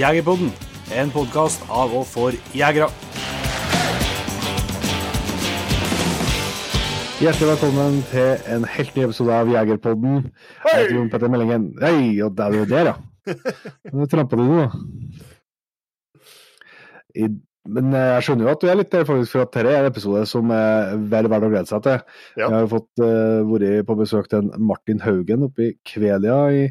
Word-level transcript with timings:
Jegerpodden, 0.00 0.48
en 0.96 1.10
podkast 1.12 1.60
av 1.68 1.90
og 1.92 2.06
for 2.08 2.36
jegere. 2.56 2.86
Hjertelig 7.20 7.50
velkommen 7.50 7.98
til 8.08 8.46
en 8.54 8.64
helt 8.64 8.96
ny 8.96 9.04
episode 9.04 9.34
av 9.42 9.50
Jegerpodden. 9.52 10.22
Jeg 10.62 10.78
heter 10.78 10.96
Jon 10.96 11.12
Petter 11.12 11.32
Meldingen. 11.34 11.68
Hei, 11.82 12.16
og 12.24 12.32
det 12.38 12.46
er 12.46 12.56
jo 12.56 12.64
der, 12.72 12.90
ja. 12.94 12.96
Nå 13.92 14.08
trampa 14.08 14.40
du 14.40 14.46
nå. 14.48 14.64
I, 17.20 17.28
men 17.68 17.92
eh, 17.92 18.08
jeg 18.14 18.24
skjønner 18.24 18.48
jo 18.48 18.54
at 18.54 18.64
du 18.64 18.72
er 18.72 18.80
litt 18.80 18.92
der, 18.96 19.04
faktisk, 19.04 19.34
for 19.36 19.44
at 19.44 19.52
dette 19.52 19.68
er 19.68 19.82
en 19.82 19.92
episode 19.92 20.24
som 20.32 20.56
er 20.56 20.96
vel 21.12 21.28
verdt 21.28 21.50
å 21.50 21.52
glede 21.52 21.74
seg 21.74 21.84
til. 21.84 22.00
Ja. 22.40 22.46
Jeg 22.46 22.56
har 22.56 22.72
fått 22.72 23.04
uh, 23.04 23.44
vært 23.52 23.84
på 23.90 24.00
besøk 24.00 24.32
til 24.32 24.46
en 24.46 24.68
Martin 24.72 25.04
Haugen 25.04 25.50
oppe 25.50 25.68
i 25.68 25.72
Kvelia 25.92 26.46
i, 26.56 26.68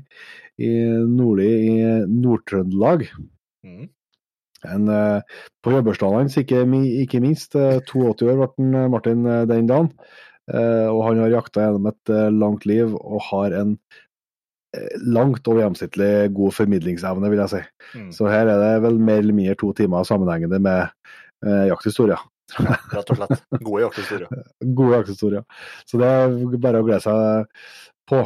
i 0.59 0.71
nordlig 1.07 1.49
i 1.49 1.75
Nord-Trøndelag. 2.09 3.07
Mm. 3.65 3.87
En, 4.67 4.89
eh, 4.91 5.37
på 5.63 5.71
jobbursdagen 5.71 6.25
hans, 6.25 6.35
ikke, 6.41 6.65
ikke 7.03 7.21
minst. 7.23 7.55
eh, 7.55 7.79
82 7.87 8.27
år 8.27 8.41
ble 8.41 8.49
eh, 8.83 8.89
Martin 8.91 9.25
eh, 9.25 9.45
den 9.47 9.69
dagen. 9.71 9.93
Eh, 10.49 10.87
og 10.89 11.03
han 11.05 11.21
har 11.23 11.35
jakta 11.35 11.63
gjennom 11.63 11.91
et 11.91 12.11
eh, 12.11 12.29
langt 12.33 12.65
liv 12.67 12.95
og 12.97 13.21
har 13.29 13.55
en 13.55 13.75
eh, 14.75 14.95
langt 15.05 15.47
over 15.47 15.61
gjennomsnittlig 15.63 16.33
god 16.35 16.57
formidlingsevne, 16.57 17.29
vil 17.31 17.43
jeg 17.45 17.53
si. 17.53 17.61
Mm. 17.95 18.09
Så 18.17 18.27
her 18.31 18.49
er 18.49 18.59
det 18.65 18.73
vel 18.87 18.99
mer 18.99 19.23
eller 19.23 19.37
mindre 19.37 19.55
to 19.61 19.71
timer 19.77 20.07
sammenhengende 20.09 20.59
med 20.65 20.89
eh, 21.45 21.69
jakthistorier. 21.71 22.19
Rett 22.57 23.11
og 23.13 23.19
slett. 23.19 23.43
Gode 23.61 23.83
jakthistorier. 23.85 24.31
Gode 24.79 24.95
jakthistorier. 25.03 25.43
Så 25.85 26.01
det 26.01 26.09
er 26.09 26.37
bare 26.57 26.81
å 26.81 26.87
glede 26.87 27.03
seg 27.05 27.45
på. 28.09 28.21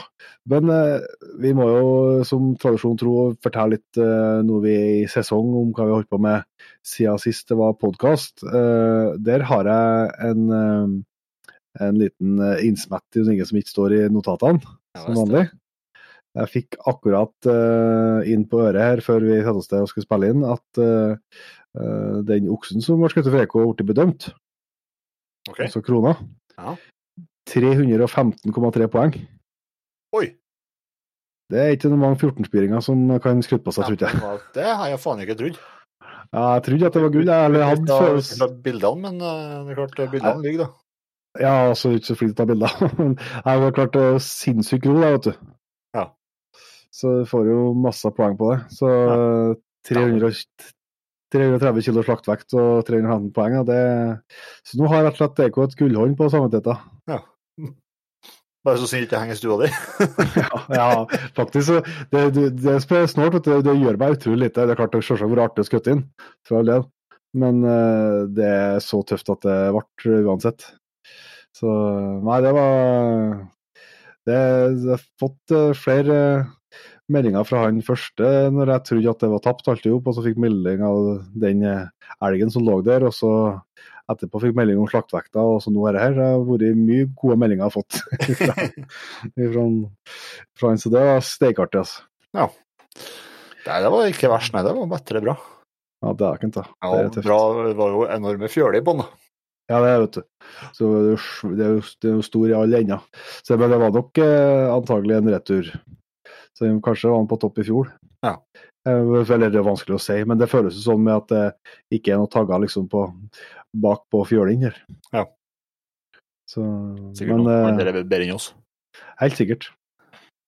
Men 0.49 0.71
eh, 0.73 1.05
vi 1.43 1.51
må 1.57 1.67
jo 1.69 1.87
som 2.27 2.53
tradisjon 2.59 2.97
tro 2.99 3.15
fortelle 3.43 3.77
litt 3.77 3.99
eh, 4.01 4.41
noe 4.47 4.63
vi 4.63 4.75
er 4.75 4.91
i 5.03 5.09
sesong 5.11 5.53
om 5.59 5.71
hva 5.75 5.85
vi 5.87 5.93
har 5.93 5.99
holdt 6.01 6.11
på 6.13 6.21
med 6.23 6.45
siden 6.87 7.19
sist 7.21 7.51
det 7.51 7.59
var 7.59 7.75
podkast. 7.79 8.43
der 8.43 9.43
har 9.49 9.69
jeg 9.69 10.13
en, 10.29 10.45
eh, 10.59 11.83
en 11.87 11.99
liten 11.99 12.39
eh, 12.39 12.63
innsmett 12.67 13.19
i 13.19 13.25
noe 13.27 13.49
som 13.49 13.59
ikke 13.59 13.75
står 13.75 13.97
i 13.99 14.05
notatene, 14.13 14.63
Ja, 14.95 15.03
som 15.07 15.19
vanlig. 15.23 15.47
Jeg 16.33 16.49
fikk 16.49 16.77
akkurat 16.89 17.45
eh, 17.49 18.31
inn 18.33 18.47
på 18.49 18.63
øret 18.65 18.81
her 18.81 19.01
før 19.05 19.21
vi 19.27 19.35
satte 19.43 19.59
oss 19.59 19.69
til 19.69 19.83
og 19.85 19.91
skulle 19.91 20.07
spille 20.07 20.31
inn, 20.33 20.45
at 20.49 20.79
eh, 20.81 21.13
eh, 21.77 22.15
den 22.25 22.49
oksen 22.53 22.81
som 22.81 23.01
ble 23.03 23.11
skutt 23.13 23.29
for 23.29 23.43
EK, 23.43 23.59
ble 23.77 23.91
bedømt, 23.91 24.31
Okay. 25.43 25.65
altså 25.67 25.81
krona. 25.83 26.13
Ja. 26.55 26.77
315,3 27.51 28.85
poeng. 28.87 29.15
Oi! 30.13 30.27
Det 31.53 31.59
er 31.59 31.73
ikke 31.75 31.89
mange 31.93 32.17
14-spiringer 32.21 32.81
som 32.85 33.01
kan 33.21 33.41
skryte 33.45 33.65
på 33.65 33.73
seg, 33.75 33.89
tror 33.97 34.07
jeg. 34.07 34.39
Det 34.55 34.65
har 34.65 34.91
jeg 34.93 35.01
faen 35.03 35.21
ikke 35.25 35.35
trodd. 35.39 35.57
Ja, 36.33 36.43
jeg 36.55 36.63
trodde 36.65 36.87
at 36.87 36.95
det 36.97 37.01
var 37.03 37.11
gull, 37.13 37.27
jeg. 37.29 37.57
Hadde 37.67 37.93
av- 37.93 38.05
følelse 38.07 38.47
bildene, 38.65 39.01
men 39.03 39.19
eh, 39.21 39.57
det 39.67 39.73
er 39.73 39.77
klart 39.81 39.99
eh, 40.01 40.11
bildene 40.13 40.45
ligger, 40.45 40.63
da. 40.63 40.69
Ja, 41.41 41.51
altså 41.71 41.91
ikke 41.97 42.11
så 42.11 42.15
flink 42.17 42.35
til 42.35 42.37
å 42.37 42.39
ta 42.43 42.45
bilder. 42.51 42.73
Men 42.99 43.13
jeg 43.17 43.61
har 43.63 43.71
klart 43.73 43.95
er 43.97 44.19
sinnssykt 44.21 44.83
god, 44.85 44.99
da, 45.01 45.07
vet 45.15 45.27
du. 45.27 45.31
Ja. 45.97 46.03
Så 46.93 47.13
du 47.19 47.23
får 47.29 47.47
jo 47.49 47.59
masse 47.73 48.11
poeng 48.13 48.35
på 48.37 48.51
det. 48.51 48.59
Så 48.77 48.89
300, 49.89 50.29
330 51.33 51.87
kilo 51.89 52.03
slaktvekt 52.05 52.53
og 52.53 52.83
315 52.85 53.31
poeng, 53.33 53.57
ja, 53.57 53.63
det 53.65 53.79
Så 54.69 54.77
nå 54.77 54.91
har 54.93 55.07
rett 55.07 55.17
og 55.17 55.23
slett 55.23 55.39
DK 55.41 55.57
et 55.65 55.77
gullhånd 55.81 56.17
på 56.21 56.29
samvittigheten. 56.29 56.85
Bare 58.63 58.79
så 58.79 58.87
synd 58.87 59.03
ikke 59.03 59.17
det 59.17 59.21
henger 59.25 59.37
stua 59.39 59.55
di. 59.59 59.69
ja, 60.39 60.59
ja, 60.71 60.89
faktisk. 61.35 61.89
Det, 62.13 62.21
det, 62.35 62.45
det 62.63 62.77
som 62.83 63.25
er 63.25 63.33
vet 63.33 63.49
det 63.65 63.73
gjør 63.75 63.99
meg 63.99 64.15
utrolig 64.15 64.45
lite. 64.45 64.63
Det 64.63 64.75
er 64.75 64.79
klart 64.79 64.93
det 64.95 65.01
selvsagt 65.03 65.33
vært 65.33 65.49
artig 65.49 65.65
å 65.65 65.67
skutte 65.67 65.95
inn, 65.95 66.03
for 66.47 66.61
all 66.61 66.71
del. 66.71 66.85
Men 67.43 67.59
uh, 67.65 68.23
det 68.31 68.47
er 68.47 68.79
så 68.85 69.01
tøft 69.09 69.33
at 69.33 69.43
det 69.43 69.57
ble 69.75 70.21
uansett. 70.23 70.69
Så 71.53 71.69
nei, 72.23 72.39
det 72.45 72.53
var 72.55 72.77
det, 74.29 74.39
har 74.87 75.03
fått 75.19 75.55
uh, 75.55 75.73
flere 75.75 76.17
meldinger 77.11 77.43
fra 77.43 77.65
han 77.65 77.83
første 77.83 78.29
når 78.55 78.71
jeg 78.71 78.87
trodde 78.87 79.11
at 79.11 79.25
det 79.25 79.31
var 79.33 79.43
tapt 79.43 79.67
alt 79.73 79.83
i 79.83 79.91
hop, 79.91 80.07
og 80.07 80.15
så 80.15 80.23
fikk 80.23 80.39
melding 80.39 80.85
av 80.87 81.09
den 81.35 81.65
elgen 81.67 82.53
som 82.53 82.63
lå 82.63 82.79
der, 82.85 83.03
og 83.09 83.11
så 83.11 83.33
etterpå 84.11 84.41
fikk 84.43 84.57
melding 84.57 84.81
om 84.81 84.89
slaktvekta, 84.91 85.43
og 85.53 85.61
så 85.63 85.71
nå 85.71 85.85
er 85.87 85.95
det 85.95 86.03
her. 86.03 86.17
Det 86.17 86.27
har 86.27 86.45
vært 86.47 86.79
mye 86.79 87.07
gode 87.19 87.39
meldinger 87.39 87.63
jeg 87.63 87.69
har 87.69 87.77
fått 87.77 87.93
fra, 89.53 89.65
fra, 90.59 90.75
så 90.81 90.93
det 90.93 91.05
var 91.07 91.25
steikartig, 91.27 91.83
altså. 91.83 92.49
Nei, 93.63 93.79
det 93.79 93.91
var 93.93 94.11
ikke 94.11 94.31
verst, 94.31 94.53
nei. 94.55 94.63
Det 94.65 94.75
var 94.75 94.89
bedre 94.91 95.23
bra. 95.23 95.35
Ja, 96.03 96.11
det 96.19 96.27
er 96.27 96.39
ikke 96.39 96.51
det. 96.57 96.65
Ja, 96.83 96.89
Det 97.07 97.21
er 97.21 97.27
bra. 97.29 97.39
Det 97.69 97.75
var 97.79 97.93
jo 97.93 98.07
enorme 98.11 98.49
fjøler 98.51 98.81
i 98.81 98.83
bånn. 98.83 99.05
Ja, 99.71 99.79
det 99.79 99.93
vet 100.01 100.17
du. 100.17 100.23
Så 100.75 100.89
det 100.91 101.63
er 101.63 101.77
jo, 101.77 101.83
det 102.01 102.09
er 102.09 102.17
jo, 102.17 102.25
stor 102.27 102.49
i 102.49 102.57
alle 102.57 102.81
ender. 102.83 103.05
Så 103.39 103.55
det 103.55 103.79
var 103.79 103.95
nok 103.95 104.19
eh, 104.19 104.67
antagelig 104.73 105.15
en 105.15 105.31
retur. 105.31 105.71
Så 106.57 106.67
kanskje 106.83 107.09
var 107.09 107.21
han 107.21 107.29
på 107.31 107.39
topp 107.39 107.61
i 107.63 107.67
fjor. 107.69 107.93
Ja. 108.25 108.35
Eh, 108.87 109.31
Eller 109.31 109.53
det 109.53 109.61
er 109.61 109.69
vanskelig 109.69 109.95
å 109.95 110.03
si, 110.03 110.19
men 110.27 110.41
det 110.41 110.51
føles 110.51 110.75
jo 110.75 110.83
sånn 110.89 111.05
med 111.05 111.21
at 111.21 111.31
det 111.31 111.99
ikke 111.99 112.13
er 112.13 112.19
noen 112.19 112.33
tagger 112.33 112.65
liksom 112.65 112.89
på, 112.91 113.05
bak 113.73 114.03
på 114.13 114.23
fjøling 114.29 114.63
her. 114.67 114.75
Ja. 115.13 115.25
Så, 116.49 116.61
Sikkert 117.17 117.39
men 117.41 117.47
eh, 117.49 117.67
andre 117.71 117.89
er 117.93 118.03
bedre 118.03 118.27
enn 118.27 118.35
oss. 118.35 118.51
helt 119.21 119.37
sikkert. 119.39 119.69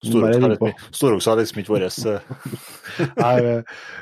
Storoksa 0.05 0.51
litt- 0.51 0.61
er 1.31 1.39
liksom 1.41 1.61
ikke 1.63 1.73
vår 1.73 1.85
eh, 1.87 2.19
Nei, 3.23 3.35
vi, 3.41 3.53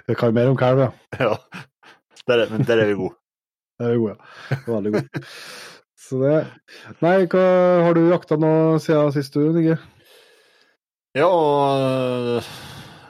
det 0.10 0.18
kan 0.20 0.34
mer 0.36 0.50
om 0.52 0.58
kalv, 0.60 0.82
ja. 0.84 0.90
Ja. 1.30 1.38
Der 2.28 2.44
er, 2.46 2.52
men 2.52 2.66
der 2.68 2.82
er 2.84 2.90
vi 2.92 2.98
gode. 3.00 3.16
Der 3.80 3.90
er 3.90 3.94
vi 3.96 4.02
gode, 4.04 4.16
ja. 4.18 4.58
Veldig 4.68 4.92
gode. 4.98 5.24
Så 6.04 6.20
det 6.22 6.36
Nei, 7.04 7.16
hva 7.32 7.46
har 7.88 7.96
du 7.96 8.04
jakta 8.10 8.36
nå 8.40 8.52
siden 8.84 9.14
sist, 9.16 9.34
du, 9.38 9.48
Nigge? 9.56 9.78
Ja, 11.16 11.30
øh, 11.30 12.42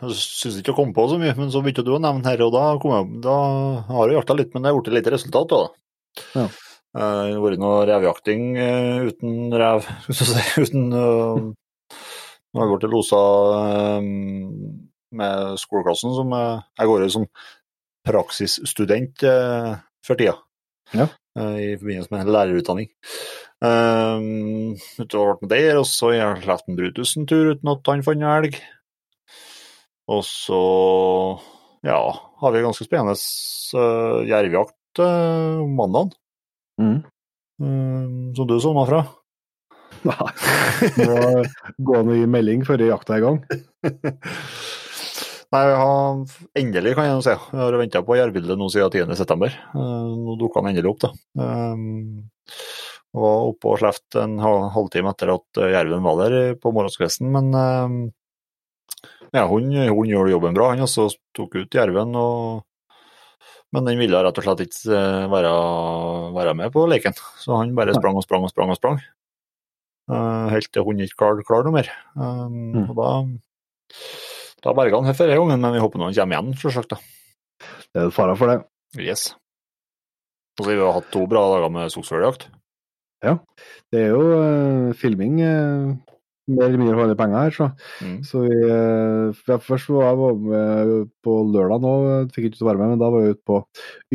jeg 0.03 0.17
syns 0.19 0.57
ikke 0.59 0.73
å 0.73 0.77
komme 0.81 0.93
på 0.95 1.05
så 1.09 1.17
mye, 1.21 1.33
men 1.39 1.49
så 1.53 1.61
begynte 1.63 1.85
du 1.87 1.93
å 1.95 2.01
nevne 2.03 2.27
her, 2.27 2.41
og 2.45 2.51
da, 2.53 2.63
kom 2.83 2.91
jeg, 2.93 3.21
da 3.23 3.35
har 3.87 4.11
jeg 4.11 4.17
jakta 4.19 4.35
litt, 4.37 4.51
men 4.53 4.65
det 4.65 4.69
har 4.73 4.77
blitt 4.81 4.93
lite 4.99 5.13
resultat. 5.15 5.53
da. 5.53 5.61
Ja. 6.35 6.47
Eh, 6.93 7.33
har 7.33 7.41
vært 7.41 7.61
noe 7.61 7.85
revjakting 7.89 8.53
uh, 8.53 9.07
uten 9.09 9.53
rev, 9.57 9.87
uten 10.61 10.91
uh, 10.93 11.47
Nå 12.53 12.61
har 12.61 12.67
jeg 12.67 12.73
blitt 12.75 12.91
losa 12.93 13.19
øh, 13.57 14.09
med 15.17 15.55
skoleklassen, 15.57 16.11
som 16.13 16.35
jeg 16.37 16.89
går 16.91 17.05
som 17.09 17.23
praksisstudent 18.05 19.25
for 20.05 20.19
tida. 20.19 20.35
Ja. 20.93 21.07
I 21.33 21.71
forbindelse 21.81 22.13
med 22.13 22.29
lærerutdanning. 22.29 22.91
Utover 25.01 25.41
med 25.41 25.49
der, 25.49 25.79
og 25.81 25.87
så 25.89 26.11
har 26.11 26.19
jeg 26.19 26.45
latt 26.51 26.69
Brutus 26.77 27.15
en 27.17 27.25
tur 27.25 27.55
uten 27.55 27.73
at 27.73 27.89
han 27.89 28.05
fant 28.05 28.21
noen 28.21 28.43
elg. 28.43 28.61
Og 30.13 30.21
så, 30.29 30.61
ja, 31.89 31.97
har 32.43 32.53
vi 32.53 32.65
ganske 32.67 32.85
spennende 32.85 33.17
uh, 33.17 34.21
jervjakt 34.29 34.77
uh, 35.01 35.63
mandagen, 35.67 36.13
Mm. 36.81 37.03
um, 37.61 38.33
som 38.35 38.47
du 38.49 38.55
sovna 38.59 38.83
fra. 38.89 39.01
Nei, 40.03 40.31
må 41.05 41.43
gå 41.85 41.97
an 41.99 42.09
å 42.09 42.15
gi 42.17 42.25
melding 42.27 42.63
før 42.65 42.81
jakta 42.81 43.13
er 43.15 43.21
i 43.21 43.23
gang. 43.23 43.37
Nei, 45.53 45.61
har, 45.77 46.23
endelig 46.57 46.95
kan 46.97 47.05
jeg 47.05 47.13
nå 47.19 47.21
si. 47.21 47.35
Jeg 47.37 47.61
har 47.61 47.77
venta 47.77 48.01
på 48.01 48.17
jervbildet 48.17 48.57
nå 48.57 48.71
siden 48.73 49.13
10.9. 49.13 49.51
Uh, 49.77 50.09
nå 50.17 50.33
dukka 50.41 50.63
han 50.63 50.71
endelig 50.71 50.95
opp, 50.95 51.03
da. 51.05 51.11
Jeg 53.13 53.21
var 53.21 53.45
oppe 53.51 53.69
og 53.69 53.77
sleft 53.83 54.17
en 54.17 54.39
halvtime 54.41 55.13
etter 55.13 55.29
at 55.35 55.61
jerven 55.77 56.01
var 56.01 56.17
der 56.23 56.37
eh, 56.39 56.55
på 56.57 56.71
morgenskvisten, 56.73 57.29
men 57.29 57.53
ja, 59.33 59.43
hun, 59.45 59.69
hun 59.69 60.09
gjør 60.09 60.31
jobben 60.33 60.57
bra, 60.57 60.71
han 60.73 60.81
også 60.87 61.05
tok 61.37 61.59
ut 61.61 61.77
jerven. 61.77 62.17
og 62.17 62.63
men 63.73 63.87
den 63.89 63.97
ville 63.99 64.19
rett 64.23 64.37
og 64.37 64.45
slett 64.45 64.63
ikke 64.67 64.93
eh, 64.93 65.27
være, 65.31 65.51
være 66.35 66.53
med 66.59 66.71
på 66.73 66.85
leken, 66.89 67.15
så 67.41 67.57
han 67.59 67.73
bare 67.77 67.95
sprang 67.97 68.17
og 68.19 68.25
sprang 68.25 68.45
og 68.45 68.51
sprang. 68.53 68.71
og 68.73 68.77
sprang. 68.79 68.99
Eh, 70.11 70.47
helt 70.53 70.69
til 70.73 70.85
hun 70.85 70.99
ikke 71.03 71.19
klarte 71.23 71.45
klar 71.47 71.63
noe 71.65 71.77
mer. 71.79 71.89
Um, 72.15 72.73
Mm. 72.73 72.89
og 72.91 72.95
da, 72.97 73.09
da 74.63 74.73
berga 74.77 74.99
han 75.01 75.09
denne 75.13 75.37
gangen, 75.39 75.61
men 75.61 75.73
vi 75.73 75.81
håper 75.83 75.99
nå 76.01 76.09
han 76.09 76.17
kommer 76.17 76.37
igjen, 76.37 76.57
selvsagt. 76.59 76.89
da. 76.95 76.97
Det 77.93 78.01
er 78.03 78.13
fare 78.13 78.35
for 78.37 78.51
det. 78.51 78.59
Yes. 78.99 79.33
Og 80.59 80.65
så 80.65 80.69
har 80.69 80.77
vi 80.77 80.93
hatt 80.99 81.11
to 81.13 81.25
bra 81.27 81.47
dager 81.55 81.71
med 81.73 81.89
skogsfugljakt. 81.93 82.49
Det 83.23 84.01
er 84.01 84.09
jo 84.11 84.23
uh, 84.35 84.93
filming 84.99 85.39
eh, 85.41 85.93
mer 86.51 86.67
eller 86.67 86.81
mindre 86.81 86.95
for 86.97 87.05
alle 87.05 87.17
penger 87.19 87.45
her, 87.45 87.55
så. 87.55 87.69
Mm. 88.03 88.15
Så 88.27 88.43
vi, 88.45 88.59
eh, 88.67 89.41
ja, 89.49 89.57
først 89.63 89.91
var 89.93 90.09
jeg 90.09 90.37
med 90.43 91.11
på 91.23 91.39
lørdag 91.53 91.83
nå, 91.83 91.93
fikk 92.35 92.51
ikke 92.51 92.69
være 92.69 92.81
med, 92.81 92.93
men 92.93 93.03
da 93.03 93.11
var 93.13 93.25
jeg 93.25 93.37
ute 93.37 93.45
på 93.47 93.59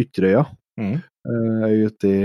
Ytterøya. 0.04 0.46
Mm. 0.78 0.98
er 1.28 1.72
ute 1.88 2.08
i 2.08 2.18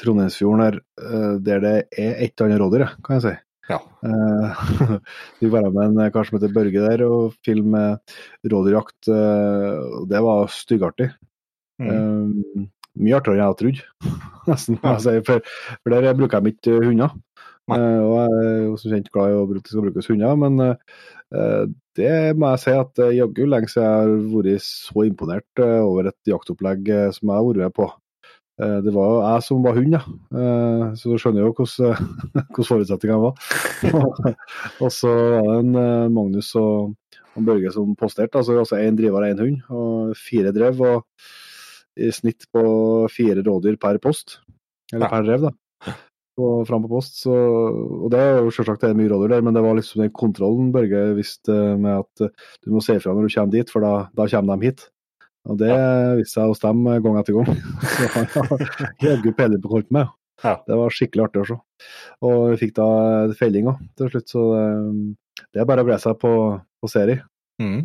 Trondheimsfjorden 0.00 0.62
her, 0.64 0.80
eh, 1.04 1.34
der 1.44 1.60
det 1.60 1.72
er 1.92 2.14
et 2.24 2.32
eller 2.32 2.48
annet 2.48 2.62
rådyr, 2.62 2.86
kan 3.04 3.18
jeg 3.18 3.26
si. 3.26 3.34
Ja. 3.70 3.78
Eh, 4.02 4.56
vi 5.40 5.50
var 5.52 5.70
med 5.70 5.94
en 5.94 6.12
kar 6.12 6.26
som 6.26 6.38
heter 6.38 6.52
Børge 6.54 6.82
der 6.82 7.04
og 7.06 7.36
filme 7.46 7.84
rådyrjakt. 8.42 9.08
eh, 9.12 10.04
det 10.10 10.22
var 10.26 10.50
styggartig. 10.54 11.10
Mm. 11.80 11.90
Eh, 11.90 12.68
mye 13.00 13.16
artigere 13.16 13.36
enn 13.36 13.40
jeg 13.40 13.48
hadde 13.48 13.60
trodd, 13.62 13.82
nesten. 14.50 14.80
Ja. 14.82 14.96
jeg 14.96 15.04
si, 15.06 15.26
For, 15.28 15.44
for 15.84 15.94
der 15.94 16.18
bruker 16.18 16.42
de 16.42 16.54
ikke 16.56 16.80
hunder. 16.82 17.14
Eh, 17.76 18.00
og 18.02 18.12
jeg 18.16 18.42
er 18.42 18.58
jo 18.64 18.76
som 18.80 18.92
kjent 18.94 19.08
glad 19.14 19.32
i 19.32 19.38
å 19.38 19.46
bruke, 19.48 19.70
skal 19.70 19.86
brukes 19.86 20.10
hunder, 20.10 20.36
men 20.40 20.60
eh, 20.66 21.64
det 21.98 22.12
må 22.38 22.52
jeg 22.52 22.62
si 22.64 22.76
at 22.76 23.02
er 23.02 23.16
jaggu 23.16 23.42
lenge 23.46 23.70
siden 23.70 23.86
jeg 23.86 24.04
har 24.04 24.30
vært 24.34 24.66
så 24.66 25.04
imponert 25.06 25.64
over 25.64 26.10
et 26.10 26.30
jaktopplegg 26.30 26.88
som 27.16 27.30
jeg 27.30 27.36
har 27.36 27.48
vært 27.48 27.64
med 27.64 27.76
på. 27.76 27.90
Det 28.60 28.92
var 28.92 29.06
jo 29.08 29.20
jeg 29.24 29.44
som 29.46 29.62
var 29.64 29.76
hund, 29.78 29.94
ja. 29.94 30.00
Så 31.00 31.08
du 31.08 31.20
skjønner 31.20 31.46
jo 31.46 31.52
hvordan, 31.56 32.10
hvordan 32.52 32.68
forutsetningene 32.68 33.20
var. 33.22 33.38
og 34.84 34.90
så 34.92 35.12
var 35.14 35.46
det 35.48 35.54
en 35.62 36.12
Magnus 36.12 36.50
og 36.60 36.90
en 37.38 37.46
Børge 37.46 37.72
som 37.72 37.94
posterte, 37.96 38.36
altså, 38.36 38.58
altså 38.60 38.82
én 38.82 38.98
driver 38.98 39.24
og 39.24 39.32
én 39.32 39.40
hund, 39.40 39.62
og 39.72 40.18
fire 40.18 40.52
drev. 40.56 40.82
og 40.82 41.06
i 42.00 42.10
snitt 42.14 42.46
på 42.54 42.62
fire 43.12 43.42
rådyr 43.46 43.78
per 43.80 43.98
post, 44.02 44.38
eller 44.92 45.10
per 45.10 45.26
drev, 45.26 45.48
da. 45.48 45.52
Og 46.40 46.62
fram 46.68 46.84
på 46.84 46.92
post, 46.92 47.18
så, 47.24 47.34
og 47.34 48.08
det 48.12 48.20
er 48.22 48.38
jo 48.40 48.52
selvsagt 48.54 48.84
det 48.84 48.92
er 48.92 48.96
mye 48.98 49.10
rådyr 49.10 49.34
der, 49.34 49.42
men 49.44 49.56
det 49.56 49.64
var 49.64 49.76
liksom 49.76 50.04
den 50.04 50.12
kontrollen 50.16 50.70
Børge 50.74 51.02
visste 51.18 51.56
med 51.80 52.04
at 52.04 52.24
eh, 52.24 52.48
du 52.64 52.72
må 52.74 52.82
si 52.84 52.94
ifra 52.96 53.12
når 53.16 53.26
du 53.26 53.34
kommer 53.34 53.54
dit, 53.56 53.72
for 53.72 53.84
da, 53.84 53.92
da 54.16 54.28
kommer 54.30 54.56
de 54.56 54.70
hit. 54.70 54.86
Og 55.48 55.58
det 55.60 55.74
viste 56.20 56.36
seg 56.36 56.52
hos 56.52 56.62
dem 56.62 56.84
gang 56.86 57.18
etter 57.20 57.36
gang. 57.36 57.50
Så 57.92 58.08
han 58.14 58.30
har 58.36 58.64
jaggu 59.04 59.30
peiling 59.36 59.62
på 59.64 59.72
alt 59.78 59.92
med. 59.96 60.16
Ja. 60.44 60.54
Det 60.64 60.76
var 60.80 60.94
skikkelig 60.96 61.26
artig 61.26 61.42
å 61.42 61.48
se. 61.50 61.58
Og 62.24 62.38
vi 62.52 62.60
fikk 62.62 62.74
da 62.78 62.88
felling 63.36 63.68
òg 63.72 63.82
til 63.98 64.12
slutt, 64.12 64.30
så 64.32 64.44
det, 64.56 65.42
det 65.52 65.60
er 65.60 65.68
bare 65.68 65.84
å 65.84 65.88
glede 65.88 66.00
seg 66.00 66.16
på, 66.20 66.32
på 66.80 66.88
serie. 66.88 67.24
Mm. 67.60 67.84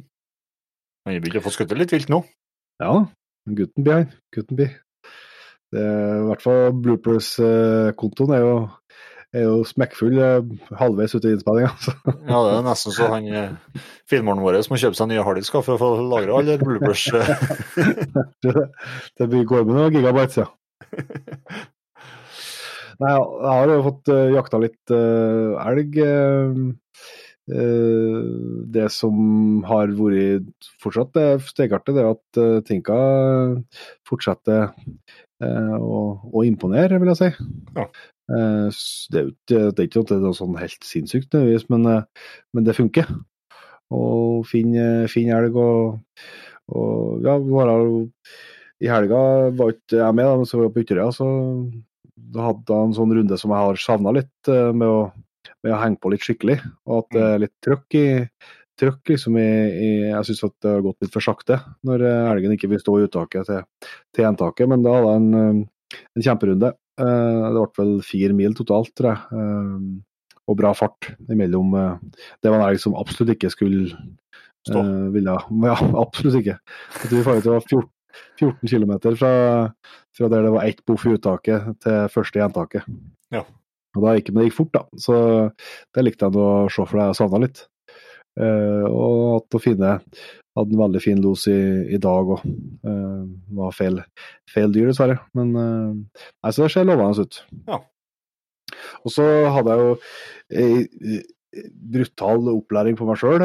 Men 1.06 1.18
vi 1.18 1.22
begynner 1.24 1.44
å 1.44 1.48
få 1.50 1.56
skutt 1.58 1.76
litt 1.76 1.92
vilt 1.92 2.12
nå. 2.12 2.22
Ja, 2.80 2.94
gutten 3.60 3.86
blir 3.86 4.00
han. 4.00 4.08
Gutten 4.36 4.60
blir. 4.60 4.72
Det 5.76 5.84
I 5.84 6.26
hvert 6.30 6.44
fall 6.46 6.74
bloopers-kontoen 6.86 8.34
er 8.38 8.44
jo, 8.44 8.56
er 9.36 9.46
jo 9.48 9.56
smekkfull 9.68 10.18
eh, 10.24 10.54
halvveis 10.80 11.16
ute 11.18 11.30
i 11.30 11.36
innspillinga. 11.36 11.74
Ja, 12.32 12.40
det 12.46 12.54
er 12.56 12.66
nesten 12.66 12.96
så 12.96 13.10
han 13.12 13.28
eh, 13.28 13.84
filmeren 14.10 14.44
vår 14.46 14.62
må 14.72 14.80
kjøpe 14.82 14.98
seg 14.98 15.12
nye 15.12 15.26
harddisker 15.26 15.66
for 15.66 15.76
å 15.76 15.82
få 15.82 16.10
lagra 16.14 16.40
alle 16.40 16.58
bloopers. 16.62 17.08
eh. 17.14 17.28
det, 19.20 19.46
går 19.52 19.68
med 19.68 19.74
noen 19.76 19.96
gigabytes, 19.98 20.44
ja. 20.44 20.48
Nei, 22.96 23.12
jeg 23.12 23.52
har 23.52 23.68
jo 23.74 23.82
fått 23.90 24.10
uh, 24.14 24.30
jakta 24.32 24.60
litt 24.64 24.94
eh, 24.96 25.68
elg. 25.68 25.98
Eh, 27.52 27.60
eh, 27.60 28.22
det 28.76 28.88
som 28.94 29.64
har 29.70 29.94
vært 29.98 30.70
fortsatt 30.82 31.14
det 31.18 31.28
stegartig, 31.50 31.96
det 31.96 32.04
er 32.04 32.12
at 32.14 32.42
uh, 32.42 32.60
Tinka 32.66 32.98
fortsetter 34.08 34.72
eh, 35.44 35.78
å, 35.78 36.02
å 36.32 36.46
imponere, 36.48 37.00
vil 37.02 37.14
jeg 37.14 37.22
si. 37.22 37.32
Ja. 37.78 37.88
Eh, 38.26 38.70
det, 39.14 39.20
er 39.20 39.30
ikke, 39.30 39.62
det 39.70 39.84
er 39.84 39.88
ikke 39.88 40.02
noe, 40.02 40.20
noe 40.24 40.38
sånn 40.38 40.58
helt 40.60 40.88
sinnssykt, 40.88 41.38
men, 41.70 41.90
eh, 41.92 42.30
men 42.56 42.68
det 42.68 42.78
funker. 42.78 43.10
Og 43.94 44.46
finne 44.50 45.06
fin 45.12 45.30
elg 45.30 45.58
og, 45.62 46.00
og 46.74 47.26
ja, 47.26 47.38
her 47.38 47.84
i 48.84 48.90
helga 48.92 49.20
var 49.56 49.76
ikke 49.76 50.00
jeg 50.02 50.16
med, 50.18 50.26
da, 50.26 50.40
men 50.40 50.50
så 50.50 50.58
var 50.58 50.68
jeg 50.68 50.76
på 50.76 50.82
Ytterøya, 50.84 51.12
så 51.16 51.28
da 52.36 52.50
hadde 52.50 52.74
jeg 52.74 52.90
en 52.90 52.96
sånn 52.98 53.14
runde 53.16 53.38
som 53.40 53.54
jeg 53.54 53.68
har 53.68 53.80
savna 53.80 54.16
litt, 54.18 54.34
eh, 54.52 54.72
med 54.76 54.90
å, 54.90 55.00
med 55.66 55.74
å 55.74 55.82
henge 55.82 56.00
på 56.02 56.14
litt 56.14 56.24
skikkelig. 56.26 56.60
Og 56.86 57.04
at 57.04 57.18
det 57.18 57.26
er 57.26 57.42
litt 57.46 57.56
trøkk 57.66 57.98
i 58.00 58.06
trøkk 58.80 59.14
liksom 59.14 59.38
i, 59.40 59.46
i 59.72 59.90
Jeg 60.10 60.28
syns 60.28 60.42
det 60.62 60.72
har 60.72 60.84
gått 60.84 61.06
litt 61.06 61.14
for 61.14 61.24
sakte 61.24 61.60
når 61.88 62.04
eh, 62.06 62.32
elgen 62.34 62.56
ikke 62.56 62.70
vil 62.74 62.82
stå 62.82 62.98
i 63.00 63.06
uttaket 63.08 63.48
til, 63.50 63.64
til 64.16 64.28
entaket, 64.28 64.68
men 64.72 64.84
da 64.86 64.98
hadde 64.98 65.14
jeg 65.14 65.22
en, 65.22 65.40
eh, 65.40 66.02
en 66.18 66.26
kjemperunde. 66.28 66.74
Eh, 67.00 67.40
Det 67.46 67.54
ble 67.56 67.80
vel 67.80 67.96
fire 68.06 68.36
mil 68.36 68.58
totalt, 68.58 68.92
tror 68.98 69.14
jeg. 69.14 69.42
Og 70.46 70.58
bra 70.60 70.76
fart 70.78 71.08
imellom. 71.32 71.72
Det 72.44 72.52
var 72.52 72.60
en 72.60 72.68
elg 72.68 72.82
som 72.84 72.98
absolutt 73.00 73.34
ikke 73.34 73.50
skulle 73.54 73.88
Stå. 74.66 74.82
ville 75.14 75.34
Ja, 75.70 75.76
absolutt 76.02 76.40
ikke. 76.42 76.60
Jeg 77.02 77.12
tror 77.12 77.26
faktisk 77.30 77.48
det 77.48 77.56
var 77.56 77.66
14, 77.70 77.90
14 78.40 78.70
km 78.70 78.94
fra, 79.18 79.32
fra 80.16 80.30
der 80.32 80.46
det 80.46 80.54
var 80.54 80.68
ett 80.70 80.84
boff 80.86 81.06
i 81.08 81.16
uttaket 81.18 81.72
til 81.86 82.12
første 82.14 82.42
gjentaket. 82.42 82.86
Ja. 83.34 83.42
Og 83.96 84.06
da 84.06 84.16
gikk, 84.18 84.32
men 84.32 84.44
det 84.44 84.50
gikk 84.50 84.60
fort, 84.60 84.74
da. 84.76 84.84
Så 85.02 85.16
det 85.96 86.06
likte 86.06 86.28
jeg 86.28 86.42
å 86.42 86.50
se, 86.72 86.86
for 86.86 87.02
jeg 87.02 87.18
savna 87.18 87.42
litt. 87.46 87.66
Uh, 88.36 88.84
og 88.92 89.20
at 89.38 89.56
å 89.56 89.62
finne 89.64 89.92
hadde 90.56 90.76
en 90.76 90.82
veldig 90.82 91.02
fin 91.04 91.20
los 91.24 91.46
i, 91.52 91.58
i 91.96 92.00
dag 92.04 92.32
òg. 92.36 92.44
Uh, 92.84 93.24
var 93.58 93.76
feil, 93.76 94.02
feil 94.52 94.72
dyr, 94.76 94.90
dessverre. 94.92 95.20
Men 95.38 95.54
uh, 95.56 95.92
nei, 95.96 96.52
så 96.52 96.66
det 96.66 96.72
ser 96.76 96.88
lovende 96.88 97.28
ut. 97.28 97.42
Ja. 97.70 97.82
Og 99.06 99.14
så 99.14 99.26
hadde 99.56 99.76
jeg 99.76 99.86
jo 99.86 99.96
ei, 100.60 101.22
brutal 101.96 102.50
opplæring 102.52 102.98
på 103.00 103.08
meg 103.08 103.20
sjøl 103.22 103.44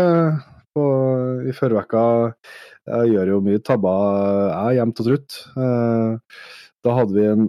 i 1.46 1.54
forrige 1.56 1.84
uke. 1.84 2.04
Jeg 2.90 3.14
gjør 3.14 3.32
jo 3.34 3.40
mye 3.46 3.62
tabber, 3.62 4.50
jeg, 4.50 4.78
jevnt 4.78 5.02
og 5.02 5.08
trutt. 5.08 5.38
Eh, 5.64 6.42
da 6.86 6.94
hadde 6.96 7.16
vi 7.16 7.26
en, 7.28 7.48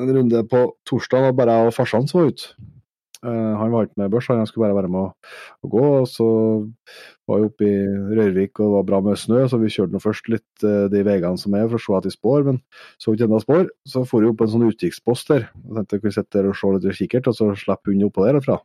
en 0.00 0.12
runde 0.16 0.44
på 0.48 0.62
torsdag, 0.88 1.30
og 1.30 1.36
bare 1.38 1.58
jeg 1.58 1.72
og 1.72 1.76
farsan 1.76 2.08
som 2.08 2.22
var 2.22 2.32
ute. 2.32 2.54
Uh, 3.22 3.54
han 3.54 3.70
var 3.70 3.86
ikke 3.86 4.00
med 4.00 4.10
børs, 4.10 4.26
han 4.26 4.46
skulle 4.50 4.66
bare 4.66 4.80
være 4.80 4.90
med 4.90 4.98
å, 4.98 5.10
å 5.62 5.68
gå. 5.70 5.82
og 6.00 6.08
Så 6.10 6.26
var 7.30 7.38
vi 7.38 7.46
oppe 7.46 7.68
i 7.68 8.16
Rørvik 8.18 8.58
og 8.58 8.64
det 8.64 8.72
var 8.74 8.88
bra 8.88 8.98
med 9.06 9.20
snø, 9.20 9.44
så 9.46 9.60
vi 9.62 9.70
kjørte 9.70 9.94
nå 9.94 10.00
først 10.02 10.30
litt 10.32 10.64
uh, 10.66 10.88
de 10.90 11.04
veiene 11.06 11.38
som 11.38 11.54
er 11.54 11.68
for 11.68 11.78
å 11.78 11.84
se 11.84 11.94
at 12.00 12.08
de 12.08 12.14
spår, 12.14 12.48
men 12.48 12.58
så 12.98 13.14
ikke 13.14 13.28
enda 13.28 13.38
spor. 13.44 13.68
Så 13.86 14.02
for 14.10 14.24
vi 14.24 14.32
opp 14.32 14.40
på 14.40 14.48
en 14.48 14.54
sånn 14.56 14.66
utkikkspost 14.66 15.30
der. 15.30 15.46
Jeg 15.54 15.76
tenkte 15.76 16.00
jeg 16.00 16.04
kunne 16.06 16.16
sitte 16.18 16.40
der 16.40 16.50
og 16.50 16.58
se 16.58 16.72
litt 16.74 16.88
i 16.90 16.96
kikkert, 16.98 17.30
og 17.30 17.38
så 17.38 17.52
slippe 17.62 17.92
hunden 17.92 18.10
oppå 18.10 18.26
der 18.26 18.40
derfra. 18.40 18.58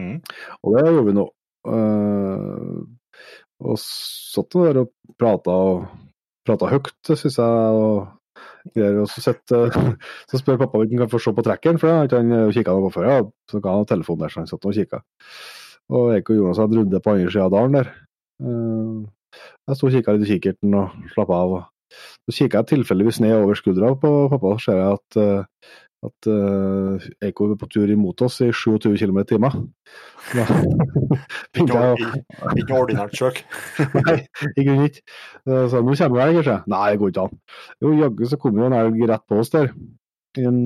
Mm. 0.00 0.16
Og 0.62 0.78
det 0.78 0.86
gjorde 0.88 1.06
vi 1.10 1.16
nå. 1.20 1.28
Uh, 1.68 2.80
og 3.62 3.78
satt 3.78 4.56
der 4.56 4.80
og 4.86 4.96
prata 5.20 5.60
og 5.68 5.84
prata 6.48 6.72
høyt, 6.72 6.96
syns 7.12 7.36
jeg. 7.36 7.84
og 7.84 8.21
greier. 8.74 9.00
å 9.02 9.06
så, 9.08 9.34
så 10.30 10.40
spør 10.40 10.60
pappa 10.60 10.78
om 10.78 10.84
han 10.86 11.04
kan 11.04 11.10
få 11.12 11.20
se 11.22 11.32
på 11.34 11.44
trekkeren, 11.46 11.80
for 11.80 11.88
det 11.88 11.96
har 11.96 12.10
ikke 12.10 12.22
han 12.22 12.54
kikka 12.56 12.76
noe 12.76 12.86
på 12.88 12.94
før. 12.98 13.08
Ja. 13.10 13.18
Så 13.50 13.60
ga 13.64 13.74
han 13.78 13.88
telefonen 13.90 14.26
der, 14.26 14.34
så 14.34 14.42
han 14.42 14.50
satt 14.50 14.68
og 14.68 14.76
kikka. 14.76 15.02
Og 15.92 16.12
Eiko 16.14 16.32
og 16.36 16.38
Jonas 16.40 16.60
hadde 16.62 16.78
runde 16.78 17.02
på 17.02 17.14
andre 17.16 17.32
sida 17.34 17.48
av 17.48 17.54
dalen 17.56 17.78
der. 17.80 17.92
Eh, 18.42 19.02
Jeg 19.68 19.78
sto 19.78 19.86
og 19.88 19.94
kikka 19.94 20.12
litt 20.16 20.26
i 20.28 20.34
kikkerten 20.34 20.74
og 20.76 21.12
slappa 21.14 21.38
av. 21.44 21.52
Så 22.28 22.34
kikka 22.36 22.62
jeg 22.62 22.70
tilfeldigvis 22.72 23.20
ned 23.24 23.34
over 23.36 23.56
skuldra 23.58 23.92
på 24.00 24.10
pappa, 24.32 24.54
og 24.56 24.60
ser 24.64 24.78
jeg 24.80 24.98
at, 24.98 25.18
eh, 25.20 25.44
at 26.02 26.26
uh, 26.26 26.98
Eiko 27.22 27.46
er 27.52 27.58
på 27.60 27.68
tur 27.70 27.90
imot 27.94 28.22
oss 28.26 28.40
i 28.42 28.48
27 28.50 28.96
km 28.98 29.18
i 29.22 29.24
timen. 29.30 29.68
Ikke 31.58 32.74
ordinært 32.76 33.14
kjøk? 33.16 33.40
Nei, 34.06 34.16
i 34.56 34.64
grunnen 34.66 34.88
ikke. 34.88 35.02
Eh, 35.46 35.66
Så 35.70 35.82
nå 35.84 35.94
kommer 35.98 36.18
det 36.18 36.24
elg, 36.26 36.38
kanskje? 36.40 36.56
Nei, 36.72 36.82
det 36.94 37.00
går 37.02 37.12
ikke 37.12 37.26
an. 37.26 37.38
Jo, 37.84 37.92
jaggu 38.00 38.28
så 38.30 38.38
kom 38.42 38.58
jo 38.60 38.66
en 38.68 38.76
elg 38.78 38.98
rett 39.10 39.24
på 39.30 39.38
oss 39.42 39.52
der, 39.54 39.70
i 40.40 40.46
en 40.48 40.60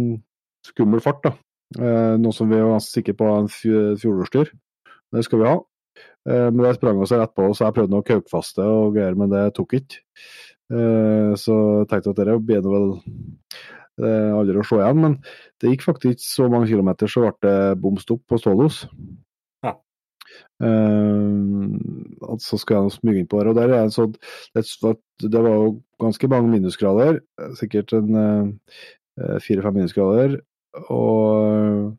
skummel 0.67 1.03
fart. 1.05 1.23
da. 1.27 1.35
Eh, 1.81 2.15
Noe 2.23 2.33
som 2.37 2.49
vi 2.51 2.61
var 2.63 2.81
sikre 2.85 3.17
på 3.19 3.29
en 3.37 3.49
fj- 3.51 3.97
Det 3.99 5.25
skal 5.27 5.39
vi 5.43 5.49
ha. 5.51 5.57
Eh, 6.29 6.51
Men 6.51 6.63
det 6.65 6.75
sprang 6.79 7.01
oss 7.03 7.13
rett 7.13 7.35
på 7.35 7.51
oss, 7.51 7.59
så 7.61 7.67
jeg 7.69 7.77
prøvde 7.81 8.01
å 8.01 8.07
kaukefaste 8.07 8.63
og 8.67 8.95
greier, 8.97 9.15
men 9.19 9.31
det 9.31 9.45
tok 9.55 9.75
ikke. 9.81 10.01
Eh, 10.73 11.35
Så 11.39 11.55
jeg 11.85 11.89
tenkte 11.93 12.11
at 12.11 12.17
det 12.25 12.41
blir 12.47 12.63
nå 12.63 13.03
vel 13.99 14.09
er 14.11 14.35
aldri 14.37 14.59
å 14.61 14.67
se 14.69 14.79
igjen, 14.81 15.01
men 15.03 15.15
det 15.61 15.71
gikk 15.73 15.87
faktisk 15.87 16.17
ikke 16.17 16.27
så 16.29 16.49
mange 16.53 16.69
kilometer, 16.71 17.09
så 17.11 17.25
ble 17.27 17.33
det 17.47 17.81
bom 17.83 17.97
stopp 18.03 18.23
på 18.29 18.39
Stålos. 18.41 18.83
Ja. 19.65 19.75
Uh, 20.63 21.77
så 22.43 22.59
skulle 22.61 22.83
jeg 22.87 22.97
smyge 22.99 23.23
inn 23.23 23.29
på 23.31 23.41
her 23.41 23.51
og 23.53 23.57
der 23.59 23.73
er 23.73 23.85
en 23.87 23.95
sånn 23.95 24.15
det, 24.57 24.65
var- 24.83 24.99
det 25.23 25.43
var 25.47 25.55
jo 25.55 25.71
ganske 26.03 26.29
mange 26.33 26.51
minusgrader, 26.53 27.21
eh, 27.41 27.53
sikkert 27.57 27.95
en 27.97 28.59
fire-fem 29.41 29.79
minusgrader. 29.79 30.35
Og 30.93 31.97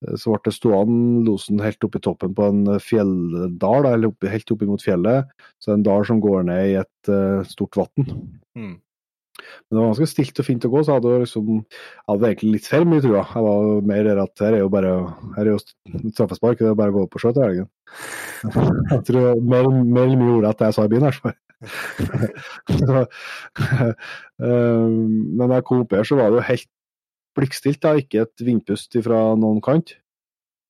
eh, 0.00 0.14
så 0.16 0.32
ble 0.32 0.40
det 0.46 0.54
stående 0.56 1.24
losen 1.26 1.60
helt 1.60 1.84
oppe 1.84 2.00
i 2.00 2.04
toppen 2.04 2.32
på 2.36 2.46
en 2.48 2.62
fjelldal, 2.80 3.84
eller 3.90 4.12
helt 4.32 4.52
opp 4.54 4.64
mot 4.68 4.80
fjellet. 4.84 5.28
Så 5.60 5.68
det 5.68 5.74
er 5.74 5.78
en 5.78 5.86
dal 5.90 6.06
som 6.08 6.22
går 6.24 6.46
ned 6.48 6.70
i 6.70 6.74
et 6.80 7.12
uh, 7.12 7.44
stort 7.48 7.76
vann. 7.76 8.08
Mm. 8.56 8.74
Men 9.44 9.76
det 9.76 9.80
var 9.80 9.90
ganske 9.92 10.10
stilt 10.10 10.40
og 10.40 10.48
fint 10.48 10.66
å 10.66 10.70
gå, 10.72 10.82
så 10.86 10.96
hadde, 10.96 11.12
jeg 11.14 11.24
liksom, 11.24 11.52
hadde 12.10 12.30
egentlig 12.30 12.52
litt 12.56 12.68
feil 12.70 12.86
mye, 12.90 13.04
trua. 13.04 13.22
jeg. 13.22 13.44
Var 13.46 13.88
mer 13.92 14.08
der 14.08 14.22
at 14.24 14.44
her 14.46 14.58
er 14.58 14.64
jo 14.64 14.72
bare 14.74 14.92
her 15.36 15.44
er 15.44 15.52
jo 15.52 15.62
straffespark, 15.62 16.60
det 16.60 16.70
er 16.72 16.78
bare 16.78 16.94
å 16.94 16.98
gå 16.98 17.06
opp 17.08 17.18
og 17.18 17.24
se 17.24 17.34
til 17.34 17.46
helgen. 17.46 17.70
Jeg 18.90 19.02
tror 19.06 19.40
mer, 19.40 19.68
mer 19.70 20.08
eller 20.08 20.18
mye 20.18 20.32
ordrett 20.40 20.58
at 20.58 20.64
jeg 20.66 20.74
sa 20.74 20.84
i 20.84 20.90
byen, 20.90 21.04
i 21.04 21.08
hvert 21.08 21.22
fall. 21.22 21.36
Eh, 24.44 24.88
Men 24.90 25.46
da 25.46 25.60
jeg 25.60 25.64
kom 25.68 25.84
opp 25.84 25.92
her, 25.94 26.02
så 26.02 26.16
var 26.18 26.32
det 26.32 26.40
jo 26.40 26.46
helt 26.48 26.66
blikkstilt, 27.38 27.78
da. 27.84 27.94
ikke 27.98 28.24
et 28.24 28.42
vindpust 28.46 28.96
fra 29.04 29.20
noen 29.38 29.60
kant. 29.62 29.94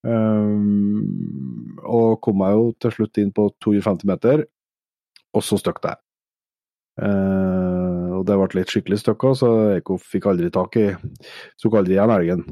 Um, 0.05 1.79
og 1.81 2.19
kom 2.25 2.37
meg 2.43 2.53
jo 2.59 2.65
til 2.83 2.93
slutt 2.93 3.21
inn 3.23 3.31
på 3.33 3.47
250 3.65 4.09
meter, 4.11 4.45
og 5.33 5.45
så 5.45 5.57
støkk 5.61 5.81
jeg. 5.87 6.01
Uh, 7.01 7.64
det 8.27 8.39
ble 8.41 8.61
litt 8.61 8.73
skikkelig 8.73 9.01
støkk 9.03 9.27
så 9.39 9.51
Eko 9.79 9.99
fikk 10.01 10.31
aldri 10.31 10.51
tak 10.55 10.79
i 10.81 10.89
Tok 11.63 11.81
aldri 11.81 11.99
igjen 11.99 12.15
elgen. 12.15 12.47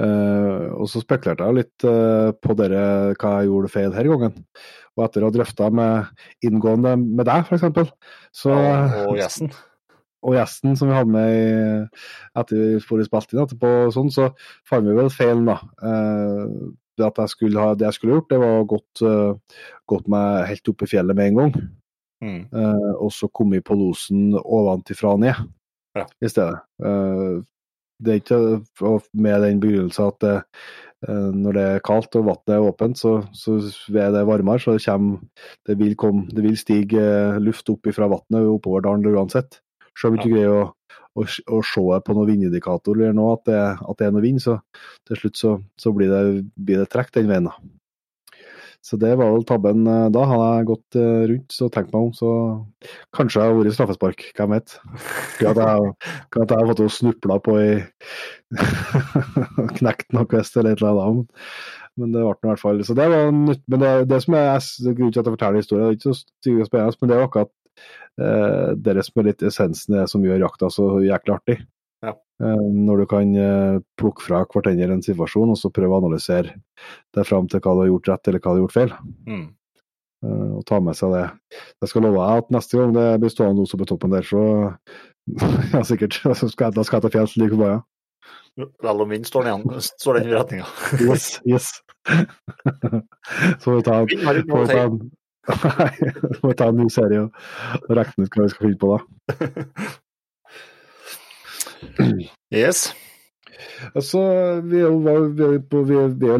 Uh, 0.00 0.72
og 0.80 0.86
så 0.88 1.02
spekulerte 1.02 1.46
jeg 1.46 1.58
litt 1.58 1.84
uh, 1.84 2.30
på 2.40 2.54
dere, 2.56 2.82
hva 3.20 3.32
jeg 3.40 3.50
gjorde 3.50 3.72
feil 3.72 3.96
her 3.96 4.08
gangen. 4.08 4.36
Og 4.96 5.04
etter 5.04 5.24
å 5.24 5.28
ha 5.28 5.34
drøfta 5.34 5.68
med 5.74 6.46
inngående 6.46 6.94
med 7.00 7.26
deg, 7.28 7.48
f.eks. 7.48 7.90
Så 8.34 8.54
Og, 8.54 9.18
gjesten. 9.18 9.52
og 10.26 10.36
gjesten 10.38 10.78
som 10.78 10.90
vi 10.90 10.96
hadde 10.96 11.14
med 11.14 11.34
i, 11.36 12.04
etter 12.40 12.62
vi 12.62 13.08
spilte 13.08 13.36
inn 13.36 13.44
etterpå, 13.44 13.74
sånn, 13.94 14.12
så 14.14 14.30
fant 14.68 14.88
vi 14.88 14.96
vel 14.96 15.12
feilen, 15.12 15.50
da. 15.50 15.58
Uh, 15.84 16.72
det, 16.96 17.06
at 17.06 17.20
jeg 17.22 17.34
skulle 17.34 17.66
ha, 17.66 17.76
det 17.78 17.88
jeg 17.88 17.98
skulle 17.98 18.18
gjort, 18.18 18.32
det 18.32 18.40
var 18.42 18.64
gått, 18.68 19.00
gått 19.88 20.08
meg 20.12 20.42
helt 20.50 20.68
opp 20.68 20.82
i 20.84 20.88
fjellet 20.90 21.16
med 21.16 21.30
en 21.30 21.38
gang. 21.38 21.54
Mm. 22.20 22.42
Eh, 22.52 22.92
og 23.00 23.12
så 23.16 23.30
kommet 23.32 23.64
på 23.64 23.76
losen 23.78 24.34
ovenfra 24.40 25.14
og 25.16 25.22
ned 25.24 25.40
Ja. 25.96 26.04
i 26.22 26.28
stedet. 26.28 26.60
Uh, 26.78 27.40
det 28.00 28.12
er 28.12 28.20
ikke 28.20 29.00
med 29.12 29.42
den 29.42 29.60
begrunnelsen 29.60 30.06
at 30.06 30.18
det, 30.22 30.34
uh, 31.08 31.30
når 31.34 31.56
det 31.56 31.64
er 31.66 31.82
kaldt 31.84 32.14
og 32.20 32.28
vannet 32.28 32.54
er 32.54 32.66
åpent, 32.68 33.00
så, 33.00 33.16
så 33.32 33.56
er 33.88 34.12
det 34.14 34.26
varmere, 34.28 34.60
så 34.60 34.76
det, 34.76 34.84
kommer, 34.86 35.18
det, 35.66 35.78
vil, 35.80 35.96
komme, 35.96 36.28
det 36.30 36.44
vil 36.44 36.60
stige 36.60 37.40
luft 37.40 37.68
opp 37.72 37.90
fra 37.96 38.08
vannet 38.12 38.52
oppover 38.52 38.86
dalen 38.86 39.04
uansett. 39.10 39.58
Selv 39.98 40.12
om 40.12 40.20
du 40.20 40.22
ikke 40.22 40.36
greier 40.36 40.54
å, 40.54 40.62
å, 41.18 41.26
å 41.26 41.60
se 41.66 42.00
på 42.06 42.14
noen 42.16 42.30
vindindikator 42.30 42.96
eller 42.96 43.16
noe 43.16 43.34
at 43.34 43.44
det, 43.50 43.60
at 43.82 43.98
det 43.98 44.06
er 44.06 44.14
noe 44.14 44.24
vind, 44.24 44.40
så 44.44 44.60
til 45.08 45.18
slutt 45.18 45.40
så, 45.40 45.56
så 45.80 45.92
blir, 45.96 46.12
det, 46.12 46.44
blir 46.54 46.84
det 46.84 46.88
trekk 46.92 47.12
den 47.16 47.28
veien. 47.28 47.50
da. 47.50 47.56
Så 48.80 48.96
det 48.96 49.10
var 49.20 49.34
vel 49.34 49.44
tabben 49.44 49.84
eh, 49.86 50.06
da. 50.12 50.22
Hadde 50.30 50.46
jeg 50.48 50.68
gått 50.70 50.96
eh, 50.98 51.24
rundt 51.30 51.56
og 51.66 51.72
tenkt 51.74 51.90
meg 51.92 52.06
om, 52.06 52.12
så 52.16 52.30
kanskje 53.16 53.42
jeg 53.42 53.52
hadde 53.52 53.64
vært 53.64 53.76
straffespark. 53.76 54.24
Hvem 54.38 54.54
vet. 54.56 54.76
Kan 55.40 55.50
at 55.52 55.60
jeg, 55.60 55.92
at 56.40 56.54
jeg 56.54 56.70
hadde 56.70 56.88
fått 56.88 57.44
på 57.44 57.58
i 57.60 57.68
Knekt 59.78 60.16
noe 60.16 60.26
kvist 60.30 60.56
eller 60.56 60.74
et 60.74 60.82
eller 60.82 61.02
annet. 61.04 61.44
Men 62.00 62.14
det 62.14 62.22
ble 62.24 62.32
det 62.32 62.46
i 62.46 62.50
hvert 62.52 62.62
fall 62.62 62.80
Så 62.86 62.96
det 62.96 63.08
var 63.12 63.32
nytt. 63.34 63.62
Men 63.68 63.82
det, 63.82 63.90
det 64.10 64.20
som 64.24 64.36
er 64.38 64.62
grunnen 64.62 65.12
til 65.12 65.22
at 65.22 65.28
jeg 65.28 65.36
forteller 65.36 65.60
historien, 65.60 65.84
det 65.84 65.90
er 65.90 65.98
ikke 65.98 66.14
så 66.14 66.70
spennende, 66.70 67.00
men 67.00 67.10
det 67.10 67.18
er 67.18 67.26
akkurat 67.26 67.52
eh, 68.24 68.70
det 68.86 69.04
som 69.06 69.20
er 69.20 69.28
litt 69.28 69.44
essensen 69.50 69.98
det 69.98 70.08
som 70.12 70.24
gjør 70.24 70.46
jakta 70.46 70.72
så 70.72 70.88
jæklig 71.04 71.36
artig. 71.36 71.58
Ja. 72.40 72.48
Eh, 72.48 72.66
når 72.88 73.02
du 73.02 73.06
kan 73.10 73.36
eh, 73.36 73.78
plukke 74.00 74.24
fra 74.24 74.42
hverandre 74.48 74.96
en 74.96 75.04
situasjon, 75.04 75.52
og 75.52 75.60
så 75.60 75.72
prøve 75.74 75.92
å 75.92 76.02
analysere 76.02 76.56
deg 77.16 77.28
fram 77.28 77.48
til 77.50 77.60
hva 77.60 77.76
du 77.76 77.84
har 77.84 77.90
gjort 77.92 78.12
rett 78.12 78.30
eller 78.30 78.42
hva 78.42 78.54
du 78.54 78.60
har 78.60 78.64
gjort 78.64 78.76
feil. 78.76 78.94
Mm. 79.28 79.46
Eh, 80.24 80.48
og 80.58 80.64
ta 80.68 80.80
med 80.84 80.98
seg 80.98 81.14
det. 81.16 81.26
Jeg 81.84 81.92
skal 81.92 82.06
love 82.06 82.24
deg 82.24 82.42
at 82.44 82.50
neste 82.56 82.80
gang 82.80 82.96
det 82.96 83.06
blir 83.22 83.32
stående 83.32 83.64
også 83.64 83.80
på 83.80 83.88
toppen 83.92 84.16
der, 84.16 84.26
så 84.26 84.42
ja, 85.74 85.84
sikkert. 85.86 86.20
Da 86.24 86.36
skal 86.36 86.72
jeg 86.72 87.06
til 87.06 87.14
fjells 87.16 87.38
like 87.40 87.54
forbanna. 87.54 87.84
Vel 88.58 89.00
og 89.04 89.08
minst 89.08 89.30
står 89.30 89.46
den 90.18 90.28
i 90.28 90.34
retninga. 90.34 90.66
Yes, 91.00 91.38
yes. 91.48 91.70
så 93.60 93.64
får 93.64 93.76
vi 93.76 93.82
ta, 93.86 93.96
Vind 94.08 94.24
får 94.24 94.40
noe 94.48 94.60
vi 94.60 94.64
å 94.64 94.68
ta, 94.72 94.84
en 94.88 95.00
Nei, 95.80 96.12
så 96.12 96.38
får 96.40 96.48
vi 96.48 96.56
ta 96.58 96.68
en 96.68 96.78
ny 96.80 96.86
serie 96.92 97.22
og 97.24 97.92
regne 97.96 98.26
ut 98.26 98.36
hva 98.36 98.44
vi 98.44 98.52
skal 98.52 98.66
finne 98.66 98.80
på 98.80 98.90
da. 98.92 98.98
Yes. 102.54 102.90
Altså, 103.94 104.20
vi, 104.64 104.82
var- 104.82 105.28
vi, 105.36 105.48
på, 105.70 105.82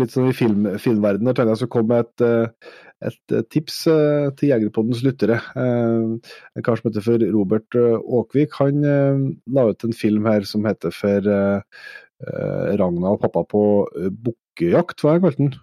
litt 0.01 0.15
sånn 0.15 0.31
i 0.31 0.37
film, 0.37 0.69
filmverdenen. 0.81 1.31
Jeg 1.31 1.39
tenkte 1.39 1.55
jeg 1.55 1.61
skulle 1.63 1.75
komme 1.75 1.97
med 1.97 2.07
et, 2.07 2.25
eh, 2.27 2.77
et 3.11 3.35
eh, 3.37 3.45
tips 3.53 3.79
eh, 3.93 4.27
til 4.39 4.53
Jegerpoddens 4.53 5.03
lyttere. 5.07 5.41
En 5.57 6.65
kar 6.67 6.81
som 6.81 6.91
heter 6.91 7.05
for 7.05 7.25
Robert 7.35 7.79
Åkvik, 8.21 8.59
han 8.61 8.85
la 8.85 9.67
ut 9.71 9.87
en 9.87 9.97
film 9.97 10.29
her 10.31 10.47
som 10.49 10.69
heter 10.69 10.95
for 10.95 11.33
Ragna 12.81 13.15
og 13.15 13.23
pappa 13.23 13.47
på 13.49 13.63
bukkejakt, 14.27 15.01
hva 15.01 15.15
er 15.17 15.23
kalt 15.25 15.39
den? 15.41 15.55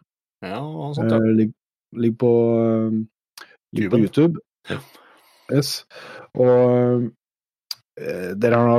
Ja, 0.41 0.57
sånt, 0.98 1.13
ja. 1.13 1.19
Ligger 1.22 1.53
ligger 1.98 2.17
på, 2.19 2.31
ligger 3.77 3.93
på 3.93 4.00
YouTube. 4.01 4.41
Ja. 4.69 4.79
Yes. 5.53 5.86
Og 6.36 7.07
der 7.98 8.53
har 8.53 8.65
han 8.65 8.74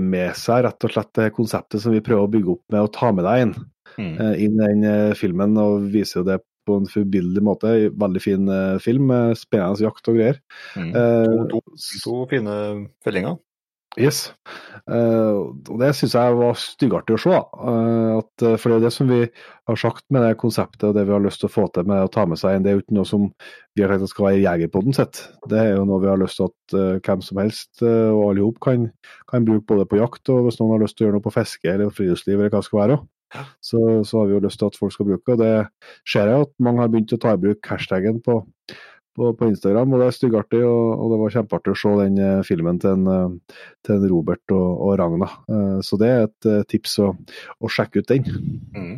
med 0.00 0.34
seg 0.36 0.64
rett 0.66 0.84
og 0.84 0.90
slett 0.92 1.12
det 1.14 1.32
konseptet 1.36 1.80
som 1.80 1.92
vi 1.92 2.00
prøver 2.04 2.26
å 2.26 2.30
bygge 2.32 2.50
opp 2.56 2.62
med 2.74 2.80
å 2.84 2.90
ta 2.92 3.12
med 3.12 3.24
deg 3.24 3.46
inn, 3.46 3.54
Mm. 3.98 4.14
eh, 4.20 4.44
inn 4.44 4.54
i 4.56 4.66
den 4.70 4.84
eh, 4.88 5.12
filmen, 5.14 5.56
og 5.60 5.82
viser 5.92 6.20
jo 6.20 6.24
det 6.24 6.38
på 6.64 6.76
en 6.78 6.86
forbilledlig 6.86 7.42
måte. 7.44 7.90
Veldig 7.92 8.22
fin 8.22 8.48
eh, 8.48 8.78
film 8.80 9.10
spennende 9.36 9.82
jakt 9.84 10.08
og 10.08 10.16
greier. 10.16 10.38
Mm. 10.76 10.92
Eh, 10.96 11.48
To, 11.50 11.60
to, 11.60 11.76
to 12.04 12.26
fine 12.30 12.88
fellinger. 13.04 13.36
Yes. 14.00 14.30
Uh, 14.88 15.52
og 15.68 15.76
det 15.82 15.90
syns 15.94 16.14
jeg 16.16 16.36
var 16.38 16.56
styggartig 16.58 17.16
å 17.18 17.20
se. 17.20 17.34
Uh, 17.60 18.20
at, 18.22 18.44
eh, 18.44 18.56
for 18.56 18.72
det 18.72 18.78
er 18.78 18.86
det 18.86 18.92
som 18.94 19.10
vi 19.10 19.20
har 19.68 19.78
sagt 19.78 20.06
med 20.14 20.24
det 20.24 20.38
konseptet 20.40 20.86
og 20.88 20.96
det 20.96 21.04
vi 21.06 21.14
har 21.14 21.22
lyst 21.22 21.42
til 21.42 21.50
å 21.50 21.52
få 21.52 21.66
til 21.74 21.86
med 21.90 22.06
å 22.06 22.10
ta 22.12 22.24
med 22.28 22.40
seg 22.40 22.56
inn. 22.56 22.64
Det 22.64 22.72
er 22.72 22.78
jo 22.78 22.84
ikke 22.84 22.96
noe 22.96 23.08
som 23.08 23.28
vi 23.76 23.84
har 23.84 23.92
tenkt 23.92 24.08
at 24.08 24.14
skal 24.14 24.28
være 24.30 24.42
jegerpodden 24.42 24.96
sitt. 24.96 25.20
Det 25.52 25.60
er 25.60 25.74
jo 25.74 25.86
noe 25.88 26.00
vi 26.02 26.10
har 26.10 26.20
lyst 26.20 26.40
til 26.40 26.48
at 26.48 26.76
uh, 26.78 27.00
hvem 27.04 27.24
som 27.26 27.42
helst 27.42 27.84
og 27.84 28.22
alle 28.30 28.40
i 28.40 28.46
hop 28.46 28.62
kan, 28.64 28.88
kan 29.30 29.48
bruke 29.48 29.68
både 29.74 29.88
på 29.90 30.00
jakt 30.00 30.32
og 30.32 30.46
hvis 30.46 30.60
noen 30.60 30.78
har 30.78 30.86
lyst 30.86 30.96
til 30.96 31.06
å 31.06 31.10
gjøre 31.10 31.18
noe 31.18 31.26
på 31.26 31.34
fiske 31.36 31.74
eller 31.74 31.92
friluftsliv 31.92 32.38
eller 32.38 32.54
hva 32.54 32.62
det 32.62 32.70
skal 32.70 32.82
være. 32.84 33.02
Så, 33.64 33.78
så 34.04 34.18
har 34.18 34.28
vi 34.28 34.34
jo 34.36 34.42
lyst 34.44 34.60
til 34.60 34.68
at 34.68 34.76
folk 34.76 34.92
skal 34.92 35.08
bruke, 35.08 35.36
og 35.36 35.40
det 35.40 35.52
ser 36.08 36.28
jeg 36.28 36.46
at 36.46 36.50
mange 36.60 36.82
har 36.82 36.90
begynt 36.92 37.14
å 37.16 37.20
ta 37.20 37.32
i 37.32 37.40
bruk 37.40 37.70
hashtaggen 37.70 38.18
på, 38.24 38.42
på, 39.16 39.32
på 39.36 39.48
Instagram, 39.50 39.92
og 39.92 40.02
det 40.02 40.08
er 40.08 40.16
styggartig, 40.16 40.62
og, 40.66 40.92
og 40.96 41.12
det 41.12 41.20
var 41.20 41.34
kjempeartig 41.36 41.74
å 41.74 41.78
se 41.82 41.94
den 42.00 42.20
eh, 42.22 42.42
filmen 42.46 42.80
til 42.82 42.96
en, 42.96 43.08
eh, 43.12 43.58
til 43.84 43.96
en 43.96 44.08
Robert 44.10 44.54
og, 44.56 44.68
og 44.86 44.94
Ragna. 45.00 45.28
Eh, 45.48 45.78
så 45.84 45.98
det 46.00 46.10
er 46.10 46.28
et 46.28 46.48
eh, 46.50 46.62
tips 46.68 46.98
å, 47.04 47.12
å 47.60 47.72
sjekke 47.72 48.02
ut 48.02 48.12
den. 48.12 48.28
Mm. 48.76 48.94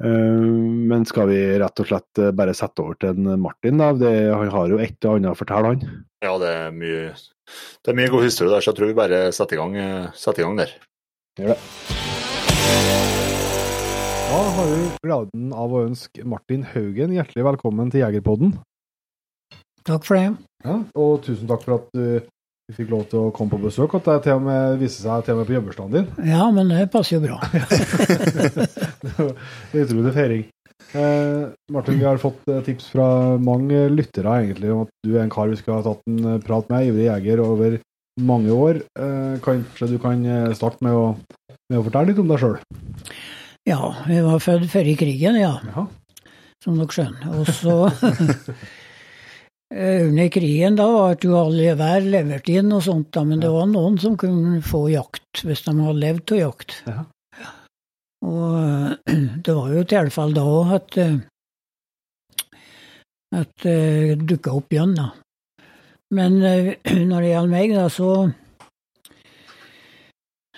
Eh, 0.00 0.44
men 0.92 1.06
skal 1.08 1.30
vi 1.32 1.40
rett 1.60 1.82
og 1.82 1.90
slett 1.90 2.24
bare 2.38 2.56
sette 2.56 2.84
over 2.84 3.00
til 3.00 3.16
en 3.16 3.34
Martin? 3.42 3.80
da? 3.82 3.92
Det, 3.98 4.14
han 4.30 4.52
har 4.54 4.74
jo 4.74 4.82
et 4.82 5.10
og 5.10 5.18
annet 5.18 5.34
å 5.34 5.38
fortelle, 5.38 5.74
han. 5.74 6.04
Ja, 6.24 6.36
det 6.40 6.54
er 6.66 6.76
mye 6.76 7.10
det 7.10 7.90
er 7.90 7.96
mye 7.98 8.12
god 8.12 8.28
historie 8.28 8.52
der, 8.52 8.62
så 8.62 8.70
jeg 8.70 8.78
tror 8.78 8.92
vi 8.92 9.00
bare 9.00 9.24
setter 9.34 9.58
i 9.58 9.62
gang, 9.64 10.12
setter 10.14 10.44
i 10.44 10.46
gang 10.46 10.60
der. 10.62 10.76
Gjør 11.40 11.56
det. 11.56 13.19
Da 14.30 14.38
har 14.54 14.68
vi 14.70 14.82
gleden 15.02 15.48
av 15.58 15.72
å 15.74 15.80
ønske 15.88 16.22
Martin 16.22 16.62
Haugen 16.70 17.10
hjertelig 17.16 17.42
velkommen 17.48 17.88
til 17.90 18.04
Jegerpodden. 18.04 18.52
Takk 19.82 20.04
for 20.06 20.14
det. 20.20 20.28
Ja, 20.62 20.76
og 21.02 21.24
tusen 21.24 21.48
takk 21.50 21.64
for 21.64 21.74
at 21.80 21.88
du, 21.98 22.04
du 22.22 22.70
fikk 22.76 22.92
lov 22.92 23.08
til 23.10 23.18
å 23.24 23.32
komme 23.34 23.50
på 23.56 23.58
besøk. 23.64 23.96
At 23.98 24.06
det 24.06 24.14
til 24.28 24.38
og 24.38 24.44
med 24.46 24.78
viser 24.78 25.02
seg 25.08 25.24
til 25.26 25.34
og 25.34 25.40
med 25.40 25.48
på 25.48 25.56
jobberstanden 25.56 25.94
din. 25.96 26.06
Ja, 26.30 26.44
men 26.54 26.70
det 26.70 26.84
passer 26.94 27.16
jo 27.16 27.24
bra. 27.24 27.38
Det 29.72 29.82
Utrolig 29.82 30.14
feiring. 30.14 30.44
Eh, 30.94 31.42
Martin, 31.74 31.98
vi 31.98 32.06
har 32.06 32.22
fått 32.22 32.46
eh, 32.54 32.62
tips 32.70 32.86
fra 32.94 33.08
mange 33.42 33.82
lyttere 33.90 34.30
egentlig 34.44 34.70
om 34.76 34.84
at 34.86 34.94
du 35.08 35.10
er 35.16 35.24
en 35.24 35.34
kar 35.34 35.50
vi 35.50 35.58
skal 35.58 35.80
ha 35.80 35.82
tatt 35.88 36.06
en 36.06 36.22
eh, 36.36 36.42
prat 36.46 36.70
med, 36.70 36.86
ivrig 36.92 37.08
jeger 37.08 37.42
over 37.48 37.80
mange 38.30 38.54
år. 38.54 38.78
Eh, 38.94 39.42
kanskje 39.42 39.90
du 39.90 39.98
kan 39.98 40.22
eh, 40.22 40.54
starte 40.54 40.78
med 40.86 40.94
å, 40.94 41.18
med 41.66 41.82
å 41.82 41.84
fortelle 41.90 42.12
litt 42.12 42.22
om 42.22 42.30
deg 42.30 42.38
sjøl? 42.46 42.58
Ja, 43.70 43.94
vi 44.08 44.18
var 44.24 44.40
født 44.42 44.66
før 44.72 44.88
i 44.90 44.96
krigen, 44.98 45.36
ja, 45.38 45.52
Jaha. 45.62 45.84
som 46.64 46.78
dere 46.80 46.90
skjønner. 46.90 47.36
Og 47.38 47.50
så 47.54 47.76
eh, 49.76 50.08
Under 50.08 50.30
krigen 50.34 50.78
da 50.80 50.88
var 50.90 51.14
det 51.14 51.28
jo 51.28 51.36
alle 51.38 51.76
hver 51.78 52.08
levert 52.16 52.50
inn 52.50 52.72
og 52.74 52.82
sånt, 52.88 53.12
da, 53.14 53.22
men 53.28 53.42
det 53.42 53.52
var 53.54 53.70
noen 53.70 54.00
som 54.02 54.18
kunne 54.18 54.58
få 54.66 54.88
jakt 54.90 55.44
hvis 55.46 55.62
de 55.68 55.76
hadde 55.78 56.02
levd 56.02 56.34
av 56.34 56.42
jakt. 56.42 56.76
Ja. 56.90 57.04
Og 58.26 58.58
eh, 58.58 59.16
det 59.46 59.56
var 59.60 59.74
jo 59.76 59.86
tilfelle 59.94 60.38
da 60.40 60.46
òg 60.58 60.76
at 60.80 61.00
eh, 61.04 61.18
at 63.30 63.52
det 63.62 64.24
dukka 64.26 64.56
opp 64.58 64.74
igjen, 64.74 64.96
da. 64.98 65.12
Men 66.10 66.40
eh, 66.42 66.74
når 67.10 67.20
det 67.22 67.30
gjelder 67.36 67.52
meg, 67.54 67.76
da, 67.78 67.86
så 67.86 68.10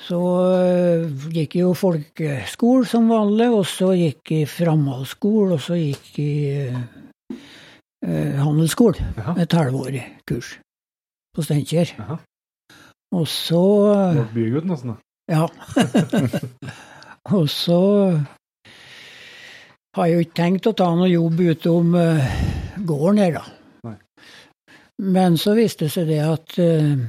så 0.02 0.18
øh, 0.58 1.30
gikk 1.30 1.56
jeg 1.56 1.62
jo 1.62 1.74
folkeskole 1.78 2.86
som 2.88 3.06
vanlig, 3.12 3.48
og 3.54 3.66
så 3.70 3.92
gikk 3.94 4.34
jeg 4.34 4.50
framhaldsskole, 4.50 5.58
og 5.58 5.62
så 5.62 5.78
gikk 5.78 6.18
jeg 6.18 6.74
øh, 8.02 8.34
handelsskole. 8.42 9.12
Et 9.38 9.58
halvårig 9.58 10.04
kurs 10.26 10.56
på 11.34 11.46
Steinkjer. 11.46 11.94
Og 13.12 13.28
så 13.28 13.62
Du 14.16 14.22
ble 14.22 14.28
bygutt 14.34 14.70
nesten, 14.70 14.94
da. 14.94 14.98
Ja. 15.30 15.46
og 17.38 17.48
så 17.50 17.80
har 19.96 20.08
jeg 20.08 20.14
jo 20.14 20.24
ikke 20.24 20.38
tenkt 20.40 20.68
å 20.68 20.76
ta 20.76 20.88
noe 20.96 21.10
jobb 21.10 21.40
utom 21.52 21.94
uh, 21.94 22.36
gården 22.80 23.20
her, 23.22 23.36
da. 23.38 23.42
Nei. 23.86 23.96
Men 25.14 25.36
så 25.40 25.54
viste 25.58 25.86
det 25.86 25.94
seg 25.94 26.08
det 26.08 26.20
at 26.24 26.58
eh, 26.62 27.02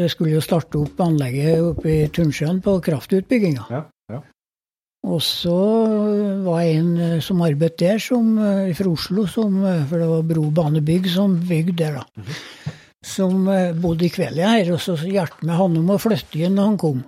det 0.00 0.08
skulle 0.12 0.34
jo 0.38 0.42
starte 0.44 0.80
opp 0.80 1.00
anlegget 1.04 1.60
oppe 1.62 1.92
i 1.92 2.08
Tunnsjøen 2.16 2.60
på 2.64 2.78
kraftutbygginga. 2.88 3.66
Ja, 3.72 3.82
ja. 4.14 4.20
Og 5.10 5.22
så 5.24 5.54
var 6.44 6.60
en 6.66 6.90
eh, 7.00 7.14
som 7.24 7.40
arbeidet 7.46 7.78
der, 7.80 8.00
som, 8.04 8.34
eh, 8.40 8.72
fra 8.76 8.90
Oslo, 8.92 9.24
som, 9.30 9.54
eh, 9.64 9.84
for 9.88 10.02
det 10.02 10.08
var 10.10 10.26
Bro 10.28 10.50
Banebygg 10.56 11.08
som 11.12 11.38
bygde 11.48 11.76
der, 11.78 12.00
da. 12.00 12.34
Som 13.06 13.46
eh, 13.48 13.70
bodde 13.80 14.04
i 14.04 14.12
kvelden 14.12 14.44
her, 14.44 14.72
og 14.74 14.82
så 14.84 14.98
hjalp 15.08 15.38
meg 15.48 15.56
han 15.56 15.78
om 15.80 15.94
å 15.94 15.96
flytte 16.02 16.42
inn 16.44 16.58
når 16.58 16.68
han 16.72 16.76
kom. 16.82 17.00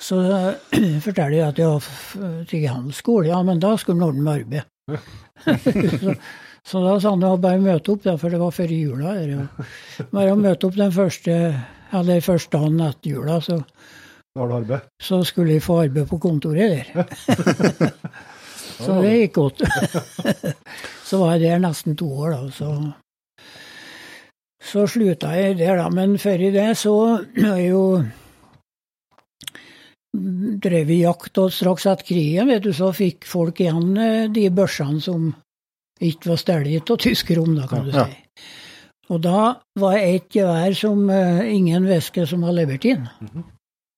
Så 0.00 0.18
forteller 1.06 1.38
jeg 1.38 1.46
at 1.48 1.58
jeg 1.62 1.70
har 1.72 1.80
f- 1.80 2.44
til 2.52 2.68
handelsskole, 2.68 3.30
ja, 3.32 3.40
men 3.48 3.60
da 3.64 3.72
skulle 3.80 4.00
han 4.00 4.10
ordne 4.10 4.26
med 4.26 4.36
arbeid. 4.42 4.64
så, 6.04 6.14
så 6.68 6.84
da 6.84 6.94
sa 7.00 7.14
han 7.14 7.24
ja, 7.24 7.32
bare 7.40 7.64
møte 7.64 7.94
opp, 7.96 8.04
da, 8.04 8.18
for 8.20 8.32
det 8.32 8.40
var 8.44 8.52
før 8.56 8.72
jula. 8.76 9.16
Bare 10.12 10.32
å 10.34 10.40
møte 10.40 10.68
opp 10.68 10.76
den 10.76 10.92
første, 10.92 11.36
eller 11.92 12.24
første 12.24 12.56
dagen 12.56 12.80
etter 12.84 13.10
jula, 13.10 13.40
så, 13.44 13.60
så 15.02 15.22
skulle 15.26 15.56
jeg 15.56 15.64
få 15.64 15.80
arbeid 15.84 16.06
på 16.10 16.18
kontoret 16.22 16.70
der. 16.94 17.04
så 18.84 19.00
det 19.02 19.16
gikk 19.16 19.34
godt. 19.34 19.64
så 21.08 21.20
var 21.20 21.34
jeg 21.34 21.42
der 21.48 21.62
nesten 21.66 21.98
to 21.98 22.08
år, 22.14 22.36
da. 22.36 22.50
Så, 22.54 22.70
så 24.62 24.86
slutta 24.86 25.34
jeg 25.34 25.58
der, 25.58 25.76
da. 25.82 25.90
Men 25.90 26.18
før 26.18 26.46
i 26.46 26.54
det 26.54 26.70
så 26.78 26.96
er 27.34 27.62
jo 27.66 27.84
drev 30.12 30.88
vi 30.88 31.02
jakt, 31.04 31.38
og 31.38 31.52
straks 31.54 31.86
etter 31.86 32.06
krigen, 32.08 32.50
vet 32.50 32.64
du, 32.64 32.72
så 32.74 32.90
fikk 32.94 33.26
folk 33.30 33.60
igjen 33.62 33.92
eh, 33.94 34.24
de 34.32 34.48
børsene 34.50 35.02
som 35.02 35.30
ikke 36.00 36.32
var 36.32 36.40
stjålet 36.40 36.90
av 36.90 36.98
tyskerrom, 36.98 37.54
da, 37.58 37.68
kan 37.70 37.86
du 37.86 37.92
si. 37.94 38.22
Og 39.10 39.22
da 39.24 39.40
var 39.80 39.96
det 39.96 40.02
et 40.10 40.36
gevær 40.38 40.76
som 40.78 41.08
eh, 41.10 41.48
ingen 41.50 41.88
visste 41.88 42.26
som 42.30 42.46
var 42.46 42.54
levert 42.54 42.86
inn. 42.86 43.08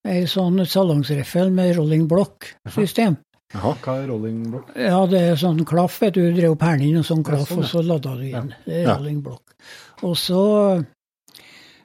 Ei 0.09 0.25
sånn 0.31 0.65
salongsriffel 0.67 1.53
med 1.55 1.77
rolling 1.77 2.09
block-system. 2.11 3.19
Jaha. 3.53 3.75
Hva 3.85 3.99
er 4.01 4.09
rolling 4.09 4.39
block? 4.49 4.73
Ja, 4.81 5.03
det 5.11 5.21
er 5.29 5.37
sånn 5.39 5.61
klaff, 5.69 5.99
vet 6.01 6.17
du. 6.17 6.25
Du 6.33 6.41
drev 6.41 6.57
perlen 6.61 6.87
inn 6.89 7.03
en 7.03 7.07
sånn 7.07 7.23
klaff, 7.27 7.51
sånn, 7.51 7.61
ja. 7.61 7.69
og 7.69 7.71
så 7.71 7.85
lada 7.85 8.17
du 8.17 8.25
inn. 8.31 8.51
Det 8.65 8.81
er 8.81 8.89
rolling 8.95 9.21
block. 9.25 9.53
Og 10.03 10.17
så 10.19 10.43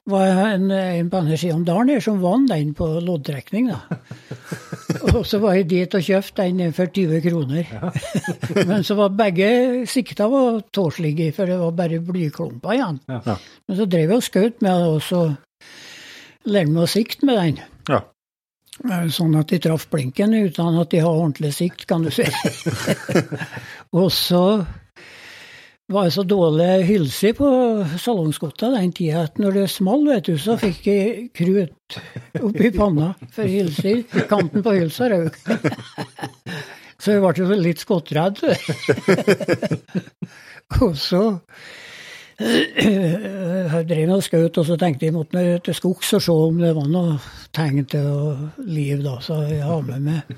var 0.08 0.26
jeg 0.28 0.56
en, 0.56 0.72
en 0.72 1.10
på 1.12 1.20
andre 1.20 1.38
sida 1.40 1.56
om 1.58 1.66
dalen 1.68 1.92
her 1.92 2.04
som 2.04 2.22
vant 2.24 2.48
den 2.50 2.74
på 2.78 2.88
loddtrekning, 3.04 3.70
og 5.14 5.22
så 5.28 5.40
var 5.44 5.58
jeg 5.58 5.68
dit 5.74 5.98
og 6.00 6.06
kjøpte 6.08 6.48
den 6.48 6.76
for 6.76 6.92
20 6.96 7.24
kroner. 7.26 7.72
Men 8.70 8.86
så 8.88 8.96
var 9.00 9.16
begge 9.20 9.50
sikta 9.92 10.30
var 10.32 10.62
tåslige, 10.72 11.34
for 11.36 11.50
det 11.50 11.60
var 11.60 11.76
bare 11.76 12.00
blyklumper 12.04 12.78
igjen. 12.78 13.02
Ja. 13.12 13.22
Ja. 13.34 13.38
Men 13.68 13.82
så 13.82 13.90
drev 13.90 14.14
jeg 14.16 14.22
og 14.22 14.28
skjøt 14.30 14.64
med 14.64 14.84
det, 14.84 14.94
og 14.94 15.02
så 15.04 15.24
lærte 16.48 16.72
meg 16.72 16.86
å 16.86 16.92
sikte 16.92 17.28
med 17.28 17.42
den. 17.42 17.62
Ja. 17.92 18.02
Eh, 18.88 19.08
Sånn 19.14 19.36
at 19.40 19.52
de 19.52 19.60
traff 19.64 19.88
blinken 19.92 20.36
uten 20.38 20.82
at 20.82 20.92
de 20.94 21.04
har 21.04 21.12
ordentlig 21.12 21.52
sikt, 21.58 21.88
kan 21.90 22.06
du 22.06 22.12
si. 22.14 22.28
og 24.00 24.12
så 24.14 24.44
var 25.88 26.10
så 26.10 26.24
dårlig 26.28 26.84
hylse 26.88 27.32
på 27.38 27.50
salongskotta 28.00 28.74
den 28.74 28.92
tida 28.96 29.24
at 29.28 29.40
når 29.40 29.62
det 29.62 29.68
small, 29.72 30.04
vet 30.10 30.28
du, 30.28 30.36
så 30.40 30.58
fikk 30.60 30.88
jeg 30.90 31.28
krut 31.36 32.00
oppi 32.44 32.72
panna 32.76 33.14
for 33.32 33.48
hylser. 33.48 34.04
Kanten 34.28 34.66
på 34.66 34.76
hylsa 34.76 35.08
røk. 35.14 35.38
så 37.02 37.16
jeg 37.16 37.24
ble 37.24 37.34
jo 37.40 37.60
litt 37.62 37.84
skottredd. 37.84 38.44
og 40.84 40.98
så 41.00 41.24
jeg 42.44 43.86
drev 43.90 44.12
og 44.14 44.26
skjøt, 44.26 44.60
og 44.60 44.68
så 44.68 44.76
tenkte 44.78 45.08
jeg 45.08 45.16
måtte 45.16 45.40
ned 45.40 45.64
til 45.66 45.78
skogs 45.78 46.12
og 46.20 46.26
se 46.26 46.36
om 46.50 46.60
det 46.62 46.74
var 46.76 46.90
noe 46.92 47.16
tegn 47.56 47.88
til 47.90 48.12
liv, 48.68 49.00
da. 49.06 49.16
Så 49.24 49.40
jeg 49.48 49.64
har 49.64 49.88
med 49.88 50.04
meg 50.04 50.36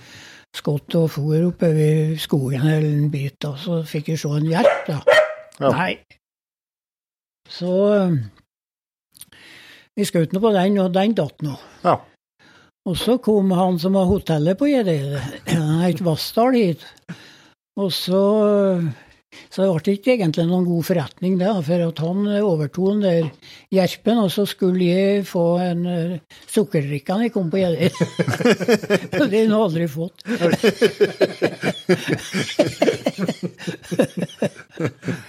skott 0.55 0.95
og 0.97 1.09
fôr 1.13 1.49
oppover 1.49 2.13
skogen 2.21 2.69
eller 2.69 2.87
en 2.87 3.09
bit, 3.11 3.41
da. 3.41 3.55
Så 3.57 3.81
fikk 3.89 4.13
jeg 4.13 4.21
se 4.21 4.31
en 4.37 4.47
jerv, 4.53 4.77
da. 4.87 5.01
Ja. 5.59 5.71
Nei. 5.75 5.93
Så 7.49 7.73
eh, 7.95 8.13
vi 9.97 10.07
skjøt 10.07 10.31
nå 10.35 10.39
på 10.43 10.53
den, 10.55 10.79
og 10.79 10.93
den 10.95 11.17
datt 11.17 11.43
nå. 11.43 11.57
Ja. 11.83 11.97
Og 12.87 12.95
så 12.97 13.17
kom 13.21 13.51
han 13.53 13.79
som 13.81 13.97
har 13.99 14.07
hotellet 14.09 14.57
på 14.59 14.69
Gjedde, 14.69 15.19
han 15.51 15.83
het 15.87 16.01
Vassdal 16.05 16.55
hit. 16.55 16.87
Og 17.79 17.91
så 17.95 18.23
så 19.53 19.61
det 19.61 19.83
ble 19.85 19.93
ikke 19.93 20.13
egentlig 20.15 20.43
noen 20.49 20.65
god 20.65 20.85
forretning, 20.87 21.35
det, 21.37 21.49
for 21.67 21.83
at 21.85 21.99
han 22.01 22.25
overtok 22.39 22.87
den 22.95 23.03
der 23.03 23.27
Gjerpen, 23.75 24.17
og 24.23 24.31
så 24.33 24.45
skulle 24.49 24.87
jeg 24.89 25.25
få 25.29 25.43
en 25.61 25.85
uh, 25.85 26.17
sukkerdrikke 26.49 27.13
når 27.13 27.27
jeg 27.27 27.33
kom 27.35 27.51
på 27.53 27.61
Gjedde. 27.61 27.89
det 29.29 29.37
har 29.37 29.45
han 29.45 29.53
aldri 29.59 29.85
fått. 29.89 30.17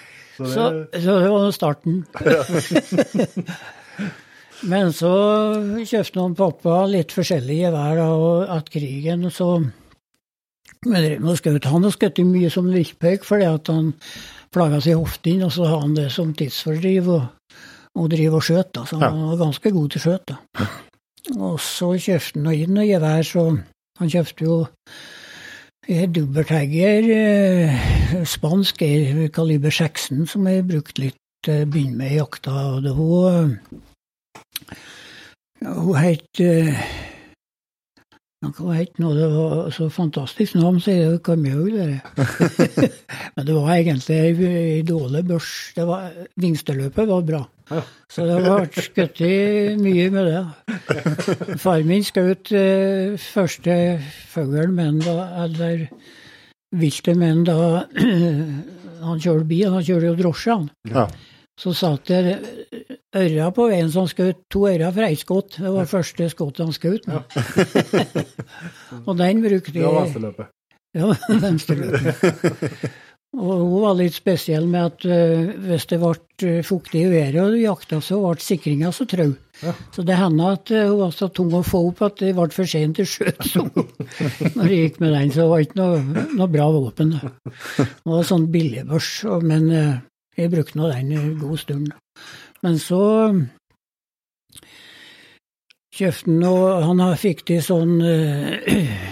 Så 0.49 0.71
det, 0.71 1.03
Så, 1.03 1.05
så 1.05 1.21
det 1.21 1.31
var 1.31 1.51
starten. 1.53 2.07
Men 4.71 4.93
så 4.93 5.11
kjøpte 5.89 6.21
han 6.21 6.35
pappa 6.37 6.83
litt 6.91 7.13
forskjellige 7.17 7.69
gevær, 7.71 8.01
og 8.05 8.51
at 8.59 8.69
krigen 8.73 9.25
så 9.33 9.55
drev 10.85 11.21
med 11.25 11.39
skjøt. 11.41 11.69
Han 11.73 11.87
har 11.87 11.95
skutt 11.95 12.21
mye 12.29 12.51
som 12.53 12.69
lillpøyk 12.73 13.25
fordi 13.29 13.47
at 13.49 13.71
han 13.73 13.93
plaga 14.53 14.81
seg 14.83 14.95
i 14.95 14.99
hoftene, 15.01 15.47
og 15.49 15.55
så 15.57 15.69
har 15.71 15.81
han 15.85 15.95
det 15.97 16.09
som 16.13 16.35
tidsfordriv 16.37 17.09
og, 17.09 17.25
og 17.97 18.11
drive 18.13 18.37
og 18.41 18.45
skjøt. 18.45 18.73
da, 18.77 18.85
Så 18.85 19.01
Ja. 19.01 19.09
han 19.11 19.29
var 19.31 19.41
ganske 19.47 19.71
god 19.73 19.89
til 19.91 20.01
skjøt. 20.05 20.27
da. 20.29 20.37
Og 21.39 21.57
så 21.61 21.95
kjøpte 21.97 22.45
han 22.45 22.53
inn 22.55 22.75
noe 22.75 22.87
gevær, 22.89 23.23
så 23.25 23.47
han 24.01 24.09
kjøpte 24.13 24.45
jo 24.45 24.67
dobbelthegger, 25.89 27.07
eh, 27.09 28.25
spansk 28.25 28.83
er 28.83 29.29
kaliber 29.33 29.71
16, 29.71 30.27
som 30.27 30.47
jeg 30.47 30.67
brukte 30.69 31.01
litt 31.07 31.49
å 31.49 31.65
begynne 31.65 31.97
med 31.97 32.13
i 32.13 32.19
jakta. 32.19 32.53
var 32.85 33.59
Hun 35.61 35.97
het 35.97 36.41
eh, 38.43 38.53
kan 38.57 38.67
Hva 38.67 38.85
noe? 39.03 39.15
Det 39.17 39.29
var 39.35 39.71
så 39.77 39.89
fantastisk 39.93 40.57
navn, 40.57 40.81
sier 40.81 41.03
jeg 41.13 41.23
kan 41.27 41.45
jo 41.45 41.67
det. 41.69 42.01
Men 43.37 43.47
det 43.47 43.57
var 43.57 43.73
egentlig 43.75 44.21
ei 44.49 44.83
dårlig 44.87 45.25
børs. 45.29 45.51
Det 45.77 45.87
var, 45.89 46.09
Vingsteløpet 46.41 47.09
var 47.11 47.27
bra. 47.29 47.43
Så 48.11 48.25
det 48.27 48.39
ble 48.43 48.83
skutt 48.83 49.21
mye 49.79 50.09
med 50.11 50.31
det. 50.31 51.59
Far 51.63 51.85
min 51.87 52.03
skjøt 52.03 52.51
eh, 52.57 53.15
første 53.21 53.77
fuglen 54.33 54.75
med 54.75 55.05
da, 55.07 55.29
eller 55.45 55.87
viltet 56.81 57.19
med 57.21 57.45
da 57.47 57.85
han 59.07 59.21
kjørte 59.21 59.47
bil. 59.53 59.69
Han 59.77 59.85
kjørte 59.87 60.11
jo 60.11 60.17
drosje, 60.19 60.57
han. 60.57 60.71
Ja. 60.91 61.07
Så 61.61 61.75
satt 61.77 62.09
det 62.09 62.39
øra 63.17 63.51
på 63.55 63.67
veien 63.71 63.91
som 63.93 64.09
skjøt 64.11 64.45
to 64.53 64.65
øra 64.71 64.93
for 64.95 65.07
ett 65.07 65.23
skudd. 65.23 65.59
Det 65.59 65.75
var 65.75 65.91
første 65.91 66.31
skuddet 66.33 66.65
han 66.65 66.75
skjøt 66.77 67.11
Ja. 67.11 67.23
og 69.07 69.15
den 69.19 69.45
brukte 69.45 69.75
det 69.75 69.85
var 69.85 70.05
jeg 70.05 70.15
venstreløpet. 70.15 70.51
ja, 70.95 71.13
venstreløpet. 71.47 72.91
Og 73.31 73.51
hun 73.63 73.83
var 73.85 73.95
litt 73.95 74.17
spesiell 74.17 74.65
med 74.67 74.89
at 74.89 75.05
uh, 75.07 75.51
hvis 75.63 75.85
det 75.93 76.01
ble 76.03 76.17
eh, 76.43 76.65
fuktig 76.67 77.05
i 77.05 77.11
været 77.13 77.39
og 77.39 77.53
du 77.55 77.61
jakta, 77.61 78.01
så 78.03 78.19
ble 78.25 78.43
sikringa 78.43 78.91
så 78.91 79.07
trau. 79.07 79.37
Ja. 79.61 79.75
Så 79.95 80.03
det 80.03 80.17
hendte 80.19 80.49
at 80.57 80.73
eh, 80.75 80.89
hun 80.89 80.99
var 81.05 81.15
så 81.15 81.29
tung 81.31 81.53
å 81.55 81.61
få 81.63 81.85
opp 81.93 82.03
at 82.09 82.19
det 82.25 82.33
ble 82.35 82.49
for 82.51 82.67
sent 82.67 82.99
til 82.99 83.07
skjøt. 83.07 83.53
når 84.57 84.67
jeg 84.67 84.81
gikk 84.83 84.99
med 85.05 85.15
den. 85.15 85.31
Så 85.31 85.45
det 85.45 85.49
var 85.53 85.63
ikke 85.63 85.79
noe, 85.79 86.27
noe 86.41 86.51
bra 86.51 86.67
våpen. 86.75 87.15
Det 87.23 87.87
var 88.11 88.27
sånn 88.27 88.51
billigbørs, 88.51 89.13
men 89.47 89.71
uh, 89.71 90.01
jeg 90.35 90.51
brukte 90.51 90.81
nå 90.81 90.91
den 90.91 91.15
en 91.15 91.35
god 91.39 91.63
stund. 91.63 91.95
Men 92.65 92.79
så 92.81 93.05
kjøpte 95.97 96.31
han 96.31 96.45
og 96.49 96.85
Han 96.87 97.05
fikk 97.21 97.45
til 97.49 97.63
sånn 97.65 97.97
uh, 98.05 99.07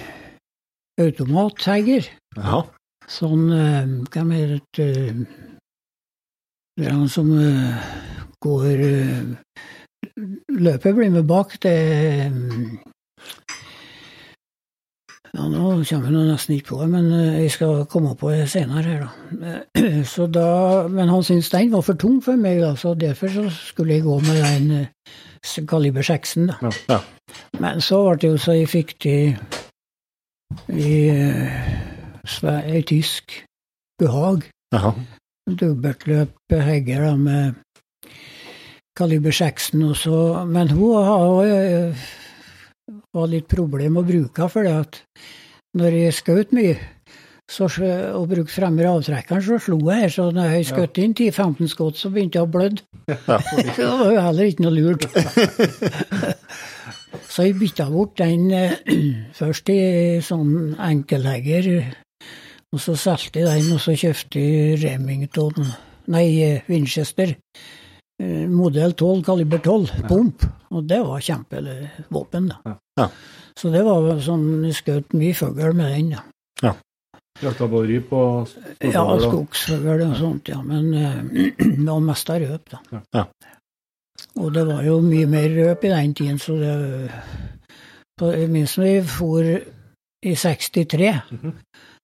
automathegger. 1.01 2.11
Ja. 2.37 2.63
Sånn 3.09 3.49
uh, 3.53 3.97
Hva 4.13 4.27
er 4.37 4.59
det 4.77 4.91
uh, 4.93 5.25
Det 6.77 6.87
er 6.87 6.95
han 6.95 7.09
som 7.11 7.33
uh, 7.33 7.89
går 8.41 8.65
eh, 8.65 9.23
Løpet 10.49 10.95
blir 10.95 11.11
med 11.11 11.27
bak. 11.27 11.57
Det 11.63 11.75
eh, 12.25 12.33
ja, 15.35 15.45
Nå 15.49 15.71
kommer 15.85 16.13
jeg 16.15 16.29
nesten 16.31 16.55
ikke 16.57 16.73
på 16.73 16.81
det, 16.83 16.89
men 16.93 17.09
eh, 17.13 17.41
jeg 17.43 17.51
skal 17.57 17.85
komme 17.91 18.15
på 18.17 18.31
det 18.33 18.49
senere 18.51 18.83
her, 18.83 19.05
da. 19.05 19.59
Eh, 19.77 20.03
Så 20.15 20.27
da 20.33 20.89
men 20.89 21.09
han 21.13 21.25
syntes 21.25 21.51
den 21.53 21.73
var 21.73 21.85
for 21.87 21.99
tung 22.01 22.23
for 22.25 22.41
meg, 22.41 22.63
da, 22.65 22.75
så 22.77 22.95
derfor 22.95 23.29
så 23.29 23.47
skulle 23.53 23.99
jeg 23.99 24.07
gå 24.07 24.19
med 24.25 24.43
den 24.43 24.71
eh, 24.81 25.63
kaliber 25.69 26.03
6-en. 26.03 26.51
da. 26.53 26.73
Ja. 26.89 27.01
Men 27.61 27.81
så 27.85 28.03
ble 28.07 28.17
det 28.23 28.33
jo 28.33 28.41
så 28.41 28.57
jeg 28.57 28.69
fikk 28.73 28.97
til 29.05 29.37
i 30.73 30.97
i 32.79 32.83
tysk 32.89 33.45
behag. 34.01 34.49
Jaha. 34.73 34.93
Dobbeltløp 35.49 36.53
hegger 36.53 37.05
da 37.05 37.17
med 37.17 37.55
kaliber 38.99 39.31
16 39.31 39.83
og 39.83 39.97
så 39.97 40.45
Men 40.45 40.71
hun 40.71 41.05
har 41.05 41.45
eh, 41.45 42.09
var 43.19 43.33
litt 43.33 43.51
problem 43.51 43.99
å 44.01 44.07
bruke, 44.07 44.49
for 44.53 44.67
det 44.67 44.77
at 44.87 45.03
når 45.79 45.99
jeg 46.03 46.17
skjøt 46.23 46.55
mye 46.57 46.77
så, 47.49 47.65
og 48.13 48.27
brukte 48.29 48.53
fremre 48.53 48.91
avtrekkeren, 48.93 49.41
så 49.45 49.57
slo 49.63 49.79
jeg 49.89 50.03
her. 50.03 50.13
Så 50.13 50.27
når 50.37 50.51
jeg 50.53 50.67
skjøt 50.69 50.99
inn 51.01 51.15
10-15 51.17 51.71
skudd, 51.73 51.97
så 51.97 52.11
begynte 52.13 52.41
jeg 52.41 52.49
å 52.49 52.53
blø. 52.53 52.69
Ja, 53.09 53.39
det 53.41 53.87
var 53.89 54.11
jo 54.13 54.21
heller 54.27 54.51
ikke 54.51 54.67
noe 54.67 54.75
lurt. 54.75 55.07
så 57.33 57.47
jeg 57.47 57.57
bytta 57.57 57.87
bort 57.89 58.19
den 58.21 58.51
eh, 58.53 58.77
først 59.39 59.73
i 59.73 59.81
sånn 60.25 60.77
enkelhegger, 60.77 61.71
og 62.69 62.85
så 62.85 62.99
solgte 63.01 63.41
jeg 63.41 63.49
den, 63.49 63.73
og 63.79 63.81
så 63.81 63.97
kjøpte 63.97 64.45
jeg 64.45 64.81
Remington, 64.85 65.73
nei, 66.13 66.27
eh, 66.45 66.69
Winchester. 66.69 67.33
Eh, 68.23 68.47
Modell 68.51 68.95
12, 68.95 69.23
kaliber 69.27 69.63
12, 69.65 70.09
pump. 70.09 70.47
Og 70.71 70.85
det 70.89 71.01
var 71.05 71.23
kjempevåpen, 71.25 72.51
da. 72.53 72.77
Ja. 72.99 73.09
Så 73.59 73.73
det 73.75 73.83
var 73.87 74.21
sånn, 74.23 74.65
jeg 74.69 74.77
skjøt 74.79 75.17
mye 75.19 75.37
fugl 75.37 75.73
med 75.79 75.95
den, 75.95 76.13
da. 76.17 76.75
Jakta 77.39 77.69
på 77.71 77.85
ryp 77.87 78.13
og 78.19 78.49
Ja, 78.83 79.05
storfugl, 79.05 79.23
skogsfugl 79.23 80.03
og 80.09 80.17
sånt, 80.19 80.51
ja. 80.51 80.59
Men 80.67 80.91
eh, 80.95 81.21
det 81.85 81.87
var 81.87 82.03
mest 82.03 82.31
av 82.35 82.43
røp, 82.43 82.75
da. 82.75 83.03
Ja. 83.15 83.25
Og 84.39 84.53
det 84.55 84.65
var 84.67 84.83
jo 84.87 84.99
mye 85.03 85.27
mer 85.31 85.49
røp 85.55 85.85
i 85.87 85.93
den 85.93 86.15
tiden, 86.19 86.39
så 86.43 86.57
det 86.59 86.75
på, 88.19 88.33
Minst 88.51 88.79
når 88.79 88.89
vi 88.89 89.03
for 89.07 89.53
i 90.27 90.35
63. 90.35 91.13
Mhm. 91.31 91.55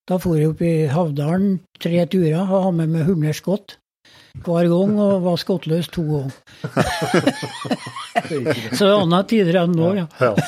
Da 0.05 0.19
for 0.21 0.37
jeg 0.37 0.53
opp 0.53 0.61
i 0.61 0.87
Havdalen 0.93 1.61
tre 1.81 2.05
turer 2.13 2.43
og 2.43 2.51
hadde 2.51 2.73
med 2.77 2.91
meg 2.93 3.07
100 3.09 3.39
skudd 3.39 3.79
hver 4.43 4.69
gang, 4.73 4.93
og 5.01 5.23
var 5.25 5.37
skottløs 5.41 5.89
to 5.95 6.03
ganger. 6.09 6.35
Så 8.75 8.85
det 8.85 8.91
er 8.91 8.99
andre 8.99 9.23
tider 9.31 9.55
enn 9.63 9.77
nå, 9.79 9.89
ja. 10.01 10.07
Ja. 10.21 10.33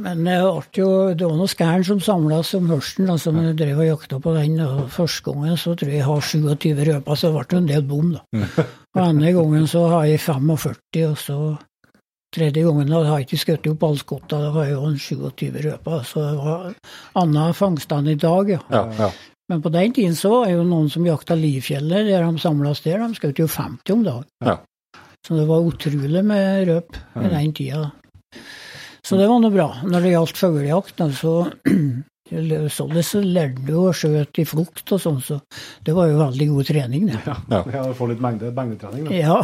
Men 0.00 0.22
det, 0.24 0.36
jo, 0.78 0.86
det 1.12 1.26
var 1.26 1.34
noe 1.36 1.50
skæren 1.50 1.82
som 1.84 1.98
samles 2.00 2.54
om 2.56 2.68
hørsten, 2.70 3.08
da, 3.10 3.16
som 3.20 3.36
jeg 3.42 3.56
drev 3.58 3.80
og 3.82 3.88
jakta 3.88 4.20
på 4.22 4.32
den. 4.36 4.54
og 4.64 4.86
Første 4.94 5.24
gangen 5.26 5.58
så 5.60 5.74
tror 5.76 5.90
jeg 5.90 5.98
jeg 6.00 6.06
har 6.06 6.20
27 6.30 6.84
røper, 6.88 7.14
så 7.18 7.24
det 7.34 7.42
ble 7.50 7.58
en 7.58 7.66
del 7.68 7.82
bom. 7.90 8.08
da. 8.14 8.20
Og 8.94 9.00
andre 9.02 9.32
gangen 9.36 9.66
så 9.70 9.82
har 9.92 10.04
jeg 10.08 10.22
45, 10.22 11.02
og 11.10 11.18
så 11.20 11.36
tredje 12.34 12.62
gangen 12.64 12.88
da 12.94 12.98
har 13.08 13.16
jeg 13.18 13.26
ikke 13.28 13.42
skutt 13.42 13.66
opp 13.72 13.82
alle 13.88 14.00
skotta, 14.04 14.36
da 14.46 14.50
har 14.54 14.64
jeg 14.70 14.76
jo 14.78 14.84
en 14.88 15.00
27 15.04 15.60
røper. 15.66 15.98
Så 16.06 16.18
det 16.24 16.38
var 16.46 16.58
annet 17.24 17.58
fangst 17.58 17.90
enn 17.98 18.08
i 18.14 18.16
dag, 18.24 18.44
ja. 18.56 18.60
Ja, 18.70 18.82
ja. 19.02 19.10
Men 19.50 19.62
på 19.62 19.72
den 19.74 19.94
tiden 19.96 20.14
så 20.14 20.30
var 20.30 20.50
jo 20.52 20.66
noen 20.66 20.90
som 20.92 21.06
jakta 21.06 21.34
livfjeller 21.34 22.04
der 22.06 22.22
de 22.22 22.42
samles 22.42 22.84
der. 22.84 23.02
De 23.02 23.18
skjøt 23.18 23.40
jo 23.42 23.48
50 23.50 23.96
om 23.96 24.04
dagen. 24.06 24.28
Ja. 24.46 24.60
Så 25.26 25.34
det 25.36 25.48
var 25.48 25.66
utrolig 25.66 26.22
med 26.24 26.68
røp 26.68 27.00
i 27.18 27.32
den 27.32 27.56
tida. 27.56 27.88
Så 29.02 29.18
det 29.18 29.26
var 29.26 29.42
noe 29.42 29.52
bra. 29.52 29.66
Når 29.82 30.06
det 30.06 30.14
gjaldt 30.14 30.38
fuglejakt, 30.38 31.02
så 31.18 31.34
Sånn 32.30 32.94
så 33.02 33.20
lærte 33.26 33.64
du 33.66 33.72
å 33.80 33.90
skjøte 33.90 34.44
i 34.44 34.46
flukt 34.46 34.92
og 34.94 35.00
sånn, 35.02 35.16
så 35.18 35.40
det 35.82 35.96
var 35.96 36.06
jo 36.06 36.20
veldig 36.20 36.46
god 36.52 36.68
trening, 36.68 37.08
det. 37.10 37.18
Ja, 37.26 37.34
Ja. 37.50 37.60
ja 37.74 37.82
få 37.98 38.06
litt 38.06 38.22
mengde, 38.22 38.52
mengdetrening, 38.54 39.08
da. 39.08 39.16
Ja. 39.18 39.40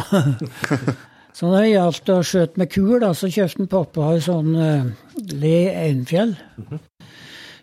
så 1.35 1.49
når 1.49 1.65
det 1.65 1.73
gjaldt 1.73 2.11
å 2.13 2.21
skjøte 2.29 2.61
med 2.63 2.71
kul, 2.71 2.93
da, 3.03 3.09
så 3.11 3.27
kjøpte 3.27 3.65
en 3.65 3.71
pappa 3.73 4.13
en 4.13 4.23
sånn 4.23 4.55
uh, 4.55 4.87
Le 5.35 5.57
Einfjell. 5.83 6.37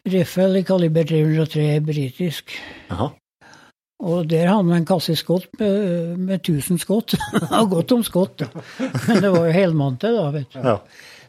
Riffel 0.05 0.57
i 0.61 0.65
kaliber 0.67 1.07
303 1.09 1.69
britisk. 1.81 2.53
Aha. 2.93 3.11
Og 4.05 4.27
der 4.29 4.51
hadde 4.51 4.69
vi 4.69 4.77
en 4.77 4.87
kasse 4.89 5.15
skott 5.17 5.47
med, 5.61 6.19
med 6.21 6.43
1000 6.43 6.81
skott. 6.83 7.15
Det 7.33 7.49
var 7.49 7.71
godt 7.73 7.95
om 7.97 8.03
skott, 8.05 8.43
da. 8.43 8.65
Men 9.07 9.23
det 9.23 9.31
var 9.33 9.47
jo 9.47 9.55
helmante, 9.55 10.11
da, 10.13 10.27
vet 10.35 10.51
du. 10.53 10.59
Ja. 10.61 10.77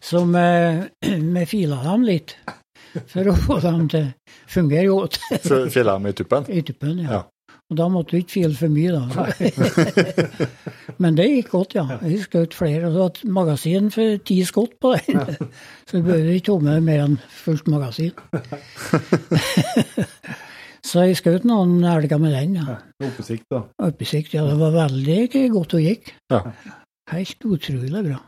Så 0.04 0.26
vi 0.28 1.14
vi 1.36 1.46
fila 1.50 1.78
dem 1.86 2.04
litt 2.06 2.36
for 3.12 3.28
å 3.32 3.36
få 3.36 3.60
dem 3.64 3.88
til 3.92 4.10
å 4.10 4.34
fungere 4.52 4.88
godt 4.92 5.18
Fila 5.74 5.96
dem 5.96 6.10
i 6.12 6.14
tuppen? 6.16 6.46
i 6.52 6.62
tuppen. 6.68 7.00
Ja. 7.06 7.12
Ja. 7.20 7.22
Og 7.74 7.78
da 7.80 7.88
måtte 7.90 8.14
du 8.14 8.20
ikke 8.22 8.36
file 8.36 8.54
for 8.54 8.70
mye, 8.70 8.94
da. 8.94 9.26
Men 11.02 11.16
det 11.18 11.26
gikk 11.32 11.48
godt, 11.56 11.72
ja. 11.74 11.86
Vi 12.04 12.20
skjøt 12.22 12.54
flere. 12.54 12.86
Og 12.86 12.94
det 12.94 13.02
var 13.02 13.18
magasin 13.40 13.88
for 13.94 14.20
ti 14.28 14.38
skott 14.46 14.76
på 14.84 14.92
den. 15.00 15.18
Så 15.90 15.98
du 15.98 16.04
behøvde 16.06 16.36
ikke 16.38 16.52
tomme 16.52 16.76
mer 16.86 17.00
enn 17.08 17.16
fullt 17.42 17.66
magasin. 17.74 18.14
Så 20.86 21.02
jeg 21.08 21.18
skjøt 21.18 21.42
noen 21.50 21.80
elger 21.90 22.20
med 22.22 22.32
den. 22.38 22.54
ja. 22.62 22.76
Oppesikt, 23.02 23.48
da. 23.50 23.64
Oppesikt, 23.82 24.36
ja. 24.38 24.46
Det 24.46 24.60
var 24.62 24.70
veldig 24.76 25.20
godt 25.56 25.74
og 25.80 25.82
gikk. 25.88 26.14
Helt 27.10 27.40
utrolig 27.50 28.04
bra. 28.12 28.20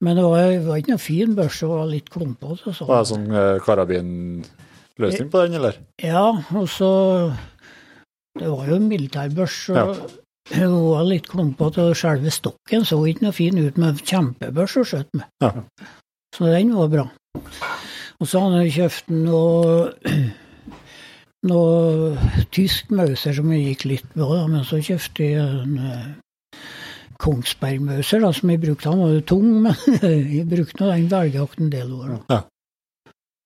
Men 0.00 0.16
det 0.16 0.24
var, 0.24 0.38
det 0.54 0.64
var 0.64 0.76
ikke 0.80 0.94
noe 0.94 1.02
fin 1.02 1.34
børse, 1.36 1.66
det 1.66 1.72
var 1.74 1.86
litt 1.90 2.08
klumpete. 2.14 2.70
sånn. 2.72 2.88
Var 2.88 2.98
det 3.02 3.10
sånn 3.12 3.28
eh, 3.34 3.58
karabinløsning 3.66 5.28
på 5.32 5.38
den, 5.44 5.54
eller? 5.58 5.74
Ja, 6.00 6.28
og 6.54 6.68
så 6.70 6.90
Det 8.38 8.48
var 8.52 8.66
jo 8.70 8.76
en 8.78 8.88
militærbørs, 8.88 9.56
og 9.70 9.76
Ja. 9.76 10.08
det 10.54 10.68
var 10.72 11.04
litt 11.08 11.28
klumpete. 11.28 11.88
Og 11.90 11.96
selve 11.98 12.30
stokken 12.34 12.84
så 12.88 12.98
ikke 13.06 13.26
noe 13.26 13.32
fin 13.36 13.58
ut, 13.58 13.76
med 13.78 13.98
kjempebørs 14.02 14.76
å 14.80 14.84
skjøt 14.86 15.10
med. 15.18 15.26
Ja. 15.42 15.52
Så 16.34 16.46
den 16.52 16.74
var 16.76 16.88
bra. 16.92 17.06
Og 18.20 18.26
så 18.26 18.40
hadde 18.42 18.62
han 18.62 18.70
kjøpt 18.74 19.10
noe, 19.14 19.90
noe 21.48 22.16
tysk 22.54 22.90
mauser 22.90 23.36
som 23.36 23.52
jeg 23.54 23.64
gikk 23.72 23.84
litt 23.92 24.08
på, 24.14 24.28
men 24.50 24.64
så 24.66 24.80
kjøpte 24.82 25.28
jeg 25.28 25.44
en 25.44 25.76
eh, 25.78 26.08
Kongsberg-mauser 27.18 28.20
da, 28.22 28.32
som 28.34 28.50
jeg 28.52 28.60
brukte. 28.62 28.90
Han 28.92 29.00
var 29.02 29.14
jo 29.16 29.22
tung, 29.26 29.46
men 29.64 29.74
jeg 30.02 30.46
brukte 30.50 30.82
nå 30.84 30.90
den 30.94 31.08
velgejakt 31.12 31.60
en 31.62 31.70
del 31.74 31.92
år. 31.94 32.08
Da. 32.28 32.38
Ja, 32.38 32.40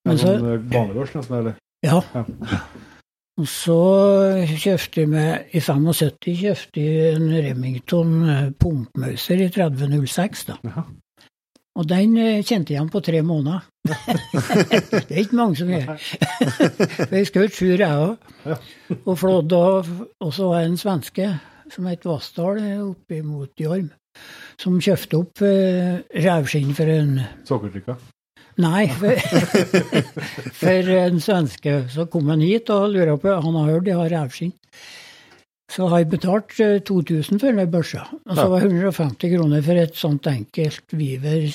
Men 0.09 0.19
så, 0.19 0.33
sånn 0.37 0.49
eh, 0.55 0.65
banebørs, 0.73 1.13
nesten, 1.19 1.39
eller? 1.43 1.61
ja. 1.87 2.01
Ja. 2.15 2.25
Og 3.41 3.47
så 3.49 3.77
kjøpte 4.45 5.01
jeg 5.01 5.09
med, 5.09 5.53
i 5.57 5.61
75 5.65 6.35
kjøpte 6.43 6.83
jeg 6.85 7.15
en 7.17 7.31
Remington 7.33 8.19
eh, 8.29 8.51
pumpmauser 8.61 9.41
i 9.41 9.49
3006, 9.53 10.45
da. 10.51 10.59
Jaha. 10.69 10.85
Og 11.81 11.89
den 11.89 12.19
eh, 12.21 12.43
kjente 12.45 12.75
jeg 12.75 12.77
igjen 12.77 12.91
på 12.93 13.01
tre 13.05 13.23
måneder. 13.25 13.65
det 13.89 15.07
er 15.09 15.23
ikke 15.23 15.39
mange 15.39 15.57
som 15.57 15.73
gjør. 15.73 15.95
For 17.09 17.17
jeg 17.17 17.31
skjøt 17.31 17.57
sjur, 17.57 17.81
jeg 17.81 18.03
òg. 18.05 18.61
og 19.07 19.17
flådde 19.19 19.63
av. 19.73 19.91
Og 20.21 20.35
så 20.37 20.51
var 20.51 20.61
det 20.61 20.73
en 20.75 20.81
svenske 20.85 21.31
som 21.73 21.89
het 21.89 22.05
Vassdal 22.05 22.61
eh, 22.61 22.81
oppe 22.85 23.23
mot 23.25 23.65
Jorm, 23.65 23.89
som 24.61 24.81
kjøpte 24.85 25.23
opp 25.23 25.45
eh, 25.49 26.03
revskinn 26.27 26.75
for 26.77 26.93
en 26.93 27.23
Sukkertrykka. 27.49 27.97
Nei, 28.61 28.85
for, 29.01 29.17
for 30.61 30.91
en 30.97 31.23
svenske. 31.25 31.73
Så 31.93 32.05
kom 32.13 32.29
han 32.33 32.43
hit 32.45 32.69
og 32.73 32.91
lurer 32.93 33.17
på 33.21 33.29
Han 33.33 33.57
har 33.61 33.71
hørt 33.71 33.89
jeg 33.89 34.01
har 34.01 34.13
revskinn. 34.13 34.53
Så 35.73 35.87
har 35.89 36.03
jeg 36.03 36.11
betalt 36.13 36.53
eh, 36.61 36.83
2000 36.85 37.41
for 37.41 37.49
den 37.57 37.71
børsa. 37.73 38.03
Og 38.27 38.37
så 38.37 38.45
var 38.51 38.61
det 38.61 38.69
150 38.75 39.31
kroner 39.37 39.61
for 39.65 39.75
et 39.81 39.97
sånt 39.97 40.27
enkelt 40.29 40.85
Viver 40.93 41.49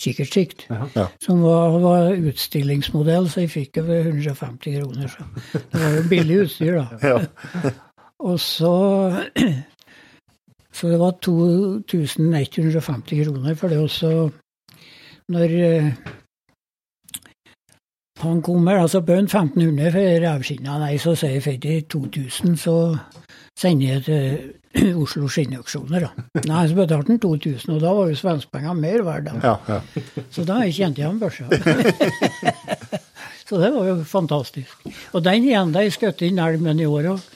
kikkertsikt. 0.00 0.64
Ja. 0.70 0.86
Som 1.20 1.42
var, 1.44 1.76
var 1.82 2.16
utstillingsmodell, 2.16 3.28
så 3.28 3.40
jeg 3.44 3.52
fikk 3.52 3.74
det 3.76 3.84
for 3.90 3.96
150 4.08 4.72
kroner. 4.78 5.06
Så 5.12 5.20
det 5.60 5.80
var 5.82 5.92
jo 5.98 6.02
billig 6.08 6.36
utstyr, 6.46 6.80
da. 6.80 6.86
Ja. 7.04 7.18
Og 8.30 8.40
så 8.40 8.72
Så 10.72 10.88
det 10.88 10.96
var 11.02 11.12
2150 11.20 13.24
kroner 13.26 13.54
for 13.60 13.68
det 13.68 13.76
også. 13.78 14.30
Når 15.28 15.48
han 18.22 18.40
kommer, 18.42 18.78
altså 18.82 19.00
på 19.04 19.12
en 19.18 19.26
1500 19.28 19.92
for 19.94 20.24
revskinna, 20.24 20.78
nei, 20.82 20.96
så 21.02 21.14
sier 21.18 21.38
jeg 21.40 21.60
jeg 21.64 21.86
2000, 21.92 22.56
så 22.62 22.76
sender 23.58 23.86
jeg 23.96 24.04
til 24.06 24.94
Oslo 25.02 25.28
Skinnauksjoner, 25.28 26.06
da. 26.06 26.40
Nei, 26.48 26.62
så 26.70 26.76
betalte 26.78 27.12
han 27.12 27.20
2000, 27.20 27.74
og 27.74 27.82
da 27.82 27.90
var 27.98 28.08
jo 28.12 28.16
svenskepengene 28.16 28.78
mer 28.80 29.02
verdt, 29.04 29.28
da. 29.28 29.34
Ja, 29.42 29.56
ja. 29.68 30.22
Så 30.32 30.46
da 30.48 30.60
kjente 30.68 31.02
jeg 31.02 31.10
ham 31.10 31.18
børsa. 31.20 31.44
så 33.48 33.58
det 33.60 33.70
var 33.74 33.88
jo 33.90 33.96
fantastisk. 34.08 34.86
Og 35.12 35.22
den 35.26 35.44
igjen, 35.50 35.74
da 35.74 35.82
jeg 35.84 35.92
skjøt 35.98 36.24
inn 36.26 36.40
elmen 36.42 36.80
i 36.80 36.88
år 36.88 37.10
òg. 37.12 37.28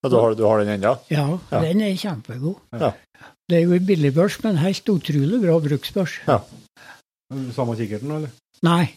Ja, 0.00 0.08
Du 0.08 0.16
har, 0.16 0.32
du 0.32 0.46
har 0.48 0.62
den 0.62 0.70
ennå? 0.78 0.94
Ja, 1.12 1.26
Ja. 1.52 1.60
den 1.60 1.82
er 1.84 1.96
kjempegod. 2.00 2.56
Ja. 2.72 2.94
Det 3.50 3.58
er 3.58 3.66
jo 3.66 3.74
en 3.76 3.84
billig 3.84 4.14
børs, 4.16 4.38
men 4.44 4.56
helt 4.62 4.88
utrolig 4.88 5.40
bra 5.42 5.58
bruksbørs. 5.60 6.14
Ja. 6.28 6.38
Samme 7.52 7.76
kikkerten, 7.76 8.10
eller? 8.16 8.30
Nei, 8.66 8.90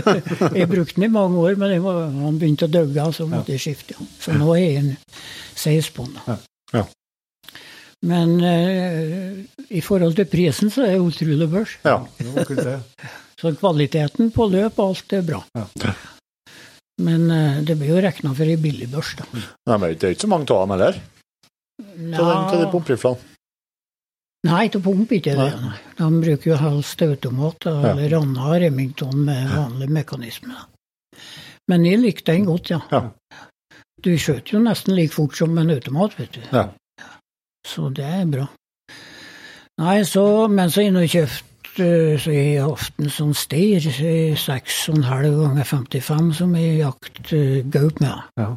jeg 0.60 0.68
brukte 0.70 0.94
den 0.94 1.08
i 1.08 1.10
mange 1.10 1.40
år, 1.42 1.56
men 1.58 1.72
må, 1.82 1.94
han 2.20 2.36
begynte 2.38 2.68
å 2.68 2.70
døgge, 2.70 3.06
så 3.16 3.26
måtte 3.26 3.56
jeg 3.56 3.64
skifte. 3.64 3.96
ja. 3.98 4.06
Så 4.22 4.34
nå 4.36 4.52
er 4.54 4.62
jeg 4.62 4.82
en 4.84 4.92
seis 5.58 5.88
på 5.94 6.06
den. 6.06 6.20
Ja. 6.28 6.36
Ja. 6.76 6.84
Men 8.06 8.36
uh, 8.38 9.40
i 9.74 9.80
forhold 9.82 10.14
til 10.20 10.28
prisen, 10.30 10.70
så 10.70 10.84
er 10.86 10.94
det 10.94 11.02
utrolig 11.02 11.48
børs. 11.50 11.74
Ja. 11.82 11.96
Det 12.18 12.28
var 12.34 12.46
kult, 12.46 12.62
det. 12.68 12.78
Så 13.38 13.52
kvaliteten 13.54 14.32
på 14.34 14.48
løp 14.50 14.80
og 14.82 14.92
alt 14.92 15.12
er 15.14 15.26
bra. 15.26 15.38
Ja. 15.54 15.92
Men 17.02 17.26
uh, 17.30 17.58
det 17.66 17.76
blir 17.78 17.96
jo 17.96 18.02
regna 18.02 18.34
for 18.34 18.50
ei 18.50 18.58
billig 18.58 18.88
børs, 18.90 19.16
da. 19.18 19.26
Nei, 19.34 19.76
men 19.76 19.94
det 19.94 20.08
er 20.08 20.14
ikke 20.14 20.26
så 20.26 20.30
mange 20.30 20.50
av 20.54 20.62
dem 20.62 20.74
heller, 20.76 21.02
til 21.78 22.06
de 22.06 22.30
Nja, 22.38 22.70
pumperiflene. 22.70 23.34
Nei, 24.46 24.68
til 24.70 24.80
pump 24.84 25.10
ikke 25.12 25.32
det. 25.34 25.48
Nei. 25.64 25.76
De 25.98 26.08
bruker 26.22 26.50
jo 26.52 26.56
helst 26.60 27.02
automat 27.02 27.64
Ja. 27.66 27.72
eller 27.90 28.12
Ranna 28.14 28.52
Remington 28.62 29.24
med 29.26 29.48
vanlig 29.50 29.88
mekanisme. 29.90 30.54
Men 31.68 31.84
jeg 31.84 31.98
likte 32.00 32.32
den 32.32 32.46
godt, 32.46 32.70
ja. 32.70 32.78
Ja. 32.92 33.00
Du 34.00 34.12
skjøt 34.16 34.52
jo 34.52 34.60
nesten 34.62 34.94
like 34.94 35.12
fort 35.12 35.34
som 35.36 35.58
en 35.58 35.70
automat, 35.74 36.14
vet 36.20 36.32
du. 36.38 36.40
Ja. 36.52 36.68
Så 37.66 37.90
det 37.92 38.04
er 38.06 38.24
bra. 38.30 38.46
Nei, 39.78 40.02
så, 40.06 40.46
men 40.50 40.70
så 40.70 40.86
inne 40.86 41.02
og 41.02 41.10
kjøpt 41.12 41.80
eh, 41.82 42.14
så 42.18 42.30
jeg 42.32 42.62
har 42.62 42.70
hatt 42.78 43.02
en 43.02 43.10
sånn 43.10 43.34
steir, 43.34 43.82
eh, 43.90 44.38
6,5 44.38 45.02
ganger 45.42 45.64
55, 45.66 46.32
som 46.38 46.54
jeg 46.58 46.78
jakt 46.78 47.32
eh, 47.34 47.60
gaup 47.66 48.00
med. 48.00 48.22
Ja. 48.38 48.54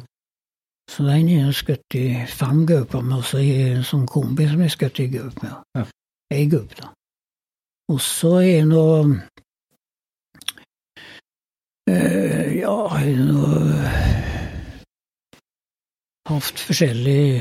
Så 0.92 1.06
den 1.06 1.28
er 1.32 1.46
jeg 1.46 1.54
skutt 1.56 1.94
i 1.96 2.06
fem 2.28 2.66
gauper 2.68 3.00
med, 3.00 3.22
og 3.22 3.24
så 3.24 3.40
er 3.40 3.78
en 3.78 3.86
sånn 3.86 4.04
kombi 4.10 4.44
som 4.50 4.60
jeg 4.60 4.74
skutt 4.74 4.98
i 5.00 5.06
gaup 5.14 5.38
med. 5.40 5.54
Ja. 5.78 5.84
Ei 6.36 6.42
gaup, 6.52 6.74
da. 6.76 6.90
Og 7.92 8.00
så 8.04 8.34
er 8.42 8.58
det 8.60 8.68
noe 8.68 8.98
øh, 11.88 12.50
Ja, 12.58 12.76
jeg 13.00 13.16
har 13.16 13.24
noe 13.24 13.88
Hatt 16.28 16.60
forskjellige 16.62 17.40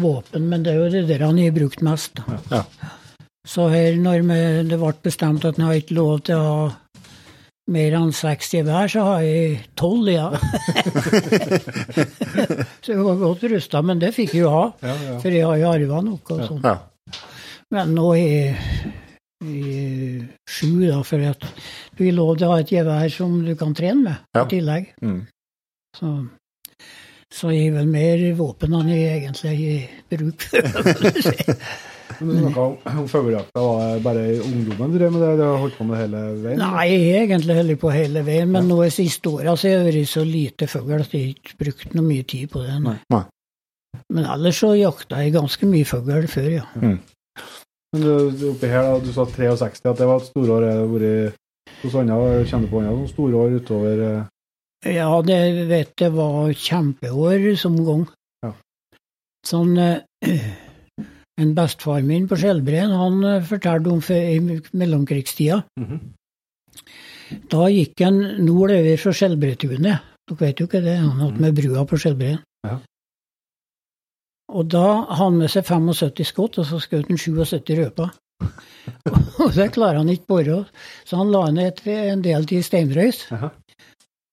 våpen, 0.00 0.46
men 0.48 0.62
det 0.64 0.72
er 0.72 0.78
jo 0.80 0.92
det 0.94 1.02
der 1.10 1.26
han 1.26 1.38
har 1.42 1.52
brukt 1.54 1.82
mest. 1.84 2.16
da. 2.16 2.38
Ja. 2.50 2.62
Så 3.46 3.68
her, 3.70 3.98
når 4.00 4.24
det 4.70 4.78
ble 4.80 4.94
bestemt 5.04 5.44
at 5.44 5.58
han 5.58 5.68
har 5.68 5.82
ikke 5.82 5.98
lov 5.98 6.22
til 6.26 6.40
å 6.40 6.46
ha 6.46 6.64
mer 7.74 7.90
enn 7.98 8.12
seks 8.14 8.52
gevær, 8.54 8.86
så 8.92 9.00
har 9.08 9.20
jeg 9.26 9.56
tolv, 9.78 10.06
ja. 10.12 10.28
så 12.82 12.88
jeg 12.92 13.02
var 13.02 13.16
godt 13.20 13.42
rusta, 13.50 13.80
men 13.82 13.98
det 14.02 14.12
fikk 14.14 14.34
jeg 14.36 14.42
jo 14.44 14.50
ha, 14.54 14.64
Ja, 14.84 14.94
ja. 15.08 15.14
for 15.22 15.30
jeg 15.34 15.44
har 15.48 15.56
jo 15.60 15.66
arva 15.72 15.98
noe 16.06 16.20
og 16.36 16.40
sånn. 16.46 16.62
Ja. 16.62 16.76
Men 17.74 17.86
nå 17.96 18.06
er 18.14 18.28
jeg 18.30 18.54
sju, 20.48 20.70
da, 20.86 21.00
for 21.04 21.18
at 21.26 21.42
du 21.98 22.04
har 22.06 22.14
lov 22.16 22.36
til 22.38 22.46
å 22.46 22.50
ha 22.54 22.58
et 22.62 22.70
gevær 22.72 23.08
som 23.12 23.30
du 23.44 23.54
kan 23.58 23.74
trene 23.76 24.02
med 24.06 24.16
Ja. 24.38 24.42
i 24.44 24.46
tillegg. 24.54 24.84
Mm. 25.02 25.20
Så, 25.98 26.06
så 27.34 27.44
jeg 27.52 27.66
er 27.72 27.76
vel 27.80 27.88
mer 27.90 28.18
våpen 28.38 28.70
enn 28.78 28.88
jeg 28.94 29.06
egentlig 29.18 29.52
har 29.58 29.80
bruk 30.14 30.38
for. 30.52 30.62
Men 32.20 32.28
du 32.30 32.38
snakka 32.40 32.64
om, 32.64 33.06
fuglejakta. 33.10 33.60
Var 33.60 33.94
det 33.94 34.02
bare 34.04 34.24
i 34.30 34.36
ungdommen 34.40 34.92
du 34.92 34.98
drev 34.98 35.12
med 35.12 35.22
det? 35.24 35.30
Du 35.36 35.42
har 35.44 35.58
holdt 35.62 35.78
på 35.78 35.86
med 35.86 35.96
det 35.96 36.02
hele 36.04 36.20
veien? 36.44 36.60
Nei, 36.62 36.84
jeg 36.90 37.00
har 37.04 37.24
egentlig 37.24 37.56
holdt 37.60 37.80
på 37.82 37.94
hele 37.94 38.22
veien, 38.26 38.52
men 38.52 38.68
nå 38.70 38.78
de 38.82 38.90
siste 38.94 39.32
åra 39.32 39.54
har 39.54 39.64
jeg 39.68 39.86
vært 39.88 40.12
så 40.12 40.22
lite 40.26 40.68
fugl 40.70 40.94
at 40.96 41.16
jeg 41.16 41.34
ikke 41.34 41.58
brukt 41.64 41.96
noe 41.96 42.06
mye 42.06 42.26
tid 42.28 42.52
på 42.52 42.62
det. 42.64 42.76
Nei. 42.84 42.96
Nei. 43.12 43.24
Men 44.12 44.28
ellers 44.36 44.60
så 44.62 44.72
jakta 44.76 45.22
jeg 45.24 45.34
ganske 45.34 45.68
mye 45.68 45.88
fugl 45.88 46.28
før, 46.30 46.50
ja. 46.58 46.66
Men 46.76 48.02
du, 48.04 48.46
oppi 48.52 48.70
her, 48.70 48.86
da, 48.86 49.00
du 49.00 49.12
sa 49.14 49.26
63, 49.26 49.90
at 49.90 50.00
det 50.00 50.08
var 50.08 50.20
et 50.20 50.30
storår. 50.30 50.66
Har 50.68 50.80
det 50.82 50.88
vært 50.92 51.82
hos 51.82 51.98
andre? 51.98 52.44
kjenner 52.48 52.66
du 52.66 52.72
på 52.72 52.82
andre 52.82 52.94
store 52.96 53.14
storår 53.14 53.56
utover 53.60 54.04
eh, 54.06 54.94
Ja, 54.96 55.08
det 55.26 55.40
vet 55.70 56.04
jeg 56.06 56.14
var 56.14 56.52
kjempeår 56.52 57.48
som 57.60 57.80
gang. 57.86 58.06
Ja. 58.44 58.52
Sånn 59.46 59.74
eh, 59.80 60.62
En 61.40 61.52
bestefar 61.56 62.04
min 62.04 62.28
på 62.28 62.38
Skjelbreen 62.40 62.94
han 62.96 63.24
eh, 63.28 63.42
fortalte 63.44 63.92
om 63.92 64.02
i 64.14 64.60
mellomkrigstida. 64.72 65.62
Mhm. 65.80 66.00
Da 67.50 67.66
gikk 67.72 68.00
en 68.06 68.20
nordover 68.46 69.00
fra 69.02 69.12
Skjelbretunet. 69.16 70.04
Dere 70.30 70.38
vet 70.40 70.60
jo 70.60 70.66
ikke 70.68 70.82
det, 70.84 70.94
han 71.00 71.18
hadde 71.20 71.42
med 71.42 71.56
brua 71.58 71.82
på 71.88 71.98
Skjelbreen. 71.98 72.38
Ja. 72.66 72.78
Og 74.54 74.68
da 74.70 74.86
hadde 74.86 75.18
han 75.18 75.40
med 75.40 75.50
seg 75.50 75.66
75 75.66 76.30
skudd, 76.30 76.58
og 76.62 76.68
så 76.68 76.78
skjøt 76.82 77.10
han 77.10 77.18
77 77.18 77.72
røper. 77.80 78.14
og 79.42 79.54
det 79.56 79.72
klarer 79.74 80.00
han 80.00 80.12
ikke 80.12 80.30
bare. 80.30 80.58
Så 81.04 81.18
han 81.18 81.32
la 81.34 81.48
ned 81.50 81.82
en 81.90 82.22
del 82.24 82.46
til 82.46 82.64
steinrøys. 82.64 83.26
Jaha. 83.32 83.50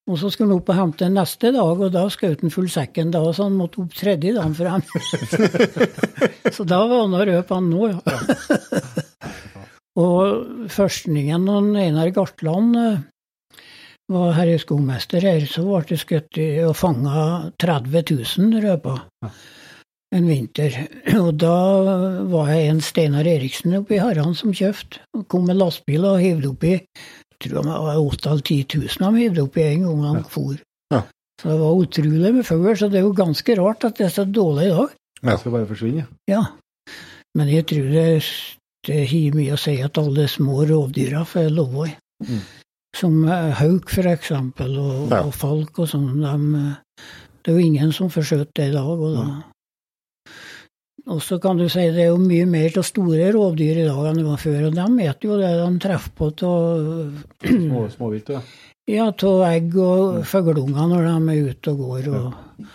Og 0.03 0.17
så 0.19 0.29
skulle 0.29 0.51
han 0.51 0.59
opp 0.59 0.71
og 0.73 0.75
hente 0.75 1.05
den 1.05 1.15
neste 1.15 1.53
dag, 1.55 1.79
og 1.79 1.93
da 1.93 2.03
skjøt 2.11 2.43
han 2.43 2.51
full 2.51 2.67
sekken 2.71 3.13
da, 3.13 3.21
så 3.31 3.47
han 3.47 3.55
måtte 3.55 3.79
opp 3.85 3.93
tredje 3.95 4.33
dagen 4.35 4.55
for 4.57 4.67
ham. 4.67 4.83
så 6.57 6.65
da 6.67 6.81
var 6.89 7.05
han 7.05 7.15
og 7.15 7.25
røp 7.29 7.53
han 7.55 7.69
nå, 7.71 7.87
ja. 7.93 8.01
og 10.03 10.67
førstningen 10.73 11.47
og 11.53 11.71
Einar 11.79 12.11
Gartland 12.15 12.75
eh, 12.81 13.01
var 14.11 14.35
herre 14.35 14.59
skogmester 14.59 15.23
her, 15.23 15.47
så 15.47 15.63
ble 15.69 15.83
det 15.87 16.01
skutt 16.01 16.39
og 16.67 16.75
fanga 16.75 17.25
30 17.63 18.03
000 18.11 18.63
røper 18.67 19.05
en 20.13 20.27
vinter. 20.29 20.75
Og 21.17 21.31
da 21.41 21.57
var 22.29 22.51
jeg 22.53 22.69
en 22.69 22.81
Steinar 22.85 23.27
Eriksen 23.29 23.79
oppe 23.79 23.97
i 23.97 24.01
Harran 24.01 24.35
som 24.37 24.53
kjøpte. 24.55 25.01
Kom 25.31 25.47
med 25.49 25.57
lastebil 25.59 26.05
og 26.05 26.21
hivde 26.21 26.51
oppi 26.51 26.75
jeg 27.43 27.51
tror 27.51 27.63
det 27.63 27.73
var 27.73 27.99
8 27.99 28.29
eller 28.31 28.41
10 28.41 28.65
000 28.77 29.13
de 29.13 29.21
hivde 29.21 29.45
i 29.61 29.67
en 29.73 29.85
gang 29.87 30.01
han 30.07 30.23
for. 30.23 30.55
Ja. 30.93 31.01
Så 31.41 31.49
det 31.49 31.59
var 31.59 31.81
utrolig 31.83 32.33
med 32.33 32.45
fugl, 32.47 32.73
så 32.77 32.89
det 32.89 32.99
er 33.01 33.07
jo 33.07 33.13
ganske 33.17 33.55
rart 33.59 33.83
at 33.83 33.97
det 33.97 34.05
er 34.07 34.13
så 34.15 34.25
dårlig 34.25 34.67
i 34.69 34.73
dag. 34.73 34.89
Det 35.23 35.39
skal 35.39 35.55
bare 35.55 35.67
forsvinne? 35.69 36.05
Ja. 36.29 36.41
Men 37.35 37.49
jeg 37.49 37.65
tror 37.67 37.87
det, 37.89 38.07
det 38.87 38.99
har 39.09 39.37
mye 39.37 39.55
å 39.55 39.59
si 39.59 39.77
at 39.81 39.97
alle 39.97 40.27
små 40.27 40.63
rovdyra 40.69 41.23
får 41.27 41.49
lov 41.55 41.79
i. 41.87 41.93
Mm. 42.27 42.41
Som 42.95 43.23
eh, 43.25 43.49
hauk, 43.57 43.89
for 43.89 44.05
eksempel, 44.11 44.75
og, 44.77 45.09
Ja. 45.09 45.23
og 45.25 45.33
falk 45.33 45.79
og 45.79 45.89
sånn. 45.89 46.21
de, 46.21 46.59
eh, 46.59 47.05
Det 47.43 47.51
er 47.51 47.59
jo 47.59 47.65
ingen 47.65 47.91
som 47.91 48.09
forsøker 48.09 48.51
det 48.55 48.67
i 48.69 48.75
dag. 48.75 48.87
Og, 48.87 49.15
da. 49.17 49.23
Og 51.11 51.19
så 51.19 51.35
kan 51.43 51.59
du 51.59 51.65
si 51.67 51.83
det 51.91 52.05
er 52.05 52.11
jo 52.13 52.19
mye 52.21 52.45
mer 52.47 52.77
av 52.79 52.85
store 52.87 53.27
rovdyr 53.35 53.81
i 53.81 53.87
dag 53.89 54.05
enn 54.07 54.21
det 54.21 54.27
var 54.27 54.39
før. 54.39 54.61
Og 54.69 54.77
de 54.77 54.85
vet 55.01 55.27
jo 55.27 55.39
det 55.41 55.51
de 55.59 55.71
treffer 55.83 56.13
på 56.15 56.29
av 56.47 57.17
Små, 57.43 57.83
småvilt, 57.91 58.31
ja. 58.31 58.41
ja, 58.87 59.09
av 59.11 59.43
egg 59.49 59.75
og 59.83 60.23
fugleunger 60.29 60.89
når 60.93 61.09
de 61.09 61.35
er 61.35 61.51
ute 61.51 61.73
og 61.73 61.83
går. 61.89 62.09
Og, 62.15 62.71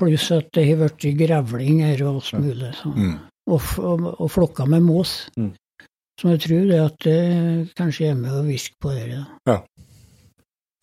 pluss 0.00 0.30
at 0.34 0.48
det 0.56 0.64
har 0.66 0.80
blitt 0.80 1.06
grevlinger 1.18 2.02
og 2.06 2.18
alt 2.18 2.32
mulig. 2.40 2.72
Så. 2.80 2.90
Mm. 2.96 3.16
Og, 3.50 3.72
og, 3.84 4.06
og 4.16 4.30
flokker 4.32 4.70
med 4.70 4.86
mås. 4.86 5.14
Mm. 5.36 5.52
Så 6.20 6.34
jeg 6.34 6.42
tror 6.44 6.66
det 6.68 6.80
at 6.84 7.04
det 7.06 7.20
kanskje 7.78 8.10
er 8.10 8.18
med 8.18 8.34
å 8.34 8.44
hviske 8.44 8.76
på 8.82 8.92
det. 8.96 9.06
Da. 9.14 9.22
Ja. 9.48 9.58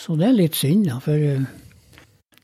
Så 0.02 0.16
det 0.18 0.30
er 0.30 0.38
litt 0.38 0.58
synd, 0.58 0.88
da, 0.88 1.02
for 1.04 1.18
eh, 1.18 1.46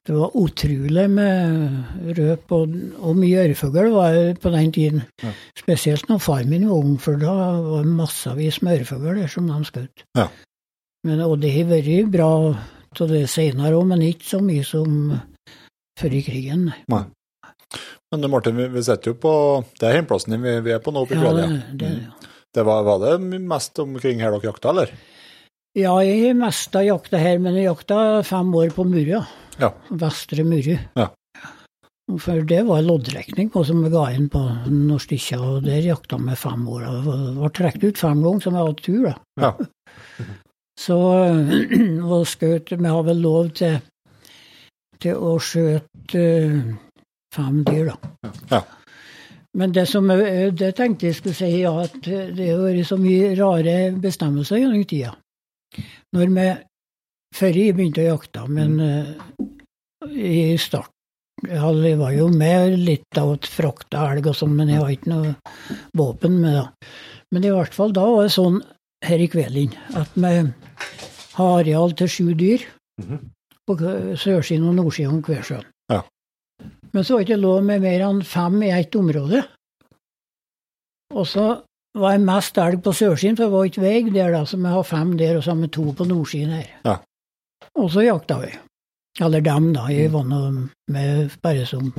det 0.04 0.14
var 0.18 0.34
utrolig 0.36 1.06
med 1.10 2.16
røp 2.18 2.52
og, 2.52 2.74
og 3.00 3.16
mye 3.16 3.46
ørrefugl 3.46 3.94
var 3.94 4.16
det 4.18 4.40
på 4.44 4.52
den 4.52 4.72
tiden. 4.76 5.04
Ja. 5.24 5.32
Spesielt 5.56 6.10
når 6.10 6.20
far 6.26 6.44
min 6.50 6.68
var 6.68 6.84
ung, 6.84 6.98
for 7.00 7.20
da 7.22 7.36
var 7.64 7.86
det 7.86 7.96
massevis 7.96 8.60
med 8.62 8.82
ørrefugl 8.82 9.22
der 9.22 9.32
som 9.32 9.48
de 9.48 9.60
skjøt. 9.70 10.04
Ja. 10.20 10.28
Men, 11.08 11.24
og 11.24 11.38
det 11.40 11.54
har 11.56 11.72
vært 11.72 12.12
bra 12.12 12.30
av 12.52 13.10
det 13.10 13.24
senere 13.32 13.78
òg, 13.78 13.88
men 13.90 14.04
ikke 14.06 14.28
så 14.28 14.42
mye 14.44 14.66
som 14.68 15.14
før 16.00 16.20
i 16.20 16.24
krigen. 16.26 16.72
nei. 16.92 17.06
Men 18.14 18.30
Martin, 18.30 18.60
vi, 18.60 18.68
vi 18.70 18.84
sitter 18.86 19.10
jo 19.10 19.16
på 19.18 19.32
Det 19.80 19.88
er 19.88 19.96
hjemplassen 19.98 20.36
din 20.36 20.44
vi, 20.44 20.52
vi 20.68 20.74
er 20.76 20.82
på 20.84 20.92
nå 20.94 21.02
oppe 21.08 21.16
i 21.16 21.18
Ja, 21.18 21.32
det, 21.34 21.48
det, 21.80 21.90
ja. 22.04 22.34
Det 22.54 22.66
var, 22.68 22.84
var 22.86 23.00
det 23.02 23.40
mest 23.42 23.80
omkring 23.82 24.20
her 24.22 24.36
dere 24.36 24.52
jakta, 24.52 24.70
eller? 24.70 24.92
Ja, 25.74 25.96
jeg 26.06 26.20
har 26.28 26.36
mest 26.38 26.76
jakta 26.86 27.18
her, 27.18 27.40
men 27.42 27.58
jeg 27.58 27.66
jakta 27.66 28.22
fem 28.28 28.52
år 28.54 28.76
på 28.76 28.86
Murra. 28.86 29.24
Ja. 29.62 29.70
Vestre 29.90 30.44
Murru. 30.48 30.78
Ja. 30.98 31.10
For 32.20 32.42
det 32.46 32.62
var 32.68 32.82
loddtrekning 32.84 33.50
på 33.54 33.64
som 33.66 33.80
vi 33.84 33.90
ga 33.94 34.08
inn 34.12 34.28
på 34.30 34.42
Norstikkja, 34.70 35.38
og 35.40 35.64
der 35.66 35.80
jakta 35.86 36.18
vi 36.20 36.36
fem 36.36 36.66
år. 36.68 36.84
Det 36.84 37.36
var 37.40 37.54
trukket 37.56 37.84
ut 37.88 37.98
fem 38.02 38.22
ganger, 38.26 38.44
så 38.44 38.52
vi 38.52 38.64
hadde 38.64 38.84
tur, 38.84 39.04
da. 39.10 39.16
Ja. 39.42 39.54
Så 40.84 40.96
og 42.18 42.24
skjøt 42.26 42.72
Vi 42.74 42.90
har 42.90 43.04
vel 43.06 43.20
lov 43.22 43.52
til, 43.54 43.76
til 45.00 45.20
å 45.22 45.36
skjøte 45.38 46.18
eh, 46.18 46.56
fem 47.36 47.60
dyr, 47.68 47.92
da. 47.94 48.32
Ja. 48.50 48.62
Men 49.54 49.72
det 49.76 49.84
som 49.88 50.10
jeg- 50.10 50.56
det 50.58 50.72
tenkte 50.76 51.06
jeg 51.12 51.16
skulle 51.20 51.36
si, 51.38 51.52
ja, 51.62 51.76
at 51.86 51.94
det 52.02 52.48
har 52.50 52.58
vært 52.66 52.88
så 52.90 52.98
mye 52.98 53.36
rare 53.38 53.76
bestemmelser 54.02 54.64
gjennom 54.64 54.84
tida. 54.90 55.14
Når 56.18 56.34
vi 56.40 56.48
Før 57.34 57.56
jeg 57.58 57.76
begynte 57.78 58.04
å 58.04 58.10
jakte, 58.12 58.44
men 58.48 58.80
eh, 58.84 59.14
i 60.14 60.58
starten 60.62 60.92
Jeg 61.44 61.98
var 62.00 62.12
jo 62.16 62.28
med 62.32 62.76
litt 62.80 63.18
av 63.20 63.34
å 63.34 63.38
frakte 63.50 63.98
elg 64.00 64.28
og 64.32 64.36
sånn, 64.38 64.54
men 64.56 64.70
jeg 64.72 64.80
har 64.80 64.92
ikke 64.94 65.10
noe 65.12 65.34
våpen 65.98 66.38
med 66.40 66.54
det. 66.56 66.90
Men 67.34 67.44
i 67.48 67.52
hvert 67.52 67.74
fall 67.76 67.92
da 67.96 68.06
var 68.08 68.28
det 68.28 68.36
sånn 68.36 68.62
her 69.04 69.20
i 69.20 69.28
kvelden 69.28 69.74
at 70.00 70.14
vi 70.16 70.32
har 71.34 71.58
areal 71.60 71.92
til 72.00 72.08
sju 72.08 72.34
dyr 72.40 72.64
Mhm. 73.02 73.20
på 73.68 73.76
sørsiden 74.22 74.70
og 74.70 74.76
nordsiden 74.78 75.18
av 75.18 75.24
Kvæsjøen. 75.26 75.66
Ja. 75.90 76.02
Men 76.94 77.04
så 77.04 77.16
var 77.16 77.24
det 77.24 77.28
ikke 77.32 77.42
lov 77.42 77.64
med 77.66 77.82
mer 77.82 78.02
enn 78.08 78.22
fem 78.24 78.62
i 78.64 78.70
ett 78.70 78.96
område. 78.96 79.42
Og 81.14 81.26
så 81.28 81.46
var 81.98 82.18
det 82.18 82.26
mest 82.26 82.58
elg 82.58 82.82
på 82.86 82.94
sørsiden, 82.94 83.36
for 83.38 83.46
det 83.50 83.54
var 83.54 83.66
ikke 83.70 83.82
vei 83.84 83.98
der, 84.14 84.32
da, 84.32 84.44
så 84.46 84.58
vi 84.62 84.70
har 84.70 84.84
fem 84.88 85.18
der, 85.18 85.38
og 85.38 85.44
så 85.44 85.52
har 85.54 85.60
vi 85.62 85.68
to 85.74 85.92
på 85.98 86.08
nordsiden 86.10 86.54
her. 86.56 86.70
Ja. 86.86 86.96
Og 87.80 87.92
så 87.94 88.06
jakta 88.06 88.40
vi. 88.44 88.52
Eller 89.22 89.44
dem, 89.46 89.74
da. 89.76 89.88
Jeg 89.94 90.12
var 90.14 90.26
nå 90.26 90.40
med 90.94 91.36
bare 91.44 91.66
som 91.70 91.92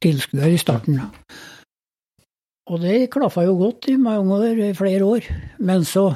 tilskuer 0.00 0.54
i 0.54 0.60
starten. 0.60 1.00
Og 2.72 2.80
det 2.80 3.10
klaffa 3.12 3.44
jo 3.44 3.58
godt 3.60 3.90
i 3.92 3.98
mange 4.00 4.38
år, 4.38 4.62
i 4.70 4.76
flere 4.76 5.04
år. 5.04 5.26
Men 5.58 5.84
så, 5.84 6.14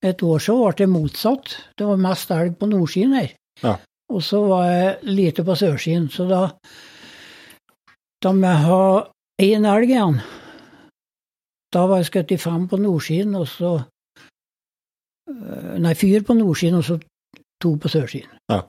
et 0.00 0.22
år 0.24 0.40
så 0.40 0.56
ble 0.62 0.72
det 0.78 0.88
motsatt. 0.88 1.56
Det 1.76 1.88
var 1.88 2.00
mest 2.00 2.32
elg 2.32 2.56
på 2.60 2.70
nordsiden 2.70 3.18
her. 3.18 3.34
Ja. 3.62 3.76
Og 4.12 4.22
så 4.24 4.40
var 4.48 4.64
jeg 4.70 4.96
lite 5.02 5.44
på 5.44 5.56
sørsiden. 5.56 6.08
Så 6.08 6.28
da 6.28 6.48
Da 8.24 8.32
må 8.32 8.48
jeg 8.48 8.64
ha 8.64 8.84
én 9.42 9.66
elg 9.68 9.90
igjen. 9.90 10.20
Da 11.74 11.82
var 11.86 12.00
jeg 12.00 12.06
skutt 12.08 12.30
i 12.32 12.38
fem 12.40 12.68
på 12.68 12.78
nordsiden, 12.80 13.34
og 13.34 13.48
så 13.48 13.72
øh, 15.28 15.74
Nei, 15.82 15.92
fyr 15.94 16.22
på 16.24 16.32
nordsiden, 16.38 16.78
og 16.78 16.84
så 16.84 16.98
to 17.64 17.74
på 17.80 17.90
sørsiden. 17.92 18.38
Ja. 18.52 18.60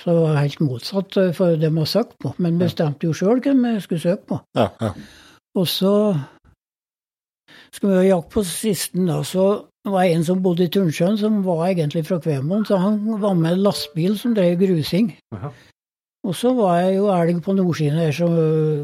Så 0.00 0.12
det 0.12 0.22
var 0.22 0.40
helt 0.42 0.60
motsatt 0.60 1.14
for 1.14 1.32
for 1.36 1.54
vi 1.56 1.68
hadde 1.68 1.86
søkt 1.88 2.18
på, 2.20 2.34
men 2.38 2.58
bestemte 2.60 3.08
jo 3.08 3.14
sjøl 3.16 3.40
hvem 3.44 3.62
vi 3.64 3.78
skulle 3.84 4.02
søke 4.02 4.26
på. 4.32 4.40
Ja, 4.58 4.68
ja. 4.80 4.90
Og 5.56 5.68
så 5.68 5.92
skulle 7.72 7.94
vi 7.94 8.02
ha 8.02 8.16
jakt 8.16 8.34
på 8.34 8.44
sisten, 8.44 9.06
da. 9.08 9.22
Så 9.24 9.46
var 9.86 10.02
det 10.02 10.16
en 10.16 10.26
som 10.26 10.42
bodde 10.42 10.66
i 10.66 10.72
Tunnsjøen, 10.72 11.16
som 11.18 11.40
var 11.46 11.68
egentlig 11.68 12.04
fra 12.08 12.18
Kvemoen, 12.20 12.66
så 12.66 12.80
han 12.82 13.00
var 13.22 13.34
med 13.38 13.52
en 13.54 13.64
lastebil 13.64 14.18
som 14.18 14.34
drev 14.36 14.58
grusing. 14.60 15.14
Aha. 15.34 15.52
Og 16.26 16.34
så 16.34 16.50
var 16.58 16.80
jeg 16.80 16.96
jo 16.96 17.10
elg 17.14 17.42
på 17.44 17.54
nordsiden 17.54 18.00
der, 18.02 18.14
så 18.14 18.26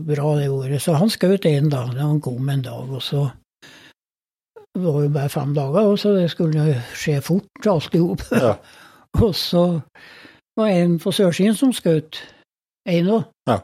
bra 0.07 0.35
det 0.38 0.49
året, 0.53 0.83
så 0.83 0.95
han 0.95 1.11
skjøt 1.11 1.49
én 1.51 1.71
dag. 1.73 1.90
Han 1.99 2.21
kom 2.23 2.49
en 2.49 2.62
dag, 2.62 2.90
og 2.90 3.03
så 3.03 3.31
Det 4.73 4.81
var 4.81 5.03
jo 5.03 5.09
bare 5.12 5.29
fem 5.29 5.51
dager, 5.55 5.97
så 6.01 6.14
det 6.16 6.31
skulle 6.31 6.79
skje 6.97 7.18
fort, 7.21 7.66
alt 7.66 7.95
i 7.95 7.99
hop. 7.99 8.23
Ja. 8.33 8.55
Og 9.20 9.35
så 9.37 9.81
var 10.57 10.68
det 10.68 10.81
en 10.83 10.98
på 10.98 11.12
sørsiden 11.12 11.57
som 11.57 11.72
skjøt 11.72 12.20
en 12.88 13.12
òg. 13.18 13.29
Ja. 13.48 13.59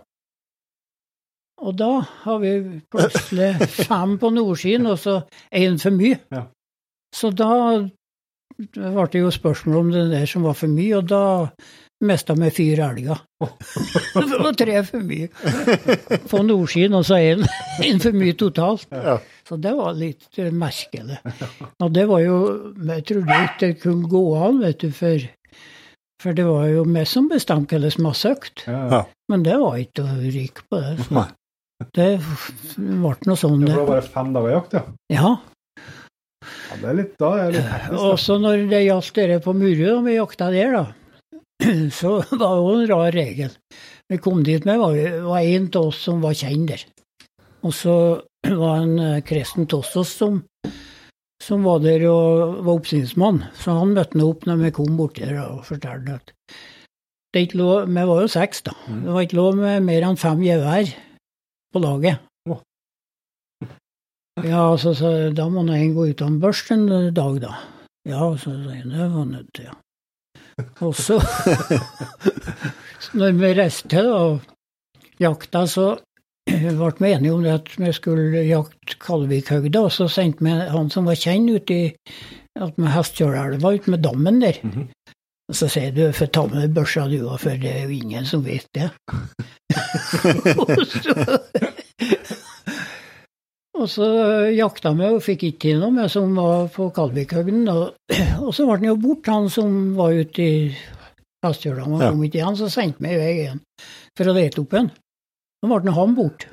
Og 1.58 1.74
da 1.78 1.90
har 2.22 2.38
vi 2.38 2.52
plutselig 2.92 3.50
fem 3.88 4.18
på 4.18 4.30
nordsiden, 4.30 4.86
og 4.86 4.98
så 4.98 5.20
én 5.50 5.78
for 5.82 5.90
mye. 5.94 6.20
Ja. 6.30 6.46
Så 7.14 7.32
da 7.34 7.50
ble 8.58 9.06
det 9.12 9.20
jo 9.22 9.30
spørsmål 9.34 9.76
om 9.80 9.92
det 9.94 10.08
der 10.12 10.26
som 10.26 10.46
var 10.46 10.56
for 10.58 10.70
mye, 10.70 11.00
og 11.00 11.08
da 11.10 11.22
mista 12.04 12.34
vi 12.38 12.50
fire 12.54 12.90
elger. 12.92 13.18
det 14.30 14.38
var 14.38 14.54
tre 14.58 14.82
for 14.86 15.02
mye 15.02 15.28
på 16.30 16.42
nordsiden, 16.46 16.94
og 16.94 17.06
så 17.06 17.18
én 17.18 18.02
for 18.02 18.14
mye 18.14 18.36
totalt. 18.38 18.86
Ja. 18.92 19.18
Så 19.48 19.56
det 19.56 19.72
var 19.74 19.96
litt 19.98 20.38
merkelig. 20.52 21.18
Og 21.80 21.94
det 21.94 22.04
var 22.08 22.20
jo 22.20 22.38
Jeg 22.86 23.04
trodde 23.08 23.38
ikke 23.44 23.66
det 23.66 23.80
kunne 23.82 24.10
gå 24.10 24.22
an, 24.36 24.60
vet 24.62 24.80
du, 24.82 24.90
for, 24.92 25.26
for 26.22 26.34
det 26.34 26.46
var 26.48 26.66
jo 26.66 26.82
vi 26.88 27.04
som 27.06 27.28
bestemte 27.30 27.78
hvem 27.78 27.94
som 27.94 28.08
hadde 28.08 28.20
søkt. 28.20 28.64
Ja. 28.66 29.04
Men 29.30 29.44
det 29.46 29.58
var 29.60 29.78
ikke 29.78 30.04
å 30.04 30.16
ryke 30.18 30.64
på 30.66 30.80
det. 30.82 30.96
Så 31.06 31.26
det 31.94 32.08
ble 32.74 33.12
noe 33.28 33.38
sånn, 33.38 33.60
det 33.62 33.70
det. 33.70 33.76
var 33.76 33.90
bare 33.92 34.06
fem 34.06 34.32
dager 34.34 34.54
jakt, 34.56 34.74
ja. 34.74 34.82
Ja. 35.14 35.28
ja 36.42 36.78
det 36.80 36.88
er 36.90 36.96
litt, 36.98 37.12
da 37.22 37.30
er 37.38 37.52
litt 37.54 37.68
hektisk. 37.70 38.06
Også 38.08 38.38
når 38.42 38.64
det 38.72 38.80
gjaldt 38.82 39.20
dere 39.20 39.38
på 39.44 39.54
Murud, 39.54 39.92
og 39.92 40.02
vi 40.08 40.16
jakta 40.16 40.50
der, 40.54 40.74
da, 40.74 40.84
så 42.00 42.16
var 42.18 42.32
det 42.34 42.50
jo 42.50 42.74
en 42.74 42.88
rar 42.90 43.14
regel. 43.14 43.54
Vi 44.08 44.18
kom 44.24 44.42
dit 44.42 44.66
med, 44.66 44.80
var, 44.82 44.98
var 45.28 45.44
en 45.44 45.70
av 45.70 45.90
oss 45.92 46.02
som 46.08 46.24
var 46.24 46.34
kjent 46.38 46.72
der. 46.72 46.84
Og 47.66 47.74
så 47.74 47.94
var 48.46 48.82
en 48.82 48.98
eh, 49.02 49.22
Kresten 49.26 49.66
Tossos 49.70 50.12
som, 50.18 50.42
som 51.42 51.64
var 51.66 51.82
der 51.84 52.04
og 52.10 52.58
var 52.66 52.74
oppsynsmann. 52.74 53.42
Så 53.58 53.76
han 53.78 53.94
møtte 53.96 54.18
meg 54.18 54.26
opp 54.28 54.46
når 54.48 54.62
vi 54.64 54.74
kom 54.78 54.96
borti 54.98 55.26
der 55.26 55.42
og 55.44 55.66
fortalte 55.68 56.18
at 56.18 56.32
det 57.34 57.42
ikke 57.44 57.58
lov, 57.60 57.88
Vi 57.92 58.04
var 58.08 58.22
jo 58.22 58.28
seks, 58.32 58.62
da. 58.64 58.72
Det 58.88 59.12
var 59.12 59.20
ikke 59.20 59.36
lov 59.36 59.56
med 59.58 59.84
mer 59.84 60.06
enn 60.08 60.16
fem 60.16 60.40
gevær 60.40 60.88
på 61.74 61.82
laget. 61.84 62.24
Ja, 64.46 64.76
så, 64.78 64.94
så 64.94 65.10
da 65.34 65.48
må 65.50 65.64
nå 65.66 65.74
en 65.74 65.94
gå 65.96 66.08
uten 66.12 66.38
børst 66.42 66.70
en 66.70 66.86
dag, 67.14 67.40
da. 67.42 67.56
Ja, 68.08 68.30
så 68.38 68.54
sa 68.54 68.76
jeg 68.76 68.86
det 68.92 69.08
var 69.12 69.26
nødt 69.26 69.48
til, 69.54 69.68
ja. 69.68 69.74
Og 70.86 70.94
så, 70.96 71.18
når 73.18 73.34
vi 73.38 73.50
reiste 73.58 74.04
og 74.10 74.46
jakta, 75.20 75.66
så 75.70 75.88
ble 76.78 76.90
vi 76.98 77.12
enige 77.12 77.34
om 77.34 77.44
det 77.44 77.54
at 77.60 77.70
vi 77.78 77.92
skulle 77.96 78.44
jakte 78.48 78.98
Kalvikhøgda, 79.02 79.84
og 79.86 79.92
så 79.94 80.08
sendte 80.12 80.44
vi 80.44 80.54
han 80.72 80.90
som 80.90 81.08
var 81.08 81.18
kjent 81.18 81.50
ut 81.52 81.72
i 81.74 81.82
at 82.58 82.78
med 82.80 82.92
Hestkjølelva, 82.94 83.74
ut 83.76 83.88
med 83.88 84.04
dammen 84.04 84.40
der. 84.42 84.60
Mhm. 84.66 84.88
Og 85.48 85.56
så 85.56 85.64
sier 85.72 85.94
du, 85.96 86.02
for 86.12 86.28
ta 86.28 86.42
med 86.50 86.74
børsa 86.76 87.06
du 87.08 87.22
òg, 87.22 87.38
for 87.40 87.56
det 87.56 87.70
er 87.72 87.86
jo 87.86 87.94
ingen 87.96 88.26
som 88.28 88.42
vet 88.44 88.66
det. 88.76 88.90
og 90.60 90.74
så 90.92 91.14
og 93.78 93.86
så 93.86 94.06
jakta 94.50 94.90
vi 94.98 95.06
og 95.06 95.22
fikk 95.22 95.44
ikke 95.48 95.62
til 95.68 95.82
noe 95.82 95.94
med 95.94 96.10
som 96.10 96.34
var 96.36 96.66
på 96.74 96.88
Kalvikhøgden. 96.94 97.68
Og, 97.70 97.94
og 98.44 98.50
så 98.54 98.66
ble 98.66 98.78
han 98.80 98.88
jo 98.90 98.96
bort, 99.00 99.30
han 99.30 99.48
som 99.52 99.76
var 99.98 100.16
ute 100.18 100.44
i 100.44 100.56
Hestjøla. 101.46 101.86
Han 101.86 102.02
kom 102.02 102.24
ikke 102.26 102.40
igjen, 102.40 102.58
så 102.58 102.70
sendte 102.72 103.04
vi 103.04 103.14
i 103.14 103.20
vei 103.20 103.34
igjen 103.36 103.62
for 104.18 104.30
å 104.30 104.34
lete 104.36 104.64
opp 104.64 104.74
en. 104.80 104.90
Så 105.58 105.66
ble 105.66 105.78
nå 105.88 105.92
han 105.96 106.12
borte. 106.14 106.46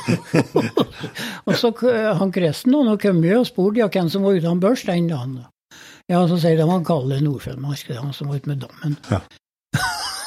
og 1.46 1.52
så 1.60 1.70
k- 1.76 1.92
han 2.16 2.32
Kresten 2.32 2.72
han 2.72 2.96
kom 3.00 3.20
jeg 3.26 3.42
og 3.42 3.48
spurte 3.48 3.82
ja, 3.82 3.88
hvem 3.92 4.08
som 4.12 4.24
var 4.24 4.38
uten 4.40 4.62
børs 4.62 4.86
den 4.88 5.10
dagen. 5.10 5.34
da. 5.42 5.76
Ja, 6.10 6.22
så 6.26 6.38
sier 6.40 6.56
de 6.56 6.64
han 6.66 6.86
Kalle 6.86 7.20
Nordfjellmark, 7.22 7.84
det 7.86 7.98
er 7.98 8.00
han 8.02 8.14
som 8.16 8.30
var 8.30 8.40
ute 8.40 8.50
med 8.50 8.64
dammen. 8.64 8.96
Ja. 9.12 9.20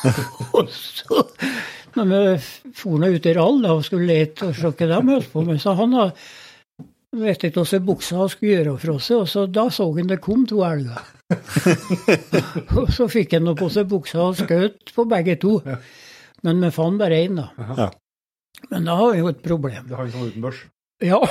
og 0.53 0.69
så, 0.69 1.23
når 1.97 2.11
vi 2.11 2.21
for 2.77 3.01
nå 3.01 3.09
ut 3.15 3.25
i 3.27 3.33
rall 3.39 3.59
da, 3.65 3.73
og 3.73 3.83
skulle 3.87 4.07
lete 4.11 4.51
og 4.51 4.55
se 4.59 4.69
hva 4.69 4.87
de 4.93 5.01
holdt 5.09 5.33
på 5.33 5.43
med, 5.49 5.59
så 5.63 5.73
han 5.79 5.97
da 5.97 6.05
vet 7.23 7.43
ikke 7.45 7.61
hvordan 7.63 7.85
buksa 7.89 8.17
han 8.21 8.31
skulle 8.31 8.53
gjøre 8.55 8.77
fra 8.85 8.95
seg, 9.01 9.17
og 9.25 9.27
så 9.33 9.47
da 9.49 9.65
så 9.73 9.89
han 9.97 10.13
det 10.13 10.21
kom 10.23 10.45
to 10.49 10.61
elger. 10.65 11.01
og 12.77 12.93
så 12.93 13.09
fikk 13.09 13.35
han 13.39 13.45
nå 13.49 13.57
på 13.57 13.69
seg 13.73 13.89
buksa 13.89 14.29
og 14.29 14.37
skjøt 14.39 14.93
på 14.95 15.05
begge 15.09 15.35
to. 15.41 15.57
Men 16.43 16.63
vi 16.63 16.71
fant 16.75 16.99
bare 16.99 17.23
én, 17.23 17.39
da. 17.39 17.49
Ja. 17.77 17.89
Men 18.69 18.87
da 18.87 18.95
har 18.99 19.11
vi 19.13 19.23
jo 19.23 19.31
et 19.31 19.43
problem. 19.43 19.87
Det 19.87 19.97
har 19.97 20.07
ikke 20.07 20.17
sånn 20.17 20.31
uten 20.31 20.45
børs. 20.45 20.63
Ja. 21.03 21.19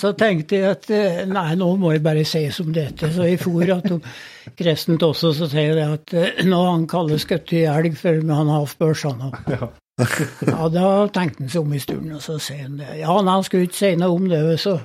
så 0.00 0.12
tenkte 0.16 0.56
jeg 0.56 0.70
at 0.70 0.86
eh, 0.94 1.18
nei, 1.28 1.50
nå 1.60 1.68
må 1.80 1.92
jeg 1.92 2.04
bare 2.04 2.24
si 2.28 2.46
som 2.54 2.70
dette. 2.72 3.10
Så 3.12 3.26
jeg 3.28 3.40
for 3.42 3.60
at 3.74 3.84
kresten 3.84 4.56
Kristent 4.56 5.04
også, 5.04 5.34
så 5.36 5.50
sier 5.52 5.76
jeg 5.76 5.98
at 5.98 6.14
eh, 6.16 6.40
nå 6.48 6.62
har 6.62 6.72
han 6.78 6.88
Kalle 6.90 7.18
skutt 7.20 7.52
i 7.56 7.66
elg 7.68 7.98
før 8.00 8.22
han 8.24 8.48
har 8.48 8.64
hatt 8.64 8.80
børs, 8.80 9.04
han 9.08 9.28
òg. 9.28 9.40
Ja. 9.52 9.70
Ja, 10.00 10.68
da 10.72 10.84
tenkte 11.12 11.44
han 11.44 11.50
seg 11.52 11.60
om 11.60 11.74
i 11.76 11.82
stunden, 11.82 12.14
og 12.16 12.22
så 12.24 12.38
sier 12.40 12.62
han 12.64 12.78
det. 12.80 12.88
Ja, 13.02 13.18
nei, 13.20 13.34
han 13.34 13.44
skulle 13.44 13.68
ikke 13.68 13.80
si 13.82 13.90
noe 14.00 14.16
om 14.16 14.30
det, 14.30 14.40
så 14.62 14.78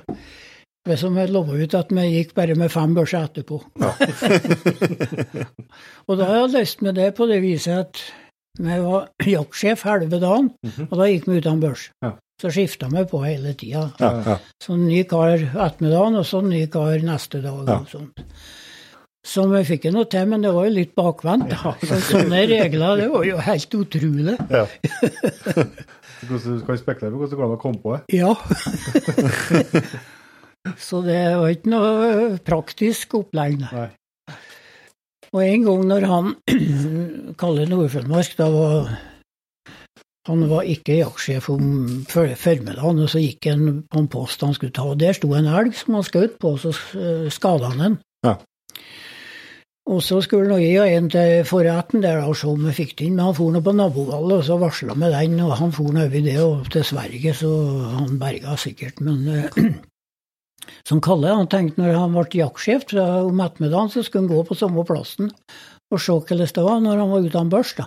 det 0.86 0.96
som 1.00 1.16
jeg 1.18 1.32
lova 1.34 1.56
ut 1.58 1.74
at 1.74 1.90
vi 1.94 2.04
gikk 2.12 2.34
bare 2.36 2.54
med 2.58 2.70
fem 2.72 2.94
børser 2.96 3.26
etterpå. 3.26 3.56
og 6.06 6.12
da 6.18 6.28
har 6.28 6.38
jeg 6.44 6.54
lyst 6.54 6.84
med 6.86 6.92
det 6.98 7.10
på 7.18 7.26
det 7.30 7.40
viset 7.44 7.76
at 7.86 7.94
vi 8.56 8.76
var 8.80 9.10
jaktsjef 9.20 9.82
halve 9.84 10.18
dagen, 10.22 10.46
og 10.88 10.94
da 10.96 11.08
gikk 11.10 11.26
vi 11.28 11.40
uten 11.42 11.60
børs. 11.60 11.90
Ja. 12.04 12.10
Så 12.40 12.50
skifta 12.52 12.88
vi 12.92 13.02
på 13.08 13.20
hele 13.24 13.52
tida. 13.56 13.90
Ja, 14.00 14.10
ja. 14.24 14.36
Så 14.60 14.76
ny 14.76 15.02
kar 15.08 15.36
ettermiddagen, 15.40 16.16
og 16.20 16.26
så 16.28 16.40
ny 16.44 16.66
kar 16.72 17.00
neste 17.04 17.40
dag. 17.44 17.62
Ja. 17.64 17.80
og 17.80 17.88
sånt. 17.92 18.16
Så 19.26 19.42
vi 19.50 19.62
fikk 19.66 19.88
noe 19.90 20.06
til, 20.06 20.28
men 20.30 20.44
det 20.44 20.52
var 20.54 20.68
jo 20.68 20.74
litt 20.76 20.92
bakvendt. 20.94 21.50
Så 21.88 21.96
sånne 22.12 22.44
regler, 22.46 23.00
det 23.00 23.08
var 23.10 23.24
jo 23.26 23.36
helt 23.48 23.78
utrolig. 23.82 24.36
Ja. 24.52 24.64
Du 26.16 26.32
kan 26.40 26.72
vi 26.72 26.80
spekulere 26.80 27.12
på 27.12 27.18
hvordan 27.20 27.30
du 27.30 27.36
går 27.36 27.50
å 27.52 27.60
komme 27.60 27.76
på 27.82 27.92
det? 27.92 28.00
Ja. 28.16 28.32
Så 30.78 31.02
det 31.06 31.20
var 31.38 31.52
ikke 31.52 31.72
noe 31.72 32.38
praktisk 32.46 33.14
opplegg. 33.20 33.58
nei. 33.66 33.88
Og 35.34 35.42
en 35.42 35.64
gang 35.66 35.82
når 35.90 36.06
han 36.08 36.32
Kalle 37.40 37.66
Nordfinnmark, 37.68 38.34
da 38.38 38.46
var 38.54 38.90
han 40.26 40.40
var 40.50 40.66
ikke 40.66 40.96
jaktsjef 40.98 41.48
om 41.52 41.66
for- 42.10 42.32
formiddagen, 42.40 42.98
og 43.04 43.10
så 43.12 43.20
gikk 43.22 43.46
han 43.46 43.82
på 43.86 44.00
en 44.02 44.08
post 44.10 44.40
han 44.42 44.54
skulle 44.56 44.74
ta. 44.74 44.82
og 44.90 44.98
Der 44.98 45.14
sto 45.14 45.30
en 45.38 45.46
elg 45.46 45.74
som 45.78 45.94
han 46.00 46.06
skjøt 46.06 46.38
på, 46.42 46.56
og 46.56 46.58
så 46.64 46.72
skada 47.30 47.68
han 47.70 47.78
den. 47.84 47.98
Ja. 48.26 48.32
Og 49.86 50.00
så 50.02 50.18
skulle 50.24 50.50
han 50.50 50.64
gi 50.64 50.72
en 50.96 51.06
til 51.14 51.44
forretten 51.46 52.02
der 52.02 52.24
og 52.26 52.34
se 52.34 52.48
om 52.50 52.64
vi 52.66 52.72
fikk 52.74 52.96
det 52.98 53.06
inn, 53.06 53.14
men 53.20 53.28
han 53.28 53.36
for 53.38 53.54
nå 53.54 53.60
på 53.62 53.74
nabovallet, 53.78 54.40
og 54.40 54.44
så 54.48 54.56
varsla 54.58 54.96
med 54.98 55.14
den, 55.14 55.36
og 55.46 55.54
han 55.60 55.70
for 55.76 55.94
nå 55.94 56.08
over 56.08 56.24
det 56.26 56.38
og 56.42 56.66
til 56.74 56.82
Sverige, 56.88 57.34
så 57.38 57.52
han 58.00 58.18
berga 58.18 58.56
sikkert. 58.58 58.98
Men 59.06 59.28
eh, 59.30 59.46
som 60.88 61.00
Kalle, 61.04 61.34
han 61.34 61.48
tenkte 61.52 61.82
når 61.82 61.96
han 62.00 62.14
ble 62.16 62.40
jaktsjef 62.42 62.86
om 62.96 63.40
ettermiddagen, 63.44 63.92
så 63.92 64.04
skulle 64.04 64.26
han 64.26 64.32
gå 64.34 64.44
på 64.48 64.58
samme 64.58 64.84
plassen 64.88 65.32
og 65.92 66.02
se 66.02 66.12
hvordan 66.12 66.42
det 66.42 66.64
var 66.66 66.80
når 66.82 67.02
han 67.02 67.12
var 67.12 67.26
uten 67.26 67.50
børs. 67.52 67.74
da. 67.78 67.86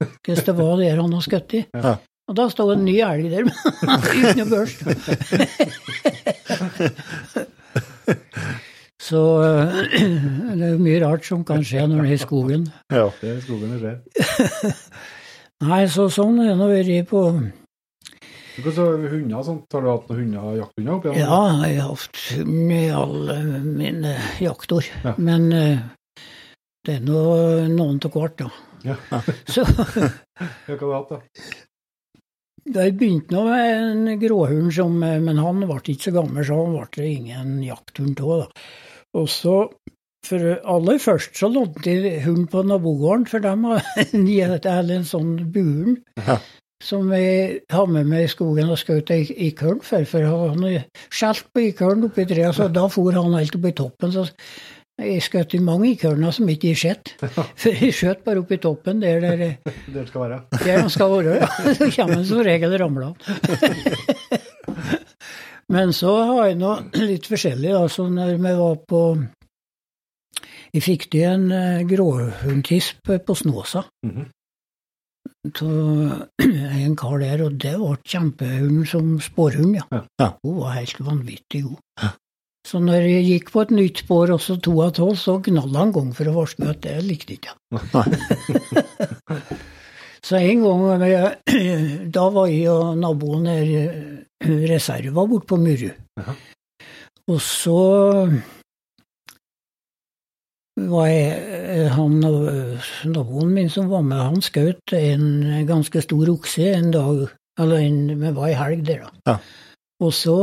Hvordan 0.00 0.46
det 0.48 0.56
var 0.58 0.76
der 0.82 1.00
han 1.00 1.12
hadde 1.12 1.26
skutt 1.28 1.54
i. 1.56 1.64
Ja. 1.74 1.96
Og 2.26 2.34
da 2.34 2.48
sto 2.50 2.64
en 2.72 2.82
ny 2.84 2.96
elg 3.06 3.30
der 3.30 3.46
uten 3.50 4.40
noe 4.40 4.48
børs. 4.50 4.74
Så 9.06 9.20
eh, 9.44 9.76
det 10.58 10.70
er 10.72 10.80
mye 10.82 10.98
rart 11.04 11.26
som 11.28 11.44
kan 11.46 11.62
skje 11.62 11.84
når 11.86 12.02
det 12.02 12.08
er 12.08 12.16
i 12.16 12.22
skogen. 12.24 12.66
ja. 12.90 13.06
Det 13.20 13.36
er 13.36 13.44
skogen 13.44 13.76
det 13.76 13.80
skjer. 13.84 14.74
Nei, 15.70 15.84
så 15.88 16.08
sånn 16.12 16.40
er 16.42 16.50
det 16.50 16.58
nå 16.58 16.66
vært 16.68 17.08
på 17.08 17.20
Hvordan 18.56 19.06
hunder 19.12 19.44
sånt? 19.44 19.66
Har 19.72 19.84
du 19.84 19.90
hatt 19.90 20.08
noen 20.08 20.22
hunder, 20.22 20.56
jakthunder 20.62 20.94
opp 20.96 21.06
igjen? 21.10 21.20
Ja, 21.20 21.40
jeg 21.66 21.80
har 21.82 21.90
hatt 21.92 22.22
med 22.48 22.94
alle 22.96 23.36
mine 23.66 24.16
jaktår. 24.40 24.90
Ja. 25.04 25.14
Men 25.20 25.46
eh, 25.52 25.84
det 26.86 26.98
er 26.98 27.04
nå 27.04 27.22
noen 27.74 28.00
av 28.00 28.16
hvert, 28.16 28.40
da. 28.40 28.50
Ja. 28.86 28.96
Så 29.52 29.66
hva 29.66 30.10
har 30.66 30.80
du 30.80 30.92
hatt, 30.94 31.16
da? 31.16 31.22
jeg 32.66 32.96
begynte 32.98 33.34
nå 33.34 33.44
med 33.46 33.66
en 33.72 34.20
gråhund, 34.20 34.72
som, 34.74 34.96
eh, 35.02 35.20
men 35.22 35.38
han 35.42 35.62
ble 35.62 35.78
ikke 35.82 36.08
så 36.08 36.14
gammel, 36.16 36.44
så 36.46 36.58
han 36.62 36.78
ble 36.96 37.10
ingen 37.10 37.52
jakthund 37.62 38.20
av. 38.24 38.48
Og 39.16 39.28
så, 39.30 39.56
for 40.26 40.52
aller 40.74 40.98
først 41.02 41.38
så 41.38 41.48
lånte 41.52 41.92
jeg 41.92 42.24
hund 42.26 42.48
på 42.50 42.64
nabogården, 42.66 43.26
for 43.30 43.44
dem 43.44 43.66
eller 43.70 44.94
en 44.96 45.08
sånn 45.08 45.36
buhund. 45.52 46.02
Ja. 46.18 46.40
Som 46.84 47.08
jeg 47.16 47.60
har 47.72 47.86
med 47.88 48.04
meg 48.06 48.26
i 48.26 48.28
skogen 48.28 48.68
og 48.70 48.76
skjøt 48.78 49.10
ei 49.14 49.22
ikørn 49.48 49.78
for, 49.82 50.04
for 50.04 50.26
han 50.28 50.64
skjelte 51.08 51.48
på 51.54 51.62
ikørn 51.70 52.04
oppi 52.10 52.26
treet, 52.28 52.52
så 52.54 52.66
da 52.68 52.84
for 52.92 53.16
han 53.16 53.32
helt 53.38 53.56
opp 53.56 53.64
i 53.70 53.72
toppen. 53.72 54.12
så 54.12 54.26
jeg 54.96 55.20
skjøt 55.24 55.54
i 55.56 55.60
mange 55.60 55.90
ikørner 55.92 56.32
som 56.32 56.48
ikke 56.48 56.70
har 56.72 56.78
sett. 56.80 57.14
for 57.60 57.68
jeg 57.72 57.92
skjøt 57.96 58.22
bare 58.24 58.40
opp 58.44 58.52
i 58.52 58.60
toppen 58.60 59.00
der, 59.00 59.20
der 59.20 59.56
der 59.92 60.06
skal 60.08 60.20
være. 60.26 60.38
der 60.64 60.78
han 60.82 60.90
skal 60.92 61.10
være. 61.16 61.34
Ja. 61.40 61.48
Så 61.80 61.90
kommer 61.96 62.14
han 62.20 62.24
som 62.28 62.44
regel 62.44 62.76
ramler 62.80 63.10
av. 63.10 63.16
Men 65.72 65.90
så 65.96 66.12
har 66.28 66.44
jeg 66.46 66.58
nå 66.60 66.72
litt 67.02 67.26
forskjellig. 67.26 67.72
så 67.90 68.04
når 68.08 68.36
vi 68.38 68.52
var 68.60 68.76
på 68.88 69.00
Jeg 70.76 70.82
fikk 70.84 71.06
til 71.10 71.24
en 71.26 71.46
eh, 71.52 71.82
gråhundtisp 71.88 73.08
på 73.26 73.34
Snåsa 73.34 73.84
Mhm. 74.04 74.26
Av 75.54 76.26
en 76.82 76.96
kar 76.98 77.18
der, 77.22 77.42
og 77.46 77.58
det 77.62 77.74
ble 77.78 77.96
kjempehund 78.04 78.86
som 78.90 79.16
spårhund, 79.22 79.76
ja. 79.78 79.86
Ja. 79.92 80.02
Ja. 80.22 80.30
Hun 80.42 80.60
var 80.62 80.78
helt 80.78 81.00
vanvittig 81.06 81.64
god. 81.68 82.14
Så 82.66 82.80
når 82.82 83.04
jeg 83.06 83.26
gikk 83.28 83.52
på 83.54 83.62
et 83.62 83.72
nytt 83.76 84.00
spor, 84.02 84.32
også 84.34 84.56
to 84.58 84.72
av 84.82 84.96
tolv, 84.96 85.14
så 85.22 85.36
knalla 85.38 85.84
han 85.84 85.92
gang 85.94 86.10
for 86.16 86.26
å 86.26 86.34
varsle 86.40 86.72
at 86.72 86.82
det 86.82 86.96
likte 87.06 87.36
ikke. 87.36 87.54
Så 90.26 90.40
en 90.40 90.64
gang 90.64 91.04
Da 92.16 92.24
var 92.34 92.48
jeg 92.50 92.66
og 92.72 92.96
naboen 92.98 93.46
der 93.46 93.68
eh, 93.78 94.48
reserva 94.66 95.22
borte 95.30 95.46
på 95.52 95.58
Muru. 95.62 95.92
Og 97.30 97.38
så 97.42 97.78
var 100.76 101.08
jeg 101.08 101.36
eh, 101.72 101.88
han 101.94 102.18
og 102.28 103.08
Naboen 103.08 103.54
min 103.56 103.70
som 103.72 103.88
var 103.88 104.04
med, 104.04 104.20
han 104.20 104.44
skjøt 104.44 104.96
en 104.98 105.26
ganske 105.68 106.02
stor 106.04 106.32
okse 106.34 106.70
en 106.74 106.92
dag. 106.94 107.26
Eller 107.56 107.86
en, 107.86 108.00
vi 108.20 108.32
var 108.36 108.50
i 108.52 108.58
helg 108.58 108.82
der, 108.84 109.06
da. 109.06 109.32
Ja. 109.32 109.36
Og 110.04 110.12
så 110.12 110.36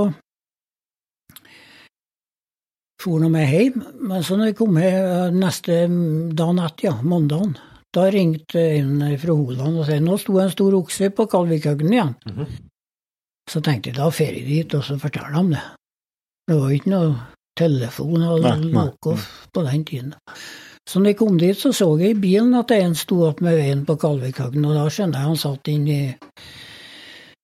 for 3.03 3.19
nå 3.19 3.27
meg 3.29 3.51
hjem, 3.51 3.83
men 4.07 4.23
så 4.23 4.37
når 4.39 4.51
jeg 4.53 4.57
kom 4.57 4.77
hjem 4.79 5.37
neste 5.37 5.83
dagen 6.39 6.61
etter, 6.63 6.87
ja, 6.87 6.93
mandagen, 7.03 7.57
da 7.93 8.07
ringte 8.09 8.61
en 8.79 9.03
fra 9.21 9.35
Holand 9.35 9.81
og 9.81 9.85
sa 9.85 9.99
nå 10.01 10.15
sto 10.17 10.39
en 10.41 10.53
stor 10.53 10.77
okse 10.79 11.11
på 11.13 11.27
Kalvikhaugen 11.29 11.93
igjen. 11.93 12.15
Mhm. 12.25 12.47
Så 13.51 13.59
tenkte 13.59 13.91
jeg 13.91 13.97
da 13.99 14.07
drar 14.07 14.33
jeg 14.33 14.45
dit 14.47 14.73
og 14.73 14.85
så 14.87 14.95
forteller 14.97 15.35
om 15.35 15.49
det. 15.51 15.63
Det 16.47 16.55
var 16.59 16.71
ikke 16.71 16.93
noe 16.93 17.09
telefon 17.57 18.23
og 18.25 18.41
noe 18.43 19.15
på 19.53 19.63
den 19.69 19.85
tiden. 19.85 20.13
Så 20.89 20.99
når 20.99 21.13
jeg 21.13 21.17
kom 21.21 21.37
dit, 21.39 21.55
så 21.57 21.71
så 21.71 21.87
jeg 21.99 22.17
i 22.17 22.19
bilen 22.19 22.53
at 22.59 22.71
en 22.75 22.95
sto 22.95 23.29
med 23.39 23.55
veien 23.55 23.85
på 23.87 23.95
Kalvikhaugen, 24.01 24.65
og 24.67 24.75
da 24.75 24.87
skjønner 24.91 25.19
jeg 25.21 25.29
han 25.29 25.39
satt 25.39 25.69
inni 25.71 25.99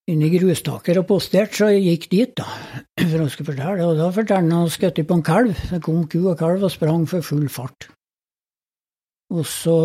inn 0.10 0.24
i 0.26 0.32
grustaker 0.34 0.97
og 0.99 1.05
postert, 1.07 1.53
så 1.53 1.70
jeg 1.70 1.86
gikk 1.86 2.10
dit, 2.12 2.34
da, 2.36 2.47
for 2.99 3.16
han 3.22 3.30
skulle 3.30 3.51
fortelle. 3.53 3.86
Og 3.86 3.95
da 3.99 4.10
fortalte 4.12 4.41
han 4.41 4.51
han 4.57 4.74
skjøt 4.74 5.01
på 5.07 5.18
en 5.20 5.24
kalv. 5.24 5.55
Det 5.70 5.82
kom 5.86 6.03
ku 6.10 6.20
og 6.26 6.38
kalv 6.39 6.66
og 6.66 6.74
sprang 6.74 7.05
for 7.07 7.22
full 7.26 7.47
fart. 7.53 7.89
Og 9.30 9.45
så 9.45 9.76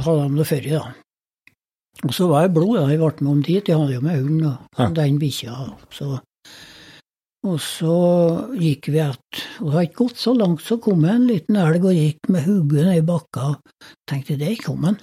hadde 0.00 0.28
de 0.30 0.38
det 0.40 0.46
før, 0.48 0.68
da. 0.72 0.84
Og 2.08 2.14
så 2.16 2.26
var 2.30 2.46
jeg 2.46 2.54
blod, 2.56 2.78
da. 2.80 2.86
Jeg 2.90 2.98
ble 3.02 3.12
med 3.20 3.32
om 3.34 3.42
dit. 3.44 3.68
Jeg 3.68 3.76
hadde 3.78 3.94
jo 3.94 4.00
med 4.00 4.22
hund 4.24 4.46
og 4.48 4.80
Ja. 4.80 4.88
den 4.96 5.18
bikkja. 5.20 5.52
Så. 5.92 6.18
Og 7.44 7.58
så 7.60 7.96
gikk 8.56 8.88
vi 8.88 9.00
att. 9.00 9.40
Og 9.60 9.66
det 9.66 9.74
har 9.74 9.86
ikke 9.86 10.04
gått 10.06 10.20
så 10.20 10.32
langt, 10.34 10.62
så 10.64 10.78
kom 10.80 11.04
en 11.04 11.26
liten 11.28 11.58
elg 11.60 11.84
og 11.84 11.92
gikk 11.96 12.30
med 12.32 12.46
hodet 12.46 12.86
ned 12.86 13.00
i 13.02 13.04
bakka. 13.04 13.50
Tenkte 14.08 14.38
der 14.40 14.56
kom 14.64 14.86
han. 14.88 14.96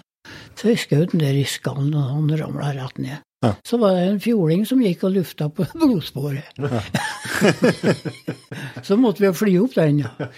Så 0.58 0.72
jeg 0.72 0.82
skjøt 0.82 1.14
den 1.14 1.22
der 1.22 1.38
i 1.38 1.46
skallen, 1.46 1.94
og 1.98 2.10
han 2.10 2.34
ramla 2.40 2.74
rett 2.78 2.98
ned. 3.02 3.22
Ja. 3.46 3.56
Så 3.66 3.78
var 3.82 3.96
det 3.98 4.08
en 4.08 4.22
fjording 4.22 4.66
som 4.70 4.82
gikk 4.82 5.06
og 5.06 5.16
lufta 5.18 5.50
på 5.54 5.66
blodsporet. 5.82 6.50
så 8.88 8.98
måtte 8.98 9.26
vi 9.26 9.34
fly 9.38 9.56
opp 9.62 9.78
den, 9.78 10.04
ja. 10.06 10.30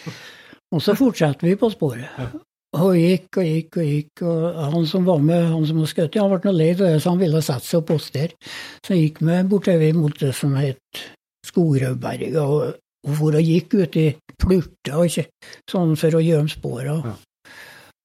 Og 0.73 0.83
så 0.83 0.95
fortsatte 0.99 1.47
vi 1.47 1.55
på 1.59 1.71
sporet. 1.71 2.35
Og 2.73 2.95
gikk 2.97 3.37
og 3.37 3.47
gikk 3.47 3.79
og 3.79 3.89
gikk, 3.89 4.23
og 4.27 4.61
han 4.75 4.87
som 4.89 5.07
var 5.07 5.19
med, 5.23 5.51
han 5.51 5.67
som 5.69 5.83
var 5.83 5.91
skutt, 5.91 6.15
han 6.19 6.31
ble 6.31 6.39
noe 6.49 6.57
lei 6.57 6.71
av 6.73 6.83
det, 6.83 6.93
så 7.03 7.13
han 7.13 7.21
ville 7.21 7.43
sette 7.45 7.69
seg 7.69 7.83
og 7.83 7.89
postere. 7.91 8.53
Så 8.83 8.95
jeg 8.95 9.11
gikk 9.11 9.21
vi 9.27 9.43
bortover 9.51 9.99
mot 9.99 10.15
det 10.19 10.33
som 10.35 10.55
het 10.59 11.03
Skogrødberget, 11.47 12.35
og, 12.39 12.73
for 13.17 13.35
og 13.35 13.43
gikk 13.43 13.73
ut 13.81 13.97
i 13.99 14.07
plurta 14.39 14.99
og 15.03 15.11
sånn 15.69 15.95
for 15.99 16.15
å 16.17 16.23
gjemme 16.23 16.51
spora. 16.51 16.97
Ja. 17.03 17.15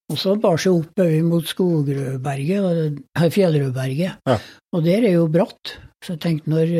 Og 0.08 0.16
så 0.16 0.34
bar 0.40 0.56
seg 0.60 0.72
oppover 0.72 1.24
mot 1.26 1.44
Skogrødberget, 1.44 2.64
og- 2.64 3.30
Fjellrødberget. 3.34 4.22
Ja. 4.26 4.38
Og 4.72 4.84
der 4.84 5.04
er 5.04 5.12
jo 5.18 5.26
bratt, 5.28 5.76
så 6.04 6.14
jeg 6.16 6.20
tenkte 6.24 6.50
når, 6.50 6.72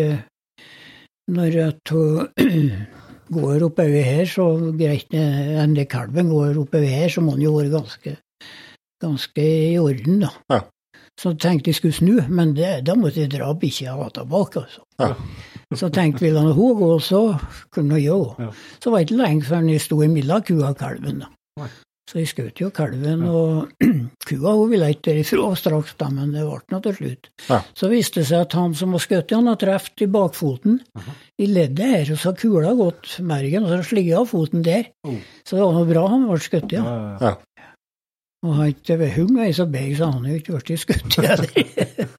når 1.29 1.59
hun 1.91 2.29
går 3.37 3.67
oppover 3.69 4.03
her, 4.07 4.25
så 4.25 4.49
greit 4.73 5.13
eh, 5.13 5.61
det 5.77 5.89
kalven 5.93 6.31
går 6.33 6.57
oppover 6.57 6.89
her, 6.89 7.09
så 7.13 7.21
må 7.21 7.37
han 7.37 7.45
jo 7.45 7.53
være 7.59 7.75
ganske, 7.75 8.17
ganske 9.05 9.45
i 9.45 9.79
orden, 9.79 10.25
da. 10.25 10.33
Ja. 10.51 10.63
Så 11.19 11.35
tenkte 11.35 11.73
jeg 11.73 11.79
skulle 11.81 11.99
snu, 11.99 12.15
men 12.31 12.55
det, 12.55 12.85
da 12.87 12.95
måtte 12.95 13.21
jeg 13.25 13.33
dra 13.35 13.51
bikkja 13.59 13.97
tilbake, 14.15 14.63
altså. 14.65 14.85
Ja. 15.03 15.13
Så 15.77 15.91
tenkte 15.93 16.25
vi 16.25 16.31
la 16.33 16.47
nå 16.47 16.55
hun 16.57 16.79
gå, 16.79 16.95
så 17.05 17.21
kunne 17.75 17.99
jeg 17.99 18.09
gjøre. 18.09 18.49
Så 18.81 18.93
var 18.93 19.03
det 19.03 19.09
ikke 19.09 19.21
lenge 19.21 19.45
før 19.45 19.69
jeg 19.69 19.85
sto 19.85 20.01
imellom 20.05 20.47
kua 20.49 20.73
og 20.73 20.81
kalven, 20.81 21.21
da. 21.27 21.69
Så 22.09 22.23
jeg 22.23 22.31
skjøt 22.31 22.61
jo 22.62 22.71
kalven, 22.73 23.27
og 23.29 23.83
kua 24.29 24.55
hun 24.57 24.71
ville 24.71 24.89
ikke 24.95 25.11
derifra 25.11 25.51
straks, 25.61 25.93
da, 26.01 26.09
men 26.09 26.31
det 26.33 26.47
ble 26.47 26.62
nå 26.73 26.81
til 26.87 26.95
slutt. 26.97 27.29
Ja. 27.51 27.59
Så 27.77 27.91
viste 27.93 28.23
det 28.23 28.31
seg 28.31 28.47
at 28.47 28.57
han 28.57 28.73
som 28.79 28.97
var 28.97 29.05
skutt, 29.05 29.35
han 29.37 29.51
hadde 29.51 29.61
truffet 29.66 30.07
i 30.07 30.09
bakfoten 30.14 30.79
i 31.37 31.51
leddet 31.51 31.93
her, 31.93 32.14
og 32.14 32.23
så 32.23 32.31
har 32.31 32.39
kula 32.41 32.73
gått 32.79 33.19
mergen, 33.21 33.69
og 33.69 33.75
så 33.75 33.91
sligget 33.91 34.23
av 34.23 34.33
foten 34.33 34.64
der. 34.64 34.89
Oh. 35.05 35.21
Så 35.45 35.59
det 35.59 35.66
var 35.66 35.77
noe 35.77 35.91
bra 35.91 36.07
han 36.14 36.25
ble 36.31 36.41
skutt, 36.49 36.73
ja. 36.73 36.87
Ja, 36.89 37.29
ja. 37.29 37.35
Og 38.47 38.55
han 38.55 38.73
ikke 38.73 39.01
ved 39.03 39.53
så 39.53 39.66
beg, 39.69 39.97
så 39.99 40.09
han 40.09 40.23
hadde 40.23 40.33
jo 40.33 40.41
ikke 40.41 40.57
blitt 40.62 40.81
skutt. 40.81 41.19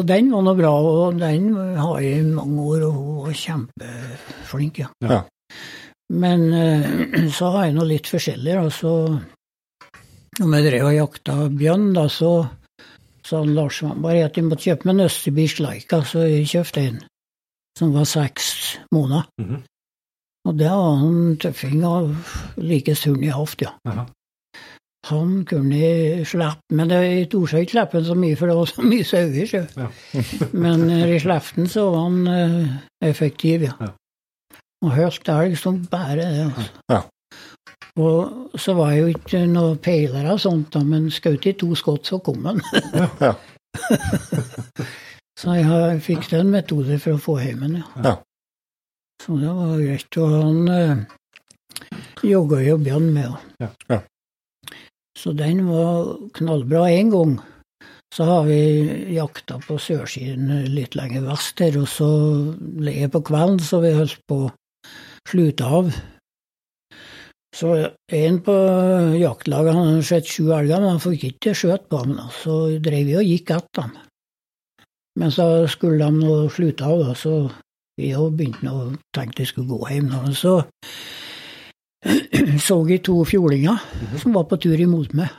så 0.00 0.06
den 0.08 0.30
var 0.32 0.44
nå 0.46 0.54
bra, 0.56 0.70
og 0.80 1.18
den 1.20 1.50
har 1.76 1.98
jeg 2.00 2.22
i 2.22 2.28
mange 2.32 2.62
år, 2.72 2.84
og 2.86 2.92
hun 2.96 3.16
var 3.26 3.34
kjempeflink, 3.36 4.78
ja. 4.80 4.86
Ja. 5.04 5.18
Men 6.16 6.46
eh, 6.56 7.26
så 7.36 7.50
har 7.52 7.66
jeg 7.66 7.74
nå 7.76 7.84
litt 7.84 8.08
forskjellig, 8.08 8.54
da, 8.56 8.70
så 8.72 8.94
Når 10.40 10.54
jeg 10.56 10.66
drev 10.70 10.86
og 10.88 10.94
jakta 10.96 11.34
bjørn, 11.52 11.90
da, 11.92 12.06
så 12.08 12.30
sa 13.26 13.42
Lars 13.44 13.82
bare 14.00 14.24
at 14.24 14.38
jeg 14.38 14.46
måtte 14.46 14.70
kjøpe 14.70 14.88
meg 14.88 14.94
en 14.94 15.04
østerbysk 15.10 15.60
Laika, 15.60 16.00
så 16.08 16.24
jeg 16.24 16.48
kjøpte 16.48 16.84
en 16.86 17.02
som 17.76 17.92
var 17.92 18.08
seks 18.08 18.46
måneder. 18.94 19.28
Mhm. 19.42 19.60
Og 20.48 20.56
det 20.56 20.70
var 20.72 21.04
en 21.04 21.36
tøffing 21.36 21.84
av 21.84 22.32
like 22.56 22.94
sunn 22.96 23.20
jeg 23.20 23.34
har 23.36 23.44
hatt, 23.44 23.66
ja. 23.68 23.74
Jaha. 23.84 24.06
Han 25.10 25.44
kunne 25.44 26.24
slippe, 26.24 26.60
men 26.72 26.88
det- 26.90 27.00
jeg 27.04 27.28
torde 27.30 27.60
ikke 27.64 27.72
slippe 27.76 28.04
så 28.06 28.14
mye, 28.14 28.36
for 28.36 28.46
det 28.50 28.56
var 28.56 28.66
så 28.70 28.82
mye 28.86 29.04
sauer. 29.04 29.46
så. 29.46 29.62
Ja. 29.76 29.88
men 30.64 30.84
når 30.86 31.06
jeg 31.14 31.20
slapp 31.24 31.54
den, 31.56 31.66
så 31.68 31.86
var 31.90 32.04
han 32.08 32.26
eh, 32.28 33.08
effektiv, 33.10 33.62
ja. 33.68 33.72
Ja. 33.80 33.90
Og 34.82 34.92
høst 34.96 35.28
elg 35.28 35.58
som 35.60 35.82
bare 35.90 36.16
det. 36.16 36.28
altså. 36.46 36.68
Ja. 36.88 37.00
Og 38.00 38.58
så 38.60 38.72
var 38.78 38.90
jeg 38.94 39.00
jo 39.02 39.06
ikke 39.18 39.40
noe 39.50 39.76
peiler 39.76 40.30
og 40.32 40.40
sånt, 40.40 40.70
da, 40.72 40.80
men 40.86 41.10
skjøt 41.12 41.46
i 41.50 41.52
to 41.58 41.74
skudd, 41.76 42.04
så 42.06 42.18
kom 42.24 42.44
han. 42.46 42.60
Ja. 43.20 43.34
så 45.40 45.54
jeg 45.58 46.00
fikk 46.04 46.30
den 46.30 46.50
metoden 46.54 47.00
for 47.02 47.16
å 47.16 47.22
få 47.22 47.38
hjem 47.42 47.60
den, 47.66 47.76
ja. 47.82 48.04
Ja. 48.06 48.14
Så 49.20 49.36
det 49.36 49.50
var 49.52 49.76
greit. 49.82 50.16
Og 50.16 50.30
han 50.32 50.68
eh, 50.72 50.96
jogga 52.24 52.62
jo 52.64 52.78
Bjørn 52.80 53.10
med. 53.12 53.34
Ja. 53.60 53.68
Så 55.18 55.32
den 55.36 55.64
var 55.68 56.16
knallbra. 56.36 56.86
En 56.90 57.10
gang 57.10 57.34
så 58.14 58.26
har 58.26 58.46
vi 58.48 58.60
jakta 59.14 59.60
på 59.62 59.78
sørsiden 59.78 60.50
litt 60.74 60.96
lenger 60.98 61.26
vest 61.28 61.60
her, 61.62 61.76
og 61.78 61.88
så 61.90 62.08
le 62.82 62.96
på 63.10 63.22
kvelden, 63.26 63.60
så 63.62 63.82
vi 63.84 63.92
holdt 63.94 64.22
på 64.30 64.40
å 64.46 64.54
slutte 65.30 65.68
av. 65.78 65.92
Så 67.54 67.70
en 68.14 68.38
på 68.46 68.56
jaktlaget 69.18 69.74
han 69.74 69.88
hadde 69.92 70.06
sett 70.06 70.28
sju 70.30 70.52
elger, 70.54 70.78
men 70.78 70.94
han 70.94 71.02
fikk 71.02 71.26
ikke 71.32 71.54
skjøt 71.58 71.88
på 71.90 72.02
da. 72.10 72.28
Så 72.34 72.60
drev 72.82 73.08
vi 73.10 73.18
og 73.18 73.26
gikk 73.26 73.54
etter 73.56 73.86
ham. 73.86 73.96
Men 75.18 75.34
så 75.34 75.46
skulle 75.70 76.06
de 76.06 76.22
nå 76.22 76.36
slutte 76.54 76.86
av, 76.86 77.02
da, 77.04 77.14
så 77.18 77.34
vi 78.00 78.12
òg 78.16 78.36
begynte 78.38 78.70
å 78.70 78.84
tenke 79.14 79.42
vi 79.42 79.50
skulle 79.50 79.70
gå 79.70 79.80
hjem. 79.90 80.10
Da. 80.12 80.34
Så 80.34 80.54
så 82.66 82.80
jeg 82.88 83.04
to 83.04 83.18
fjordinger 83.28 83.80
som 84.22 84.34
var 84.36 84.48
på 84.50 84.58
tur 84.62 84.80
imot 84.80 85.14
meg. 85.18 85.30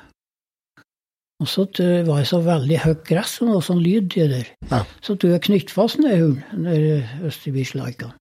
Og 1.42 1.50
så 1.50 1.66
var 2.06 2.20
det 2.20 2.30
så 2.30 2.38
veldig 2.46 2.80
høyt 2.84 3.04
gress 3.08 3.40
og 3.42 3.50
noe 3.50 3.66
sånn 3.66 3.82
lyd 3.82 4.12
der. 4.14 4.50
Ja. 4.70 4.84
Så 5.02 5.16
tok 5.16 5.34
jeg 5.34 5.46
knytt 5.48 5.74
fast 5.74 5.98
den 5.98 6.12
hunden, 6.12 6.68
den 6.68 7.26
østerbyslaika, 7.26 8.12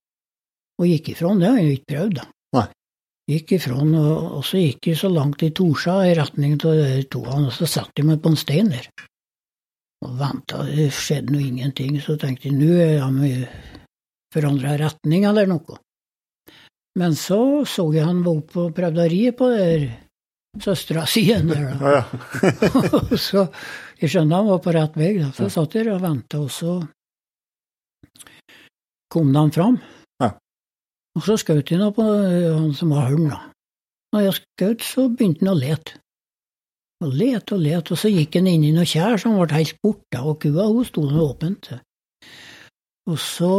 og 0.81 0.89
gikk 0.89 1.13
ifra 1.13 1.35
den. 1.35 1.43
Det 1.43 1.51
har 1.51 1.61
jeg 1.61 1.75
ikke 1.77 1.93
prøvd, 1.93 2.15
da. 2.17 2.25
Nei. 2.57 2.65
Gikk 3.35 3.53
ifra 3.59 3.77
den, 3.83 3.93
og, 4.01 4.25
og 4.39 4.47
så 4.49 4.63
gikk 4.63 4.89
jeg 4.89 5.01
så 5.03 5.13
langt 5.13 5.45
i 5.45 5.53
Torsa 5.53 5.99
i 6.09 6.17
retning 6.17 6.57
av 6.57 6.81
de 6.81 7.05
toene, 7.13 7.51
og 7.51 7.55
så 7.55 7.69
satte 7.69 8.01
jeg 8.01 8.09
meg 8.09 8.25
på 8.25 8.33
en 8.33 8.41
stein 8.41 8.73
der. 8.73 8.89
Og 10.01 10.17
venta, 10.17 10.65
det 10.65 10.89
skjedde 10.97 11.35
nå 11.35 11.43
ingenting. 11.45 12.01
Så 12.01 12.17
tenkte 12.17 12.49
jeg 12.49 12.57
nå 12.57 12.73
er 12.81 13.05
de 13.21 13.35
forandra 14.33 14.79
retning 14.81 15.27
eller 15.29 15.51
noe. 15.51 15.77
Men 16.99 17.15
så 17.15 17.65
så 17.69 17.87
jeg 17.95 18.07
han 18.07 18.25
var 18.25 18.41
oppe 18.41 18.65
og 18.67 18.75
prøvde 18.75 19.05
å 19.05 19.11
ri 19.11 19.23
på 19.37 19.51
søstera 20.59 21.05
si 21.07 21.23
igjen 21.29 21.51
der, 21.51 21.69
da. 21.79 21.93
Ja, 21.93 22.01
ja. 22.01 23.03
så 23.29 23.47
jeg 24.01 24.11
skjønner 24.11 24.41
han 24.41 24.51
var 24.51 24.63
på 24.65 24.75
rett 24.75 24.99
vei, 24.99 25.13
da. 25.21 25.31
Så 25.35 25.47
jeg 25.47 25.55
satt 25.55 25.77
der 25.77 25.93
og 25.95 26.03
venta, 26.03 26.41
og 26.41 26.51
så 26.51 26.81
kom 29.11 29.31
han 29.37 29.55
fram. 29.55 29.79
Ja. 30.23 30.33
Og 31.19 31.27
så 31.27 31.39
skjøt 31.41 31.71
jeg 31.71 31.81
nå 31.81 31.91
på 31.95 32.07
eh, 32.07 32.51
han 32.57 32.73
som 32.77 32.95
var 32.95 33.11
hund, 33.13 33.31
da. 33.31 33.41
Når 34.11 34.27
jeg 34.27 34.39
skjøt, 34.41 34.87
så 34.87 35.07
begynte 35.13 35.45
han 35.45 35.53
å 35.53 35.59
lete. 35.59 36.01
Og 37.01 37.15
lete 37.17 37.57
og 37.57 37.63
lete, 37.65 37.95
og 37.95 38.01
så 38.01 38.11
gikk 38.13 38.41
han 38.41 38.51
inn 38.51 38.67
i 38.67 38.75
noe 38.75 38.89
kjær 38.89 39.21
som 39.23 39.39
ble 39.39 39.55
helt 39.55 39.79
borte, 39.85 40.21
og 40.21 40.41
kua 40.43 40.67
hun 40.69 40.85
sto 40.85 41.07
nå 41.07 41.23
åpent. 41.31 41.71
Og 43.09 43.17
så 43.23 43.53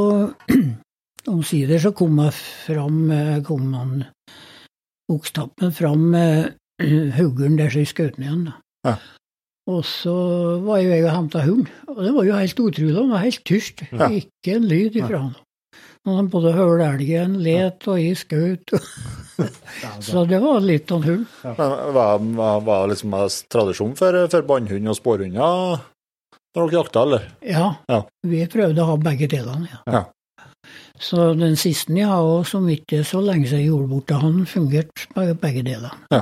omsider 1.29 1.79
så 1.83 1.91
kom 1.95 2.17
jeg 2.23 2.33
fram, 2.33 2.99
eh, 3.11 3.37
kom 3.45 3.73
han 3.77 3.93
bokstappen 5.11 5.73
fram 5.75 6.09
huggeren 7.19 7.57
der 7.59 7.69
som 7.73 7.85
skjøt 7.85 8.17
ned 8.21 8.27
igjen. 8.29 8.45
Ja. 8.87 8.95
Og 9.69 9.83
så 9.85 10.13
var 10.65 10.81
jo 10.81 10.89
jeg 10.89 11.05
og 11.05 11.13
henta 11.13 11.43
hund, 11.45 11.67
og 11.87 11.99
det 12.01 12.11
var 12.15 12.25
jo 12.25 12.33
helt 12.39 12.59
utrolig. 12.63 12.95
Han 12.97 13.11
var 13.13 13.21
helt 13.27 13.43
tyst. 13.45 13.83
Ja. 13.91 14.07
Ikke 14.09 14.55
en 14.57 14.65
lyd 14.67 14.97
ifra 14.97 15.19
han. 15.27 15.35
Og 16.09 16.15
han 16.17 16.29
både 16.33 16.55
hørte 16.57 16.87
elgen, 16.95 17.35
let 17.45 17.85
og 17.87 17.99
jeg 18.01 18.17
skjøt. 18.17 18.73
så 20.07 20.23
det 20.25 20.39
var 20.41 20.63
litt 20.65 20.89
av 20.91 21.03
en 21.03 21.05
hund. 21.05 21.27
Men 21.45 22.31
hva 22.39 22.49
var 22.65 22.89
liksom 22.89 23.13
tradisjon 23.53 23.93
for, 23.99 24.17
for 24.33 24.47
bannhund 24.49 24.89
og 24.89 24.97
spårhunder 24.97 25.85
når 26.51 26.65
dere 26.67 26.79
jakta, 26.81 27.05
eller? 27.05 27.27
Ja, 27.45 27.67
Ja. 27.87 28.01
vi 28.27 28.41
prøvde 28.51 28.81
å 28.83 28.89
ha 28.89 28.97
begge 28.99 29.29
delene, 29.31 29.69
ja. 29.85 30.01
Så 31.01 31.31
den 31.37 31.55
siste 31.57 31.93
jeg 31.97 32.05
har, 32.07 32.21
og 32.21 32.45
som 32.45 32.67
ikke 32.69 33.01
så 33.07 33.21
lenge 33.25 33.47
siden 33.49 33.63
jeg 33.63 33.71
gjorde 33.71 33.89
borte, 33.89 34.19
han 34.21 34.43
fungerte 34.45 35.07
med 35.15 35.39
begge 35.41 35.63
deler. 35.65 35.95
Ja. 36.13 36.21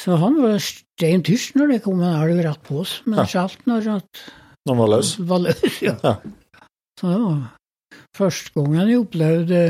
Så 0.00 0.16
han 0.20 0.36
var 0.42 0.58
stein 0.64 1.22
tyst 1.26 1.56
når 1.56 1.72
det 1.74 1.78
kom 1.84 2.02
en 2.04 2.18
elg 2.20 2.42
rett 2.44 2.60
på 2.68 2.82
oss, 2.82 2.98
men 3.06 3.18
Ja. 3.20 3.24
skjelt 3.24 3.64
når 3.66 3.88
at 3.96 4.20
Når 4.66 4.74
han 4.74 4.78
var 4.78 4.88
løs? 4.96 5.14
var 5.18 5.38
løs. 5.46 5.80
Ja. 5.82 5.96
Ja. 6.04 6.14
Så 7.00 7.08
det 7.08 7.20
var 7.24 7.40
første 8.16 8.52
gangen 8.54 8.88
jeg 8.88 9.00
opplevde 9.00 9.60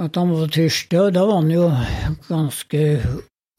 at 0.00 0.14
han 0.16 0.30
var 0.32 0.46
tyst. 0.48 0.94
Og 0.94 1.12
da 1.12 1.24
var 1.26 1.40
han 1.42 1.50
jo 1.50 1.66
ganske 2.28 2.82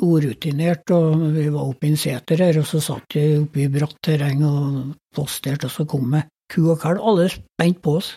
urutinert, 0.01 0.89
og 0.95 1.33
vi 1.35 1.49
var 1.53 1.67
oppe 1.67 1.85
i 1.87 1.91
en 1.91 1.97
seter 1.99 2.37
her, 2.41 2.57
og 2.59 2.65
så 2.65 2.79
satt 2.81 3.15
jeg 3.15 3.41
oppe 3.43 3.61
i 3.61 3.67
bratt 3.69 3.97
terreng 4.01 4.41
og 4.47 4.95
posterte, 5.13 5.67
og 5.69 5.71
så 5.75 5.85
kom 5.85 6.09
det 6.15 6.23
ku 6.51 6.65
og 6.73 6.81
kalv, 6.83 7.01
alle 7.01 7.29
spent 7.31 7.81
på 7.83 7.95
oss. 8.01 8.11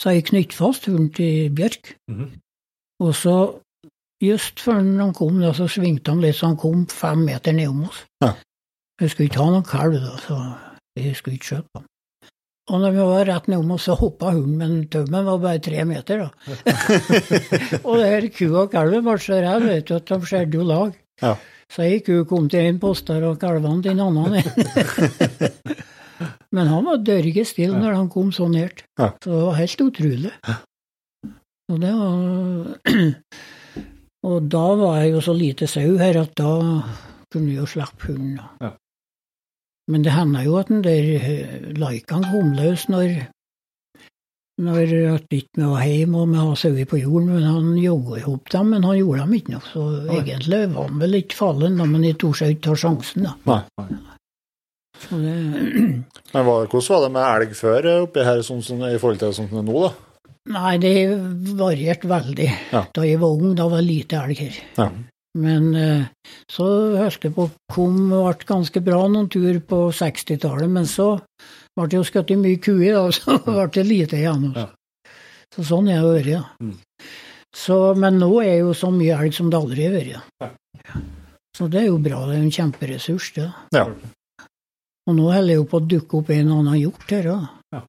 Så 0.00 0.14
jeg 0.14 0.26
knyttet 0.30 0.56
fast 0.56 0.88
hunden 0.88 1.10
til 1.14 1.52
Bjørk. 1.54 1.94
Mhm. 2.10 2.32
Og 3.04 3.14
så, 3.18 3.36
just 4.22 4.60
før 4.62 4.80
han 4.80 5.14
kom, 5.14 5.40
da, 5.42 5.52
så 5.52 5.66
svingte 5.68 6.14
han 6.14 6.22
litt, 6.22 6.38
så 6.38 6.52
han 6.52 6.60
kom 6.60 6.86
fem 6.88 7.24
meter 7.26 7.52
nedom 7.52 7.88
oss. 7.88 8.04
Ja. 8.22 8.34
Jeg 9.00 9.10
skulle 9.10 9.26
ikke 9.28 9.42
ha 9.42 9.50
noen 9.50 9.66
kalv, 9.66 9.98
da, 9.98 10.14
så 10.22 10.38
jeg 10.96 11.16
skulle 11.18 11.40
ikke 11.40 11.50
skjøte 11.50 11.80
ham. 11.80 11.88
Og 12.72 12.80
når 12.80 12.94
vi 12.94 13.02
var 13.04 13.26
rett 13.28 13.48
nedom 13.50 13.74
oss, 13.74 13.88
så 13.90 13.96
hoppa 13.98 14.30
hunden, 14.32 14.54
men 14.56 14.76
tømmen 14.88 15.26
var 15.26 15.42
bare 15.42 15.60
tre 15.60 15.82
meter, 15.84 16.22
da. 16.22 16.28
og 17.88 17.98
det 17.98 18.06
her 18.08 18.28
kua 18.38 18.62
og 18.62 18.70
kalven 18.72 19.04
ble 19.04 19.18
så 19.20 19.40
redd, 19.42 19.66
vet 19.68 19.90
du, 19.90 19.98
at 19.98 20.14
de 20.14 20.30
skjedde 20.30 20.60
jo 20.60 20.68
lag. 20.70 20.94
Ja. 21.20 21.34
Så 21.74 21.82
ei 21.84 21.98
ku 22.06 22.22
kom 22.28 22.46
til 22.48 22.70
en 22.70 22.78
poster, 22.80 23.26
og 23.26 23.40
kalvene 23.42 23.82
til 23.82 23.98
en 23.98 24.06
annen. 24.06 24.38
Men 26.54 26.70
han 26.70 26.86
var 26.86 27.02
dørge 27.02 27.44
stille 27.48 27.78
når 27.78 27.98
han 27.98 28.10
kom 28.12 28.30
så 28.32 28.46
nært. 28.50 28.84
Så 28.98 29.30
det 29.30 29.40
var 29.40 29.58
helt 29.58 29.84
utrolig. 29.88 30.32
Og 31.72 31.80
det 31.80 31.92
var 31.98 32.94
Og 34.24 34.46
da 34.48 34.64
var 34.80 35.02
jeg 35.02 35.10
jo 35.12 35.20
så 35.20 35.34
lite 35.36 35.66
sau 35.68 35.98
her 36.00 36.16
at 36.22 36.32
da 36.38 36.52
kunne 37.28 37.50
vi 37.50 37.58
jo 37.58 37.66
slippe 37.68 38.08
hunden. 38.08 38.38
Ja. 38.62 38.70
Men 39.92 40.04
det 40.06 40.14
hendte 40.14 40.46
jo 40.46 40.54
at 40.56 40.70
den 40.72 40.80
der 40.84 41.74
laikan 41.76 42.24
kom 42.30 42.54
løs 42.56 42.86
når 42.88 43.26
når 44.64 44.92
at 45.16 45.32
ikke 45.34 45.58
vi 45.58 45.66
var 45.66 45.82
hjemme 45.82 46.20
og 46.22 46.28
vi 46.30 46.38
hadde 46.38 46.58
sauer 46.60 46.86
på 46.86 46.98
jorden, 47.00 47.32
men 47.34 47.42
han 47.42 47.72
jogga 47.82 48.20
i 48.20 48.22
hop 48.22 48.52
dem, 48.54 48.68
men 48.70 48.84
han 48.86 48.98
gjorde 49.00 49.24
dem 49.24 49.32
ikke 49.34 49.54
noe. 49.56 49.64
Så 49.66 49.86
egentlig 50.14 50.60
var 50.76 50.86
han 50.86 51.00
vel 51.02 51.18
ikke 51.18 51.38
fallen, 51.40 51.80
men 51.82 52.04
jeg 52.06 52.18
torde 52.22 52.50
ikke 52.54 52.68
ta 52.68 52.76
sjansen, 52.78 53.26
da. 53.26 53.32
Nei. 53.50 53.88
Det, 53.90 54.13
Men 55.12 56.46
hvordan 56.48 56.88
var 56.88 57.04
det 57.04 57.12
med 57.14 57.28
elg 57.28 57.54
før 57.58 57.90
eh, 57.90 58.02
oppi 58.06 58.24
her, 58.26 58.42
sånn 58.46 58.62
sånn, 58.64 58.84
i 58.88 58.98
forhold 59.00 59.22
til 59.22 59.34
sånn 59.36 59.50
som 59.50 59.60
det 59.60 59.64
er 59.64 59.70
nå, 59.70 59.86
da? 59.86 59.94
nei, 60.52 60.76
det 60.76 60.94
varierte 61.56 62.08
veldig. 62.10 62.48
Ja. 62.74 62.84
Da 62.94 63.04
jeg 63.06 63.20
var 63.22 63.36
ung, 63.36 63.54
da 63.56 63.68
var 63.70 63.80
det 63.80 63.88
lite 63.88 64.20
elg 64.20 64.40
her. 64.44 64.60
Ja. 64.76 64.88
Men 65.40 65.74
eh, 65.74 66.06
så 66.50 66.66
holdt 66.98 67.24
det 67.24 67.32
på 67.34 67.48
å 67.48 67.52
komme, 67.72 68.20
ble 68.22 68.48
ganske 68.48 68.82
bra 68.84 69.02
noen 69.10 69.30
tur 69.32 69.58
på 69.66 69.80
60-tallet, 69.90 70.70
men 70.70 70.86
så 70.86 71.14
ble 71.74 71.88
det 71.90 71.98
jo 71.98 72.06
skutt 72.06 72.34
mye 72.38 72.60
kuer, 72.62 72.94
da, 72.94 73.08
så 73.16 73.40
ble 73.46 73.68
det 73.74 73.86
lite 73.88 74.20
igjen. 74.20 74.50
Ja. 74.54 74.68
Så 75.54 75.66
sånn 75.70 75.90
er 75.90 76.02
det 76.02 76.12
vært, 76.12 76.32
ja. 76.36 76.44
Mm. 76.62 76.76
Så, 77.54 77.76
men 77.98 78.18
nå 78.18 78.30
er 78.42 78.64
jo 78.64 78.72
så 78.74 78.90
mye 78.90 79.18
elg 79.22 79.34
som 79.34 79.50
det 79.50 79.58
aldri 79.58 79.86
har 79.86 79.94
vært. 79.94 80.30
Ja. 80.42 80.52
Ja. 80.84 81.02
Så 81.54 81.68
det 81.70 81.84
er 81.84 81.90
jo 81.92 82.00
bra, 82.02 82.24
det 82.26 82.36
er 82.36 82.42
en 82.42 82.54
kjemperessurs, 82.54 83.28
det. 83.36 83.46
Ja. 83.74 83.84
Og 85.04 85.16
nå 85.18 85.26
holder 85.28 85.50
det 85.52 85.58
jo 85.58 85.66
på 85.68 85.80
å 85.80 85.84
dukke 85.84 86.20
opp 86.20 86.30
en 86.32 86.52
og 86.52 86.62
annen 86.62 86.80
hjort 86.80 87.10
her 87.12 87.28
òg. 87.34 87.44
Ja. 87.74 87.80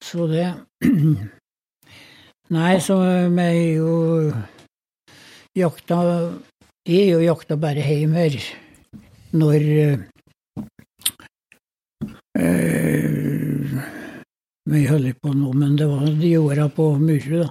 Så 0.00 0.26
det 0.30 0.46
Nei, 2.56 2.72
så 2.82 2.96
vi 3.30 3.44
er 3.44 3.76
jo 3.76 3.92
jakta 5.54 5.98
Jeg 6.88 7.02
er 7.04 7.12
jo 7.12 7.20
jakta 7.22 7.58
bare 7.60 7.84
hjem 7.84 8.16
her 8.16 8.38
når 9.30 9.66
eh, 12.40 12.80
Vi 14.70 14.86
holder 14.88 15.14
på 15.20 15.34
nå, 15.34 15.52
men 15.54 15.76
det 15.78 15.86
var 15.90 16.08
de 16.18 16.32
åra 16.38 16.66
på 16.72 16.92
Murud, 16.98 17.44
da. 17.44 17.48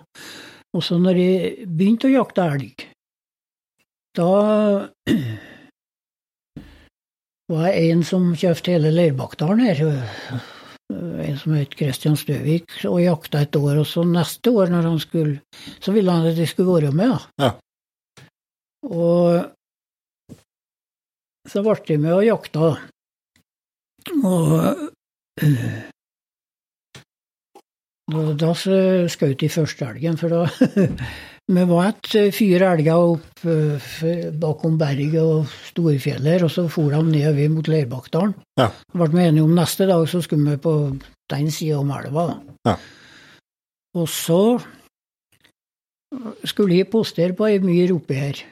Og 0.76 0.84
så 0.86 0.98
når 1.02 1.20
jeg 1.20 1.68
begynte 1.68 2.08
å 2.10 2.14
jakte 2.14 2.46
elg, 2.54 2.84
da 4.18 4.30
var 7.50 7.70
en 7.74 8.04
som 8.06 8.32
kjøpte 8.38 8.76
hele 8.76 8.92
Leirbakkdalen 8.94 9.66
her. 9.66 9.82
En 10.90 11.38
som 11.38 11.54
het 11.54 11.76
Christian 11.78 12.18
Støvik, 12.18 12.72
og 12.90 13.02
jakta 13.02 13.44
et 13.46 13.56
år. 13.58 13.82
Og 13.82 13.88
så 13.90 14.04
neste 14.06 14.52
år, 14.52 14.72
når 14.74 14.90
han 14.90 15.00
skulle 15.00 15.42
Så 15.82 15.92
ville 15.92 16.12
han 16.12 16.28
at 16.28 16.38
jeg 16.38 16.48
skulle 16.48 16.82
være 16.82 16.92
med. 16.92 17.18
Ja. 17.40 17.52
Og 18.84 19.46
så 21.50 21.62
ble 21.66 21.76
jeg 21.88 22.00
med 22.00 22.14
og 22.14 22.26
jakta. 22.26 22.74
Og 24.24 24.54
øh, 25.44 25.90
da, 28.12 28.22
da 28.42 28.54
skjøt 28.54 29.42
de 29.42 29.50
første 29.50 29.86
elgen, 29.86 30.18
for 30.18 30.30
da 30.34 30.46
Vi 31.50 31.64
var 31.66 31.88
et 31.90 32.12
øh, 32.20 32.28
fire 32.30 32.68
elger 32.76 32.94
opp 32.94 33.46
øh, 33.50 33.86
bakom 34.38 34.76
berget 34.78 35.18
og 35.18 35.48
Storfjellet, 35.72 36.36
her, 36.36 36.44
og 36.46 36.52
så 36.54 36.68
for 36.70 36.94
de 36.94 37.02
nedover 37.08 37.50
mot 37.50 37.68
Leirbakkdalen. 37.68 38.36
Ja. 38.60 38.68
Ble 38.94 39.10
vi 39.16 39.24
enige 39.26 39.48
om 39.48 39.56
neste 39.58 39.88
dag 39.90 40.06
så 40.12 40.22
skulle 40.22 40.52
vi 40.52 40.62
på 40.62 40.76
den 41.34 41.50
sida 41.52 41.80
om 41.82 41.90
elva. 41.96 42.28
Ja. 42.70 42.76
Og 43.98 44.06
så 44.14 44.60
skulle 46.46 46.78
jeg 46.78 46.92
postere 46.94 47.34
på 47.34 47.50
ei 47.50 47.58
myr 47.66 47.96
oppi 47.98 48.14
her. 48.14 48.46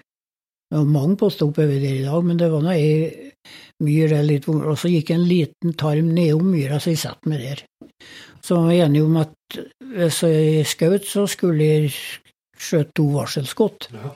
Det 0.68 0.80
var 0.82 0.90
mange 0.90 1.18
poster 1.22 1.46
oppover 1.46 1.78
der 1.78 2.02
i 2.02 2.06
dag, 2.06 2.24
men 2.26 2.40
det 2.40 2.50
var 2.52 2.66
nå 2.66 2.74
ei 2.74 3.32
myr 3.86 4.10
der 4.10 4.26
litt 4.26 4.50
Og 4.50 4.74
så 4.74 4.90
gikk 4.90 5.14
en 5.14 5.28
liten 5.30 5.78
tarm 5.78 6.10
nedom 6.18 6.50
myra, 6.50 6.82
så 6.82 6.96
jeg 6.96 7.06
satte 7.06 7.30
meg 7.30 7.46
der. 7.46 7.62
Så 8.42 8.58
var 8.58 8.72
vi 8.74 8.82
enige 8.82 9.06
om 9.06 9.22
at 9.22 9.60
hvis 9.94 10.24
jeg 10.26 10.66
skjøt, 10.66 11.06
så 11.06 11.28
skulle 11.30 11.64
jeg 11.64 11.94
skjøte 12.62 12.96
to 12.98 13.08
varselskudd. 13.16 13.90
Ja. 13.94 14.14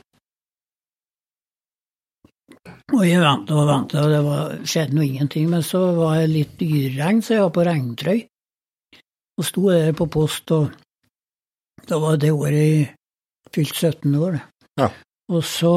Og 2.91 3.03
jeg 3.07 3.21
venta 3.23 3.55
og 3.57 3.69
venta, 3.69 4.03
og 4.03 4.11
det 4.11 4.21
var, 4.25 4.55
skjedde 4.67 4.97
nå 4.97 5.05
ingenting. 5.05 5.49
Men 5.51 5.63
så 5.65 5.81
var 5.97 6.19
det 6.19 6.31
litt 6.33 6.57
dyreregn, 6.59 7.21
så 7.23 7.37
jeg 7.37 7.45
var 7.45 7.53
på 7.55 7.67
regntrøy. 7.67 8.23
Og 9.39 9.47
sto 9.47 9.67
der 9.71 9.93
på 9.97 10.09
post, 10.11 10.51
og 10.53 10.73
da 11.87 11.97
var 12.01 12.19
det 12.21 12.33
året 12.35 12.59
jeg 12.59 12.89
fylte 13.55 13.93
17 13.93 14.17
år. 14.19 14.41
Ja. 14.79 14.91
Og 15.31 15.45
så 15.47 15.73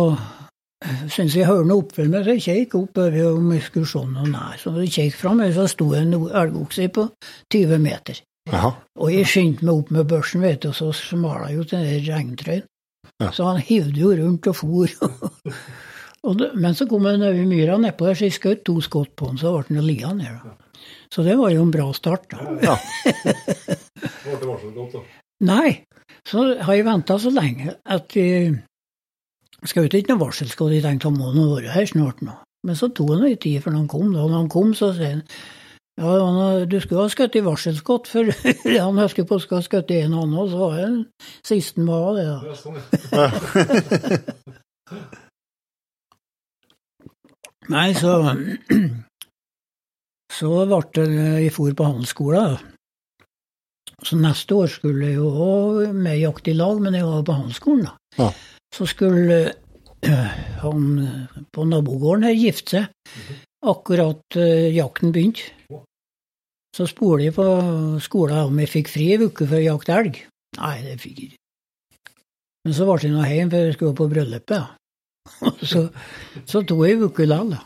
syntes 0.85 1.39
jeg 1.39 1.49
hørte 1.49 1.69
noe 1.71 1.85
oppfølg 1.85 2.13
meg, 2.13 2.27
så 2.27 2.35
jeg 2.35 2.45
kjekk 2.45 2.77
opp 2.81 3.01
over 3.01 3.39
om 3.39 3.53
jeg 3.55 3.65
skulle 3.69 3.89
se 3.89 4.05
noe 4.11 4.29
nær. 4.29 4.59
Så 4.61 4.75
jeg 4.83 4.93
kjekk 4.99 5.19
fram, 5.23 5.43
og 5.45 5.57
så 5.57 5.67
sto 5.71 5.91
en 5.97 6.15
elgokse 6.15 6.91
på 6.93 7.07
20 7.55 7.81
meter. 7.87 8.21
Jaha. 8.53 8.75
Og 9.01 9.11
jeg 9.13 9.29
skyndte 9.29 9.65
meg 9.65 9.81
opp 9.81 9.91
med 9.95 10.09
børsen, 10.11 10.43
vet 10.45 10.63
du, 10.63 10.69
og 10.71 10.77
så 10.77 10.91
smala 10.97 11.51
jo 11.55 11.65
til 11.65 11.85
den 11.85 12.05
regntrøyen. 12.05 12.67
Ja. 13.23 13.31
Så 13.33 13.47
han 13.47 13.61
hivde 13.63 14.01
jo 14.01 14.11
rundt 14.19 14.49
og 14.51 14.57
for. 14.59 14.91
og 16.27 16.39
det, 16.41 16.51
men 16.61 16.77
så 16.77 16.87
kom 16.91 17.07
en 17.07 17.25
over 17.25 17.49
myra 17.49 17.79
nedpå 17.81 18.09
der, 18.09 18.19
så 18.19 18.29
jeg 18.29 18.37
skjøt 18.37 18.65
to 18.67 18.77
skudd 18.85 19.15
på 19.17 19.31
han, 19.31 19.41
så 19.41 19.55
ble 19.57 19.79
han 19.79 19.89
liggende 19.89 20.29
der. 20.29 20.45
da. 20.45 20.85
Så 21.15 21.23
det 21.23 21.39
var 21.39 21.53
jo 21.55 21.63
en 21.63 21.73
bra 21.73 21.89
start, 21.97 22.31
da. 22.33 22.39
Ja. 22.65 22.77
Nei, 25.51 25.71
så 26.27 26.47
har 26.65 26.77
jeg 26.77 26.87
venta 26.87 27.19
så 27.21 27.31
lenge 27.33 27.77
at 27.85 28.17
jeg 28.17 28.57
skjøt 29.65 29.97
ikke 29.97 30.13
noe 30.13 30.25
varselskudd. 30.27 30.75
Jeg 30.75 30.85
tenkte 30.85 31.11
han 31.11 31.21
må 31.21 31.33
nå 31.35 31.51
være 31.55 31.73
her 31.75 31.87
snart 31.89 32.23
nå. 32.25 32.37
Men 32.65 32.79
så 32.79 32.89
tok 32.89 33.15
det 33.15 33.21
litt 33.23 33.43
tid 33.45 33.63
før 33.65 33.79
han 33.79 33.91
kom. 33.91 34.11
Da 34.13 34.25
når 34.25 34.39
han 34.39 34.51
kom, 34.53 34.73
så 34.77 34.91
sier 34.97 35.19
han 35.19 35.25
ja, 36.01 36.27
han 36.27 36.69
du 36.69 36.81
skulle 36.83 37.03
ha 37.05 37.09
skutt 37.13 37.37
i 37.39 37.45
varselskott, 37.45 38.09
for 38.11 38.25
han 38.87 38.99
husker 38.99 39.25
på 39.29 39.35
å 39.39 39.43
skulle 39.43 39.61
ha 39.63 39.69
skutt 39.69 39.91
i 39.95 40.03
en 40.03 40.19
annen, 40.19 40.41
og 40.43 40.49
så 40.51 40.57
var 40.59 40.73
det 40.81 40.89
siste 41.47 41.81
var 41.87 42.11
det. 42.19 42.27
da. 42.27 42.39
Nei, 47.75 47.91
så 47.97 48.11
Så 50.35 50.49
ble 50.67 50.81
det 50.97 51.07
Jeg 51.45 51.53
for 51.55 51.71
på 51.79 51.87
handelsskolen. 51.87 52.57
Så 54.05 54.13
neste 54.19 54.55
år 54.59 54.69
skulle 54.73 55.07
jeg 55.13 55.19
jo 55.21 55.29
med 55.95 56.19
jakt 56.19 56.49
i 56.51 56.59
lag, 56.59 56.77
men 56.83 56.95
jeg 56.99 57.07
var 57.07 57.23
på 57.25 57.37
handelsskolen, 57.39 57.85
da. 57.87 57.93
Ja. 58.19 58.29
Så 58.75 58.83
skulle 58.91 59.37
øh, 59.47 60.31
han 60.65 60.81
på 61.55 61.61
nabogården 61.71 62.27
her 62.27 62.35
gifte 62.35 62.71
seg 62.75 62.85
akkurat 63.71 64.39
øh, 64.41 64.69
jakten 64.75 65.13
begynte. 65.15 65.51
Så 66.75 66.89
spurte 66.91 67.25
jeg 67.25 67.35
på 67.37 67.47
skolen 68.03 68.49
om 68.49 68.59
jeg 68.59 68.71
fikk 68.73 68.89
fri 68.91 69.13
en 69.15 69.29
uke 69.29 69.47
for 69.47 69.61
å 69.61 69.67
jakte 69.67 69.95
elg. 69.95 70.23
Nei, 70.59 70.77
det 70.83 70.97
fikk 71.03 71.21
jeg 71.21 71.29
ikke. 71.33 71.41
Men 72.65 72.75
så 72.75 72.87
ble 72.89 72.97
jeg 73.03 73.13
nå 73.13 73.27
hjemme, 73.29 73.53
for 73.53 73.69
jeg 73.69 73.77
skulle 73.77 73.99
på 73.99 74.09
bryllupet. 74.11 74.57
Ja. 74.57 74.65
Så, 75.65 75.87
så 76.45 76.61
tok 76.69 76.83
jeg 76.85 76.99
en 76.99 77.07
uke 77.07 77.25
likevel, 77.25 77.55
da. 77.55 77.61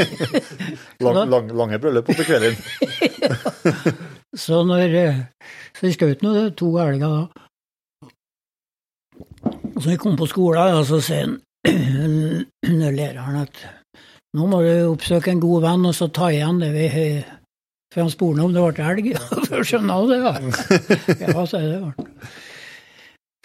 Lang, 1.04 1.20
lang, 1.30 1.46
lange 1.56 1.78
bryllup 1.80 2.10
på 2.10 2.26
kvelden. 2.28 2.58
Så 4.44 4.60
når 4.68 4.96
eh, 5.00 5.22
Så 5.78 5.88
jeg 5.88 5.96
skjøt 5.96 6.24
nå 6.26 6.34
to 6.60 6.74
elger 6.82 7.14
da. 7.14 7.46
Og 9.70 9.80
så 9.80 9.94
jeg 9.94 10.02
kom 10.02 10.18
på 10.20 10.28
skolen, 10.28 10.76
og 10.76 10.84
så 10.84 11.00
sier 11.00 11.38
læreren 13.00 13.40
at 13.40 13.62
nå 14.36 14.42
må 14.46 14.60
du 14.62 14.92
oppsøke 14.92 15.30
en 15.32 15.42
god 15.42 15.62
venn 15.64 15.88
og 15.88 15.94
så 15.96 16.06
ta 16.14 16.26
igjen 16.30 16.60
det 16.62 16.70
vi 16.74 16.86
For 17.90 18.00
han 18.04 18.12
spurte 18.12 18.44
om 18.44 18.52
det 18.54 18.62
ble 18.62 18.84
elg. 18.92 19.06
For 19.48 19.58
å 19.58 19.66
skjønne 19.66 19.94
det, 20.10 20.18
ja. 20.22 20.32
Ja, 21.26 21.40
så 21.42 21.56
det 21.58 21.80
ble. 21.82 21.92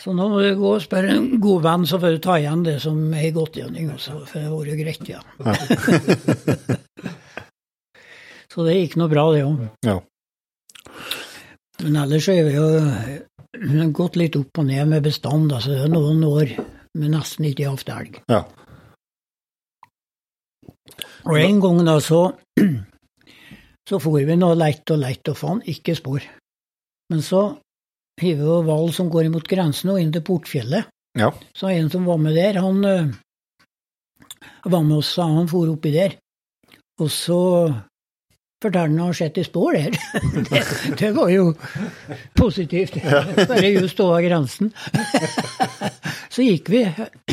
Så 0.05 0.13
nå 0.13 0.27
må 0.29 0.37
du 0.43 0.51
gå 0.59 0.75
og 0.75 0.83
spørre 0.83 1.15
en 1.15 1.39
god 1.41 1.63
venn, 1.65 1.85
så 1.89 1.97
får 1.97 2.11
du 2.13 2.19
ta 2.21 2.35
igjen 2.37 2.61
det 2.67 2.75
som 2.83 2.97
er 3.15 3.23
i 3.25 3.31
godtgjøring. 3.33 3.87
For 3.97 4.21
det 4.29 4.43
har 4.43 4.53
vært 4.53 4.77
greit, 4.83 5.07
ja. 5.09 5.17
så 8.53 8.57
det 8.67 8.75
gikk 8.75 8.93
nå 9.01 9.07
bra, 9.09 9.23
det 9.33 9.41
òg. 9.47 9.63
Ja. 9.87 9.95
Men 11.81 11.97
ellers 12.03 12.27
er 12.29 12.45
vi 12.45 12.53
jo 12.53 12.67
gått 13.97 14.15
litt 14.19 14.35
opp 14.37 14.53
og 14.61 14.65
ned 14.69 14.85
med 14.93 15.01
bestand. 15.07 15.49
Altså 15.49 15.73
det 15.73 15.81
er 15.87 15.95
noen 15.95 16.21
år 16.27 16.53
med 16.95 17.11
nesten 17.15 17.45
ikke 17.49 17.71
hatt 17.73 17.89
elg. 17.97 18.13
Ja. 18.29 18.41
Og 21.25 21.37
en 21.39 21.61
gang 21.61 21.83
da 21.87 21.99
så 22.03 22.21
så 23.89 23.99
for 24.01 24.17
vi 24.17 24.37
nå 24.37 24.51
leit 24.57 24.89
og 24.93 25.01
leit 25.01 25.31
og 25.31 25.37
fant 25.37 25.69
ikke 25.69 25.95
spor. 25.97 26.25
Men 27.11 27.21
så 27.25 27.43
hiver 28.21 28.45
vi 28.45 28.67
hval 28.69 28.93
som 28.95 29.09
går 29.13 29.29
imot 29.29 29.49
grensen 29.49 29.93
og 29.93 30.01
inn 30.01 30.13
til 30.13 30.23
Portfjellet. 30.25 30.91
Ja. 31.15 31.31
Så 31.55 31.69
en 31.71 31.89
som 31.89 32.05
var 32.07 32.17
med 32.19 32.35
der, 32.35 32.59
han 32.59 32.85
eh, 32.85 33.11
var 34.63 34.83
med 34.83 34.97
oss, 34.97 35.13
sa 35.15 35.27
han 35.29 35.49
for 35.51 35.69
oppi 35.71 35.93
der. 35.93 36.17
Og 36.99 37.11
så 37.11 37.39
fortalte 38.63 38.79
han 38.79 38.95
at 38.95 38.99
han 38.99 39.05
har 39.05 39.17
sett 39.19 39.37
i 39.37 39.45
spor 39.45 39.75
der. 39.75 39.95
det, 40.49 40.63
det 40.99 41.11
var 41.15 41.31
jo 41.31 41.53
positivt. 42.35 42.97
Bare 43.03 43.71
just 43.75 43.99
over 43.99 44.23
grensen. 44.25 44.73
så 46.33 46.45
gikk 46.45 46.71
vi. 46.73 46.85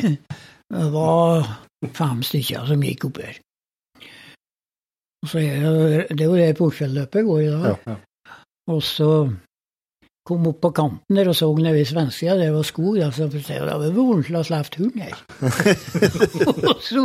Det 0.72 0.86
var 0.88 1.42
fem 1.96 2.22
stykker 2.26 2.68
som 2.68 2.84
gikk 2.86 3.08
oppi 3.10 3.28
her. 3.28 3.40
Så 5.26 5.38
jeg, 5.38 5.62
det, 5.62 6.18
det 6.18 6.24
er 6.24 6.30
jo 6.30 6.38
det 6.38 6.58
Portfjell-løpet 6.58 7.26
går 7.26 7.40
i 7.40 7.50
dag. 7.52 7.86
Ja. 7.86 7.96
Og 8.72 8.82
så 8.86 9.10
kom 10.26 10.46
opp 10.46 10.60
på 10.62 10.70
kanten 10.74 11.18
der 11.18 11.30
og 11.30 11.34
så 11.34 11.48
nede 11.56 11.74
ved 11.74 11.88
svenskesida, 11.90 12.36
det 12.38 12.52
var 12.54 12.66
skog. 12.66 12.98
Da, 12.98 13.10
så 13.14 13.26
jeg, 13.26 13.62
det 13.66 13.66
var 13.66 13.94
vondt 13.96 14.30
å 14.38 14.44
slippe 14.46 14.82
hund 14.82 15.02
her. 15.02 15.18
og 16.70 16.82
så 16.86 17.04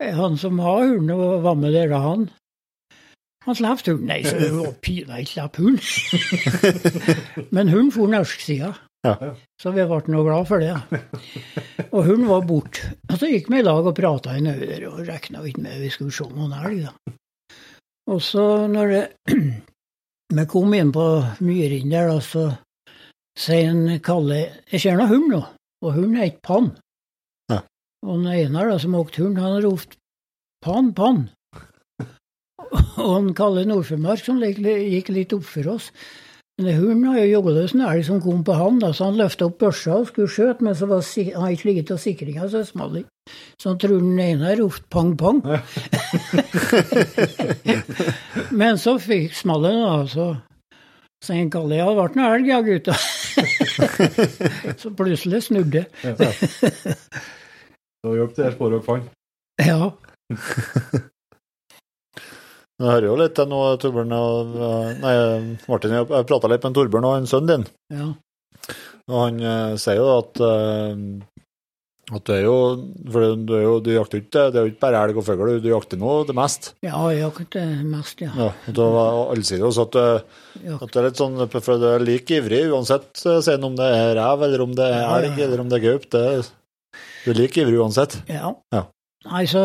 han 0.00 0.38
som 0.38 0.62
har 0.62 0.86
hund 0.90 1.10
og 1.14 1.42
var 1.46 1.58
med 1.58 1.74
der, 1.74 1.90
da, 1.94 2.02
han 2.06 2.30
han 3.46 3.56
slapp 3.56 3.80
hund. 3.86 4.04
Nei, 4.04 4.20
så 4.26 4.74
pinadø 4.84 5.24
slapp 5.24 5.56
hund. 5.56 5.80
Men 7.56 7.70
hunden 7.72 7.92
for 7.94 8.10
norsksida. 8.12 8.74
Ja. 9.06 9.14
Så 9.62 9.72
vi 9.72 9.84
ble 9.88 10.00
nå 10.12 10.22
glad 10.26 10.48
for 10.48 10.60
det. 10.60 10.74
Og 11.94 12.04
hun 12.04 12.26
var 12.28 12.44
borte. 12.48 12.92
Og 13.08 13.16
så 13.16 13.30
gikk 13.30 13.48
vi 13.52 13.62
i 13.62 13.64
lag 13.64 13.86
og 13.86 13.96
prata 13.96 14.34
en 14.36 14.50
øye 14.52 14.66
der 14.68 14.84
og 14.90 15.00
regna 15.08 15.44
ikke 15.46 15.64
med 15.64 15.80
vi 15.80 15.92
skulle 15.92 16.12
se 16.12 16.26
noen 16.28 16.52
elg, 16.58 16.84
da. 16.84 17.14
Og 18.10 18.20
så 18.24 18.44
når 18.68 18.92
det, 18.92 19.02
vi 20.36 20.46
kom 20.50 20.76
inn 20.76 20.92
på 20.92 21.06
myren 21.46 21.94
der, 21.94 22.12
da, 22.12 22.20
så 22.20 22.44
sier 23.38 23.70
en 23.70 24.00
Kalle 24.04 24.40
Jeg 24.68 24.82
ser 24.82 24.98
noe 24.98 25.08
hund 25.10 25.30
nå, 25.32 25.42
og 25.84 25.96
hunden 25.96 26.20
ikke 26.26 26.44
Pann. 26.44 26.70
Ja. 27.52 27.62
Og 28.04 28.20
den 28.20 28.32
ene 28.34 28.68
da, 28.68 28.78
som 28.82 28.98
åkte 28.98 29.24
hund, 29.24 29.40
han 29.40 29.62
ropte 29.64 29.96
Pann, 30.64 30.92
Pann. 30.96 31.28
Og 33.00 33.14
han 33.14 33.30
Kalle 33.38 33.64
Nordfinnmark, 33.64 34.20
som 34.26 34.42
gikk, 34.44 34.60
gikk 34.60 35.08
litt 35.14 35.32
opp 35.32 35.46
for 35.48 35.72
oss, 35.72 35.88
men 36.60 36.76
hunden 36.76 37.06
har 37.08 37.18
jo 37.22 37.30
jogget 37.30 37.56
løs 37.56 37.72
en 37.74 37.86
elg 37.88 38.04
som 38.06 38.20
kom 38.22 38.44
på 38.44 38.56
han, 38.58 38.80
da, 38.82 38.92
så 38.92 39.08
han 39.08 39.16
løfta 39.20 39.48
opp 39.48 39.56
børsa 39.62 39.96
og 39.96 40.10
skulle 40.10 40.30
skjøte, 40.30 40.64
men 40.66 40.76
så 40.76 40.88
var 40.90 41.00
han 41.40 41.54
ikke 41.54 41.68
ligget 41.70 41.90
til 41.90 41.98
sikringa, 42.04 42.48
så 42.52 42.62
smalt 42.68 42.98
den. 42.98 43.08
Så 43.60 43.72
han 43.72 43.80
tror 43.80 44.00
den 44.02 44.20
ene 44.20 44.54
ropte 44.58 44.86
pang, 44.90 45.16
pang. 45.18 45.42
men 48.60 48.78
så 48.80 48.96
fikk 49.00 49.34
smallen, 49.38 49.80
da, 49.84 50.06
så 50.10 50.30
så 51.20 51.34
en 51.36 51.50
Kalle 51.52 51.76
ja, 51.76 51.84
det 51.84 51.96
ble 51.98 52.06
en 52.16 52.22
elg, 52.24 52.46
ja, 52.48 52.60
gutta. 52.64 52.94
så 54.80 54.92
plutselig 54.96 55.42
snudde 55.44 55.82
det. 55.82 55.86
Så 58.00 58.14
hjalp 58.16 58.30
det 58.32 58.52
sporet 58.54 58.72
dere 58.72 58.84
fant. 58.86 59.08
Ja. 59.60 59.90
Jeg 62.80 62.88
hører 62.88 63.06
jo 63.10 63.16
litt 63.20 63.34
til 63.36 63.48
nå, 63.50 63.60
Torbjørn 63.82 64.14
og 64.16 64.54
Nei, 65.02 65.14
Martin, 65.68 65.96
jeg 65.98 66.26
prata 66.28 66.48
litt 66.48 66.64
med 66.64 66.76
Torbjørn 66.78 67.08
og 67.10 67.30
sønnen 67.30 67.64
din. 67.64 67.70
ja. 67.92 68.10
Og 69.10 69.16
han 69.24 69.40
eh, 69.42 69.72
sier 69.80 69.96
jo 69.98 70.06
at 70.20 70.38
eh, 70.46 71.00
at 72.10 72.26
det 72.26 72.36
er 72.40 72.44
jo 72.44 72.54
For 73.12 73.34
du, 73.38 73.52
er 73.56 73.64
jo, 73.64 73.72
du 73.82 73.90
jakter 73.94 74.20
ikke 74.20 74.44
Det 74.50 74.58
er 74.58 74.66
jo 74.66 74.72
ikke 74.72 74.82
bare 74.82 75.02
elg 75.06 75.20
og 75.20 75.26
fugl, 75.26 75.52
du, 75.62 75.68
jakter 75.70 76.00
nå 76.00 76.14
det 76.28 76.36
mest. 76.36 76.72
Ja, 76.84 76.98
jeg 77.12 77.22
jakter 77.22 77.72
mest, 77.86 78.22
ja. 78.24 78.30
Ja, 78.38 78.48
og 78.70 78.78
da 78.78 78.86
allsidig 79.34 79.66
også 79.68 79.86
at, 79.88 79.98
eh, 80.00 80.72
at 80.76 80.86
det 80.86 81.00
er 81.00 81.08
litt 81.08 81.20
sånn 81.20 81.38
For 81.52 81.82
du 81.82 81.86
er 81.92 82.04
like 82.04 82.40
ivrig 82.40 82.64
uansett, 82.70 83.10
eh, 83.24 83.40
sier 83.46 83.66
om 83.66 83.76
det 83.78 83.90
er 83.96 84.14
rev 84.18 84.46
eller 84.48 84.64
om 84.66 84.74
det 84.78 84.88
er 84.90 85.04
elg 85.18 85.44
eller 85.46 85.64
om 85.64 85.70
det 85.70 85.80
er 85.80 85.86
gaup. 85.86 86.08
Du 86.10 87.30
er 87.30 87.38
like 87.38 87.62
ivrig 87.62 87.78
uansett. 87.80 88.20
Ja. 88.30 88.54
Ja. 88.74 88.86
Nei, 89.28 89.42
så 89.44 89.62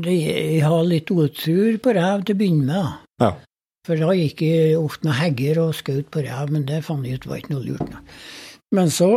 jeg 0.00 0.62
har 0.64 0.86
litt 0.88 1.10
otur 1.12 1.76
på 1.84 1.92
rev 1.92 2.22
til 2.24 2.36
å 2.36 2.40
begynne 2.40 2.68
med. 2.70 3.00
Ja. 3.20 3.32
For 3.84 4.00
da 4.00 4.14
gikk 4.16 4.40
jeg 4.46 4.78
ofte 4.80 5.10
med 5.10 5.18
hegger 5.18 5.60
og 5.66 5.74
skjøt 5.76 6.08
på 6.12 6.22
rev, 6.24 6.52
men 6.54 6.64
det 6.68 6.80
fant 6.86 7.04
jeg 7.04 7.20
ut 7.20 7.26
var 7.28 7.42
ikke 7.42 7.52
noe 7.52 7.66
lurt. 7.66 7.90
Da. 7.90 8.00
Men 8.74 8.88
så, 8.94 9.10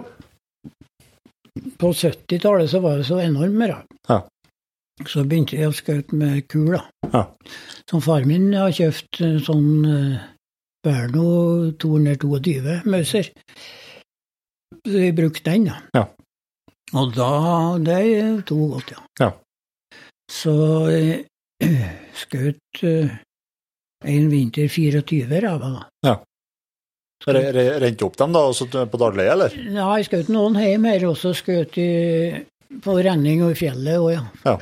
på 1.79 1.93
70-tallet, 1.95 2.67
så 2.73 2.83
var 2.83 2.99
det 2.99 3.07
så 3.07 3.21
enormt 3.23 3.55
med 3.55 3.71
rev. 3.71 3.85
Ja. 4.11 4.19
Så 5.07 5.23
begynte 5.29 5.55
jeg 5.55 5.71
å 5.71 5.77
skjøte 5.77 6.19
med 6.19 6.43
kul, 6.51 6.75
da. 6.75 6.83
Ja. 7.13 7.23
Som 7.87 8.03
far 8.03 8.27
min 8.27 8.49
har 8.57 8.75
kjøpt 8.75 9.21
sånn 9.45 9.71
uh, 9.87 10.19
Berno 10.83 11.71
222 11.79 12.81
Mauser. 12.91 13.31
Så 14.83 14.99
jeg 14.99 15.15
brukte 15.15 15.47
den, 15.47 15.69
da. 15.71 15.79
Ja. 15.95 16.07
Og 16.97 17.11
da 17.15 17.31
Det 17.83 18.01
tok 18.47 18.73
godt, 18.75 18.95
ja. 18.95 19.03
Ja. 19.23 19.31
Så 20.31 20.53
eh, 20.91 21.23
skjøt 22.21 22.83
eh, 22.83 23.13
en 24.07 24.27
vinter 24.31 24.67
24 24.69 25.41
rever. 25.41 25.77
da. 26.03 26.17
Re- 27.27 27.47
re- 27.51 27.79
Rente 27.81 28.05
opp 28.05 28.17
dem 28.19 28.35
da, 28.35 28.43
også 28.51 28.67
på 28.91 28.99
daglig, 29.01 29.25
eller? 29.33 29.55
Ja, 29.73 29.87
jeg 29.97 30.05
skjøt 30.05 30.27
noen 30.29 30.59
hjemme 30.61 30.91
her, 30.93 31.07
og 31.09 31.15
så 31.17 31.31
skjøt 31.35 31.73
på 32.83 32.97
renning 33.01 33.41
og 33.47 33.55
i 33.55 33.57
fjellet 33.57 33.97
òg, 33.97 34.11
ja. 34.13 34.21
Ja. 34.45 34.53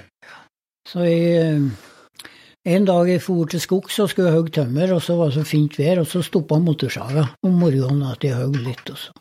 Så 0.87 1.03
jeg, 1.03 1.41
eh, 1.41 2.31
en 2.75 2.85
dag 2.87 3.09
jeg 3.11 3.21
for 3.25 3.45
til 3.51 3.59
skogs 3.61 3.99
og 4.01 4.09
skulle 4.13 4.31
hogge 4.33 4.53
tømmer, 4.55 4.93
og 4.95 5.03
så 5.03 5.17
var 5.19 5.33
det 5.33 5.41
så 5.41 5.43
fint 5.49 5.75
vær, 5.77 5.99
og 6.01 6.07
så 6.09 6.21
stoppa 6.25 6.57
motorsaga 6.63 7.27
om 7.45 7.59
morgenen 7.59 8.05
at 8.07 8.23
jeg 8.23 8.37
hogg 8.39 8.55
litt. 8.63 8.87
og 8.93 8.97
så. 9.03 9.11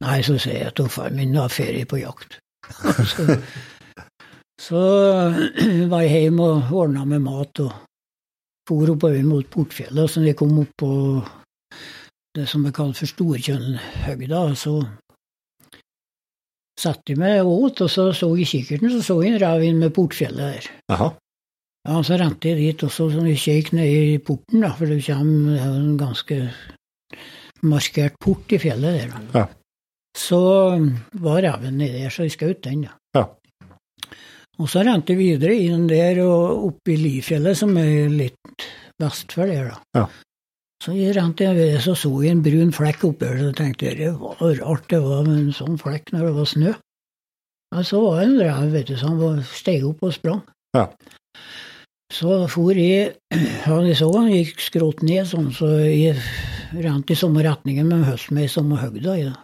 Nei, 0.00 0.22
så 0.24 0.38
sier 0.40 0.64
jeg 0.64 0.74
til 0.80 0.88
far 0.88 1.12
min 1.12 1.34
nå 1.36 1.44
har 1.44 1.52
ferie 1.52 1.84
på 1.86 2.00
jakt. 2.00 2.38
så, 3.12 3.36
så 4.60 4.80
var 5.92 6.04
jeg 6.04 6.26
hjemme 6.26 6.48
og 6.48 6.74
ordna 6.82 7.06
med 7.08 7.24
mat 7.24 7.62
og 7.64 7.72
for 8.70 8.92
oppover 8.92 9.22
mot 9.26 9.46
Portfjellet. 9.50 10.04
Og 10.04 10.10
så 10.10 10.20
når 10.20 10.30
jeg 10.30 10.38
kom 10.38 10.58
opp 10.62 10.74
på 10.78 10.90
det 12.36 12.46
som 12.46 12.66
er 12.66 12.74
kalt 12.74 12.98
for 13.00 13.10
Storkjønnhøgda, 13.10 14.42
så 14.58 14.76
satte 16.80 17.12
jeg 17.12 17.20
meg 17.20 17.40
og 17.42 17.66
åt, 17.66 17.82
og 17.84 17.90
så 17.92 18.06
så 18.16 18.30
jeg 18.38 18.48
kikkerten, 18.52 18.92
så 18.92 19.02
så 19.04 19.18
jeg 19.24 19.34
en 19.34 19.42
rev 19.42 19.64
inn 19.66 19.80
med 19.82 19.94
Portfjellet 19.96 20.54
der. 20.54 20.70
Aha. 20.94 21.10
Ja, 21.88 21.96
så 22.04 22.18
rente 22.20 22.50
jeg 22.50 22.60
dit, 22.60 22.84
og 22.84 22.92
så 22.92 23.08
jeg 23.24 23.40
kikk 23.40 23.72
ned 23.76 23.88
i 23.88 24.18
porten, 24.20 24.60
da, 24.60 24.70
for 24.76 24.90
det 24.90 25.00
kommer 25.06 25.56
det 25.56 25.62
er 25.64 25.76
en 25.78 25.96
ganske 26.00 26.38
markert 27.64 28.18
port 28.20 28.52
i 28.52 28.60
fjellet 28.60 29.00
der. 29.00 29.14
Ja. 29.34 29.46
Så 30.16 30.40
var 31.24 31.42
reven 31.44 31.80
nedi 31.80 32.04
der, 32.04 32.12
så 32.12 32.28
jeg 32.28 32.36
skjøt 32.36 32.64
den, 32.68 32.84
da. 32.86 32.99
Og 34.60 34.68
så 34.68 34.82
rente 34.84 35.14
jeg 35.14 35.20
videre 35.20 35.54
inn 35.56 35.86
der 35.88 36.20
og 36.26 36.66
opp 36.68 36.90
i 36.92 36.96
Lifjellet, 37.00 37.56
som 37.56 37.72
er 37.80 38.10
litt 38.12 38.66
vest 39.00 39.32
for 39.32 39.48
der, 39.48 39.70
da. 39.72 39.78
Ja. 39.96 40.04
Så 40.84 40.94
jeg 40.96 41.14
rente 41.16 41.44
jeg 41.44 41.56
ved, 41.56 41.78
så 41.84 41.94
så 41.96 42.10
jeg 42.24 42.34
en 42.34 42.42
brun 42.44 42.70
flekk 42.72 43.02
oppi 43.08 43.26
der, 43.26 43.40
så 43.40 43.54
tenkte 43.56 43.88
jeg 43.88 43.98
det 44.00 44.12
var 44.20 44.38
rart 44.60 44.86
det 44.92 45.00
var 45.04 45.28
en 45.28 45.50
sånn 45.56 45.80
flekk 45.80 46.12
når 46.14 46.28
det 46.28 46.36
var 46.38 46.48
snø. 46.52 46.74
Men 47.70 47.86
så 47.86 48.00
var 48.02 48.20
det 48.20 48.28
en 48.28 48.38
rev, 48.40 48.70
vet 48.74 48.88
du, 48.88 48.96
som 49.00 49.18
var- 49.20 49.42
steg 49.44 49.84
opp 49.86 50.02
og 50.02 50.14
sprang. 50.16 50.40
Ja. 50.76 50.86
Så 52.12 52.48
for 52.50 52.74
jeg 52.74 53.14
Han 53.68 53.86
jeg 53.86 53.96
så 54.00 54.08
han 54.16 54.32
gikk 54.32 54.58
skrått 54.60 55.04
ned, 55.06 55.28
sånn, 55.30 55.52
så 55.54 55.68
jeg 55.84 56.16
rente 56.74 57.14
i 57.14 57.18
samme 57.18 57.44
retningen, 57.46 57.86
men 57.86 58.04
holdt 58.08 58.32
meg 58.34 58.48
i 58.48 58.52
samme 58.52 58.80
høgda. 58.80 59.14
det. 59.16 59.36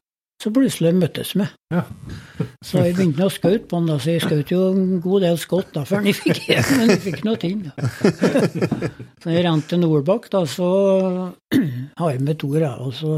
Så 0.43 0.51
plutselig 0.53 0.93
møttes 0.99 1.33
vi. 1.37 1.47
Ja. 1.73 1.83
så 2.69 2.83
jeg 2.85 2.97
begynte 2.99 3.25
å 3.27 3.33
skjøte 3.33 3.65
på 3.71 3.79
han, 3.81 3.89
da, 3.89 3.97
så 4.03 4.13
jeg 4.13 4.25
skjøt 4.27 4.53
jo 4.53 4.61
en 4.75 4.99
god 5.05 5.25
del 5.25 5.41
skott 5.41 5.73
da, 5.73 5.85
før 5.89 6.05
han 6.05 6.19
fikk 6.19 6.43
igjen, 6.43 6.69
men 6.77 6.93
jeg 6.93 7.03
fikk 7.07 7.25
noe 7.27 7.41
til. 7.41 7.63
Da. 7.65 7.89
så 9.23 9.33
jeg 9.33 9.47
rente 9.47 9.73
til 9.73 9.83
Nordbakk, 9.83 10.29
da, 10.35 10.45
så 10.51 10.69
har 12.03 12.13
jeg 12.13 12.23
med 12.29 12.41
to 12.43 12.53
rever. 12.53 12.93
Så 12.97 13.17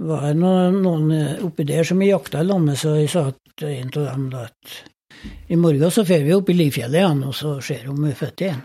var 0.00 0.28
det 0.28 0.36
noen, 0.40 0.80
noen 0.84 1.44
oppi 1.48 1.66
der 1.68 1.88
som 1.88 2.00
jeg 2.04 2.12
jakta 2.12 2.44
lag 2.44 2.62
med, 2.68 2.76
så 2.80 2.98
jeg 3.00 3.10
sa 3.12 3.26
til 3.56 3.72
en 3.72 3.92
av 3.94 4.06
dem 4.12 4.30
da 4.32 4.46
at 4.48 4.78
i 5.52 5.56
morgen 5.60 5.92
så 5.92 6.04
drar 6.06 6.22
vi 6.24 6.36
opp 6.36 6.48
i 6.52 6.56
Livfjellet 6.56 7.02
igjen, 7.02 7.24
og 7.28 7.34
så 7.36 7.58
ser 7.64 7.84
vi 7.84 7.92
om 7.92 8.04
vi 8.04 8.12
er 8.12 8.20
født 8.20 8.44
igjen. 8.46 8.62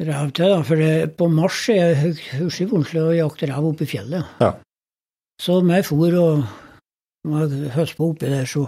Rev 0.00 0.30
til, 0.32 0.48
da, 0.48 0.60
for 0.64 0.80
det, 0.80 0.92
på 1.18 1.26
mars 1.28 1.66
er 1.72 1.92
det 1.92 2.14
husker 2.38 2.70
vanskelig 2.70 3.02
å 3.02 3.16
jakte 3.18 3.48
rev 3.50 3.66
oppe 3.68 3.84
i 3.84 3.90
fjellet. 3.90 4.38
Ja. 4.40 4.54
Så 5.40 5.62
jeg 5.64 5.86
for 5.88 6.18
og 6.20 6.42
og 7.28 7.52
høst 7.74 7.98
på 7.98 8.12
oppi 8.12 8.28
der, 8.30 8.46
så 8.48 8.66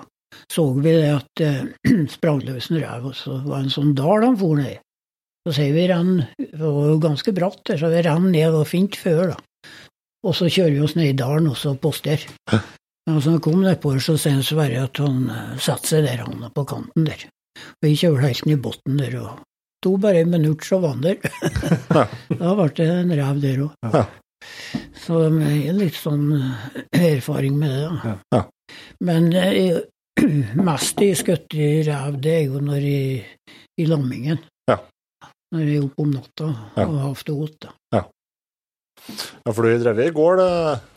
så 0.53 0.65
vi 0.73 0.93
det 0.97 1.11
at 1.13 1.29
det 1.41 2.07
sprang 2.15 2.41
løs 2.45 2.71
en 2.71 2.81
rev, 2.81 3.11
og 3.11 3.17
så 3.17 3.39
var 3.45 3.61
det 3.61 3.69
en 3.69 3.75
sånn 3.75 3.95
dal 3.97 4.25
han 4.25 4.39
for 4.41 4.57
ned 4.57 4.75
i. 4.75 4.79
Så 5.47 5.55
sier 5.57 5.75
vi 5.75 5.87
renn, 5.91 6.23
det 6.39 6.61
var 6.61 6.91
jo 6.93 6.99
ganske 7.03 7.35
bratt 7.37 7.61
der, 7.69 7.81
så 7.81 7.91
vi 7.93 8.03
renn 8.07 8.31
ned 8.33 8.57
og 8.57 8.69
fint 8.71 8.97
før, 8.97 9.35
da. 9.35 9.71
Og 10.23 10.37
så 10.39 10.49
kjører 10.53 10.77
vi 10.77 10.83
oss 10.87 10.95
ned 10.97 11.11
i 11.11 11.19
dalen 11.19 11.51
og 11.51 11.59
så 11.59 11.75
poster. 11.83 12.23
Men 12.49 13.19
så 13.19 13.35
han 13.35 13.43
kom 13.43 13.61
nedpå, 13.65 13.97
så 13.99 14.15
sier 14.21 14.45
Sverre 14.47 14.85
at 14.87 15.01
han 15.03 15.25
eh, 15.35 15.55
satte 15.59 15.91
seg 15.91 16.07
der, 16.07 16.23
han 16.23 16.47
på 16.55 16.65
kanten 16.71 17.09
der. 17.09 17.25
Og 17.59 17.89
vi 17.89 17.97
kjørte 17.99 18.29
helt 18.29 18.47
ned 18.47 18.61
i 18.61 18.63
bunnen 18.69 19.01
der, 19.03 19.17
og 19.19 19.43
tok 19.83 19.99
bare 20.05 20.23
et 20.23 20.31
minutt, 20.31 20.63
så 20.65 20.79
var 20.81 20.95
han 20.95 21.03
der. 21.03 21.19
da 22.41 22.55
ble 22.61 22.69
det 22.79 22.91
en 22.93 23.17
rev 23.19 23.43
der 23.43 23.65
òg. 23.67 23.99
Ja. 24.73 24.81
Så 25.03 25.19
jeg 25.41 25.65
har 25.67 25.79
litt 25.81 25.97
sånn 25.99 26.27
eh, 26.39 27.17
erfaring 27.17 27.57
med 27.59 27.71
det, 27.75 27.89
da. 28.03 28.15
Ja. 28.37 28.43
Men 29.01 29.33
eh, 29.35 29.81
mest 30.69 31.01
jeg 31.03 31.17
skutt 31.19 31.55
i 31.59 31.83
rev, 31.89 32.21
det 32.23 32.35
er 32.39 32.45
jo 32.47 32.61
når 32.63 32.85
jeg, 32.87 33.25
i 33.81 33.87
lammingen. 33.91 34.39
Ja. 34.71 34.79
Når 35.53 35.67
jeg 35.67 35.77
er 35.81 35.85
oppe 35.89 36.05
om 36.07 36.15
natta 36.15 36.49
Ja. 36.77 36.87
og 36.87 36.97
har 37.03 37.15
det 37.27 37.37
godt. 37.41 37.59
da. 37.67 37.75
Ja, 39.43 39.51
for 39.53 39.67
du 39.67 39.79
drev 39.83 39.99
i 40.05 40.11
gård, 40.15 40.39
eh, 40.39 40.89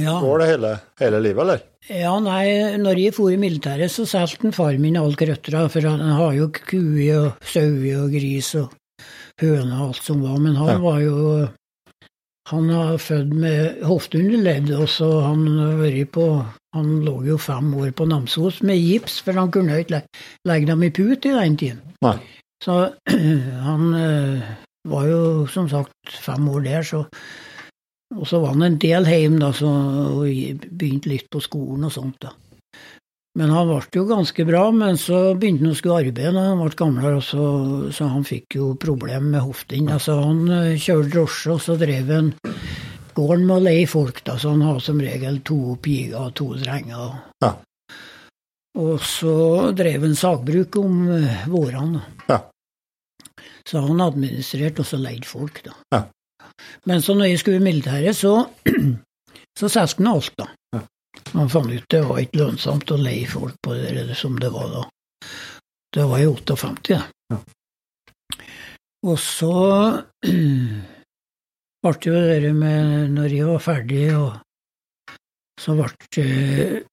Ja. 0.00 0.16
gård 0.20 0.40
det 0.40 0.48
hele, 0.48 0.70
hele 0.98 1.20
livet, 1.22 1.42
eller? 1.44 1.60
Ja, 1.90 2.14
nei, 2.18 2.76
når 2.80 2.98
jeg 2.98 3.14
for 3.14 3.30
i 3.30 3.36
militæret, 3.36 3.90
så 3.92 4.06
solgte 4.08 4.52
far 4.56 4.78
min 4.78 4.96
alle 4.96 5.14
krøttera, 5.18 5.68
for 5.70 5.80
han 5.86 6.00
har 6.00 6.32
jo 6.34 6.48
kuer 6.50 7.26
og 7.26 7.32
sauer 7.44 8.00
og 8.06 8.10
gris 8.14 8.54
og 8.58 8.72
høner 9.42 9.76
og 9.82 9.88
alt 9.92 10.02
som 10.02 10.22
var, 10.22 10.38
men 10.38 10.56
han 10.56 10.68
Ja. 10.68 10.78
var 10.78 10.98
jo 11.00 11.48
Han 12.52 12.68
er 12.68 12.98
født 13.00 13.32
med 13.32 13.80
hofteunderledd, 13.88 14.72
og 14.76 14.88
så 14.92 15.08
han 15.24 15.46
har 15.56 15.78
vært 15.80 16.12
på 16.12 16.26
Han 16.72 17.02
lå 17.04 17.18
jo 17.26 17.36
fem 17.36 17.66
år 17.76 17.90
på 17.92 18.06
Namsos 18.08 18.62
med 18.64 18.80
gips, 18.80 19.18
for 19.20 19.36
han 19.36 19.50
kunne 19.52 19.82
ikke 19.82 19.98
legge 20.48 20.70
dem 20.70 20.84
i 20.86 20.88
put 20.88 21.26
i 21.28 21.32
den 21.34 21.56
tiden. 21.60 21.82
Nei. 22.00 22.14
Så 22.64 22.76
han 23.68 23.82
eh, 23.98 24.52
var 24.88 25.08
jo 25.10 25.22
som 25.52 25.68
sagt 25.68 26.16
fem 26.24 26.48
år 26.48 26.64
der, 26.64 26.86
så 26.88 27.04
og 28.12 28.26
så 28.28 28.40
var 28.42 28.54
han 28.54 28.66
en 28.66 28.78
del 28.80 29.08
hjemme 29.08 29.40
da, 29.40 29.50
så, 29.56 29.68
og 29.68 30.24
begynte 30.78 31.12
litt 31.12 31.28
på 31.32 31.40
skolen 31.40 31.88
og 31.88 31.92
sånt. 31.94 32.18
da. 32.20 32.32
Men 33.38 33.48
han 33.48 33.68
ble 33.70 33.80
jo 33.96 34.04
ganske 34.04 34.44
bra, 34.44 34.66
men 34.76 34.98
så 35.00 35.32
begynte 35.32 35.64
han 35.64 35.72
å 35.72 35.78
skulle 35.78 36.00
arbeide 36.02 36.34
da 36.36 36.44
han 36.50 36.60
ble 36.60 36.76
gamlere, 36.76 37.20
så, 37.24 37.44
så 37.94 38.10
han 38.12 38.26
fikk 38.28 38.58
jo 38.58 38.74
problemer 38.80 39.24
med 39.24 39.40
hoftene. 39.40 39.94
Altså, 39.96 40.18
han 40.20 40.42
eh, 40.52 40.74
kjørte 40.76 41.14
drosje, 41.14 41.54
og 41.54 41.62
så 41.64 41.78
drev 41.80 42.12
han 42.12 42.32
gården 43.16 43.46
med 43.48 43.56
å 43.56 43.64
leie 43.64 43.88
folk, 43.88 44.20
da, 44.26 44.36
så 44.40 44.52
han 44.52 44.64
har 44.66 44.80
som 44.84 45.00
regel 45.00 45.40
to 45.48 45.78
piger 45.80 46.26
og 46.26 46.34
to 46.36 46.50
drenger. 46.60 47.16
Ja. 47.44 47.54
Og 48.82 49.00
så 49.04 49.34
drev 49.76 50.04
han 50.06 50.16
sagbruk 50.16 50.76
om 50.80 51.02
eh, 51.16 51.48
vårene. 51.52 52.04
Ja. 52.28 52.42
Så 53.68 53.80
han 53.86 54.04
administrerte 54.04 54.84
og 54.84 54.88
så 54.88 55.00
leide 55.00 55.28
folk, 55.28 55.64
da. 55.64 55.76
Ja. 55.94 56.04
Men 56.88 57.00
så 57.04 57.16
når 57.16 57.32
jeg 57.32 57.40
skulle 57.40 57.62
i 57.62 57.64
militæret, 57.64 58.16
så, 58.16 58.44
så 59.58 59.72
solgte 59.72 60.02
han 60.02 60.12
alt, 60.12 60.34
da. 60.36 60.52
Ja. 60.76 60.84
Han 61.32 61.50
fant 61.52 61.72
ut 61.72 61.88
det 61.92 62.02
var 62.08 62.20
ikke 62.22 62.40
lønnsomt 62.40 62.90
å 62.92 63.00
leie 63.00 63.26
folk 63.28 63.56
på 63.64 63.74
det 63.76 64.16
som 64.18 64.38
det 64.40 64.50
var 64.52 64.68
da. 64.72 64.84
Det 65.92 66.06
var 66.08 66.22
i 66.22 66.26
58, 66.28 66.88
da. 66.88 67.02
Ja. 67.32 67.38
Og 69.02 69.18
så 69.20 69.52
ble 71.82 71.92
jo 72.06 72.14
det 72.14 72.40
der 72.44 72.52
med 72.56 73.12
når 73.16 73.34
jeg 73.36 73.48
var 73.50 73.62
ferdig, 73.64 74.06
og 74.16 75.16
så 75.60 75.76
ble 75.78 75.90
det 76.16 76.86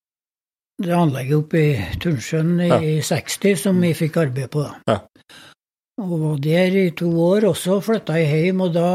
det 0.80 0.96
anlegget 0.96 1.36
oppe 1.42 1.60
i 1.60 1.98
Turnsjøen 2.00 2.54
i 2.64 2.70
Ja. 2.70 2.80
60 3.04 3.58
som 3.60 3.82
jeg 3.84 3.98
fikk 4.00 4.18
arbeid 4.22 4.50
på. 4.54 4.64
da. 4.64 4.78
Ja. 4.88 5.00
Og 6.00 6.14
var 6.22 6.38
der 6.40 6.76
i 6.80 6.86
to 6.96 7.10
år, 7.20 7.50
og 7.50 7.58
så 7.60 7.82
flytta 7.84 8.16
jeg 8.16 8.46
hjem, 8.46 8.62
og 8.64 8.74
da, 8.78 8.88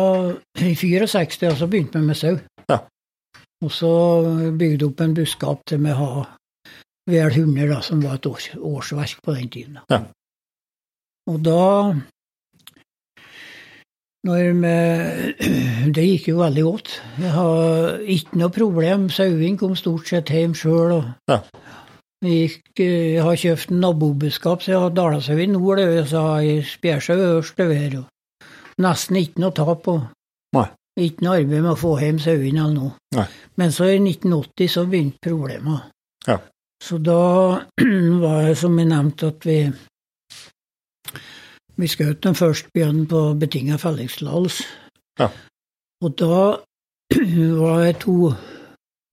i 0.64 0.72
64, 0.80 1.50
og 1.50 1.58
så 1.60 1.68
begynte 1.68 2.00
vi 2.00 2.06
med 2.08 2.16
sau. 2.16 2.38
Ja. 2.70 2.78
Og 3.62 3.70
så 3.72 3.92
bygde 4.58 4.88
opp 4.90 5.00
en 5.00 5.14
buskap 5.14 5.62
til 5.68 5.84
vi 5.84 5.94
har 5.94 6.26
vel 7.10 7.30
100, 7.30 7.68
da, 7.68 7.80
som 7.84 8.02
var 8.02 8.18
et 8.18 8.26
års, 8.26 8.50
årsverk 8.56 9.22
på 9.22 9.36
den 9.36 9.48
tiden. 9.52 9.78
Ja. 9.90 10.02
Og 11.30 11.40
da 11.44 11.94
vi, 14.24 14.40
Det 15.94 16.04
gikk 16.04 16.28
jo 16.32 16.40
veldig 16.40 16.64
godt. 16.64 16.94
Jeg 17.20 17.32
har 17.34 17.98
ikke 18.00 18.40
noe 18.40 18.52
problem. 18.52 19.08
Sauene 19.12 19.58
kom 19.60 19.76
stort 19.76 20.08
sett 20.08 20.32
hjem 20.32 20.56
sjøl. 20.56 21.02
Ja. 21.28 21.42
Vi 22.24 22.38
gikk, 22.38 22.62
eh, 22.80 23.14
jeg 23.18 23.24
har 23.26 23.36
kjøpt 23.36 23.74
nabobuskap, 23.74 24.64
så 24.64 24.72
jeg 24.72 24.80
har 24.80 24.94
dalasau 24.96 25.36
i 25.36 25.46
nord, 25.50 25.82
så 26.08 26.22
har 26.24 26.40
jeg 26.40 26.64
spjærsau 26.70 27.18
øverst 27.20 27.60
over. 27.60 27.98
Nesten 28.80 29.20
ikke 29.20 29.44
noe 29.44 29.52
tap. 29.52 29.90
Nei. 30.56 30.68
Ikke 31.04 31.26
noe 31.26 31.40
arbeid 31.42 31.60
med 31.60 31.72
å 31.74 31.78
få 31.78 31.96
hjem 32.00 32.22
sauene 32.22 32.64
eller 32.64 32.74
noe. 32.78 32.94
Nei. 33.18 33.26
Men 33.60 33.72
så 33.72 33.88
i 33.92 33.98
1980 34.00 34.70
så 34.70 34.84
begynte 34.86 35.22
problemene. 35.22 35.80
Ja. 36.26 36.38
Så 36.82 36.98
da 36.98 37.20
var 38.24 38.48
det 38.48 38.56
som 38.58 38.78
jeg 38.78 38.90
nevnte, 38.90 39.32
at 39.34 39.46
vi 39.46 39.58
vi 41.74 41.88
skjøt 41.90 42.22
den 42.22 42.36
første 42.38 42.70
bjørnen 42.74 43.06
på 43.10 43.20
betinga 43.38 43.78
fellingstillatelse. 43.82 44.66
Ja. 45.18 45.30
Og 46.04 46.14
da 46.18 46.40
var 47.62 47.80
det 47.82 47.96
to 48.04 48.32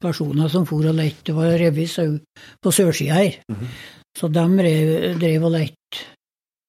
personer 0.01 0.49
som 0.49 0.65
for 0.69 0.85
og 0.89 0.97
lette. 0.97 1.25
Det 1.29 1.35
var 1.37 1.57
revet 1.61 1.89
sau 1.89 2.17
på 2.61 2.73
sørsida 2.73 3.17
her. 3.17 3.41
Mhm. 3.51 3.67
Så 4.17 4.27
de 4.27 4.43
drev, 4.57 5.19
drev 5.21 5.45
og 5.47 5.53
lette 5.53 6.01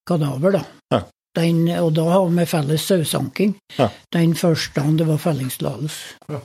kadaver, 0.07 0.53
da. 0.55 0.61
Ja. 0.93 1.01
Den, 1.35 1.65
og 1.81 1.89
da 1.97 2.05
har 2.07 2.29
vi 2.29 2.45
felles 2.45 2.85
sausanking. 2.87 3.55
Ja. 3.77 3.89
Den 4.13 4.35
første 4.35 4.79
dagen 4.79 4.97
det 4.97 5.07
var 5.07 5.19
fellingstillatelse. 5.19 6.15
Ja. 6.29 6.39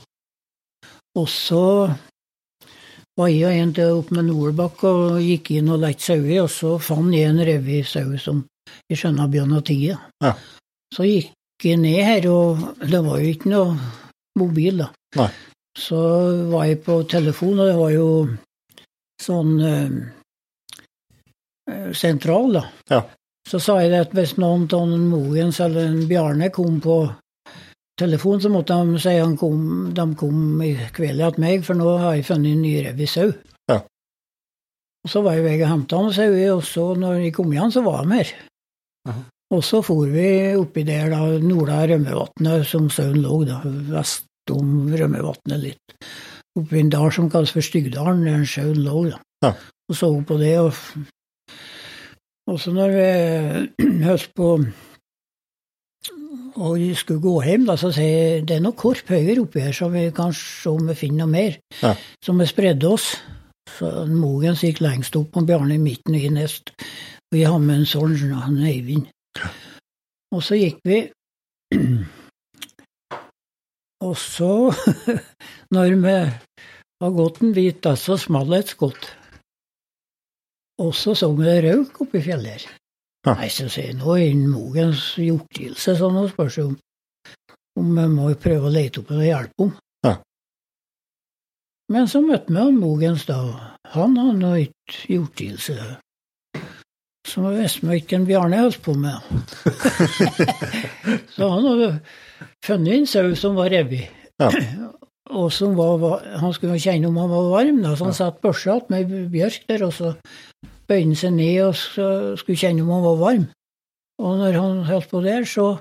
Og 1.19 1.27
så 1.31 1.63
var 3.19 3.27
jeg 3.31 3.47
og 3.49 3.57
en 3.63 3.73
til 3.75 3.97
opp 3.99 4.13
med 4.15 4.29
Nordbakk 4.29 4.83
og 4.87 5.17
gikk 5.23 5.51
inn 5.57 5.71
og 5.73 5.81
lette 5.83 6.05
sauer, 6.05 6.45
og 6.45 6.51
så 6.53 6.77
fant 6.81 7.11
jeg 7.15 7.27
en 7.27 7.43
revysau 7.49 8.15
som 8.21 8.45
jeg 8.89 9.01
skjønner 9.01 9.31
Bjørn 9.33 9.57
og 9.57 9.65
tie. 9.67 9.97
Ja. 10.23 10.33
Så 10.95 11.07
gikk 11.07 11.65
jeg 11.65 11.81
ned 11.81 11.99
her, 12.05 12.29
og 12.31 12.63
det 12.79 13.01
var 13.03 13.19
jo 13.19 13.33
ikke 13.33 13.51
noe 13.51 13.75
mobil, 14.39 14.85
da. 14.85 14.89
Nei. 15.19 15.29
Så 15.79 15.99
var 16.51 16.69
jeg 16.69 16.81
på 16.85 17.01
telefon, 17.11 17.59
og 17.59 17.69
det 17.69 17.75
var 17.77 17.91
jo 17.93 18.07
sånn 19.19 19.53
eh, 19.67 19.97
eh, 21.71 21.89
sentral, 21.97 22.53
da. 22.55 22.63
Ja. 22.91 23.01
Så 23.49 23.59
sa 23.63 23.79
jeg 23.81 23.91
det 23.93 24.03
at 24.05 24.15
hvis 24.15 24.35
noen 24.39 24.67
av 24.75 24.91
Mogens 25.09 25.59
eller 25.65 25.89
en 25.89 26.05
Bjarne 26.09 26.51
kom 26.53 26.77
på 26.83 27.01
telefon, 27.99 28.41
så 28.41 28.51
måtte 28.51 28.77
de 28.79 28.99
si 29.01 29.15
han 29.17 29.35
kom, 29.39 29.89
de 29.95 30.05
kom 30.19 30.61
i 30.65 30.73
kveld 30.95 31.23
til 31.35 31.43
meg, 31.43 31.65
for 31.67 31.79
nå 31.79 31.97
har 32.01 32.17
jeg 32.17 32.27
funnet 32.29 32.55
en 32.55 32.63
ny 32.63 32.75
revisau. 32.87 33.33
Ja. 33.71 33.81
Og 35.03 35.11
så 35.13 35.23
var 35.25 35.37
jeg 35.37 35.45
vei 35.47 35.57
og 35.59 35.69
henta 35.71 35.99
han 35.99 36.15
sau, 36.15 36.39
og 36.55 36.63
så 36.67 36.85
når 36.99 37.19
jeg 37.25 37.35
kom 37.37 37.51
igjen, 37.53 37.75
så 37.75 37.83
var 37.85 38.07
de 38.07 38.17
her. 38.19 38.33
Aha. 39.09 39.21
Og 39.49 39.63
så 39.65 39.79
for 39.81 40.05
vi 40.05 40.53
oppi 40.59 40.83
der, 40.85 41.09
da, 41.09 41.23
Norda 41.41 41.81
Rømmevatnet, 41.89 42.67
som 42.69 42.89
sauen 42.93 43.23
lå, 43.23 43.39
da, 43.49 43.61
vest 43.89 44.53
om 44.53 44.91
Rømmevatnet 44.93 45.63
litt. 45.63 45.95
Oppi 46.59 46.83
en 46.83 46.91
dal 46.93 47.09
som 47.13 47.31
kalles 47.33 47.53
for 47.55 47.65
Styggdalen, 47.65 48.27
der 48.27 48.45
sauen 48.49 48.83
lå, 48.85 49.07
da. 49.09 49.23
Ja. 49.45 49.55
Og 49.89 49.97
så 49.97 50.11
på 50.21 50.37
det, 50.37 50.53
og, 50.61 50.75
og 52.51 52.61
så 52.61 52.75
når 52.75 52.93
vi 52.93 53.09
høst 54.09 54.35
på 54.37 54.51
og 56.55 56.77
vi 56.79 56.93
skulle 56.97 57.21
gå 57.23 57.35
hjem, 57.45 57.65
da, 57.69 57.75
så 57.79 57.91
sier 57.93 58.09
jeg 58.09 58.45
det 58.49 58.57
er 58.57 58.63
noe 58.63 58.77
korp 58.77 59.11
høyere 59.11 59.43
oppi 59.43 59.63
her, 59.63 59.75
så 59.75 59.89
vi 59.93 60.07
kan 60.15 60.33
se 60.35 60.71
om 60.71 60.89
vi 60.89 60.95
finner 60.97 61.25
noe 61.25 61.33
mer. 61.33 61.59
Ja. 61.81 61.93
Så 62.25 62.35
vi 62.37 62.47
spredde 62.49 62.89
oss. 62.89 63.11
Så 63.69 63.89
Mogens 64.09 64.63
gikk 64.65 64.81
lengst 64.81 65.15
opp, 65.19 65.37
og 65.37 65.45
Bjarne 65.47 65.77
i 65.77 65.81
midten 65.81 66.17
og 66.17 66.25
i 66.25 66.31
nest. 66.33 66.73
Og 67.29 67.37
jeg 67.37 67.51
har 67.51 67.61
med 67.61 67.81
en 67.83 67.89
sånn, 67.89 68.15
han 68.33 68.57
Eivind. 68.65 69.09
Og 70.33 70.41
så 70.45 70.57
gikk 70.57 70.81
vi. 70.87 71.03
Og 73.99 74.13
så, 74.15 74.71
når 75.75 75.95
vi 75.99 76.13
har 77.03 77.15
gått 77.17 77.41
en 77.43 77.51
bit, 77.51 77.81
da, 77.83 77.97
så 77.99 78.15
smalt 78.17 78.47
det 78.53 78.59
et 78.63 78.71
skudd. 78.71 79.09
Og 80.79 80.93
så 80.95 81.15
så 81.19 81.27
vi 81.35 81.43
det 81.43 81.57
røyk 81.65 81.99
oppi 82.05 82.21
fjellet 82.23 82.53
her. 82.55 82.78
Ja. 83.27 83.33
Nei, 83.35 83.49
så 83.51 83.67
sier 83.71 83.97
nå 83.99 84.15
er 84.15 84.29
det 84.31 84.47
Mogens 84.47 85.11
hjortgivelse, 85.19 85.97
så 85.99 86.07
nå 86.13 86.27
spørs 86.31 86.55
det 86.55 86.69
om 86.69 86.77
om 87.79 87.95
vi 87.95 88.05
må 88.11 88.29
prøve 88.39 88.67
å 88.67 88.73
lete 88.73 89.01
opp 89.01 89.13
og 89.15 89.23
hjelpe 89.23 89.65
om. 89.65 89.71
Ja. 90.03 90.15
Men 91.93 92.09
så 92.11 92.21
møtte 92.25 92.53
vi 92.53 92.75
Mogens 92.75 93.25
da. 93.29 93.39
Han 93.95 94.17
hadde 94.19 94.37
nå 94.41 94.53
ikke 94.65 95.13
hjortgivelse. 95.15 95.77
Så 97.29 97.43
vi 97.45 97.59
visste 97.59 97.85
vi 97.85 97.99
ikke 98.01 98.19
hva 98.21 98.27
Bjarne 98.29 98.61
holdt 98.63 98.81
på 98.83 98.95
med. 98.97 99.21
så 101.35 101.49
han 101.53 101.67
hadde 101.69 101.89
funnet 102.65 102.95
en 102.95 103.07
sau 103.09 103.35
som 103.37 103.57
var 103.59 103.71
revet. 103.73 104.09
Ja. 104.41 104.49
Og 105.29 105.51
som 105.53 105.75
var, 105.77 105.99
var, 106.01 106.23
han 106.41 106.53
skulle 106.55 106.79
kjenne 106.81 107.09
om 107.11 107.17
han 107.21 107.29
var 107.29 107.51
varm, 107.51 107.83
da, 107.83 107.93
så 107.93 108.07
han 108.07 108.15
satte 108.17 108.41
børsa 108.41 108.79
med 108.89 109.11
ei 109.13 109.25
bjørk 109.29 109.67
der, 109.69 109.83
og 109.85 109.93
så 109.93 110.15
bøyde 110.89 111.05
han 111.11 111.15
seg 111.19 111.35
ned 111.37 111.63
og 111.67 111.75
skulle 112.41 112.59
kjenne 112.59 112.83
om 112.83 112.93
han 112.95 113.05
var 113.05 113.23
varm. 113.23 113.47
Og 114.19 114.37
når 114.41 114.59
han 114.59 114.83
holdt 114.89 115.09
på 115.11 115.21
der, 115.23 115.45
så 115.47 115.77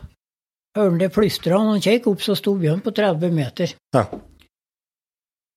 hørte 0.76 0.90
han 0.92 1.00
det 1.00 1.12
plystra, 1.14 1.58
og 1.58 1.64
når 1.66 1.78
han 1.78 1.86
kjekk 1.88 2.10
opp, 2.12 2.22
så 2.22 2.36
sto 2.38 2.54
Bjørn 2.58 2.82
på 2.84 2.94
30 2.94 3.34
meter. 3.34 3.74
Ja. 3.96 4.04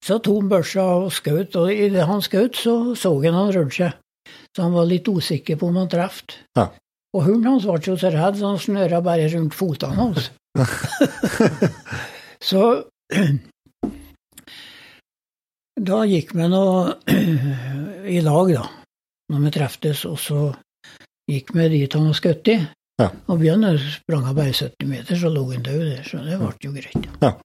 Så 0.01 0.17
tok 0.17 0.39
han 0.39 0.49
børsa 0.49 0.85
og 1.03 1.11
skjøt, 1.13 1.57
og 1.61 1.69
idet 1.69 2.07
han 2.09 2.23
skjøt, 2.25 2.57
så 2.57 2.95
så 2.97 3.13
han 3.21 3.37
han 3.37 3.53
rørte 3.53 3.75
seg. 3.75 3.99
Så 4.55 4.65
han 4.65 4.73
var 4.73 4.89
litt 4.89 5.07
usikker 5.07 5.59
på 5.59 5.69
om 5.69 5.77
han 5.77 5.91
traff. 5.91 6.23
Ja. 6.57 6.71
Og 7.13 7.25
hunden 7.27 7.51
hans 7.51 7.67
ble 7.67 7.97
så 7.99 8.09
redd, 8.09 8.39
så 8.39 8.53
han 8.53 8.59
snøra 8.61 9.01
bare 9.03 9.29
rundt 9.35 9.53
fotene 9.53 9.95
hans. 9.99 10.31
så 12.49 12.63
da 15.91 16.03
gikk 16.07 16.33
vi 16.33 16.49
nå 16.49 16.65
i 18.15 18.21
lag, 18.25 18.53
da, 18.55 18.65
når 19.31 19.47
vi 19.47 19.53
treftes, 19.55 20.05
og 20.09 20.19
så 20.19 20.51
gikk 21.31 21.53
vi 21.55 21.67
dit 21.73 21.97
han 21.97 22.09
var 22.09 22.17
skutt 22.17 22.51
i. 22.51 22.59
Ja. 23.01 23.09
Og 23.31 23.39
Bjørn 23.41 23.65
sprang 23.81 24.27
av 24.29 24.37
bare 24.37 24.53
70 24.53 24.89
meter, 24.89 25.17
så 25.17 25.31
lå 25.31 25.45
han 25.53 25.65
død 25.65 25.83
der, 25.87 26.03
så 26.05 26.21
det 26.25 26.39
ble 26.41 26.53
jo 26.61 26.73
greit. 26.75 27.11
Ja. 27.23 27.35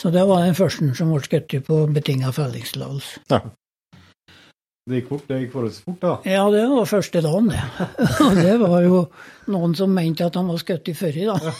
Så 0.00 0.10
det 0.10 0.24
var 0.26 0.42
den 0.42 0.56
første 0.58 0.88
som 0.98 1.12
ble 1.12 1.22
skutt 1.24 1.52
på 1.66 1.82
betinga 1.94 2.32
fellingstillatelse. 2.34 3.22
Det 4.82 4.98
gikk 4.98 5.12
fort, 5.12 5.28
det 5.28 5.36
gikk 5.44 5.52
forholdsvis 5.52 5.84
fort, 5.86 5.98
da. 6.02 6.12
Ja, 6.26 6.42
det 6.50 6.62
var 6.66 6.88
første 6.90 7.20
dagen, 7.22 7.52
det. 7.52 7.60
Og 8.26 8.38
det 8.40 8.54
var 8.58 8.80
jo 8.82 9.02
noen 9.54 9.76
som 9.78 9.92
mente 9.94 10.26
at 10.26 10.38
han 10.40 10.50
var 10.50 10.58
skutt 10.58 10.90
i 10.90 10.94
før, 10.98 11.20
da. 11.28 11.52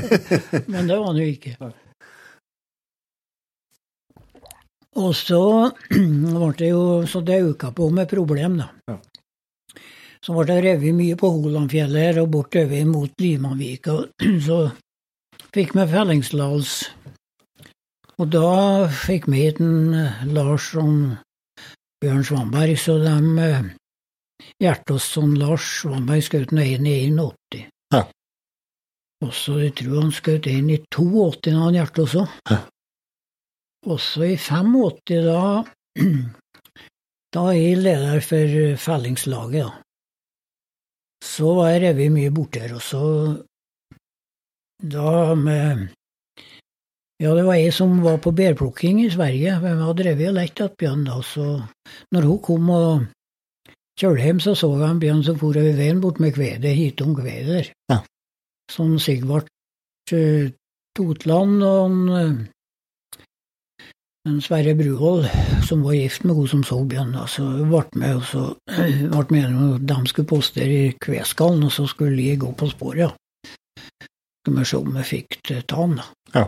Men 0.72 0.88
det 0.88 0.96
var 0.96 1.10
han 1.10 1.20
jo 1.20 1.26
ikke. 1.28 1.58
Og 5.00 5.10
så 5.18 5.42
ble 5.90 6.52
det 6.58 6.70
jo 6.70 6.84
Så 7.10 7.20
det 7.26 7.42
øka 7.42 7.72
på 7.74 7.90
med 7.90 8.08
problem, 8.10 8.58
da. 8.62 8.70
Ja. 8.90 8.98
Så 10.24 10.32
ble 10.32 10.46
det 10.48 10.62
revet 10.64 10.96
mye 10.96 11.16
på 11.20 11.28
Holandfjellet 11.34 12.06
her 12.08 12.22
og 12.22 12.30
bortover 12.32 12.86
mot 12.88 13.20
Limanvika. 13.20 13.98
Så 14.46 14.60
fikk 15.54 15.74
vi 15.76 15.86
fellingstillatelse. 15.90 16.92
Og 18.22 18.30
da 18.30 18.86
fikk 18.94 19.26
vi 19.26 19.42
hit 19.42 19.60
en 19.60 19.94
eh, 19.98 20.20
Lars 20.30 20.68
og 20.78 21.16
Bjørn 22.02 22.22
Svanberg, 22.26 22.76
så 22.78 22.94
de 23.02 23.14
eh, 23.42 23.64
hjertet 24.62 24.92
oss 24.94 25.08
som 25.16 25.32
Lars 25.34 25.66
Svanberg 25.80 26.22
skjøt 26.22 26.54
inn 26.54 26.86
i 26.86 27.00
81. 27.10 27.64
Ja. 27.90 28.04
Og 29.24 29.34
så 29.34 29.58
jeg 29.64 29.74
tror 29.80 30.04
han 30.04 30.14
skjøt 30.14 30.46
inn 30.52 30.70
i 30.70 30.78
82 30.94 31.50
når 31.50 31.64
han 31.64 31.78
hjertet 31.80 32.02
oss 32.06 32.16
òg. 32.22 32.38
Ja. 33.84 33.90
Og 33.92 34.00
så 34.00 34.24
i 34.24 34.36
85, 34.36 35.22
da 35.28 35.64
Da 37.34 37.48
er 37.50 37.56
jeg 37.58 37.78
leder 37.82 38.20
for 38.22 38.52
fellingslaget, 38.78 39.64
da. 39.64 39.80
Så 41.24 41.54
var 41.56 41.72
jeg 41.72 41.82
revet 41.82 42.12
mye 42.14 42.30
borte 42.34 42.62
her, 42.62 42.76
og 42.76 42.82
så 42.84 43.02
Da 44.78 45.34
med 45.34 45.88
Ja, 47.22 47.32
det 47.34 47.44
var 47.46 47.54
jeg 47.54 47.72
som 47.72 48.02
var 48.02 48.18
på 48.18 48.30
bærplukking 48.34 49.00
i 49.04 49.10
Sverige. 49.10 49.58
Vi 49.62 49.68
hadde 49.68 50.02
drevet 50.02 50.28
og 50.28 50.34
lett 50.34 50.50
etter 50.50 50.74
bjørn 50.78 51.04
da, 51.06 51.20
så 51.22 51.46
når 52.12 52.26
hun 52.28 52.40
kom 52.42 52.70
og 52.74 53.04
kjørte 54.00 54.24
hjem, 54.24 54.40
så 54.42 54.54
så 54.58 54.70
jeg 54.74 54.90
en 54.90 55.02
bjørn 55.02 55.22
som 55.26 55.38
for 55.38 55.54
over 55.54 55.78
veien 55.78 56.02
bort 56.02 56.18
med 56.20 56.34
kvedet, 56.34 56.74
hit 56.74 57.00
om 57.06 57.14
kvedet 57.14 57.46
der. 57.54 57.70
Ja. 57.92 57.98
Som 58.70 58.98
Sigvart 58.98 59.48
eh, 60.12 60.50
Totland 60.98 61.62
og 61.62 61.86
en, 61.86 62.02
eh, 62.18 62.44
en 64.24 64.40
Sverre 64.40 64.72
Bruhold, 64.74 65.26
som 65.68 65.82
var 65.84 65.96
gift 65.98 66.24
med 66.24 66.38
hun 66.38 66.48
som 66.48 66.62
så 66.64 66.78
bjørn, 66.88 67.12
altså, 67.20 67.44
så 67.58 67.66
ble 67.68 68.00
med, 68.00 68.16
og 68.16 68.24
så 68.24 68.44
ble 68.64 69.24
meningen 69.28 69.74
at 69.76 69.86
de 69.90 69.98
skulle 70.08 70.30
postere 70.30 70.78
i 70.86 70.94
Kveskallen, 70.96 71.66
og 71.68 71.72
så 71.74 71.84
skulle 71.90 72.16
de 72.16 72.38
gå 72.40 72.52
på 72.56 72.70
sporet. 72.72 73.04
Ja. 73.04 73.10
Skal 74.44 74.56
vi 74.58 74.64
se 74.68 74.80
om 74.80 74.96
vi 74.96 75.04
fikk 75.08 75.40
ta 75.68 75.82
han, 75.82 75.98
da. 76.00 76.08
Ja. 76.34 76.46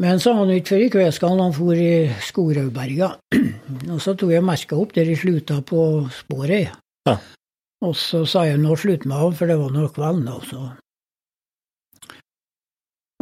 Men 0.00 0.20
så 0.20 0.34
han 0.36 0.52
ikke 0.52 0.74
før 0.74 0.84
i 0.84 0.92
Kveskallen, 0.92 1.42
han 1.46 1.56
for 1.56 1.80
i 1.80 1.92
Skoghaugberga. 2.28 3.10
og 3.94 4.00
så 4.04 4.12
tok 4.12 4.34
jeg 4.34 4.44
merka 4.44 4.76
opp 4.76 4.92
der 4.96 5.08
de 5.08 5.16
slutta 5.16 5.62
på 5.64 5.80
sporet. 6.12 6.76
Ja. 7.08 7.16
Og 7.84 7.96
så 7.96 8.24
sa 8.28 8.44
jeg 8.48 8.60
nå 8.60 8.76
slutter 8.76 9.08
med 9.08 9.16
av, 9.16 9.36
for 9.38 9.48
det 9.48 9.56
var 9.60 9.72
nå 9.72 9.88
kvelden, 9.96 10.28
da. 10.28 10.36
Så. 10.44 10.60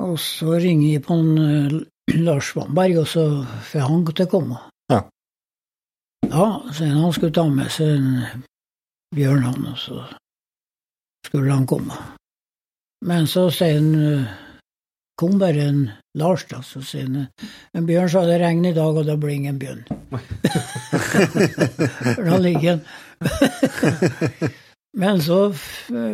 Og 0.03 0.19
så 0.19 0.59
ringer 0.59 0.97
jeg 0.97 1.05
på 1.07 1.15
en, 1.15 1.39
eh, 1.39 1.83
Lars 2.13 2.53
Svanberg, 2.53 2.99
og 3.01 3.09
så 3.09 3.25
får 3.71 3.87
han 3.89 4.05
til 4.11 4.27
å 4.27 4.31
komme. 4.31 4.61
Ja. 4.93 5.01
Ja, 6.29 6.49
så 6.73 6.89
han 6.89 7.13
skulle 7.17 7.35
ta 7.37 7.47
med 7.49 7.73
seg 7.73 7.97
en 7.97 8.45
bjørn, 9.15 9.45
han, 9.49 9.67
og 9.73 9.79
så 9.81 10.05
skulle 11.27 11.53
han 11.53 11.67
komme. 11.69 11.97
Men 13.05 13.29
så 13.29 13.49
sier 13.53 13.79
han 13.79 13.95
eh, 14.01 14.33
kom 15.21 15.39
bare 15.41 15.69
en 15.69 15.83
Lars, 16.19 16.45
da, 16.51 16.61
så 16.65 16.83
sier 16.85 17.09
han 17.09 17.27
en 17.75 17.89
bjørn 17.89 18.11
sa 18.13 18.25
det 18.29 18.39
regner 18.43 18.73
i 18.73 18.77
dag, 18.77 18.97
og 18.97 19.09
da 19.09 19.17
blir 19.21 19.37
ingen 19.37 19.59
bjørn. 19.61 19.85
For 22.15 22.25
da 22.29 22.39
ligger 22.43 22.77
han. 22.77 22.83
Men 25.05 25.21
så 25.23 25.49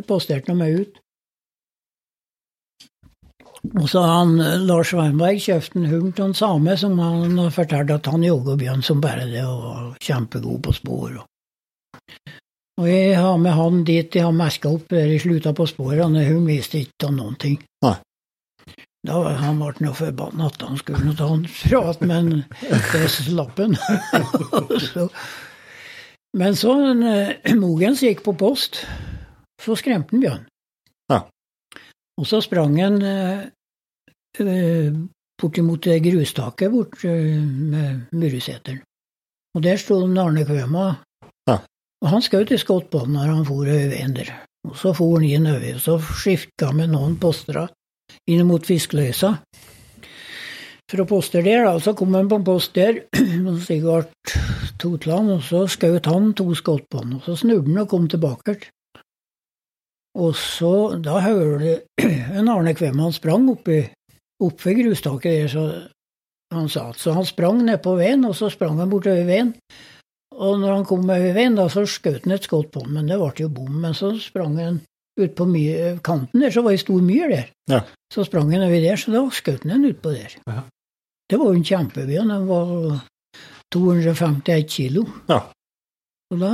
posterte 0.08 0.52
han 0.52 0.60
meg 0.62 0.82
ut. 0.84 1.00
Og 3.68 3.88
så 3.92 4.02
han 4.04 4.38
eh, 4.40 4.60
Lars 4.64 4.92
Weinberg 4.96 5.40
kjøpte 5.44 5.80
en 5.80 5.90
hund 5.90 6.14
til 6.16 6.30
en 6.30 6.36
same 6.36 6.76
som 6.80 6.98
han 7.02 7.36
har 7.38 7.50
fortalt 7.54 7.92
at 7.92 8.08
han 8.08 8.24
jager 8.24 8.56
bjørn 8.60 8.84
som 8.84 9.02
bare 9.04 9.26
det, 9.28 9.44
og 9.44 9.64
var 9.66 9.82
kjempegod 10.00 10.62
på 10.64 10.76
spor. 10.78 11.18
Og, 12.80 12.86
jeg 12.88 13.18
har 13.20 13.36
med 13.36 13.52
han 13.52 13.82
dit 13.84 14.14
jeg 14.16 14.24
har 14.24 14.32
merka 14.32 14.70
opp 14.72 14.88
der 14.88 15.10
i 15.12 15.18
slutta 15.20 15.52
på 15.52 15.66
sporene. 15.68 16.24
Hun 16.24 16.46
viste 16.48 16.80
ikke 16.80 17.10
noen 17.12 17.36
ting. 17.40 17.58
Nei. 17.84 17.98
Da 19.06 19.20
han 19.40 19.60
ble 19.60 19.84
noe 19.84 19.96
forbanna 19.96 20.48
at 20.50 20.64
han 20.64 20.80
skulle 20.80 21.04
nå 21.04 21.14
ta 21.16 21.28
en 21.32 21.46
prat, 21.48 22.02
men 22.04 22.42
det 22.60 23.06
slapp 23.12 23.60
han. 23.60 23.76
Men 26.36 26.54
så 26.56 26.74
eh, 26.94 27.54
Mogens 27.62 28.04
gikk 28.04 28.22
på 28.22 28.36
post, 28.38 28.84
så 29.60 29.74
skremte 29.78 30.14
han 30.14 30.22
Bjørn. 30.22 30.44
Ja. 31.10 31.24
Og 32.20 32.28
så 32.28 32.42
sprang 32.44 32.76
han 32.76 33.00
eh, 33.00 33.46
eh, 34.44 34.92
bortimot 35.40 35.88
grustaket 36.04 36.72
bort 36.72 37.00
eh, 37.08 37.40
med 37.40 38.12
Muruseteren. 38.12 38.82
Og 39.56 39.64
der 39.64 39.80
sto 39.80 40.02
en 40.04 40.18
Arne 40.20 40.44
Kvøma. 40.46 40.84
Ja. 41.48 41.56
Og 42.04 42.12
han 42.12 42.22
skjøt 42.22 42.52
i 42.54 42.60
skott 42.60 42.90
på 42.92 43.02
når 43.08 43.32
han 43.32 43.46
for 43.48 43.64
over 43.64 43.90
veien 43.90 44.14
der. 44.14 44.30
Og 44.68 44.76
så 44.76 44.92
for 44.94 45.16
han 45.16 45.24
inn 45.24 45.48
over, 45.48 45.72
og 45.78 45.80
så 45.80 45.96
skifta 46.20 46.68
med 46.76 46.92
noen 46.92 47.16
poster 47.20 47.64
inn 48.28 48.44
mot 48.46 48.66
Fiskeløysa. 48.66 49.32
Fra 50.90 51.06
poster 51.06 51.44
der, 51.46 51.64
da, 51.64 51.78
så 51.80 51.94
kom 51.96 52.12
han 52.18 52.28
på 52.28 52.40
en 52.40 52.44
post 52.44 52.74
der, 52.76 53.04
og 53.48 53.60
Sigvart 53.64 54.34
Totland, 54.82 55.30
og 55.36 55.44
så 55.46 55.64
skjøt 55.70 56.10
han 56.10 56.32
to 56.36 56.50
skudd 56.58 56.84
på 56.90 57.00
han, 57.00 57.16
og 57.16 57.24
så 57.24 57.38
snudde 57.38 57.70
han 57.70 57.84
og 57.84 57.88
kom 57.88 58.08
tilbake. 58.10 58.58
Og 60.20 60.34
så, 60.36 60.72
da 61.00 61.20
hører 61.24 61.62
du 61.62 62.04
en 62.38 62.50
Arne 62.52 62.74
Kvem, 62.76 62.98
han 63.00 63.16
sprang 63.16 63.48
oppi, 63.52 63.80
ved 64.40 64.82
grustaket 64.82 65.32
der, 65.36 65.48
så 65.52 65.64
han 66.54 66.68
sa 66.68 66.88
at 66.90 66.98
så 66.98 67.14
han 67.14 67.26
sprang 67.28 67.62
ned 67.64 67.80
på 67.84 67.94
veien, 67.98 68.24
og 68.26 68.34
så 68.36 68.50
sprang 68.52 68.80
han 68.80 68.90
bortover 68.90 69.26
veien. 69.28 69.54
Og 70.40 70.58
når 70.60 70.72
han 70.72 70.86
kom 70.88 71.04
over 71.04 71.34
veien, 71.36 71.56
da, 71.58 71.68
så 71.70 71.84
skjøt 71.86 72.24
han 72.24 72.34
et 72.36 72.46
skudd 72.46 72.70
på 72.72 72.84
ham, 72.84 72.94
men 72.96 73.10
det 73.10 73.18
ble 73.20 73.32
jo 73.44 73.50
bom. 73.52 73.70
Men 73.82 73.96
så 73.96 74.12
sprang 74.20 74.56
han 74.58 74.80
ut 75.20 75.34
på 75.36 75.46
my 75.46 75.64
kanten 76.06 76.42
der, 76.42 76.52
så 76.54 76.64
var 76.64 76.72
det 76.72 76.80
ei 76.80 76.84
stor 76.84 77.00
myr 77.04 77.32
der. 77.32 77.48
Ja. 77.70 77.80
Så 78.12 78.24
sprang 78.26 78.52
han 78.54 78.64
over 78.66 78.82
der, 78.82 79.00
så 79.00 79.14
da 79.14 79.24
skjøt 79.36 79.66
han 79.66 79.76
en 79.76 79.88
utpå 79.90 80.14
der. 80.14 80.36
Ja. 80.48 80.62
Det 81.30 81.38
var 81.38 81.52
jo 81.52 81.60
en 81.60 81.66
kjempebjørn, 81.66 82.32
den 82.34 82.48
var 82.48 82.70
251 83.74 84.70
kilo. 84.70 85.04
Ja. 85.30 85.44
Og 86.30 86.40
da 86.40 86.50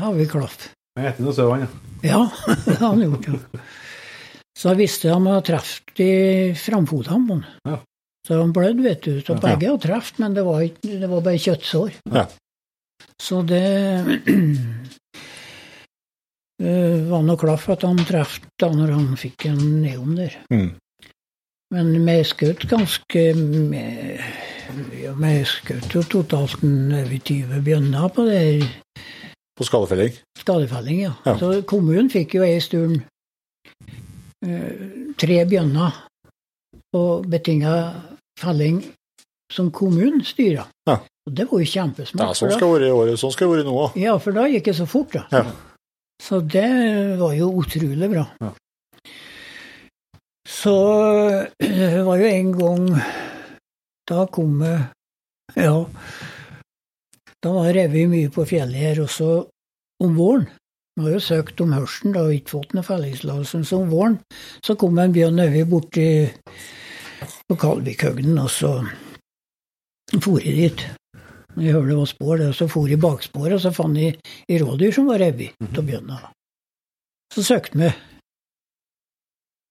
har 0.00 0.16
vi 0.16 0.26
klaff. 0.30 0.70
Jeg 0.96 1.10
heter 1.10 1.26
noe 1.26 1.36
søv, 1.36 1.50
han, 1.52 1.66
ja. 1.66 1.68
Ja, 2.06 2.22
det 2.64 2.78
har 2.80 2.88
han 2.88 3.02
gjort, 3.04 3.26
ja. 3.28 3.60
Så 4.56 4.70
jeg 4.72 4.80
visste 4.80 5.12
han 5.12 5.26
hadde 5.28 5.44
truffet 5.50 6.00
i 6.00 6.12
på 6.88 7.02
han. 7.10 7.44
Ja. 7.68 7.76
Så 8.26 8.40
han 8.40 8.52
blødde, 8.56 8.82
vet 8.82 9.04
du. 9.04 9.20
Så 9.20 9.36
begge 9.36 9.68
hadde 9.68 9.82
truffet, 9.84 10.18
men 10.22 10.34
det 10.34 10.44
var, 10.46 10.62
ikke, 10.64 10.96
det 11.02 11.10
var 11.10 11.20
bare 11.26 11.42
kjøttsår. 11.44 11.90
Ja. 12.14 12.24
Så 13.20 13.42
det 13.44 13.66
uh, 16.64 16.98
var 17.10 17.22
noe 17.28 17.36
klaff 17.40 17.68
at 17.72 17.84
han 17.84 18.00
traff 18.08 18.40
da 18.56 18.72
når 18.72 18.96
han 18.96 19.20
fikk 19.20 19.46
en 19.52 19.62
neon 19.84 20.16
der. 20.16 20.40
Mm. 20.48 20.70
Men 21.74 21.92
vi 22.06 22.16
skjøt 22.24 22.68
ganske 22.70 23.22
Vi 25.20 25.32
skjøt 25.50 25.96
jo 25.96 26.02
totalt 26.06 26.62
over 26.64 27.16
20 27.18 27.62
bjønner 27.66 28.08
på 28.14 28.26
det 28.28 28.38
her 28.40 28.60
På 29.56 29.64
skadefelling. 29.64 30.12
Skadefelling, 30.38 31.00
ja. 31.06 31.12
Ja. 31.24 31.36
Så 31.40 31.52
kommunen 31.68 32.10
fikk 32.12 32.34
jo 32.36 32.42
ei 32.44 32.58
stund 32.60 32.98
eh, 34.44 34.72
tre 35.16 35.38
bjønner 35.48 35.96
og 36.96 37.26
betinga 37.32 37.76
felling 38.40 38.82
som 39.52 39.70
kommunen 39.72 40.24
styra. 40.26 40.66
Ja. 40.88 40.98
Og 41.26 41.34
det 41.34 41.48
var 41.50 41.62
jo 41.62 41.66
Ja, 41.66 42.32
sånn 42.36 42.52
skal 42.52 42.68
det 42.68 42.74
være 42.76 42.88
i 42.90 42.94
året. 42.94 43.18
Sånn 43.18 43.32
skal 43.34 43.48
det 43.48 43.56
være 43.56 43.66
nå 43.66 43.78
òg. 43.86 43.96
ja, 43.98 44.18
for 44.22 44.36
da 44.36 44.44
gikk 44.50 44.68
det 44.68 44.76
så 44.78 44.86
fort, 44.86 45.12
da. 45.16 45.24
Ja. 45.32 45.44
Så 46.22 46.40
det 46.40 47.18
var 47.18 47.34
jo 47.36 47.50
utrolig 47.60 48.08
bra. 48.12 48.26
Ja. 48.40 48.52
Så 50.46 50.72
det 51.58 52.04
var 52.06 52.20
jo 52.22 52.26
en 52.30 52.52
gang 52.56 52.84
Da 54.08 54.26
kom 54.30 54.60
det 54.62 54.76
Ja. 55.56 55.86
Da 57.44 57.52
var 57.52 57.74
revet 57.76 58.08
mye 58.10 58.30
på 58.32 58.46
fjellet 58.48 58.80
her, 58.80 59.02
også 59.04 59.30
om 60.02 60.16
våren 60.16 60.48
Vi 60.96 61.04
har 61.04 61.12
jo 61.12 61.20
søkt 61.20 61.60
om 61.60 61.74
høsten 61.76 62.14
da, 62.14 62.22
og 62.24 62.32
ikke 62.32 62.54
fått 62.54 62.70
noen 62.72 62.86
fellingstillatelse. 62.86 63.58
Så 63.68 63.80
om 63.82 63.90
våren 63.92 64.14
så 64.64 64.78
kom 64.80 64.96
en 64.98 65.12
bjørn 65.12 65.42
over 65.44 65.66
borti 65.68 66.06
på 67.44 67.56
Kalvikhøgden, 67.60 68.38
og 68.40 68.48
så 68.48 68.70
for 70.22 70.40
jeg 70.40 70.56
dit. 70.56 70.86
Jeg 71.56 71.72
hørte 71.72 71.90
det 71.90 71.98
var 71.98 72.08
spor, 72.08 72.36
der, 72.40 72.56
så 72.56 72.68
for 72.68 72.88
jeg 72.88 73.00
baksporet, 73.00 73.58
og 73.58 73.60
så 73.60 73.74
fant 73.76 74.00
jeg 74.00 74.16
i 74.48 74.58
rådyr 74.62 74.96
som 74.96 75.08
var 75.08 75.20
revet 75.20 75.52
av 75.68 75.84
bjørna. 75.84 76.18
Så 77.34 77.44
søkte 77.44 77.80
vi. 77.80 77.92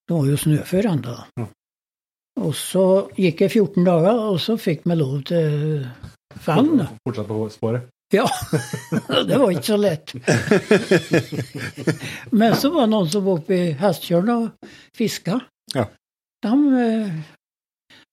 Det 0.06 0.14
var 0.14 0.30
jo 0.30 0.38
snøfør 0.38 0.92
ennå. 0.92 1.18
Og 2.46 2.54
så 2.58 2.86
gikk 3.18 3.42
det 3.42 3.52
14 3.52 3.86
dager, 3.86 4.26
og 4.30 4.38
så 4.44 4.58
fikk 4.62 4.86
vi 4.86 4.98
lov 4.98 5.24
til 5.30 5.86
da. 6.46 6.88
Fortsatt 7.08 7.28
på 7.28 7.50
sporet. 7.54 7.92
Ja, 8.14 8.30
det 9.28 9.38
var 9.38 9.52
ikke 9.52 9.66
så 9.66 9.78
lett. 9.82 10.14
Men 12.40 12.56
så 12.56 12.70
var 12.70 12.86
det 12.86 12.92
noen 12.94 13.10
som 13.10 13.26
var 13.26 13.40
oppe 13.40 13.58
i 13.58 13.72
Hestkjølen 13.80 14.36
og 14.36 14.70
fiska. 14.96 15.40
Ja. 15.74 15.88
De 16.46 16.54
eh, 16.84 17.16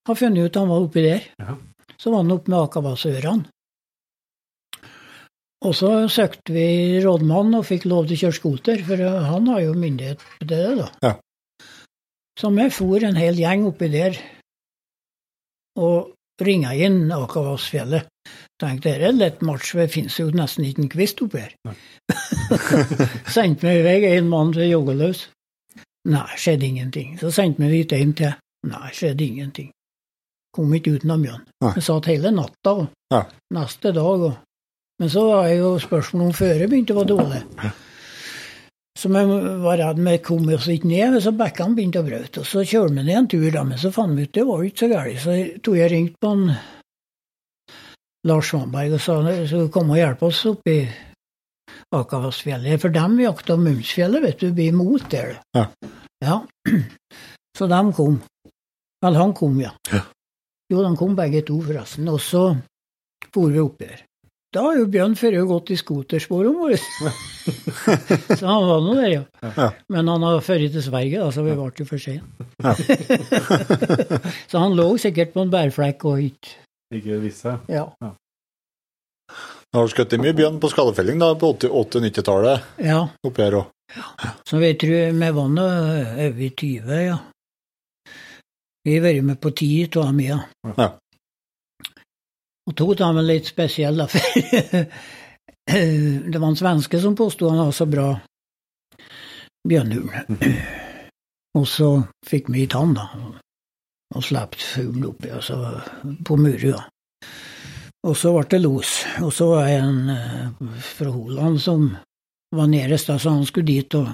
har 0.07 0.17
funnet 0.17 0.49
ut 0.49 0.59
han 0.59 0.71
var 0.71 0.87
oppi 0.87 1.05
der. 1.05 1.27
Ja. 1.37 1.57
Så 1.97 2.11
var 2.11 2.23
han 2.23 2.33
oppe 2.33 2.51
med 2.51 2.63
Akavassørene. 2.63 3.45
Og 5.63 5.75
så 5.77 5.89
søkte 6.11 6.51
vi 6.51 6.99
rådmannen 6.99 7.61
og 7.61 7.67
fikk 7.69 7.85
lov 7.87 8.09
til 8.09 8.17
å 8.17 8.21
kjøre 8.25 8.35
scooter, 8.35 8.81
for 8.83 8.99
han 8.99 9.47
har 9.47 9.61
jo 9.63 9.77
myndighet 9.79 10.19
til 10.41 10.49
det, 10.49 10.63
da. 10.81 10.87
Ja. 11.05 11.13
Så 12.39 12.49
vi 12.51 12.65
for 12.73 13.05
en 13.05 13.15
hel 13.15 13.39
gjeng 13.39 13.63
oppi 13.69 13.87
der 13.93 14.17
og 15.79 16.11
ringa 16.43 16.73
inn 16.75 17.05
Akavassfjellet. 17.13 18.09
Tenkte 18.61 18.91
det 18.91 18.95
er 19.01 19.09
en 19.09 19.17
lett 19.19 19.41
match, 19.41 19.71
for 19.73 19.81
det 19.81 19.91
finnes 19.91 20.15
jo 20.19 20.27
nesten 20.31 20.65
ikke 20.67 20.83
en 20.85 20.91
kvist 20.93 21.21
oppi 21.25 21.41
her. 21.41 21.55
sendte 23.35 23.65
meg 23.65 23.79
i 23.79 23.85
vei 23.87 24.11
en 24.13 24.29
mann 24.29 24.53
til 24.55 24.69
joggeløs. 24.69 25.27
Nei, 26.13 26.27
skjedde 26.37 26.67
ingenting. 26.67 27.15
Så 27.19 27.31
sendte 27.33 27.63
vi 27.63 27.81
dit 27.81 27.95
en 27.97 28.13
til. 28.19 28.35
Nei, 28.69 28.89
skjedde 28.95 29.25
ingenting. 29.25 29.71
Kom 30.53 30.73
ikke 30.77 30.97
utenom 30.99 31.23
bjørn. 31.25 31.45
Vi 31.73 31.81
satt 31.81 32.09
hele 32.11 32.31
natta 32.35 32.75
og 32.83 32.89
Ja. 33.13 33.23
neste 33.55 33.91
dag. 33.95 34.27
Og, 34.29 34.35
men 34.99 35.09
så 35.09 35.23
var 35.27 35.47
jo 35.49 35.73
spørsmålet 35.81 36.27
om 36.27 36.33
føret 36.37 36.69
begynte 36.69 36.93
å 36.93 36.99
være 37.01 37.11
dårlig. 37.15 37.41
Så 38.99 39.09
vi 39.09 39.23
var 39.63 39.79
redd 39.81 39.99
vi 40.05 40.17
kom 40.21 40.45
oss 40.53 40.67
ikke 40.69 40.87
ned, 40.91 41.17
så 41.23 41.33
bekkene 41.33 41.75
begynte 41.75 42.03
å 42.03 42.05
brøte. 42.05 42.43
Og 42.43 42.45
så 42.45 42.61
kjørte 42.61 42.93
vi 42.93 43.01
ned 43.07 43.17
en 43.17 43.27
tur, 43.27 43.49
da, 43.51 43.63
men 43.65 43.81
så 43.81 43.89
fant 43.91 44.15
vi 44.15 44.27
ut 44.27 44.33
det 44.37 44.45
var 44.45 44.61
ikke 44.63 44.83
så 44.85 44.91
galt. 44.91 45.19
Så 45.23 45.33
jeg 45.33 45.79
jeg 45.79 45.91
ringte 45.91 46.21
på 46.21 46.31
en 46.35 46.51
Lars 48.27 48.51
Svanberg 48.51 48.95
og 48.95 49.01
sa 49.03 49.17
han 49.19 49.47
skulle 49.47 49.71
komme 49.73 49.97
og 49.97 49.99
hjelpe 49.99 50.29
oss 50.29 50.43
opp 50.47 50.69
i 50.71 50.79
Akavassfjellet. 51.93 52.79
For 52.81 52.93
dem 52.93 53.17
jakta 53.21 53.57
Mumsfjellet, 53.59 54.23
vet 54.23 54.39
du, 54.41 54.51
blir 54.55 54.71
imot 54.71 55.09
der. 55.11 55.35
Ja. 55.57 55.67
ja. 56.23 56.39
Så 57.57 57.67
de 57.69 57.81
kom. 57.93 58.21
Vel, 59.03 59.19
han 59.19 59.33
kom, 59.37 59.59
ja. 59.61 59.73
Ja. 59.91 60.05
Jo, 60.71 60.81
de 60.81 60.95
kom 60.97 61.13
begge 61.17 61.43
to, 61.45 61.59
forresten. 61.61 62.07
Og 62.09 62.21
så 62.23 62.47
for 63.33 63.51
vi 63.51 63.61
opp 63.61 63.77
der. 63.81 64.01
Da 64.53 64.61
har 64.67 64.77
jo 64.77 64.87
Bjørn 64.93 65.15
før 65.17 65.35
gått 65.49 65.71
i 65.73 65.77
skotersporene 65.77 66.53
våre. 66.53 66.77
så 68.39 68.45
han 68.45 68.67
var 68.69 68.83
nå 68.85 68.95
der, 68.99 69.09
ja. 69.09 69.23
Ja. 69.57 69.69
Men 69.89 70.11
han 70.11 70.25
har 70.25 70.43
ført 70.45 70.73
til 70.75 70.85
Sverige, 70.85 71.21
da, 71.23 71.31
så 71.33 71.45
vi 71.45 71.55
ble 71.57 71.71
jo 71.81 71.87
for 71.89 72.01
sene. 72.01 72.21
så 74.51 74.61
han 74.61 74.77
lå 74.77 74.87
sikkert 75.01 75.33
på 75.33 75.45
en 75.45 75.53
bærflekk 75.53 76.05
og 76.09 76.21
ikke 76.29 76.62
Ikke 76.93 77.19
visse? 77.23 77.57
Ja. 77.71 77.87
Ja. 78.03 78.13
Har 79.73 79.87
du 79.87 79.89
skutt 79.89 80.13
mye 80.21 80.35
bjørn 80.37 80.59
på 80.61 80.69
skadefelling 80.69 81.21
da, 81.21 81.31
på 81.39 81.53
80- 81.55 81.71
80-90-tallet 81.79 82.83
ja. 82.85 82.99
oppi 83.25 83.41
her 83.41 83.55
òg? 83.57 83.71
Så 84.45 84.59
vi 84.61 84.73
tror 84.79 85.15
var 85.33 85.47
nå 85.49 85.63
over 86.27 86.49
20, 86.49 86.91
ja. 87.01 87.17
Vi 88.83 88.97
har 88.97 89.05
vært 89.05 89.25
med 89.25 89.39
på 89.41 89.53
ti 89.55 89.69
av 89.87 90.11
dem, 90.11 90.19
ja. 90.25 90.39
Ja. 90.77 90.89
Og 92.67 92.75
to 92.77 92.89
av 92.91 92.99
dem 92.99 93.21
er 93.21 93.27
litt 93.27 93.49
spesielle, 93.49 94.07
for 94.11 94.21
det 96.31 96.39
var 96.39 96.49
en 96.49 96.59
svenske 96.59 96.99
som 97.01 97.15
påsto 97.15 97.49
han 97.49 97.63
var 97.63 97.75
så 97.75 97.87
bra 97.89 98.07
bjørnhund. 99.67 100.45
Og 101.57 101.67
så 101.69 101.89
fikk 102.27 102.49
vi 102.53 102.65
i 102.65 102.69
tann, 102.71 102.95
da, 102.97 103.09
og 104.13 104.23
slapp 104.23 104.55
fuglen 104.59 105.09
oppi, 105.09 105.29
altså 105.33 105.59
på 106.25 106.37
Murua. 106.37 106.83
Og 108.03 108.17
så 108.19 108.33
ble 108.35 108.43
det 108.51 108.59
los. 108.63 108.91
Og 109.23 109.31
så 109.33 109.47
var 109.47 109.69
det 109.69 109.77
en 109.79 110.09
eh, 110.11 110.73
fra 110.83 111.13
Holand 111.13 111.61
som 111.63 111.85
var 112.53 112.67
nærest, 112.67 113.09
så 113.09 113.29
han 113.29 113.45
skulle 113.45 113.67
dit 113.67 113.95
og 113.95 114.11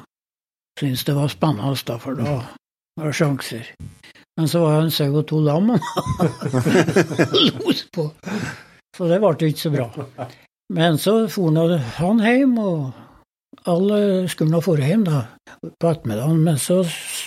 syntes 0.80 1.04
det 1.04 1.16
var 1.16 1.28
spennende, 1.28 1.76
da, 1.88 1.98
for 1.98 2.16
da 2.16 2.38
var 3.00 3.10
det 3.10 3.16
sjanser. 3.18 3.72
Men 4.38 4.48
så 4.48 4.62
var 4.64 4.78
det 4.78 4.84
en 4.86 4.94
sau 4.96 5.18
og 5.20 5.26
to 5.28 5.40
lam 5.44 5.70
han 5.74 5.82
los 7.50 7.82
på. 7.92 8.06
Så 8.96 9.08
det 9.10 9.20
ble 9.20 9.50
ikke 9.50 9.66
så 9.66 9.72
bra. 9.74 9.90
Men 10.70 10.98
så 10.98 11.16
for 11.28 11.78
han 11.98 12.22
hjem, 12.24 12.58
og 12.58 12.94
alle 13.68 14.28
skulle 14.32 14.54
nå 14.54 14.62
dra 14.64 14.88
hjem 14.88 15.04
da, 15.08 15.24
på 15.60 15.90
ettermiddagen, 15.90 16.40
men 16.46 16.60
så 16.62 16.82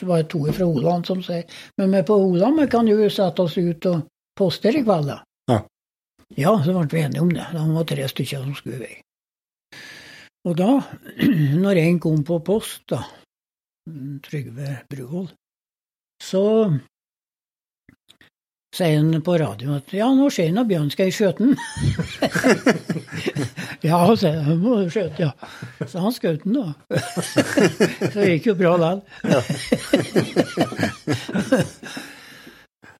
var 0.08 0.22
det 0.22 0.30
to 0.32 0.44
fra 0.48 0.66
Oland 0.66 1.06
som 1.06 1.22
sier 1.24 1.44
Men 1.78 1.92
vi 1.92 2.02
på 2.08 2.16
Oland 2.16 2.60
vi 2.60 2.66
kan 2.72 2.88
jo 2.88 3.08
sette 3.10 3.42
oss 3.42 3.58
ut 3.58 3.86
og 3.90 4.06
poste 4.38 4.72
i 4.72 4.84
kveld, 4.84 5.10
da. 5.10 5.18
Ja. 5.50 5.58
Ja, 6.36 6.52
så 6.64 6.72
ble 6.72 6.88
vi 6.88 7.04
enige 7.04 7.24
om 7.24 7.32
det. 7.32 7.46
Det 7.52 7.64
var 7.74 7.88
tre 7.88 8.08
stykker 8.08 8.44
som 8.44 8.54
skulle 8.56 8.78
i 8.78 8.84
vei. 8.86 8.94
Og 10.48 10.56
da, 10.58 10.70
når 11.64 11.82
en 11.82 12.00
kom 12.02 12.24
på 12.26 12.40
post, 12.46 12.86
da, 12.90 13.02
Trygve 14.22 14.78
Bruvoll, 14.90 15.28
så 16.22 16.44
sier 18.72 18.96
han 18.96 19.22
på 19.24 19.34
radioen 19.40 19.76
at 19.76 19.92
ja, 19.92 20.06
nå 20.16 20.30
ser 20.32 20.48
jeg 20.48 20.56
at 20.56 20.68
Bjørn 20.68 20.90
skal 20.92 21.08
jeg 21.08 21.16
skjøte 21.16 21.44
den. 21.44 21.56
ja, 23.88 23.98
sier 24.16 24.38
jeg, 24.38 24.56
må 24.62 24.78
du 24.80 24.88
skjøte, 24.92 25.26
ja. 25.26 25.32
Så 25.84 26.00
han 26.00 26.14
skjøt 26.16 26.46
den, 26.46 26.54
da. 26.56 26.72
så 28.12 28.16
det 28.16 28.30
gikk 28.30 28.46
jo 28.52 28.56
bra 28.62 28.72
likevel. 28.80 28.98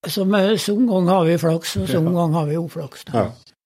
så 0.13 0.27
sånn 0.67 0.87
gang 0.91 1.09
har 1.09 1.25
vi 1.31 1.41
flaks, 1.41 1.77
og 1.81 1.89
sånn 1.89 2.13
gang 2.13 2.37
har 2.37 2.47
vi 2.51 2.61
uflaks. 2.61 3.09
Da. 3.09 3.13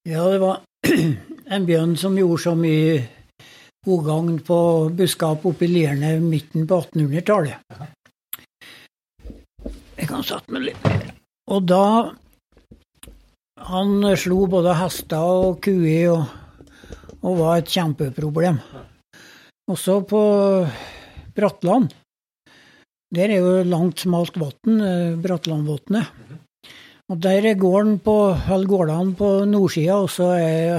Ja. 0.06 0.22
Det 0.30 0.40
var 0.42 0.62
en 1.58 1.66
bjørn 1.66 1.98
som 1.98 2.18
gjorde 2.18 2.42
så 2.46 2.54
mye 2.58 3.02
godgagn 3.86 4.40
på 4.46 4.58
buskap 4.94 5.44
oppe 5.46 5.66
i 5.66 5.70
Lierne 5.74 6.16
midten 6.22 6.66
på 6.70 6.82
1800-tallet. 6.86 7.58
Jeg 9.96 10.06
kan 10.10 10.22
sette 10.26 10.52
meg 10.52 10.68
litt 10.70 10.82
mer. 10.86 11.25
Og 11.46 11.66
da 11.66 12.12
Han 13.66 14.04
slo 14.20 14.44
både 14.50 14.74
hester 14.76 15.22
og 15.22 15.62
kuer 15.64 16.12
og, 16.12 16.26
og 17.24 17.38
var 17.38 17.60
et 17.60 17.70
kjempeproblem. 17.72 18.58
Også 19.72 20.02
på 20.06 20.20
Brattland. 21.34 21.88
Der 23.16 23.32
er 23.32 23.40
jo 23.40 23.64
langt, 23.64 24.04
smalt 24.04 24.36
vann, 24.38 24.82
Bratlandvatnet. 25.22 26.12
Og 27.10 27.18
der 27.22 27.48
er 27.48 27.58
gården 27.58 27.98
på, 28.02 28.16
eller 28.34 28.66
gårdene 28.70 29.16
på 29.18 29.32
nordsida, 29.48 29.96
og 30.02 30.10
så 30.10 30.32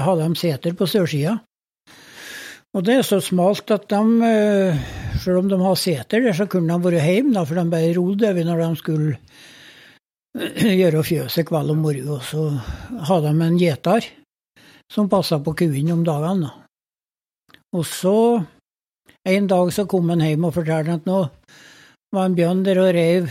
har 0.04 0.22
de 0.22 0.30
seter 0.36 0.76
på 0.78 0.86
sørsida. 0.86 1.38
Og 2.76 2.84
det 2.84 2.98
er 2.98 3.06
så 3.06 3.18
smalt 3.24 3.70
at 3.72 3.88
de, 3.88 4.02
eh, 4.28 4.80
selv 5.18 5.40
om 5.40 5.48
de 5.48 5.58
har 5.60 5.76
seter 5.80 6.20
der, 6.20 6.32
så 6.36 6.46
kunne 6.46 6.68
de 6.68 6.84
vært 6.84 7.04
hjemme, 7.04 7.46
for 7.46 7.56
de 7.56 7.70
bare 7.72 7.94
rodde 7.96 8.28
over 8.28 8.44
når 8.44 8.60
de 8.60 8.76
skulle 8.76 9.14
eh, 9.16 9.57
gjøre 10.80 11.04
fjøset 11.06 11.46
kveld 11.48 11.74
og 11.74 11.80
morgen. 11.82 12.08
Og 12.14 12.24
så 12.26 12.48
hadde 13.08 13.32
de 13.32 13.46
en 13.48 13.60
gjeter 13.60 14.08
som 14.92 15.10
passa 15.10 15.40
på 15.42 15.54
kuene 15.58 15.92
om 15.94 16.04
dagene. 16.06 16.48
da. 16.48 16.54
Og 17.76 17.84
så 17.84 18.16
en 19.28 19.46
dag 19.50 19.72
så 19.72 19.84
kom 19.84 20.08
han 20.08 20.24
hjem 20.24 20.46
og 20.48 20.54
fortalte 20.56 20.98
at 21.00 21.08
nå 21.08 21.20
var 22.14 22.28
en 22.28 22.36
bjørn 22.36 22.62
der 22.64 22.80
og 22.80 22.94
reiv 22.96 23.28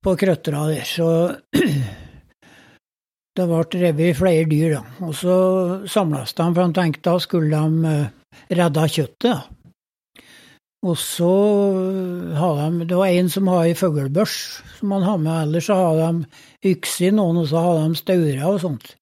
på 0.00 0.14
krøttera 0.16 0.66
der. 0.70 0.86
Så 0.88 1.08
det 3.36 3.46
ble 3.50 3.82
revet 3.84 4.16
flere 4.16 4.48
dyr, 4.48 4.78
da. 4.78 4.82
Og 5.04 5.14
så 5.16 5.36
samles 5.90 6.32
de, 6.32 6.46
for 6.46 6.62
han 6.64 6.76
tenkte 6.76 7.10
da 7.10 7.18
skulle 7.20 7.50
de 7.52 7.92
eh, 7.92 8.08
redde 8.56 8.88
kjøttet. 8.96 9.50
Og 10.80 10.96
så 10.96 11.32
har 12.40 12.70
de 12.70 12.86
Det 12.88 12.96
var 12.96 13.12
en 13.12 13.28
som 13.28 13.48
har 13.52 13.66
ei 13.68 13.74
fuglebørs 13.76 14.36
som 14.78 14.94
han 14.96 15.04
har 15.04 15.18
med, 15.20 15.42
ellers 15.42 15.68
så 15.68 15.76
har 15.76 15.98
de 16.00 16.70
yks 16.72 17.00
i 17.04 17.10
noen, 17.12 17.42
og 17.42 17.50
så 17.50 17.60
har 17.60 17.82
de 17.82 18.00
staurer 18.00 18.46
og 18.48 18.60
sånt. 18.62 18.94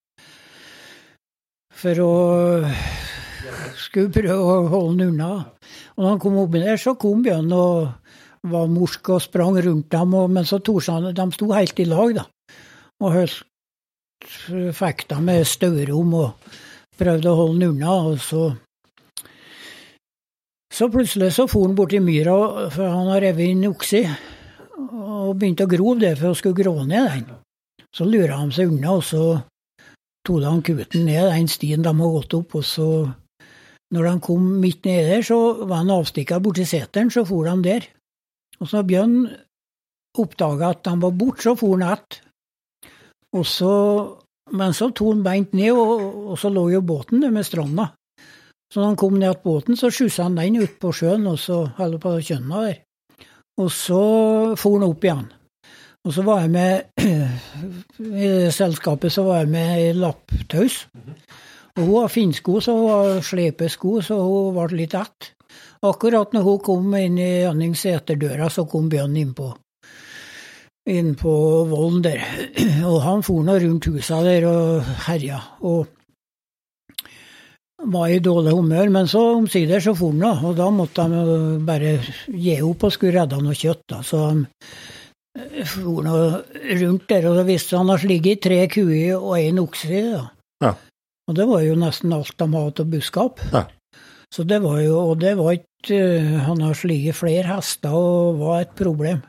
For 1.79 2.03
å 2.03 2.15
skulle 3.79 4.11
prøve 4.11 4.39
å 4.43 4.67
holde 4.73 4.99
den 4.99 5.15
unna. 5.15 5.31
Og 5.95 6.03
når 6.03 6.11
han 6.11 6.23
kom 6.23 6.41
oppi 6.43 6.63
der, 6.63 6.81
så 6.81 6.97
kom 6.99 7.23
bjørnen 7.23 7.55
og 7.55 8.51
var 8.51 8.71
morsk 8.71 9.13
og 9.15 9.23
sprang 9.23 9.59
rundt 9.63 9.91
dem, 9.93 10.15
og, 10.15 10.31
men 10.31 10.47
så 10.47 10.61
han 10.89 11.15
De 11.15 11.29
sto 11.35 11.53
helt 11.53 11.79
i 11.79 11.87
lag, 11.87 12.15
da. 12.19 12.27
Og 13.03 13.15
holdt 13.15 13.45
fekta 14.75 15.21
med 15.23 15.47
staurom 15.47 16.15
og 16.19 16.49
prøvde 16.99 17.31
å 17.31 17.39
holde 17.39 17.61
den 17.61 17.77
unna, 17.77 17.95
og 18.11 18.19
så 18.19 18.49
Så 20.73 20.91
plutselig 20.93 21.33
så 21.35 21.47
for 21.49 21.67
han 21.67 21.77
bort 21.79 21.95
i 21.97 22.01
myra, 22.01 22.69
for 22.71 22.85
han 22.85 23.09
har 23.13 23.23
revet 23.25 23.55
inn 23.55 23.69
okse, 23.71 24.03
og 24.79 25.37
begynte 25.39 25.65
å 25.65 25.71
grove 25.71 26.01
det 26.03 26.15
for 26.21 26.33
å 26.33 26.39
skulle 26.39 26.59
grå 26.59 26.75
ned 26.85 27.09
den. 27.15 27.31
Så 27.95 28.05
lura 28.05 28.37
han 28.43 28.53
seg 28.53 28.75
unna, 28.75 28.99
og 28.99 29.07
så 29.09 29.23
tok 30.29 30.45
han 30.45 30.61
kuten 30.63 31.09
ned 31.09 31.31
den 31.33 31.49
stien 31.49 31.83
de 31.83 31.89
har 31.89 32.15
gått 32.19 32.37
opp, 32.37 32.59
og 32.61 32.67
så 32.69 32.89
når 33.95 34.05
de 34.05 34.15
kom 34.21 34.49
midt 34.61 34.85
nedi 34.85 35.09
der, 35.09 35.25
så 35.25 35.39
var 35.65 35.81
han 35.81 35.95
avstikka 35.95 36.41
borti 36.45 36.67
seteren, 36.69 37.11
så 37.11 37.25
for 37.29 37.49
de 37.49 37.57
der. 37.65 37.87
Og 38.61 38.69
så 38.69 38.83
Bjørn 38.85 39.23
oppdaga 40.19 40.75
at 40.75 40.83
de 40.85 40.93
var 41.01 41.15
borte, 41.17 41.43
så 41.47 41.57
for 41.57 41.79
han 41.79 41.89
att. 41.89 42.21
Men 44.51 44.75
så 44.75 44.91
tok 44.91 45.15
han 45.15 45.23
beint 45.25 45.53
ned, 45.53 45.73
og, 45.73 46.33
og 46.33 46.39
så 46.41 46.49
lå 46.53 46.71
jo 46.73 46.81
båten 46.81 47.21
der 47.21 47.33
med 47.33 47.47
stranda. 47.47 47.93
Så 48.69 48.81
når 48.81 48.91
han 48.91 49.01
kom 49.01 49.17
ned 49.17 49.35
til 49.35 49.45
båten, 49.45 49.77
så 49.77 49.91
skyssa 49.91 50.27
han 50.27 50.37
den 50.37 50.61
ut 50.61 50.77
på 50.81 50.93
sjøen, 50.93 51.27
og 51.27 51.39
så 51.41 51.63
holdt 51.79 52.03
på 52.03 52.19
kjønna 52.21 52.65
der. 52.67 52.81
Og 53.59 53.71
så 53.73 54.01
for 54.61 54.77
han 54.77 54.87
opp 54.87 55.05
igjen. 55.05 55.27
Og 56.07 56.15
så 56.15 56.23
var 56.25 56.45
jeg 56.45 56.51
med 56.55 57.01
I 58.29 58.51
selskapet 58.55 59.13
så 59.13 59.25
var 59.27 59.43
jeg 59.43 59.51
med 59.53 59.73
i 59.83 59.89
lapptaus. 59.97 60.85
Og 61.79 61.83
hun 61.83 61.97
har 62.03 62.13
finsko, 62.13 62.61
så 62.61 62.75
hun 62.77 62.91
har 62.93 63.25
slepesko, 63.25 63.99
så 64.05 64.21
hun 64.21 64.55
ble 64.57 64.83
litt 64.83 64.95
ett. 64.99 65.33
Akkurat 65.89 66.33
når 66.35 66.47
hun 66.47 66.63
kom 66.65 66.95
inn 66.99 67.19
i 67.23 67.31
Janning 67.45 67.75
seterdøra, 67.79 68.49
så 68.51 68.67
kom 68.71 68.89
Bjørn 68.91 69.17
innpå 69.17 69.53
inn 70.89 71.13
på 71.21 71.33
volden 71.69 72.03
der. 72.07 72.25
Og 72.89 73.03
han 73.05 73.25
for 73.27 73.45
nå 73.45 73.59
rundt 73.63 73.89
husa 73.91 74.23
der 74.25 74.47
og 74.49 74.89
herja. 75.07 75.41
Og 75.61 75.87
var 77.79 78.09
i 78.11 78.19
dårlig 78.23 78.55
humør, 78.57 78.91
men 78.91 79.09
så 79.11 79.21
omsider 79.37 79.83
så 79.83 79.95
for 79.97 80.15
han, 80.15 80.23
da. 80.25 80.33
Og 80.49 80.57
da 80.59 80.69
måtte 80.75 81.07
de 81.13 81.59
bare 81.67 81.99
gi 82.27 82.57
opp 82.67 82.89
og 82.89 82.95
skulle 82.95 83.21
redde 83.21 83.39
noe 83.43 83.57
kjøtt, 83.59 83.85
da. 83.93 84.03
Så 84.07 84.25
de 84.33 85.65
for 85.69 86.03
nå 86.03 86.19
rundt 86.83 87.09
der, 87.11 87.29
og 87.31 87.39
da 87.39 87.47
visste 87.47 87.79
han 87.79 87.93
har 87.93 88.05
ligget 88.11 88.43
tre 88.49 88.65
kuer 88.73 89.17
og 89.19 89.39
en 89.39 89.63
okse, 89.63 90.03
da. 90.17 90.27
Ja. 90.65 90.75
Og 91.29 91.37
det 91.37 91.45
var 91.47 91.63
jo 91.63 91.77
nesten 91.79 92.15
alt 92.17 92.35
de 92.41 92.49
hadde 92.49 92.85
av 92.85 92.93
buskap. 92.93 93.43
Ja. 93.53 93.67
Så 94.35 94.45
det 94.45 94.59
var 94.65 94.81
jo, 94.83 94.97
og 95.13 95.21
det 95.23 95.35
var 95.39 95.55
ikke 95.57 95.97
eh, 95.97 96.33
Han 96.45 96.61
har 96.61 96.77
slitt 96.77 97.17
flere 97.17 97.47
hester 97.49 97.95
og 97.95 98.41
var 98.43 98.65
et 98.65 98.75
problem. 98.77 99.23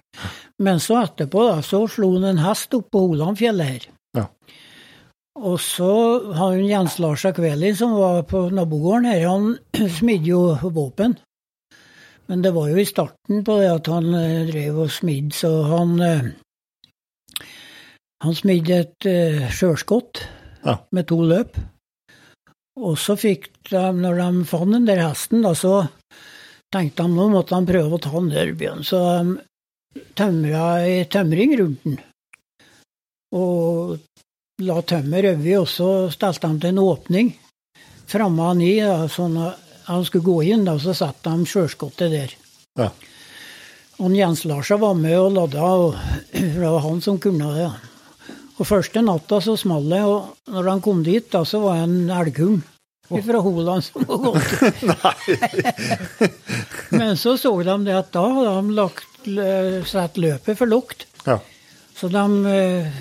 Men 0.60 0.82
så 0.84 1.03
etterpå, 1.06 1.45
da, 1.48 1.61
så 1.64 1.86
slo 1.88 2.15
han 2.18 2.28
en 2.34 2.41
hest 2.44 2.74
opp 2.76 2.90
på 2.91 3.06
Holandfjellet 3.11 3.72
her. 3.74 3.88
Og 5.40 5.56
så 5.64 5.91
har 6.36 6.52
han 6.52 6.68
Jens 6.68 6.98
Lars 6.99 7.24
Akveli, 7.26 7.72
som 7.76 7.94
var 7.95 8.26
på 8.28 8.49
nabogården 8.52 9.07
her, 9.07 9.26
han 9.30 9.53
smidde 9.99 10.34
jo 10.34 10.41
våpen. 10.76 11.16
Men 12.30 12.44
det 12.45 12.52
var 12.53 12.68
jo 12.70 12.78
i 12.78 12.86
starten 12.86 13.44
på 13.45 13.56
det 13.61 13.70
at 13.72 13.88
han 13.90 14.11
eh, 14.14 14.49
drev 14.52 14.84
og 14.84 14.91
smidde, 14.94 15.34
så 15.34 15.53
han 15.72 15.95
eh, 16.03 16.30
Han 18.20 18.36
smidde 18.36 18.76
et 18.84 19.06
uh, 19.07 19.45
sjølskott 19.48 20.20
Ja. 20.66 20.74
med 20.91 21.06
to 21.07 21.22
løp. 21.24 21.56
Og 22.76 22.98
så 22.99 23.16
fikk 23.16 23.48
de, 23.70 23.80
når 23.95 24.20
de 24.20 24.44
fant 24.44 24.74
den 24.76 24.88
der 24.90 24.99
hesten, 24.99 25.40
da, 25.45 25.53
så 25.56 25.86
tenkte 26.68 27.06
de 27.06 27.16
nå 27.16 27.30
måtte 27.32 27.56
de 27.56 27.72
prøve 27.72 27.95
å 27.95 28.02
ta 28.03 28.11
den 28.18 28.28
der 28.34 28.52
Bjørn. 28.60 28.84
Så 28.84 28.99
de 28.99 30.03
tømra 30.20 30.66
ei 30.84 31.06
tømring 31.07 31.56
rundt 31.61 31.88
den. 31.88 31.95
Og 33.40 33.95
la 34.60 34.81
tømmer 34.81 35.31
over, 35.34 35.53
og 35.61 35.69
så 35.72 35.91
stelte 36.14 36.49
de 36.49 36.60
til 36.64 36.73
en 36.73 36.84
åpning 36.84 37.38
framme 38.10 38.48
han 38.49 38.61
i, 38.61 38.73
da, 38.81 39.06
sånn 39.11 39.38
at 39.41 39.68
han 39.90 40.06
skulle 40.06 40.26
gå 40.26 40.40
inn, 40.53 40.65
da, 40.68 40.77
så 40.81 40.95
satte 40.98 41.34
de 41.34 41.49
sjølskottet 41.49 42.14
der. 42.14 42.34
Ja. 42.80 42.90
Og 43.99 44.15
Jens 44.15 44.45
Larsen 44.48 44.81
var 44.81 44.98
med 44.98 45.18
og 45.19 45.31
ladda, 45.36 45.69
og 45.84 45.95
det 46.34 46.65
var 46.65 46.84
han 46.86 47.02
som 47.06 47.19
kunne 47.22 47.53
det. 47.53 47.68
Ja. 47.68 48.36
Og 48.60 48.68
første 48.68 49.02
natta 49.06 49.40
så 49.41 49.56
smalt 49.57 49.88
det, 49.91 50.02
og 50.03 50.52
når 50.52 50.73
han 50.73 50.84
kom 50.84 51.03
dit, 51.06 51.30
da, 51.31 51.45
så 51.48 51.61
var 51.64 51.80
det 51.80 51.88
en 51.88 52.11
elghund 52.11 52.65
fra 53.10 53.40
Holand 53.41 53.86
som 53.86 54.03
var 54.06 54.19
gått. 54.26 54.49
Men 56.99 57.15
så 57.18 57.38
så 57.40 57.53
de 57.64 57.77
det 57.88 57.95
at 57.98 58.11
da 58.14 58.26
hadde 58.36 58.57
de 58.57 58.76
lagt, 58.77 59.07
satt 59.90 60.19
løpet 60.22 60.60
for 60.60 60.69
lukt. 60.69 61.07
Ja. 61.26 61.40
Så 61.95 62.11
de 62.11 62.26
eh, 62.52 62.99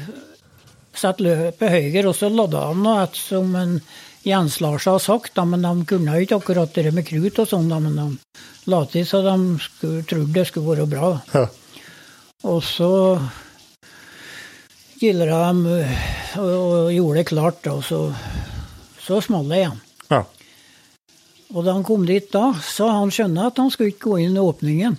satte 0.99 1.25
løpet 1.25 1.73
høyere, 1.73 2.09
og 2.11 2.16
så 2.19 2.31
ladda 2.33 2.69
han 2.70 2.85
noe 2.85 3.03
et 3.07 3.19
som 3.19 3.55
en 3.59 3.79
Jens 4.27 4.59
Lars 4.61 4.87
har 4.91 4.99
sagt, 4.99 5.35
da, 5.39 5.45
men 5.49 5.62
de 5.65 5.87
kunne 5.89 6.19
ikke 6.20 6.41
akkurat 6.41 6.75
det 6.75 6.91
med 6.93 7.07
krut 7.07 7.39
og 7.39 7.49
sånn, 7.49 7.70
men 7.70 7.97
de 7.97 8.07
la 8.69 8.81
til 8.91 9.07
så 9.09 9.23
de 9.25 9.37
skulle, 9.62 10.03
trodde 10.09 10.35
det 10.35 10.49
skulle 10.51 10.75
være 10.75 10.89
bra. 10.91 11.12
Ja. 11.33 11.47
Og 12.49 12.61
så 12.62 12.91
gildra 14.99 15.53
de 15.55 15.79
og, 16.39 16.51
og 16.51 16.91
gjorde 16.93 17.20
det 17.20 17.29
klart, 17.31 17.62
da, 17.65 17.79
og 17.79 17.87
så, 17.87 18.03
så 19.03 19.23
smalt 19.25 19.49
det 19.53 19.62
igjen. 19.62 19.81
Ja. 20.11 20.23
Og 21.55 21.65
da 21.65 21.73
han 21.79 21.87
kom 21.87 22.05
dit 22.09 22.29
da, 22.35 22.51
så 22.61 22.91
han 22.93 23.15
skjønte 23.15 23.49
at 23.49 23.62
han 23.62 23.73
skulle 23.73 23.95
ikke 23.95 24.11
gå 24.11 24.20
inn 24.27 24.37
i 24.37 24.45
åpningen. 24.45 24.99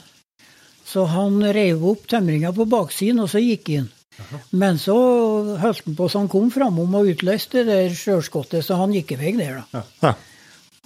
Så 0.90 1.06
han 1.12 1.44
rev 1.54 1.84
opp 1.86 2.08
tømringa 2.10 2.50
på 2.56 2.66
baksiden, 2.66 3.22
og 3.22 3.30
så 3.30 3.44
gikk 3.44 3.70
inn. 3.76 3.90
Men 4.52 4.80
så 4.82 4.96
holdt 5.62 5.86
han 5.86 5.96
på 5.98 6.10
så 6.10 6.24
han 6.24 6.32
kom 6.32 6.50
framom 6.52 6.96
og 7.00 7.12
utløste 7.14 7.64
det 7.64 7.68
der 7.70 7.96
sjølskottet, 7.96 8.66
så 8.66 8.80
han 8.82 8.94
gikk 8.96 9.14
i 9.16 9.20
vei 9.22 9.36
der, 9.38 9.62
da. 9.72 9.84
Ja. 10.04 10.14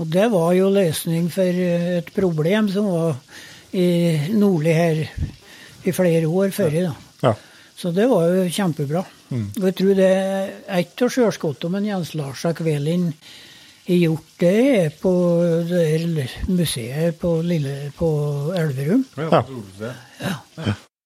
Og 0.02 0.10
det 0.10 0.28
var 0.34 0.54
jo 0.58 0.72
løsning 0.74 1.30
for 1.34 1.64
eh, 1.66 1.88
et 2.00 2.12
problem 2.16 2.70
som 2.74 2.90
var 2.90 3.18
i 3.74 3.88
nordlig 4.34 4.76
her 4.78 5.02
i 5.84 5.94
flere 5.94 6.30
år 6.30 6.54
før. 6.56 6.78
da. 6.90 6.94
Ja. 7.24 7.34
Så 7.78 7.92
det 7.94 8.06
var 8.10 8.30
jo 8.30 8.46
kjempebra. 8.54 9.04
Og 9.34 9.66
jeg 9.66 9.76
tror 9.80 9.96
det 9.98 10.10
er 10.14 10.52
ett 10.78 11.02
av 11.02 11.10
sjølskottene 11.10 11.74
men 11.74 11.88
Jens 11.90 12.14
Lars 12.18 12.46
Kvelin 12.58 13.08
har 13.88 13.98
gjort, 13.98 14.30
det 14.40 14.54
er 14.78 14.94
på 15.02 15.14
det 15.70 15.82
der 16.14 16.36
museet 16.54 17.18
på, 17.20 17.36
Lille, 17.42 17.92
på 17.98 18.10
Elverum. 18.56 19.06
Ja. 19.18 19.44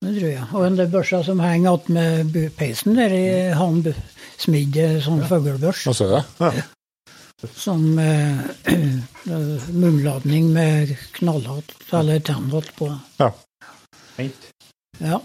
Det 0.05 0.11
tror 0.13 0.29
jeg. 0.29 0.43
Og 0.53 0.63
den 0.67 0.75
del 0.77 0.89
børsa 0.93 1.23
som 1.25 1.39
henger 1.41 1.73
attmed 1.79 2.35
peisen 2.57 2.97
der, 2.99 3.13
i 3.17 3.53
han 3.57 3.79
bu- 3.85 3.95
smidd 4.37 4.75
eh, 4.77 4.99
sånn 5.01 5.23
fuglebørs. 5.25 5.85
Nå 5.89 5.93
ser 5.97 6.11
jeg. 6.19 6.27
Ja. 6.43 6.65
Sånn 7.57 7.87
med 7.97 8.67
eh, 8.73 9.65
munnladning 9.73 10.51
med 10.53 10.93
knallhatt 11.17 11.73
eller 11.97 12.21
tennhatt 12.25 12.69
på. 12.77 12.91
Ja. 13.21 13.31
Fint. 14.17 14.47
Ja. 15.01 15.19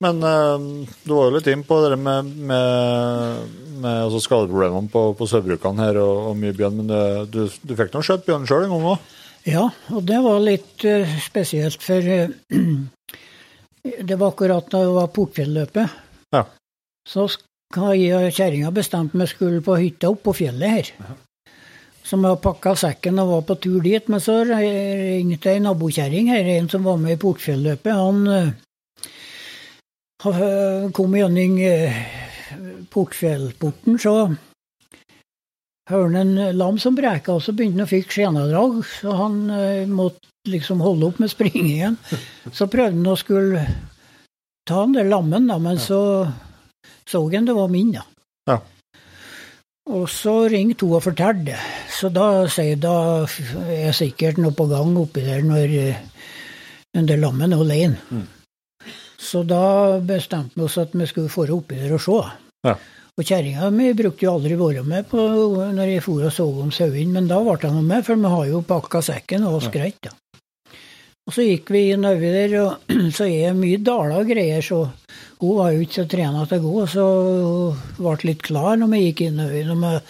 Men 0.00 0.22
eh, 0.24 0.68
du 1.04 1.12
var 1.16 1.26
jo 1.30 1.34
litt 1.38 1.48
inn 1.52 1.64
på 1.68 1.80
det 1.88 1.96
med, 2.00 2.28
med, 2.50 3.56
med 3.80 3.96
altså 4.06 4.20
skadeproblemene 4.24 4.88
på, 4.92 5.06
på 5.18 5.28
sauebrukene 5.28 5.84
her 5.88 5.98
og, 6.00 6.30
og 6.30 6.38
mye 6.40 6.56
bjørn, 6.56 6.78
men 6.82 6.88
det, 6.92 7.02
du, 7.32 7.42
du 7.64 7.74
fikk 7.76 7.92
nå 7.96 8.00
skjøtt 8.04 8.24
bjørn 8.28 8.46
sjøl 8.48 8.64
en 8.68 8.72
gang 8.76 8.86
òg? 8.94 9.10
Ja, 9.48 9.64
og 9.94 10.04
det 10.08 10.18
var 10.24 10.42
litt 10.44 10.84
eh, 10.84 11.16
spesielt, 11.22 11.82
for 11.82 12.04
eh, 12.04 12.32
det 14.08 14.18
var 14.20 14.32
akkurat 14.32 14.68
da 14.72 14.82
det 14.84 14.94
var 14.96 15.12
Portfjelløpet. 15.14 15.96
Ja. 16.36 16.44
Så 17.08 17.26
har 17.76 17.94
jeg 17.96 18.14
og 18.18 18.36
kjerringa 18.36 18.70
bestemt 18.74 19.14
meg 19.16 19.30
skulle 19.30 19.62
på 19.64 19.78
hytta 19.80 20.10
opp 20.10 20.24
på 20.26 20.36
fjellet 20.42 20.76
her. 20.76 21.16
Så 22.04 22.18
vi 22.18 22.32
pakka 22.42 22.74
sekken 22.76 23.20
og 23.22 23.30
var 23.30 23.46
på 23.48 23.56
tur 23.62 23.80
dit, 23.84 24.08
men 24.10 24.20
så 24.20 24.40
ringte 24.48 25.52
ei 25.52 25.62
nabokjerring 25.62 26.32
her, 26.32 26.48
en 26.56 26.68
som 26.72 26.84
var 26.84 26.98
med 27.00 27.14
i 27.14 27.20
Portfjelløpet. 27.20 27.94
Han 27.94 28.26
eh, 28.34 28.50
han 30.20 30.92
kom 30.92 31.14
gjennom 31.16 31.54
Portfjellporten, 32.92 33.96
så 33.96 34.34
hørte 35.90 36.22
en 36.22 36.34
lam 36.56 36.78
som 36.80 36.96
breka, 36.96 37.36
og 37.36 37.44
så 37.44 37.54
begynte 37.56 37.80
han 37.80 37.88
å 37.88 37.90
fikk 37.90 38.14
skjenadrag, 38.14 38.80
så 38.88 39.16
han 39.18 39.40
eh, 39.54 39.86
måtte 39.90 40.28
liksom 40.48 40.80
holde 40.84 41.10
opp 41.10 41.20
med 41.22 41.32
springingen. 41.32 41.98
Så 42.52 42.70
prøvde 42.70 42.96
han 42.96 43.12
å 43.12 43.18
skulle 43.18 43.64
ta 44.68 44.84
den 44.84 44.96
der 44.96 45.10
lammen, 45.10 45.50
da, 45.50 45.58
men 45.62 45.80
så 45.82 46.00
så 47.10 47.24
han 47.32 47.48
det 47.48 47.56
var 47.56 47.68
min, 47.68 47.92
da. 47.92 48.04
Ja. 48.46 48.60
Og 49.90 50.06
så 50.12 50.34
ringte 50.52 50.86
hun 50.86 51.00
og 51.00 51.02
fortalte. 51.02 51.56
Så 51.90 52.10
da 52.14 52.46
sier 52.46 52.76
jeg 52.76 52.82
da 52.84 53.26
er 53.74 53.96
sikkert 53.96 54.38
noe 54.38 54.54
på 54.54 54.68
gang 54.70 54.94
oppi 55.00 55.24
der 55.26 55.42
når 55.46 55.74
eh, 55.80 56.04
den 56.94 57.08
der 57.10 57.18
lammen 57.18 57.52
er 57.52 57.64
alene. 57.64 58.22
Så 59.20 59.42
da 59.44 59.98
bestemte 60.06 60.56
vi 60.56 60.64
oss 60.64 60.78
at 60.80 60.94
vi 60.94 61.08
skulle 61.10 61.32
få 61.32 61.48
oppi 61.50 61.80
der 61.82 61.96
og 61.98 62.04
se. 62.04 62.20
Ja. 62.68 62.76
Og 63.20 63.26
kjerringa 63.28 63.66
mi 63.74 63.90
brukte 63.92 64.24
jo 64.24 64.30
aldri 64.38 64.56
være 64.56 64.80
med 64.88 65.04
på 65.10 65.20
når 65.76 65.90
jeg 65.90 66.02
for 66.06 66.24
og 66.24 66.32
så 66.32 66.46
om 66.62 66.70
sauene, 66.72 67.12
men 67.12 67.26
da 67.28 67.36
ble 67.44 67.68
hun 67.68 67.84
med, 67.84 68.00
for 68.06 68.16
vi 68.16 68.30
har 68.32 68.46
jo 68.48 68.62
pakka 68.64 69.02
sekken 69.04 69.44
og 69.44 69.58
oss 69.58 69.66
greit, 69.74 69.98
da. 70.06 70.14
Og 71.28 71.34
så 71.36 71.44
gikk 71.44 71.68
vi 71.74 71.82
inn 71.92 72.06
over 72.08 72.32
der, 72.32 72.54
og 72.62 72.94
så 73.18 73.26
er 73.28 73.50
det 73.50 73.58
mye 73.58 73.80
daler 73.84 74.22
og 74.22 74.30
greier, 74.32 74.64
så 74.64 74.78
hun 75.42 75.58
var 75.58 75.74
jo 75.74 75.82
ikke 75.84 75.98
så 75.98 76.04
trena 76.14 76.46
til 76.48 76.62
å 76.62 76.70
gå, 76.72 76.86
så 76.94 77.04
hun 78.00 78.06
ble 78.06 78.30
litt 78.30 78.46
klar 78.48 78.80
når 78.80 78.92
vi 78.94 79.02
gikk 79.04 79.22
innover. 79.28 80.00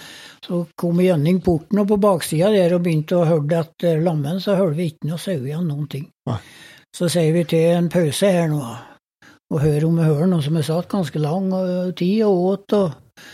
Så 0.47 0.61
kom 0.78 1.03
vi 1.03 1.09
gjennom 1.09 1.43
porten, 1.43 1.82
og 1.82 1.91
på 1.91 1.99
baksida 2.07 2.53
der 2.55 2.77
og 2.77 2.85
begynte 2.87 3.19
å 3.19 3.27
høre 3.27 3.65
etter 3.65 3.99
lammen, 4.07 4.39
så 4.39 4.55
hørte 4.61 4.78
vi 4.78 4.93
ikke 4.93 5.11
noe 5.11 5.19
sau 5.19 5.35
igjen, 5.35 5.66
noen 5.66 5.91
ting. 5.91 6.07
Så 6.95 7.11
sier 7.11 7.35
vi 7.35 7.43
til 7.51 7.74
en 7.74 7.91
pause 7.91 8.31
her 8.39 8.47
nå, 8.55 8.62
og 9.51 9.61
høre 9.65 9.87
om 9.89 9.97
vi 9.99 10.07
hører 10.07 10.29
noe 10.31 10.43
som 10.45 10.57
jeg 10.59 10.67
satt 10.69 10.89
ganske 10.93 11.19
lang 11.23 11.49
øh, 11.57 11.93
tid 11.99 12.23
og 12.27 12.43
åt 12.53 12.75
og, 12.79 13.25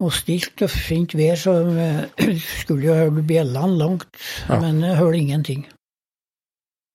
og 0.00 0.12
stilt 0.16 0.60
og 0.66 0.70
fint 0.72 1.14
vær, 1.16 1.36
så 1.40 1.54
vi 1.64 1.86
skulle 2.62 2.88
jo 2.90 2.96
høre 2.98 3.24
bjellene 3.24 3.78
langt, 3.80 4.08
Ja. 4.48 4.60
men 4.60 4.82
jeg 4.84 4.98
hørte 5.00 5.18
ingenting. 5.20 5.66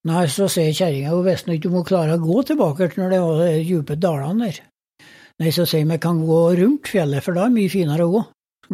Nei, 0.05 0.27
så 0.29 0.45
sier 0.51 0.69
kjerringa 0.77 1.15
hun 1.15 1.25
visste 1.25 1.53
ikke 1.55 1.71
om 1.71 1.79
hun 1.79 1.87
klarer 1.87 2.19
å 2.19 2.21
gå 2.21 2.43
tilbake 2.45 2.91
til 2.93 3.01
når 3.03 3.13
det 3.15 3.21
var 3.23 3.39
de 3.41 3.63
dype 3.65 3.95
dalene 3.97 4.49
der. 4.51 4.59
Nei, 5.41 5.49
så 5.51 5.65
sier 5.67 5.87
vi 5.89 5.97
kan 5.99 6.21
gå 6.23 6.41
rundt 6.61 6.87
fjellet, 6.93 7.25
for 7.25 7.33
da 7.35 7.47
er 7.47 7.49
det 7.51 7.57
mye 7.57 7.73
finere 7.73 8.05
å 8.05 8.11
gå. 8.13 8.21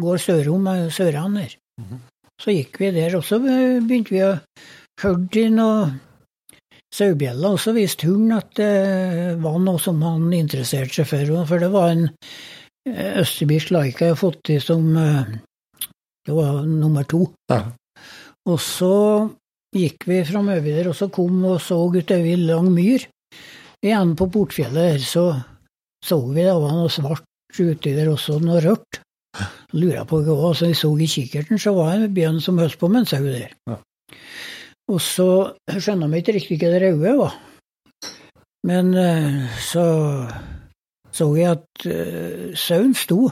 Går 0.04 0.20
sørom 0.20 0.62
med 0.68 0.92
sørene 0.94 1.40
der. 1.46 1.56
Så 2.40 2.52
gikk 2.52 2.76
vi 2.80 2.90
der, 2.94 3.16
og 3.16 3.24
så 3.24 3.38
begynte 3.40 4.12
vi 4.12 4.20
å 4.28 4.34
høre 5.02 5.48
noe 5.56 5.88
sauebjeller, 6.92 7.54
og 7.54 7.60
så 7.60 7.74
visste 7.76 8.08
hunden 8.10 8.36
at 8.36 8.50
det 8.58 9.36
var 9.42 9.60
noe 9.62 9.80
som 9.80 10.02
han 10.04 10.32
interesserte 10.36 11.00
seg 11.00 11.08
for. 11.08 11.46
For 11.48 11.62
det 11.62 11.70
var 11.72 11.92
en 11.94 12.08
eh, 12.08 13.20
østerbysk 13.22 13.72
laika 13.74 14.08
jeg 14.08 14.16
har 14.16 14.20
fått 14.20 14.42
til 14.50 14.60
som 14.64 14.90
eh, 14.96 15.38
Det 16.22 16.34
var 16.36 16.60
nummer 16.62 17.02
to. 17.08 17.24
Ja. 17.50 17.64
Og 18.46 18.60
så 18.62 18.92
gikk 19.74 20.06
vi 20.06 20.20
framover 20.26 20.68
der, 20.68 20.90
og 20.92 20.94
så 20.94 21.08
kom 21.10 21.40
og 21.48 21.58
så 21.64 21.80
utover 21.90 22.28
i 22.28 22.36
lang 22.38 22.68
myr. 22.70 23.08
Igjen 23.82 24.14
på 24.14 24.28
Portfjellet 24.30 24.92
der, 24.92 25.02
så 25.02 25.24
så 26.02 26.18
vi 26.28 26.42
det 26.42 26.54
var 26.58 26.74
noe 26.74 26.90
svart 26.90 27.26
uti 27.58 27.94
der 27.94 28.10
også, 28.10 28.40
noe 28.42 28.60
rørt. 28.62 29.00
Lurer 29.72 30.04
på 30.08 30.20
hva 30.26 30.52
så 30.54 30.68
vi 30.68 30.76
så 30.76 30.90
i 30.98 31.08
kikkerten, 31.08 31.60
så 31.62 31.72
var 31.76 31.94
det 31.94 32.08
en 32.08 32.16
bjørn 32.16 32.40
som 32.44 32.58
høst 32.60 32.78
på 32.80 32.90
med 32.90 33.02
en 33.02 33.10
sau 33.10 33.22
der. 33.24 33.54
Ja. 33.70 33.78
Og 34.92 35.00
så 35.00 35.28
skjønner 35.72 36.10
vi 36.12 36.20
ikke 36.20 36.36
riktig 36.36 36.60
hva 36.60 36.72
det 36.74 36.82
røde 36.84 37.14
var. 37.18 37.36
Men 38.68 38.92
eh, 38.94 39.58
så 39.58 39.86
så 41.12 41.28
jeg 41.36 41.58
at 41.58 41.86
uh, 41.86 42.52
sauen 42.56 42.94
sto, 42.96 43.26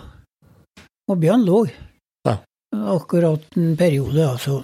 og 1.11 1.21
bjørn 1.21 1.47
lå. 1.49 1.63
Ja. 2.29 2.37
Akkurat 2.93 3.47
en 3.57 3.73
periode, 3.81 4.21
altså. 4.27 4.61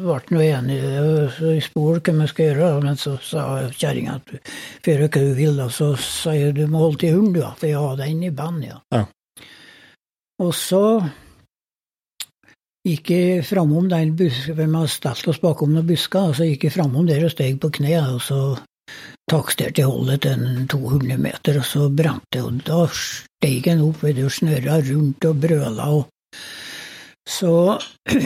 Ble 0.00 0.20
noe 0.32 0.44
enig 0.46 0.78
i 0.80 0.92
så 1.34 1.50
spurte 1.60 2.14
hva 2.14 2.22
vi 2.22 2.30
skal 2.30 2.46
gjøre, 2.46 2.68
men 2.86 3.00
så 3.00 3.16
sa 3.20 3.42
kjerringa 3.74 4.14
at 4.16 4.30
du 4.30 4.38
får 4.38 4.92
gjøre 4.92 5.08
hva 5.08 5.24
du 5.26 5.34
vil, 5.36 5.58
og 5.66 5.74
så 5.76 5.90
sa 6.00 6.36
jeg 6.38 6.54
du 6.56 6.62
må 6.70 6.86
holde 6.86 7.02
til 7.02 7.18
hunden, 7.18 7.34
du, 7.36 7.42
for 7.58 7.68
jeg 7.68 7.82
har 7.82 7.98
den 8.00 8.22
i 8.24 8.30
band, 8.30 8.62
ja. 8.64 8.78
Ja. 8.94 9.02
Og 10.40 10.54
så 10.56 10.84
gikk 12.86 13.10
jeg 13.12 13.44
framom 13.44 13.88
den 13.90 14.14
busken, 14.16 14.56
vi 14.56 14.66
har 14.72 14.88
stelt 14.88 15.28
oss 15.28 15.40
bakom 15.42 15.74
noen 15.74 15.88
busker, 15.88 16.30
og 16.30 16.38
så 16.38 16.48
gikk 16.48 16.66
jeg 16.66 16.76
framom 16.78 17.08
der 17.08 17.26
og 17.26 17.34
steg 17.34 17.58
på 17.60 17.72
kne, 17.76 17.98
og 18.14 18.22
så 18.24 18.40
taksterte 19.30 19.82
jeg 19.82 19.90
holdet 19.90 20.24
til 20.24 20.66
200 20.72 21.20
meter, 21.20 21.60
og 21.60 21.66
så 21.68 21.90
brente 21.92 22.40
jeg, 22.40 22.46
og 22.46 22.64
da 22.66 22.80
steg 22.94 23.68
han 23.70 23.84
opp 23.84 24.02
og 24.08 24.32
snørra 24.32 24.80
rundt 24.88 25.28
og 25.28 25.44
brøla, 25.44 25.90
og 25.98 26.02
så 27.30 27.52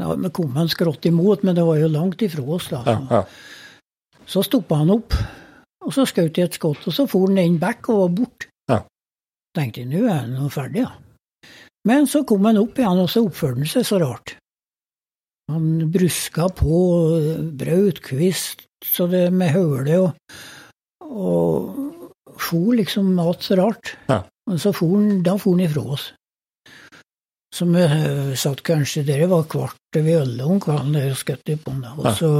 ja, 0.00 0.14
Vi 0.14 0.30
kom 0.34 0.56
han 0.56 0.70
skrått 0.70 1.06
imot, 1.10 1.42
men 1.42 1.58
det 1.58 1.66
var 1.66 1.82
jo 1.82 1.90
langt 1.90 2.22
ifra 2.22 2.42
oss, 2.46 2.70
da. 2.72 2.82
Ja, 2.86 2.98
ja. 3.10 3.22
Så 4.26 4.42
stoppa 4.46 4.78
han 4.80 4.90
opp, 4.94 5.14
og 5.82 5.92
så 5.92 6.06
skjøt 6.06 6.38
jeg 6.38 6.48
et 6.48 6.56
skudd, 6.56 6.80
og 6.86 6.94
så 6.94 7.08
for 7.10 7.26
han 7.26 7.42
inn 7.42 7.58
back 7.60 7.90
og 7.90 8.04
var 8.04 8.12
borte. 8.22 8.52
Ja. 8.70 8.84
Tenkte 9.56 9.82
jeg, 9.82 9.90
nå 9.90 10.06
er 10.06 10.22
han 10.22 10.52
ferdig, 10.54 10.86
ja. 10.86 10.92
Men 11.88 12.06
så 12.06 12.22
kom 12.28 12.44
han 12.46 12.60
opp 12.60 12.78
igjen, 12.78 13.02
og 13.02 13.10
så 13.10 13.24
oppførte 13.26 13.62
han 13.62 13.70
seg 13.70 13.86
så 13.88 13.98
rart. 14.02 14.36
Han 15.50 15.90
bruska 15.92 16.48
på, 16.54 16.76
brøt 17.58 18.00
kvist 18.04 18.66
så 18.86 19.06
det 19.10 19.28
med 19.34 19.52
høle, 19.54 19.98
og, 20.00 20.38
og 21.02 22.38
for 22.40 22.74
liksom 22.78 23.12
mat 23.18 23.44
så 23.44 23.58
rart. 23.60 23.94
Ja. 24.08 24.22
Og 24.50 24.58
så 24.62 24.72
for 24.74 24.96
han, 24.96 25.22
da 25.26 25.36
for 25.38 25.56
han 25.56 25.66
ifra 25.66 25.84
oss. 25.96 26.10
Så 27.52 27.66
vi 27.68 27.84
satt 28.40 28.62
kanskje 28.64 29.04
der, 29.04 29.24
det 29.24 29.30
var 29.30 29.44
kvart 29.50 29.98
over 29.98 30.22
elleve 30.22 30.54
om 30.54 30.60
kvelden, 30.62 30.96
der 30.96 31.18
skjøt 31.18 31.50
på 31.62 31.74
han. 31.74 31.84
Og 32.00 32.06
så 32.16 32.30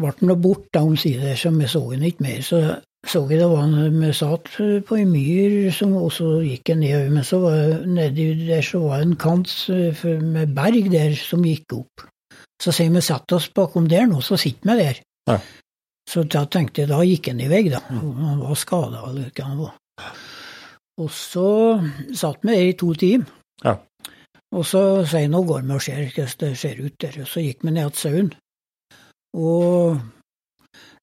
ble 0.00 0.12
han 0.20 0.34
borte 0.42 0.82
omsider, 0.84 1.32
så 1.36 1.52
vi 1.56 1.68
så 1.68 1.82
han 1.88 2.04
ikke 2.10 2.26
mer. 2.26 2.42
Så 2.44 2.60
så 3.08 3.22
vi 3.24 3.38
det 3.40 3.46
var 3.48 3.64
en, 3.64 4.02
satt 4.12 4.50
på 4.86 4.96
en 5.00 5.12
myr, 5.12 5.70
som 5.72 5.94
også 5.96 6.42
gikk 6.44 6.74
en 6.74 6.82
nedover, 6.84 7.14
men 7.14 7.24
så 7.24 7.38
var 7.40 7.86
nedi 7.88 8.26
der 8.44 8.64
så 8.66 8.82
var 8.84 9.00
en 9.00 9.16
kant 9.20 9.48
eh, 9.72 10.04
med 10.20 10.52
berg 10.56 10.90
der 10.92 11.16
som 11.16 11.46
gikk 11.46 11.78
opp. 11.78 12.04
Så 12.60 12.74
sier 12.76 12.92
vi 12.92 13.00
sett 13.00 13.32
oss 13.32 13.48
bakom 13.56 13.88
der 13.88 14.04
nå, 14.10 14.20
så 14.20 14.36
sitter 14.40 14.68
vi 14.68 14.82
der. 14.82 15.00
Ja. 15.30 15.38
Så 16.10 16.26
da 16.28 16.44
tenkte 16.44 16.82
jeg, 16.82 16.90
da 16.90 17.00
gikk 17.06 17.30
han 17.30 17.40
i 17.40 17.48
vei, 17.48 17.62
da. 17.72 17.80
Han 17.88 18.42
var 18.42 18.58
skada 18.58 19.06
eller 19.08 19.30
hva 19.32 19.48
han 19.48 19.62
var. 19.62 19.74
Og 21.00 21.10
så 21.14 21.48
satt 22.12 22.44
vi 22.44 22.52
der 22.52 22.68
i 22.68 22.76
to 22.76 22.92
timer. 22.98 23.32
Ja. 23.64 23.78
Og 24.50 24.64
så 24.66 24.80
sier 25.06 25.24
jeg 25.24 25.32
nå 25.32 25.44
går 25.46 25.62
vi 25.62 25.76
og 25.76 25.84
ser 25.84 26.00
hvordan 26.02 26.38
det 26.42 26.54
ser 26.58 26.80
ut 26.82 26.96
der. 27.00 27.20
Og 27.22 27.28
så 27.30 27.44
gikk 27.44 27.64
vi 27.64 27.74
ned 27.76 27.94
til 27.94 28.02
sauen. 28.02 28.32
Og 29.38 30.00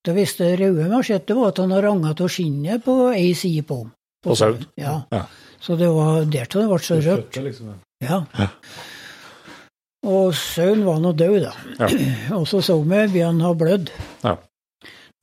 det 0.07 0.15
visste 0.15 0.53
Røe 0.59 0.87
det 0.87 1.35
var 1.35 1.49
at 1.51 1.59
han 1.59 1.73
har 1.75 1.83
ranga 1.83 2.13
av 2.15 2.29
skinnet 2.31 2.85
på 2.85 3.09
ei 3.11 3.33
side 3.35 3.65
på 3.67 3.81
ham. 3.83 3.91
På 4.23 4.35
sauen? 4.35 4.63
Ja. 4.79 5.01
Ja. 5.11 5.25
Så 5.59 5.75
det 5.75 5.89
var 5.91 6.23
dertil 6.25 6.63
det 6.63 6.69
ble 6.71 6.79
så 6.85 6.99
rødt. 7.01 7.39
Liksom. 7.43 7.73
Ja. 8.03 8.21
Ja. 8.37 8.47
Og 10.07 10.35
sauen 10.37 10.85
var 10.85 11.01
nå 11.03 11.11
død, 11.17 11.39
da. 11.43 11.53
Ja. 11.81 11.89
Og 12.39 12.47
så 12.47 12.61
så 12.63 12.77
vi 12.83 12.99
at 13.03 13.17
han 13.25 13.41
hadde 13.43 13.59
blødd. 13.63 13.91
Ja. 14.23 14.37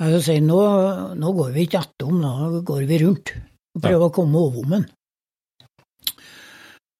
Jeg 0.04 0.22
sier 0.26 0.42
nå, 0.42 0.60
nå 1.16 1.32
går 1.36 1.52
vi 1.54 1.68
ikke 1.68 1.84
ettom, 1.84 2.18
nå 2.20 2.62
går 2.66 2.82
vi 2.90 2.98
rundt 3.04 3.30
og 3.74 3.82
prøver 3.82 4.08
å 4.08 4.14
komme 4.14 4.40
over 4.40 4.66
den. 4.72 4.88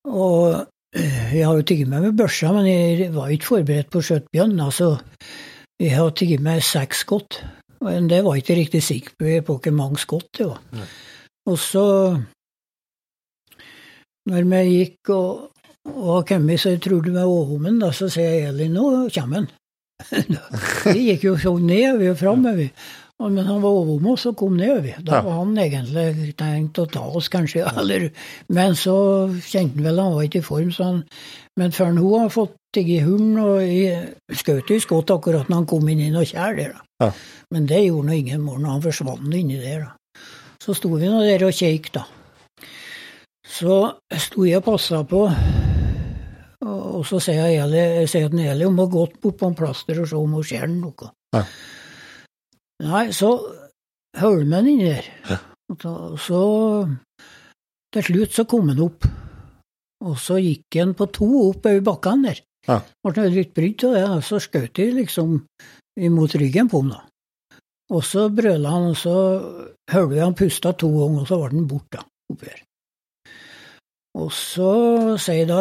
Og 0.09 0.63
jeg 1.35 1.43
har 1.43 1.59
jo 1.59 1.67
tatt 1.67 1.89
med 1.91 2.07
meg 2.07 2.17
børsa, 2.19 2.53
men 2.55 2.71
jeg 2.71 3.11
var 3.15 3.35
ikke 3.35 3.51
forberedt 3.57 3.91
på 3.91 4.01
å 4.01 4.07
skjøte 4.09 4.31
bjørn. 4.33 4.57
Altså, 4.63 4.95
jeg 5.83 5.97
har 5.97 6.15
tatt 6.15 6.47
med 6.47 6.65
seks 6.65 7.03
skudd, 7.03 7.41
men 7.85 8.09
det 8.11 8.23
var 8.25 8.37
jeg 8.37 8.45
ikke 8.45 8.61
riktig 8.61 8.83
sikker 8.85 9.43
på 9.47 9.59
hvor 9.59 9.77
mange 9.77 10.01
skudd 10.03 10.31
det 10.39 10.49
var. 10.49 10.63
Nei. 10.75 10.87
Og 11.53 11.59
så, 11.61 11.85
når 14.31 14.47
vi 14.49 14.63
gikk 14.71 15.13
og, 15.13 15.51
og 15.93 16.11
har 16.15 16.27
kommet 16.31 16.63
så 16.63 16.73
tror 16.81 17.05
du 17.05 17.11
vi 17.11 17.19
var 17.19 17.29
overmen, 17.29 17.79
da, 17.83 17.93
så 17.93 18.09
sier 18.13 18.49
Elin 18.49 18.77
nå 18.79 18.89
kommer 19.15 19.43
han. 19.43 19.53
Vi 20.95 21.05
gikk 21.07 21.23
jo 21.29 21.37
så 21.39 21.53
vi 21.55 21.85
og 21.87 22.17
fram, 22.19 22.43
vi. 22.57 22.67
Men 23.23 23.47
han 23.47 23.63
var 23.63 23.71
overom 23.71 24.09
oss 24.11 24.25
og 24.27 24.35
kom 24.37 24.57
nedover. 24.59 24.99
Da 25.07 25.21
var 25.23 25.39
han 25.39 25.55
egentlig 25.57 26.35
tenkt 26.37 26.81
å 26.83 26.87
ta 26.91 27.05
oss, 27.07 27.31
kanskje. 27.33 27.63
Eller, 27.79 28.09
men 28.49 28.75
så 28.77 28.97
kjente 29.39 29.79
han 29.79 29.87
vel 29.87 30.03
han 30.03 30.17
var 30.17 30.27
ikke 30.27 30.43
i 30.43 30.49
form, 30.49 30.73
så 30.75 30.91
han 30.91 31.03
Men 31.57 31.73
før 31.73 31.93
han 31.93 32.03
hun 32.03 32.21
har 32.25 32.35
fått 32.35 32.57
tigge 32.75 33.01
hund, 33.07 33.39
og 33.41 33.63
jeg 33.63 34.39
skjøt 34.41 34.73
jo 34.73 34.81
skudd 34.83 35.13
akkurat 35.15 35.49
når 35.51 35.63
han 35.63 35.69
kom 35.71 35.89
inn 35.91 36.03
i 36.05 36.11
noe 36.13 36.27
tjær 36.29 36.57
der. 36.59 36.75
Ja. 37.03 37.11
Men 37.55 37.69
det 37.71 37.85
gjorde 37.85 38.09
nå 38.09 38.19
ingen 38.19 38.45
morgen, 38.45 38.69
han 38.71 38.83
forsvant 38.85 39.35
inni 39.35 39.61
der, 39.63 39.87
da. 39.87 40.23
Så 40.65 40.77
sto 40.77 40.91
vi 40.97 41.11
nå 41.11 41.23
der 41.25 41.45
og 41.47 41.55
kjekk, 41.55 41.91
da. 41.95 42.05
Så 43.55 43.79
sto 44.25 44.47
jeg 44.49 44.59
og 44.63 44.67
passa 44.67 45.03
på, 45.07 45.27
og 46.65 47.03
så 47.07 47.21
sier 47.23 47.51
jeg 47.53 47.73
jeg 47.75 48.09
sier 48.09 48.31
til 48.33 48.47
Eli 48.49 48.67
om 48.67 48.79
å 48.81 48.89
gå 48.91 49.05
bort 49.21 49.37
på 49.41 49.51
en 49.51 49.57
plaster 49.59 50.01
og 50.01 50.09
se 50.09 50.17
om 50.17 50.39
hun 50.39 50.47
ser 50.47 50.67
noe. 50.71 51.11
Ja. 51.37 51.43
Nei, 52.85 53.05
så 53.15 53.35
holder 54.19 54.49
den 54.51 54.71
inni 54.73 54.89
der. 54.89 55.11
Ja. 55.29 55.39
Så 56.21 56.41
til 57.95 58.09
slutt 58.09 58.35
så 58.35 58.47
kom 58.49 58.73
han 58.73 58.83
opp. 58.85 59.07
Og 60.05 60.19
så 60.21 60.41
gikk 60.43 60.81
han 60.81 60.93
på 60.97 61.07
to 61.15 61.29
opp 61.51 61.69
over 61.69 61.85
bakkene 61.85 62.33
der. 62.33 62.43
Ja. 62.69 62.81
Ble 63.05 63.27
litt 63.33 63.55
brydd 63.57 63.85
av 63.89 63.97
det, 63.97 64.05
og 64.19 64.23
så 64.25 64.41
skjøt 64.43 64.73
de 64.79 64.91
liksom 65.01 65.41
imot 66.01 66.37
ryggen 66.41 66.71
på 66.73 66.81
ham, 66.83 66.95
da. 66.95 67.03
Og 67.95 68.05
så 68.07 68.29
brøla 68.33 68.71
han, 68.73 68.91
og 68.95 68.97
så 68.97 69.17
hørte 69.93 70.15
vi 70.15 70.23
han 70.23 70.37
pusta 70.39 70.73
to 70.73 70.89
ganger, 70.89 71.25
og 71.25 71.29
så 71.29 71.41
ble 71.43 71.51
han 71.53 71.67
borte 71.69 72.01
oppi 72.33 72.49
her. 72.49 72.63
Og 74.15 74.31
så 74.31 74.69
sier 75.19 75.49
da 75.51 75.59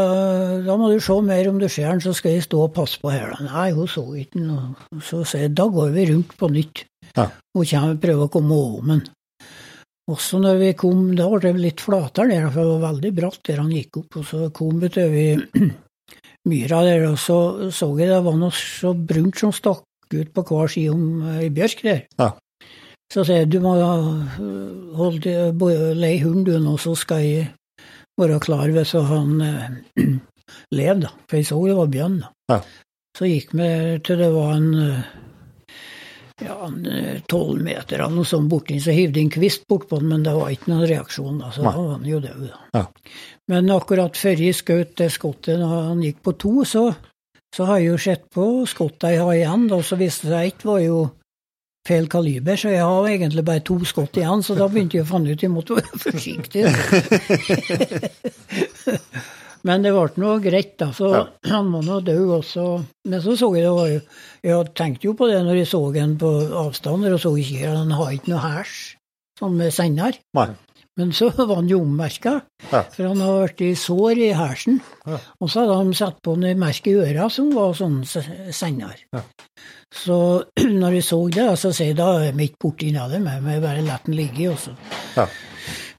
da 0.62 0.76
må 0.78 0.92
du 0.92 1.00
se 1.02 1.16
mer 1.26 1.48
om 1.50 1.58
du 1.58 1.66
ser 1.66 1.90
den, 1.90 2.04
så 2.06 2.14
skal 2.14 2.36
jeg 2.36 2.46
stå 2.46 2.60
og 2.68 2.76
passe 2.76 3.00
på 3.02 3.10
her. 3.10 3.34
da. 3.34 3.48
Nei, 3.50 3.72
hun 3.74 3.90
så 3.90 4.04
ikke 4.14 4.38
den. 4.38 4.76
Så 5.02 5.24
sier 5.26 5.48
jeg 5.48 5.56
da 5.58 5.66
går 5.74 5.90
vi 5.96 6.06
rundt 6.12 6.36
på 6.38 6.50
nytt 6.54 6.84
Ja. 7.18 7.28
og 7.58 7.66
kommer, 7.70 7.98
prøver 8.02 8.30
å 8.30 8.32
komme 8.32 8.54
over 8.54 8.88
den. 8.94 9.02
Også 10.14 10.40
når 10.44 10.60
vi 10.60 10.70
kom, 10.78 11.16
da 11.16 11.28
ble 11.32 11.40
det 11.42 11.64
litt 11.64 11.82
flatere 11.82 12.30
der, 12.30 12.50
for 12.52 12.62
det 12.62 12.72
var 12.76 12.86
veldig 12.92 13.12
bratt 13.16 13.42
der 13.48 13.62
han 13.62 13.72
gikk 13.74 13.98
opp. 14.04 14.18
Og 14.22 14.26
så 14.30 14.50
kom 14.54 14.80
vi 14.82 14.90
til 14.94 15.10
vi 15.14 15.26
myra 16.50 16.84
der, 16.86 17.08
og 17.12 17.18
så 17.20 17.72
så 17.72 17.90
jeg 18.00 18.12
det 18.12 18.22
var 18.26 18.38
noe 18.40 18.54
så 18.56 18.94
brunt 18.94 19.40
som 19.40 19.54
stakk 19.56 19.84
ut 20.14 20.34
på 20.34 20.44
hver 20.50 20.72
side 20.72 20.94
om 20.94 21.24
ei 21.40 21.50
bjørk 21.54 21.84
der. 21.86 22.02
Ja. 22.20 22.34
Så 23.14 23.26
sier 23.28 23.44
jeg 23.44 23.52
du 23.54 23.60
må 23.64 23.76
øh, 23.78 24.94
holde 24.98 25.94
lei 25.98 26.16
hunden 26.24 26.46
du 26.48 26.54
nå, 26.60 26.78
så 26.82 26.96
skal 26.98 27.26
jeg 27.26 27.50
være 28.20 28.40
klar 28.44 28.72
hvis 28.74 28.94
han 29.10 29.42
eh, 29.42 30.08
lever, 30.78 31.04
da. 31.06 31.12
For 31.30 31.40
jeg 31.40 31.50
så 31.50 31.60
det 31.68 31.78
var 31.78 31.92
bjørn, 31.94 32.22
da. 32.24 32.32
Ja. 32.54 32.62
Så 33.14 33.30
gikk 33.30 33.54
vi 33.54 33.68
til 34.06 34.22
det 34.24 34.32
var 34.34 34.56
en 34.58 34.72
eh, 34.82 35.12
ja, 36.42 36.58
tolv 37.30 37.62
meter 37.62 38.02
eller 38.02 38.18
noe 38.18 38.28
sånt 38.28 38.50
borti, 38.52 38.80
så 38.82 38.96
hivde 38.96 39.22
jeg 39.22 39.30
en 39.30 39.36
kvist 39.36 39.68
bortpå 39.70 40.00
den, 40.02 40.10
men 40.10 40.26
det 40.26 40.34
var 40.36 40.54
ikke 40.54 40.72
noen 40.72 40.88
reaksjon, 40.90 41.38
da, 41.44 41.52
så 41.54 41.64
Nei. 41.64 41.74
da 41.76 41.84
var 41.84 41.94
han 41.98 42.10
jo 42.10 42.22
død. 42.24 42.48
da. 42.48 42.62
Ja. 42.74 42.84
Men 43.52 43.70
akkurat 43.76 44.16
før 44.16 44.40
jeg 44.40 44.56
skjøt 44.56 44.94
det 45.02 45.10
skottet 45.12 45.60
når 45.60 45.74
han 45.90 46.04
gikk 46.06 46.22
på 46.24 46.32
to, 46.40 46.54
så, 46.68 46.86
så 47.56 47.66
har 47.68 47.82
jeg 47.82 47.90
jo 47.92 47.98
sett 48.06 48.24
på 48.32 48.46
skottene 48.70 49.12
jeg 49.18 49.24
har 49.26 49.34
igjen, 49.36 49.66
og 49.76 49.84
så 49.84 50.00
viste 50.00 50.30
det 50.30 50.38
seg 50.38 50.54
ett 50.54 50.66
var 50.70 50.80
jo 50.84 51.02
feil 51.84 52.08
kaliber, 52.08 52.56
så 52.56 52.72
jeg 52.72 52.80
har 52.88 53.08
egentlig 53.12 53.44
bare 53.44 53.60
to 53.68 53.76
skott 53.84 54.16
igjen, 54.16 54.40
så 54.48 54.56
da 54.56 54.70
begynte 54.72 54.96
jeg 54.96 55.04
å 55.04 55.10
finne 55.10 55.34
ut 55.36 55.44
jeg 55.44 55.52
måtte 55.52 55.76
være 55.76 56.00
forsiktig. 56.06 56.64
Men 59.68 59.84
det 59.86 59.94
ble 59.96 60.08
nå 60.20 60.32
greit, 60.44 60.74
da, 60.80 60.90
så 60.96 61.10
Ja. 61.14 61.22
han 61.54 61.70
må 61.72 61.80
nå 61.84 62.02
dø 62.04 62.18
også. 62.36 62.66
Men 63.08 63.22
så 63.24 63.36
så 63.40 63.48
jeg 63.56 63.64
det 63.64 63.72
var 63.72 63.88
jo 63.88 64.00
Jeg 64.44 64.74
tenkte 64.76 65.08
jo 65.08 65.14
på 65.16 65.28
det 65.32 65.40
når 65.46 65.56
jeg 65.62 65.68
så 65.72 65.80
han 65.96 66.18
på 66.20 66.32
avstand, 66.52 67.06
og 67.08 67.20
så 67.20 67.32
ikke 67.40 67.70
han 67.72 67.92
har 67.92 68.12
ikke 68.12 68.32
noe 68.34 68.44
hæsj, 68.44 68.74
sånn 69.40 69.56
med 69.56 69.72
sender. 69.72 70.20
Nei. 70.36 70.50
Men 71.00 71.10
så 71.18 71.32
var 71.34 71.56
han 71.56 71.70
jo 71.72 71.80
ommerka, 71.82 72.42
Ja. 72.70 72.84
for 72.94 73.08
han 73.08 73.22
har 73.22 73.48
blitt 73.58 73.80
sår 73.82 74.20
i 74.28 74.32
hersen. 74.38 74.80
Ja. 75.10 75.18
Og 75.42 75.50
så 75.50 75.64
hadde 75.64 75.78
han 75.80 75.94
satt 75.98 76.20
på 76.22 76.36
en 76.38 76.60
merke 76.60 76.92
i 76.92 77.00
øra 77.02 77.30
som 77.34 77.50
var 77.56 77.74
sånn 77.74 78.04
sender. 78.06 79.00
Ja. 79.14 79.24
Så 79.94 80.44
når 80.82 81.00
jeg 81.00 81.04
så 81.08 81.20
det, 81.34 81.48
så 81.58 81.72
sier 81.74 81.94
jeg 81.94 81.98
da 81.98 82.12
er 82.28 82.38
vi 82.38 82.50
ikke 82.52 82.62
borti 82.68 82.92
det 82.94 83.22
med, 83.26 83.42
vi 83.48 83.58
bare 83.66 83.82
lar 83.86 84.02
den 84.06 84.16
ligge. 84.20 84.52
Og 84.52 84.58
så 84.62 84.76
Ja. 85.18 85.26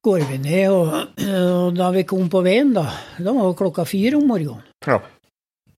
går 0.05 0.25
vi 0.31 0.39
ned, 0.39 0.71
og, 0.71 1.19
og 1.27 1.75
da 1.77 1.91
vi 1.91 2.03
kom 2.05 2.29
på 2.31 2.43
veien, 2.45 2.73
da, 2.77 2.87
da 3.19 3.33
var 3.33 3.51
det 3.51 3.59
klokka 3.59 3.85
fire 3.89 4.17
om 4.21 4.27
morgenen. 4.29 4.63
Ja. 4.87 5.01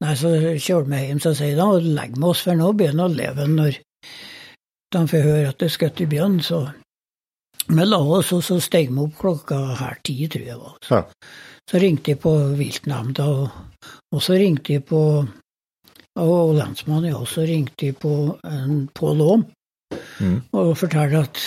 Nei, 0.03 0.13
så 0.15 0.29
kjørte 0.61 0.91
vi 0.93 1.07
hjem, 1.07 1.21
så 1.25 1.33
sier 1.35 1.55
jeg 1.55 1.57
da 1.57 1.71
legg 1.81 2.19
med 2.19 2.29
oss, 2.35 2.43
for 2.45 2.53
nå 2.59 2.73
begynner 2.77 3.07
å 3.09 3.15
leve 3.17 3.47
når 3.49 3.79
de 4.93 5.07
får 5.09 5.23
høre 5.25 5.49
at 5.49 5.59
det 5.63 5.71
er 5.71 5.73
skutt 5.73 6.03
i 6.05 6.07
bjørn. 6.11 6.41
Så 6.45 6.67
vi 7.69 7.87
la 7.87 7.99
oss, 7.99 8.33
og 8.37 8.45
så 8.47 8.61
steg 8.63 8.93
vi 8.93 9.03
opp 9.03 9.19
klokka 9.19 9.59
her 9.81 9.99
ti, 10.07 10.17
tror 10.31 10.47
jeg 10.47 10.61
var. 10.61 10.79
Ja. 10.91 11.03
Så 11.67 11.83
ringte 11.83 12.13
jeg 12.13 12.21
på 12.23 12.33
viltnemnda, 12.59 13.27
og, 13.27 13.91
og 14.15 14.23
så 14.23 14.39
ringte 14.39 14.77
jeg 14.77 14.87
på 14.87 15.03
og 16.17 16.55
lensmannen, 16.57 17.11
ja, 17.11 17.19
og 17.21 17.29
så 17.29 17.45
ringte 17.45 17.91
jeg 17.91 17.99
på 18.01 18.13
en 18.49 18.87
Pål 18.97 19.23
Aam 19.27 19.47
Mm. 20.21 20.41
og 20.57 20.73
fortalte 20.81 21.21
at 21.27 21.43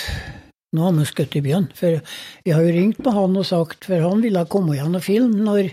nå 0.76 0.86
har 0.86 0.94
vi 0.94 1.06
skutt 1.10 1.36
i 1.40 1.42
bjørn. 1.44 1.68
For 1.78 1.98
jeg 2.46 2.54
har 2.54 2.62
jo 2.66 2.76
ringt 2.76 3.02
på 3.04 3.14
han 3.16 3.38
og 3.40 3.48
sagt, 3.50 3.88
for 3.90 4.06
han 4.06 4.22
ville 4.22 4.46
komme 4.52 4.76
igjen 4.76 4.98
og 5.00 5.06
filme 5.06 5.46
når, 5.46 5.72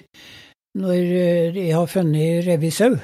når 0.81 0.97
eh, 0.97 1.59
jeg 1.60 1.74
har 1.77 1.90
funnet 1.93 2.47
revisau. 2.48 2.97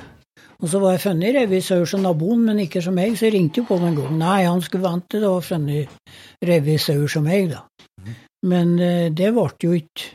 Og 0.63 0.71
så 0.71 0.79
var 0.79 0.95
jeg 0.95 1.03
funnet 1.03 1.35
revisør 1.35 1.85
som 1.91 2.05
naboen, 2.07 2.45
men 2.47 2.63
ikke 2.63 2.83
som 2.85 2.95
meg, 2.95 3.17
så 3.19 3.27
jeg 3.27 3.35
ringte 3.35 3.63
jo 3.63 3.67
på 3.67 3.81
den 3.83 3.97
gangen. 3.99 4.21
Nei, 4.23 4.45
han 4.47 4.63
skulle 4.63 4.87
vente 4.87 5.17
til 5.17 5.25
det 5.25 5.31
var 5.33 5.47
funnet 5.47 6.13
revisør 6.47 7.07
som 7.11 7.27
meg, 7.27 7.51
da. 7.51 7.65
Men 8.47 8.77
eh, 8.83 9.09
det 9.15 9.31
ble 9.35 9.47
jo 9.63 9.73
ikke 9.79 10.11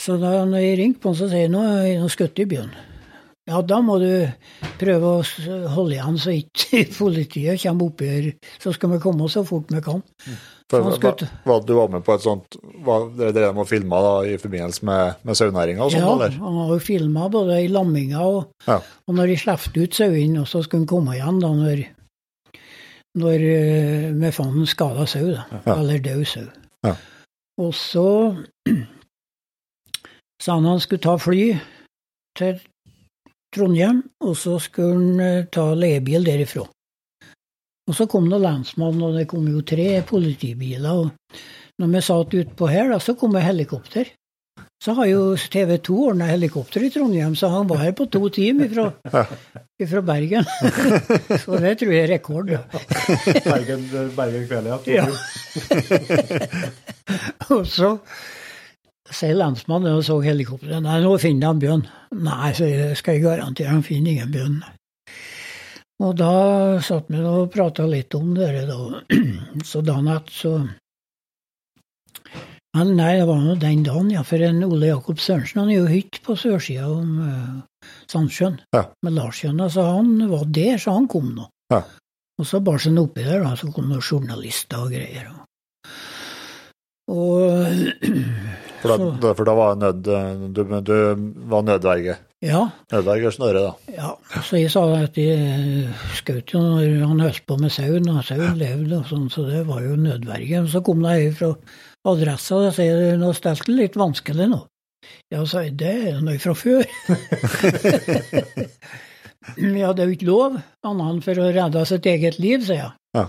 Så 0.00 0.16
da 0.20 0.44
når 0.48 0.64
jeg 0.64 0.78
ringte 0.80 1.02
på 1.02 1.12
han, 1.12 1.18
så 1.18 1.28
sier 1.28 1.44
jeg 1.44 1.52
nå 1.52 1.60
er 1.64 1.90
jeg 1.90 2.12
skutt 2.12 2.40
i 2.40 2.48
byen. 2.48 2.72
Ja, 3.50 3.60
da 3.66 3.80
må 3.84 3.98
du 4.00 4.08
prøve 4.80 5.10
å 5.18 5.68
holde 5.74 5.96
igjen 5.96 6.18
så 6.20 6.32
ikke 6.36 6.86
politiet 7.00 7.60
kommer 7.60 7.90
oppi 7.90 8.08
her. 8.08 8.30
Så 8.62 8.72
skal 8.76 8.94
vi 8.94 9.02
komme 9.02 9.28
så 9.32 9.44
fort 9.48 9.68
vi 9.72 9.82
kan. 9.84 10.00
For, 10.70 10.86
da, 11.02 11.26
var, 11.48 11.62
du 11.66 11.72
var 11.74 11.88
med 11.90 12.04
på 12.06 12.14
et 12.14 12.22
sånt 12.22 12.54
var 12.86 13.08
drev 13.18 13.32
dere 13.34 13.50
å 13.58 13.64
filme 13.66 13.98
da, 14.04 14.12
i 14.30 14.36
forbindelse 14.38 14.84
med, 14.86 15.16
med 15.26 15.38
sauenæringa 15.38 15.82
og 15.82 15.90
sånn, 15.90 16.04
Ja, 16.04 16.12
eller? 16.14 16.36
han 16.38 16.58
har 16.60 16.68
jo 16.70 16.78
filma 16.84 17.24
både 17.32 17.56
i 17.64 17.70
lamminga 17.74 18.20
og, 18.22 18.52
Ja. 18.68 18.76
og 18.78 19.16
når 19.18 19.32
de 19.32 19.38
slapp 19.42 19.66
ut 19.74 19.98
sauene, 19.98 20.44
og 20.44 20.46
så 20.46 20.62
skulle 20.62 20.84
han 20.84 20.90
komme 20.92 21.16
igjen 21.18 21.40
da 21.42 21.50
når, 21.58 21.82
når 23.18 23.46
eh, 23.50 24.06
vi 24.22 24.30
fant 24.36 24.60
en 24.62 24.70
skada 24.70 25.06
sau, 25.10 25.26
da. 25.34 25.46
Ja. 25.66 25.74
Eller 25.80 25.98
død 26.06 26.22
sau. 26.30 26.46
Ja. 26.86 26.94
Og 27.66 27.74
så 27.74 28.06
sa 30.42 30.54
han 30.54 30.70
han 30.70 30.80
skulle 30.80 31.02
ta 31.02 31.16
fly 31.20 31.42
til 32.38 32.60
Trondheim, 33.54 34.04
og 34.22 34.36
så 34.38 34.60
skulle 34.62 34.94
han 34.94 35.20
eh, 35.26 35.46
ta 35.50 35.72
leiebil 35.74 36.22
derifra. 36.30 36.68
Og 37.90 37.96
så 37.98 38.06
kom 38.06 38.28
det 38.30 38.38
lensmann, 38.38 39.02
og 39.02 39.16
det 39.18 39.26
kom 39.30 39.48
jo 39.50 39.64
tre 39.66 39.98
politibiler. 40.06 40.90
og 40.94 41.38
Når 41.82 41.88
vi 41.96 42.02
satt 42.06 42.36
utpå 42.38 42.68
her, 42.70 42.92
da, 42.92 43.00
så 43.02 43.16
kom 43.18 43.34
det 43.34 43.42
helikopter. 43.42 44.12
Så 44.80 44.94
har 44.96 45.10
jo 45.10 45.34
TV 45.36 45.74
2 45.84 45.96
ordna 46.08 46.28
helikopter 46.30 46.86
i 46.86 46.90
Trondheim, 46.94 47.34
så 47.36 47.50
han 47.52 47.66
var 47.68 47.82
her 47.82 47.92
på 47.92 48.06
to 48.08 48.30
timer 48.32 48.70
fra, 48.72 48.86
fra 49.90 50.00
Bergen. 50.06 50.46
så 51.42 51.58
det 51.60 51.74
tror 51.82 51.92
jeg 51.92 52.06
er 52.06 52.12
rekord. 52.14 52.48
Ja. 52.54 52.62
Bergen, 53.44 53.84
Bergen 54.16 54.46
kveld. 54.48 54.88
Ja. 54.88 55.04
og 57.52 57.66
så 57.68 57.96
sier 59.10 59.36
lensmannen 59.36 59.98
og 59.98 60.04
så 60.06 60.20
helikopteret. 60.24 60.80
Nei, 60.86 61.00
nå 61.04 61.16
finner 61.20 61.50
de 61.50 61.66
bjørn. 61.66 61.88
Nei, 62.22 62.52
så 62.56 62.70
skal 62.96 63.18
jeg 63.18 63.26
garantere, 63.26 63.74
han 63.74 63.84
finner 63.84 64.14
ingen 64.14 64.32
bjørn. 64.32 64.60
Og 66.00 66.14
da 66.16 66.32
satt 66.80 67.10
vi 67.12 67.20
og 67.28 67.50
prata 67.52 67.84
litt 67.88 68.14
om 68.16 68.30
det, 68.36 68.48
da. 68.70 68.78
Så 69.70 69.82
dagen 69.84 70.08
etter 70.08 70.32
så 70.32 70.52
Men 72.76 72.92
nei, 72.96 73.16
det 73.18 73.26
var 73.26 73.40
nå 73.42 73.56
den 73.60 73.82
dagen, 73.84 74.10
ja. 74.14 74.22
For 74.26 74.40
en 74.46 74.62
Ole 74.64 74.92
Jakob 74.92 75.18
Sørensen 75.20 75.58
han 75.64 75.72
er 75.72 75.80
jo 75.80 75.88
hytte 75.90 76.20
på 76.24 76.36
sørsida 76.38 76.86
om 76.88 77.16
uh, 77.18 77.88
Sandsjøen 78.10 78.60
Ja. 78.76 78.84
Men 79.04 79.16
Larskjønna, 79.18 79.66
Så 79.74 79.82
han 79.90 80.14
var 80.30 80.44
der, 80.46 80.78
så 80.78 80.94
han 80.94 81.08
kom 81.10 81.32
nå. 81.36 81.48
Ja. 81.74 81.82
Og 82.40 82.46
så 82.48 82.60
bar 82.64 82.78
han 82.80 82.98
oppi 83.02 83.26
der, 83.26 83.42
da, 83.44 83.56
så 83.58 83.68
kom 83.74 83.90
noen 83.90 84.00
journalister 84.06 84.86
og 84.86 84.94
greier. 84.94 85.28
Og, 87.10 87.66
For 88.80 88.88
da, 88.88 88.96
Så- 88.96 89.34
for 89.36 89.44
da 89.44 89.52
var 89.58 89.74
nød, 89.76 90.06
du, 90.56 90.62
du 90.80 90.94
var 91.52 91.66
nødverge. 91.66 92.14
Ja, 92.40 92.60
Nødverge 92.88 93.28
Snorre, 93.34 93.60
da. 93.66 93.92
ja. 93.92 94.10
Så 94.46 94.56
jeg 94.56 94.70
sa 94.72 94.80
at 94.96 95.12
de 95.12 95.26
skjøt 96.16 96.54
jo 96.54 96.62
når 96.64 97.02
han 97.04 97.20
holdt 97.20 97.42
på 97.44 97.58
med 97.60 97.68
sauen, 97.74 98.08
og 98.08 98.24
sauen 98.24 98.56
levde 98.56 98.96
og 98.96 99.04
sånn, 99.10 99.26
så 99.32 99.44
det 99.44 99.66
var 99.68 99.82
jo 99.84 99.98
nødverge. 100.00 100.62
Så 100.72 100.80
kom 100.86 101.04
det 101.04 101.12
ei 101.18 101.26
fra 101.36 101.50
adressa 102.08 102.56
og 102.56 102.72
sier 102.78 103.18
nå 103.20 103.34
stelte 103.36 103.68
det 103.68 103.76
litt 103.76 103.98
vanskelig 104.00 104.46
nå. 104.54 104.62
Ja, 105.32 105.44
sa 105.44 105.66
jeg, 105.66 105.76
det 105.80 105.92
er 106.14 106.20
noe 106.24 106.38
fra 106.40 106.54
før. 106.56 106.84
ja, 109.82 109.92
det 109.92 110.00
er 110.00 110.08
jo 110.08 110.16
ikke 110.16 110.30
lov, 110.30 110.56
annet 110.86 111.12
enn 111.12 111.22
for 111.24 111.34
å 111.44 111.52
redde 111.52 111.84
sitt 111.92 112.08
eget 112.08 112.40
liv, 112.40 112.64
sier 112.64 112.86
jeg. 112.86 112.92
Ja. 113.20 113.28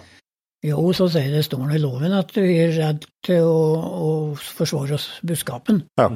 Jo, 0.72 0.92
så 0.94 1.08
sier 1.12 1.32
det 1.34 1.44
står 1.48 1.66
nå 1.66 1.74
i 1.76 1.82
loven 1.82 2.14
at 2.14 2.30
vi 2.38 2.60
er 2.62 2.72
redd 2.76 3.08
til 3.26 3.42
å, 3.44 3.62
å 3.82 4.10
forsvare 4.40 4.94
oss 4.96 5.08
buskapen. 5.26 5.82
Ja. 6.00 6.12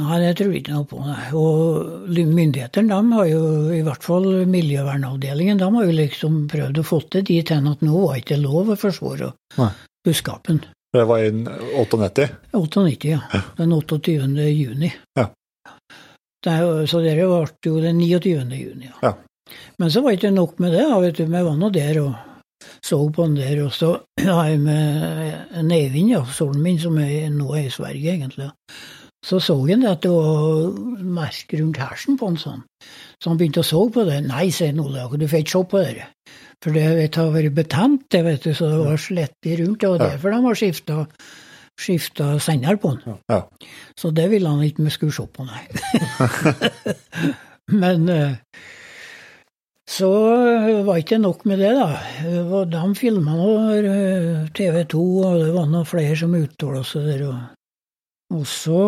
Nei, 0.00 0.16
det 0.18 0.32
tror 0.38 0.50
jeg 0.50 0.64
ikke 0.64 0.74
noe 0.74 0.86
på. 0.90 1.00
Nei. 1.06 1.24
Og 1.38 2.08
myndighetene, 2.10 2.90
de 2.90 3.18
har 3.18 3.28
jo, 3.30 3.42
i 3.70 3.82
hvert 3.86 4.02
fall 4.02 4.26
miljøvernavdelingen, 4.50 5.60
de 5.60 5.68
har 5.76 5.86
jo 5.86 5.98
liksom 6.00 6.40
prøvd 6.50 6.80
å 6.80 6.86
få 6.86 6.98
det 7.14 7.26
dit 7.30 7.52
hen 7.54 7.70
at 7.70 7.84
nå 7.86 8.00
var 8.00 8.18
ikke 8.18 8.40
lov 8.42 8.72
å 8.74 8.78
forsvare 8.80 9.30
buskapen. 10.04 10.64
Det 10.94 11.04
var 11.10 11.22
i 11.22 11.30
98. 11.30 12.26
98, 12.54 13.12
ja. 13.12 13.44
Den 13.58 13.72
28. 13.74 14.16
juni. 14.50 14.90
Ja. 15.18 15.28
Det 16.44 16.58
så 16.90 17.00
det 17.00 17.14
ble 17.16 17.24
jo 17.66 17.78
den 17.82 18.02
29. 18.02 18.34
juni. 18.58 18.90
Ja. 18.90 19.08
Ja. 19.10 19.14
Men 19.76 19.90
så 19.90 20.00
var 20.00 20.10
det 20.10 20.20
ikke 20.20 20.34
nok 20.34 20.58
med 20.58 20.72
det. 20.72 20.84
vet 21.00 21.16
du, 21.16 21.24
Vi 21.24 21.42
var 21.46 21.56
nå 21.56 21.70
der 21.70 22.00
og 22.00 22.14
så 22.80 22.98
på 23.10 23.26
den 23.26 23.36
der. 23.36 23.64
Og 23.64 23.72
så 23.72 23.98
har 24.26 24.48
jeg 24.48 24.60
med 24.60 25.34
en 25.54 25.72
Eivind, 25.72 26.10
ja, 26.10 26.24
sønnen 26.24 26.62
min, 26.62 26.80
som 26.80 26.98
er, 26.98 27.30
nå 27.30 27.54
er 27.54 27.66
i 27.66 27.74
Sverige, 27.74 28.14
egentlig. 28.14 28.50
Så 29.24 29.40
så 29.40 29.56
han 29.56 29.86
at 29.88 30.02
det 30.04 30.10
var 30.12 30.74
merk 31.00 31.54
rundt 31.56 31.80
hersen 31.80 32.18
på 32.20 32.28
en 32.28 32.36
sånn. 32.40 32.64
Så 33.16 33.30
han 33.30 33.40
begynte 33.40 33.62
å 33.62 33.66
så 33.66 33.86
på 33.92 34.04
det. 34.04 34.20
Nei, 34.26 34.50
sier 34.52 34.76
Ole 34.82 35.06
du 35.16 35.24
får 35.28 35.44
ikke 35.44 35.54
se 35.54 35.62
på 35.70 35.80
det. 35.86 36.10
For 36.64 36.76
det 36.76 36.84
vet, 36.96 37.16
har 37.20 37.32
vært 37.32 37.56
betent, 37.56 38.04
det, 38.12 38.20
vet 38.24 38.44
du, 38.44 38.52
så 38.56 38.68
det 38.68 38.84
var 38.84 39.00
slettig 39.00 39.58
rundt. 39.60 39.80
Det 39.80 39.90
var 39.90 40.04
derfor 40.04 40.32
de 40.32 40.44
har 40.44 40.60
skifta 40.60 41.00
skifta 41.80 42.38
sender 42.38 42.76
på 42.76 42.92
den. 42.94 43.18
Ja. 43.28 43.40
Så 43.98 44.10
det 44.14 44.28
ville 44.30 44.48
han 44.48 44.62
ikke 44.62 44.84
vi 44.86 44.92
skulle 44.94 45.12
se 45.12 45.26
på, 45.26 45.46
nei. 45.48 45.64
Men 47.82 48.08
eh, 48.12 48.36
så 49.90 50.10
var 50.86 51.00
ikke 51.00 51.18
nok 51.18 51.44
med 51.48 51.60
det, 51.60 51.72
da. 51.76 52.64
De 52.70 52.84
filma 52.96 53.36
nå 53.36 53.50
TV 54.56 54.84
2, 54.94 55.02
og 55.24 55.42
det 55.42 55.50
var 55.56 55.68
noen 55.72 55.88
flere 55.88 56.16
som 56.16 56.36
uttalte 56.38 56.84
seg 56.88 57.10
der. 57.10 57.26
Og 58.34 58.46
så 58.48 58.80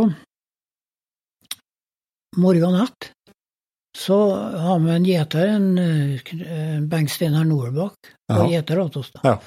morgen 2.40 2.76
natt 2.76 3.10
så 3.96 4.16
har 4.36 4.78
vi 4.78 4.90
en 4.90 5.04
gjeter, 5.04 5.46
en, 5.46 5.78
eh, 5.78 6.32
en 6.52 6.88
Bengt 6.88 7.10
Steinar 7.10 7.44
Nordbakk, 7.48 8.10
og 8.28 8.50
gjeter 8.52 8.82
hos 8.82 8.96
oss. 8.96 9.10
da. 9.14 9.20
Ja. 9.24 9.38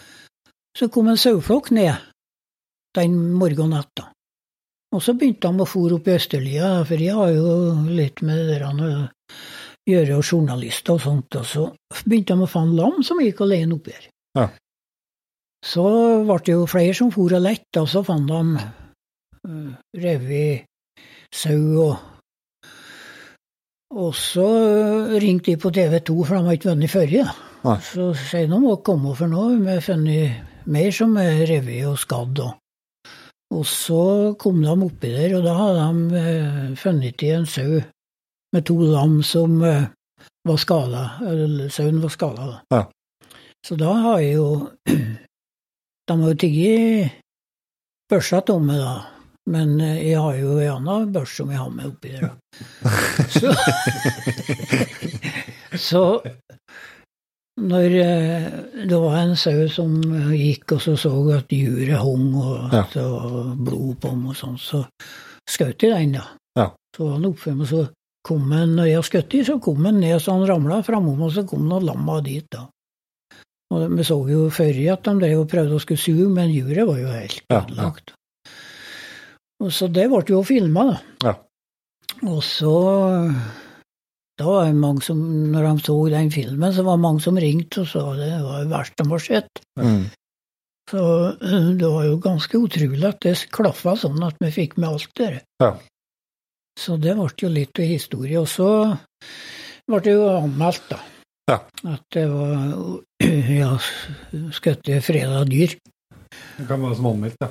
Så 0.78 0.90
kom 0.90 1.08
en 1.08 1.18
saueflokk 1.18 1.70
ned 1.72 1.96
den 2.98 3.34
morgenen 3.34 3.78
natta. 3.78 4.10
Og 4.96 5.04
så 5.06 5.14
begynte 5.14 5.52
de 5.52 5.62
å 5.62 5.70
fòre 5.70 6.00
opp 6.00 6.08
i 6.08 6.16
Østerlia, 6.18 6.84
for 6.86 6.98
jeg 6.98 7.14
har 7.14 7.30
jo 7.30 7.54
litt 7.94 8.24
med 8.26 8.38
det 8.38 8.58
der 8.58 8.66
å 8.66 9.10
gjøre, 9.86 10.18
og 10.18 10.24
journalister 10.24 10.94
og 10.94 11.02
sånt. 11.02 11.36
Og 11.36 11.46
så 11.46 11.68
begynte 12.06 12.34
de 12.34 12.48
å 12.48 12.50
få 12.50 12.66
lam 12.74 13.04
som 13.04 13.22
gikk 13.22 13.42
alene 13.46 13.78
oppi 13.78 13.94
her. 13.94 14.10
Ja. 14.40 14.50
Så 15.62 15.86
ble 16.26 16.40
det 16.46 16.56
jo 16.56 16.66
flere 16.66 16.96
som 16.96 17.12
for 17.12 17.36
og 17.36 17.44
lette, 17.44 17.84
og 17.84 17.90
så 17.92 18.02
fant 18.08 18.28
de 18.28 18.64
uh, 19.46 19.74
revet 19.94 20.66
sau 21.30 21.86
og 21.86 22.19
Og 23.90 24.14
så 24.16 24.46
øh, 24.46 25.16
ringte 25.22 25.52
de 25.52 25.58
på 25.58 25.72
TV 25.74 26.00
2, 26.06 26.24
for 26.24 26.36
de 26.36 26.46
har 26.46 26.58
ikke 26.58 26.70
vunnet 26.70 26.92
før. 26.92 27.14
Ja. 27.14 27.28
Så 27.82 28.12
sier 28.14 28.48
de 28.48 28.60
må 28.62 28.76
komme, 28.86 29.16
for 29.18 29.28
nå 29.28 29.48
har 29.66 29.82
funnet 29.82 30.66
mer 30.70 30.92
som 30.94 31.18
er 31.18 31.42
revet 31.50 31.88
og 31.90 31.98
skadd. 31.98 32.42
Og, 32.46 32.52
og 33.56 33.66
så 33.66 34.04
kom 34.40 34.62
de 34.62 34.76
oppi 34.76 35.10
der, 35.10 35.34
og 35.40 35.48
da 35.48 35.56
hadde 35.58 35.88
de 35.90 36.22
eh, 36.22 36.76
funnet 36.78 37.26
i 37.26 37.34
en 37.34 37.50
sau 37.50 37.82
med 38.54 38.66
to 38.66 38.78
lam 38.82 39.24
som 39.24 39.58
eh, 39.66 39.90
var 40.46 40.62
skada. 40.62 41.04
Sauen 41.70 42.02
var 42.02 42.14
skada, 42.14 42.46
da. 42.46 42.78
Ja. 42.78 42.84
Så 43.66 43.76
da 43.76 43.94
har 44.06 44.20
jeg 44.20 44.38
jo 44.38 44.70
De 46.10 46.16
har 46.18 46.30
jo 46.30 46.38
tatt 46.42 47.18
børsa 48.10 48.42
meg, 48.58 48.80
da. 48.82 49.19
Men 49.50 49.80
eh, 49.82 50.02
jeg 50.12 50.22
har 50.22 50.38
jo 50.38 50.58
en 50.62 50.88
annen 50.88 51.14
børs 51.14 51.34
som 51.40 51.50
jeg 51.50 51.62
har 51.62 51.72
med 51.74 51.90
oppi 51.90 52.14
der. 52.14 52.36
Så, 53.30 53.54
så 55.90 56.04
når 57.60 57.96
eh, 58.02 58.50
det 58.88 59.00
var 59.00 59.18
en 59.20 59.36
sau 59.40 59.68
som 59.72 59.96
gikk 60.34 60.76
og 60.78 60.84
så 60.84 60.96
så 61.00 61.14
at 61.36 61.52
juret 61.54 62.00
hung 62.00 62.34
og 62.40 62.74
at 62.74 62.94
det 62.96 63.06
var 63.06 63.56
blod 63.58 63.96
på 64.02 64.14
den 64.14 64.28
og 64.32 64.38
sånn, 64.38 64.60
så 64.62 64.84
skjøt 65.50 65.88
jeg 65.88 65.96
den, 65.96 66.20
da. 66.20 66.28
Ja. 66.60 66.68
Så 66.96 67.08
var 67.08 67.18
han 67.18 67.30
oppe 67.30 67.56
med, 67.56 67.70
så 67.70 67.88
kom 68.26 68.52
han, 68.54 68.76
når 68.78 68.92
jeg 68.94 69.08
skjøt 69.10 69.32
den, 69.34 69.48
så 69.48 69.58
kom 69.64 69.86
han 69.88 70.00
ned 70.04 70.22
så 70.22 70.38
han 70.38 70.48
ramla 70.48 70.84
framom, 70.86 71.26
og 71.28 71.34
så 71.36 71.46
kom 71.48 71.66
noen 71.68 71.90
lamma 71.90 72.20
dit, 72.26 72.48
da. 72.54 72.68
Og 73.70 73.92
Vi 73.98 74.04
så 74.06 74.16
jo 74.26 74.48
før 74.50 74.80
at 74.94 75.04
de 75.06 75.12
drev 75.22 75.44
og 75.44 75.50
prøvde 75.50 75.76
å 75.78 75.82
skulle 75.84 76.02
suge, 76.02 76.30
men 76.34 76.50
juret 76.50 76.88
var 76.90 76.98
jo 77.04 77.12
helt 77.14 77.44
Ja, 77.54 77.62
ja. 77.78 77.92
Og 79.60 79.74
så 79.76 79.90
det 79.92 80.08
ble 80.12 80.24
jo 80.30 80.44
filma, 80.48 80.86
da. 80.92 81.00
Ja. 81.28 81.34
Og 82.30 82.44
så 82.44 82.76
da 84.40 84.48
var 84.48 84.70
det 84.70 84.76
mange 84.80 85.04
som, 85.04 85.20
når 85.52 85.66
de 85.68 85.84
så 85.84 85.98
den 86.14 86.32
filmen, 86.32 86.72
så 86.72 86.86
var 86.88 86.96
det 86.96 87.04
mange 87.04 87.24
som 87.26 87.38
ringte 87.40 87.84
og 87.84 87.90
sa 87.92 88.04
det 88.16 88.32
var 88.40 88.64
det 88.64 88.72
verste 88.72 89.04
de 89.04 89.12
har 89.12 89.24
sett. 89.26 89.62
Mm. 89.76 90.06
Så 90.90 91.02
øh, 91.36 91.68
det 91.78 91.90
var 91.92 92.06
jo 92.08 92.20
ganske 92.24 92.58
utrolig 92.58 93.04
at 93.10 93.20
det 93.26 93.36
klaffa 93.52 93.98
sånn 94.00 94.24
at 94.26 94.40
vi 94.42 94.52
fikk 94.56 94.78
med 94.80 94.90
alt 94.94 95.12
det. 95.20 95.42
Ja. 95.62 95.74
Så 96.80 96.96
det 97.04 97.18
ble 97.20 97.28
jo 97.44 97.52
litt 97.52 97.84
av 97.84 97.92
historie. 97.92 98.40
Og 98.40 98.48
så 98.48 98.70
ble 99.90 100.02
det 100.08 100.16
jo 100.16 100.26
anmeldt, 100.32 100.88
da. 100.94 101.02
Ja. 101.52 101.60
At 101.92 102.08
det 102.16 102.26
var 102.32 102.64
ja, 103.60 103.74
skutt 104.56 104.92
freda 105.04 105.44
dyr. 105.50 105.76
Det 106.56 106.68
kan 106.70 106.80
være 106.80 106.96
som 106.96 107.12
anmeldt, 107.12 107.44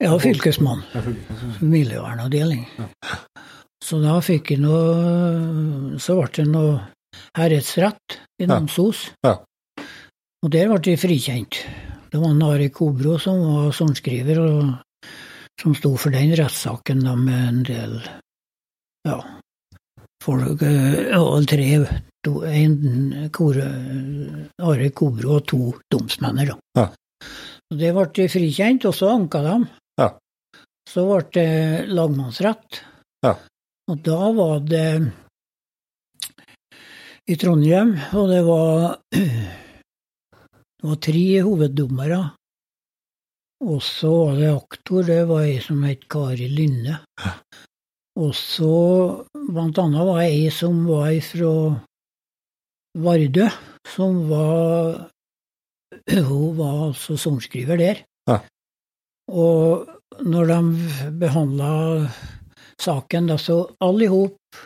ja. 0.00 0.10
Ja, 0.10 0.18
fylkesmann. 0.20 0.82
Er. 0.94 1.06
Miljøvernavdeling. 1.64 2.66
Ja. 2.78 2.88
Så 3.84 4.00
da 4.02 4.16
fikk 4.24 4.50
jeg 4.50 4.62
noe 4.64 5.98
Så 6.02 6.16
ble 6.18 6.28
det 6.34 6.46
noe 6.50 6.80
herredsrett 7.36 8.18
i 8.40 8.44
Ja. 8.44 8.54
Namsos. 8.54 9.10
Ja. 9.24 9.38
Og 10.44 10.52
der 10.52 10.68
ble 10.68 10.92
jeg 10.92 11.00
frikjent. 11.00 11.62
Det 12.12 12.20
var 12.20 12.34
Nari 12.34 12.68
Kobro 12.70 13.16
som 13.18 13.40
var 13.40 13.72
sorenskriver, 13.72 14.38
og 14.40 15.08
som 15.60 15.74
sto 15.74 15.94
for 15.96 16.12
den 16.14 16.34
rettssaken 16.36 17.02
da 17.04 17.14
med 17.16 17.48
en 17.48 17.62
del 17.66 17.96
ja, 19.06 19.16
folk 20.22 20.62
eh, 20.62 21.16
Og 21.16 21.46
tre 21.48 21.66
to, 22.24 22.42
en, 22.44 23.28
Kore, 23.32 23.66
Are 24.62 24.90
Kobro 24.90 25.38
og 25.38 25.46
to 25.46 25.72
domsmenn. 25.92 26.42
Ja. 26.76 26.86
Og 27.70 27.78
Det 27.80 27.92
ble 27.96 28.28
frikjent, 28.28 28.84
og 28.84 28.94
så 28.94 29.12
anka 29.14 29.42
de. 29.42 29.56
Så 30.86 31.04
ble 31.08 31.20
det 31.34 31.86
lagmannsrett. 31.90 32.82
Ja. 33.26 33.34
Og 33.90 34.02
da 34.06 34.20
var 34.34 34.60
det 34.66 34.88
i 37.26 37.34
Trondheim, 37.38 37.96
og 38.14 38.30
det 38.30 38.42
var 38.46 38.98
det 40.76 40.90
var 40.90 40.98
tre 41.02 41.26
hoveddommere. 41.42 42.20
Og 43.66 43.78
så 43.82 44.10
var 44.12 44.34
det 44.38 44.52
aktor, 44.52 45.06
det 45.08 45.22
var 45.26 45.46
ei 45.48 45.56
som 45.64 45.80
het 45.88 46.04
Kari 46.12 46.46
Lynne. 46.52 46.98
Og 48.20 48.34
så 48.36 48.72
blant 49.32 49.80
annet 49.80 50.06
var 50.06 50.20
det 50.20 50.28
ei 50.28 50.50
som 50.52 50.84
var 50.86 51.16
fra 51.24 51.52
Vardø, 53.06 53.48
som 53.88 54.22
var 54.30 55.10
Hun 56.06 56.56
var 56.58 56.74
altså 56.90 57.16
sorenskriver 57.16 57.78
der. 57.80 58.04
Ja. 58.28 58.36
Og 59.32 59.88
når 60.24 60.50
de 60.52 61.10
behandla 61.20 61.70
saken, 62.80 63.30
da, 63.30 63.36
så 63.40 63.62
alle 63.84 64.06
i 64.06 64.10
hop 64.12 64.64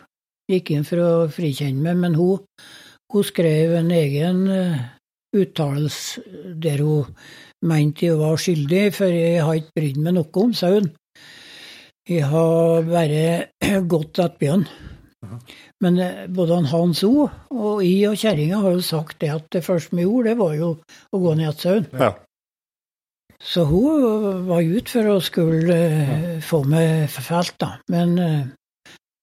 gikk 0.51 0.73
inn 0.75 0.87
for 0.87 1.03
å 1.03 1.11
frikjenne 1.33 1.83
meg, 1.85 2.01
men 2.03 2.17
hun, 2.19 2.43
hun 3.13 3.27
skrev 3.27 3.77
en 3.79 3.91
egen 3.95 4.47
eh, 4.51 4.81
uttalelse 5.37 6.23
der 6.63 6.83
hun 6.83 7.13
mente 7.67 8.09
jeg 8.09 8.19
var 8.19 8.41
skyldig, 8.41 8.87
for 8.97 9.15
jeg 9.15 9.45
har 9.47 9.61
ikke 9.61 9.77
brydd 9.79 10.01
meg 10.05 10.17
noe 10.17 10.45
om 10.45 10.55
sauen. 10.57 10.91
Jeg 12.11 12.27
har 12.31 12.89
bare 12.89 13.27
gått 13.93 14.19
etter 14.19 14.41
bjørn. 14.41 14.67
Men 15.85 15.99
eh, 16.01 16.25
både 16.33 16.57
han 16.57 16.71
Hans 16.73 17.05
O 17.07 17.29
og 17.29 17.83
jeg 17.85 18.09
og 18.09 18.19
kjerringa 18.19 18.63
har 18.65 18.75
jo 18.75 18.83
sagt 18.85 19.21
det 19.23 19.31
at 19.35 19.47
det 19.53 19.63
første 19.65 19.97
vi 19.97 20.07
gjorde, 20.07 20.33
det 20.33 20.41
var 20.41 20.57
jo 20.57 20.71
å 20.81 21.21
gå 21.23 21.37
ned 21.39 21.55
til 21.55 21.67
sauen. 21.69 21.89
Ja. 21.95 22.15
Så 23.43 23.65
hun 23.65 24.47
var 24.49 24.61
ute 24.61 24.93
for 24.93 25.15
å 25.15 25.21
skulle 25.25 25.77
eh, 25.77 26.41
få 26.45 26.61
meg 26.69 27.09
felt, 27.09 27.57
da. 27.61 27.71
Men 27.89 28.19
uh, 28.21 28.43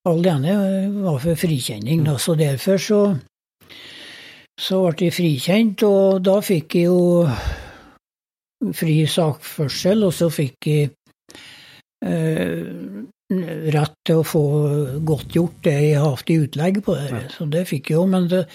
alene 0.09 0.55
var 1.03 1.19
for 1.21 1.37
frikjenning, 1.37 2.01
da. 2.07 2.17
Så 2.17 2.33
derfor 2.39 2.81
så, 2.81 3.01
så 4.57 4.81
ble 4.87 5.09
jeg 5.09 5.17
frikjent, 5.19 5.85
og 5.85 6.23
da 6.25 6.39
fikk 6.41 6.79
jeg 6.79 6.89
jo 6.89 7.27
fri 8.73 9.03
sakførsel, 9.05 10.07
og 10.07 10.15
så 10.17 10.31
fikk 10.33 10.69
jeg 10.71 10.89
eh, 12.01 12.65
rett 13.77 13.95
til 14.07 14.21
å 14.21 14.25
få 14.25 14.43
godtgjort 15.05 15.61
det 15.67 15.75
jeg 15.75 16.01
har 16.01 16.15
hatt 16.15 16.33
i 16.33 16.39
utlegg 16.41 16.81
på 16.85 16.97
det. 16.97 17.23
Så 17.35 17.45
det 17.53 17.67
fikk 17.69 17.91
jeg 17.91 17.99
jo, 17.99 18.07
men 18.09 18.29
det 18.31 18.47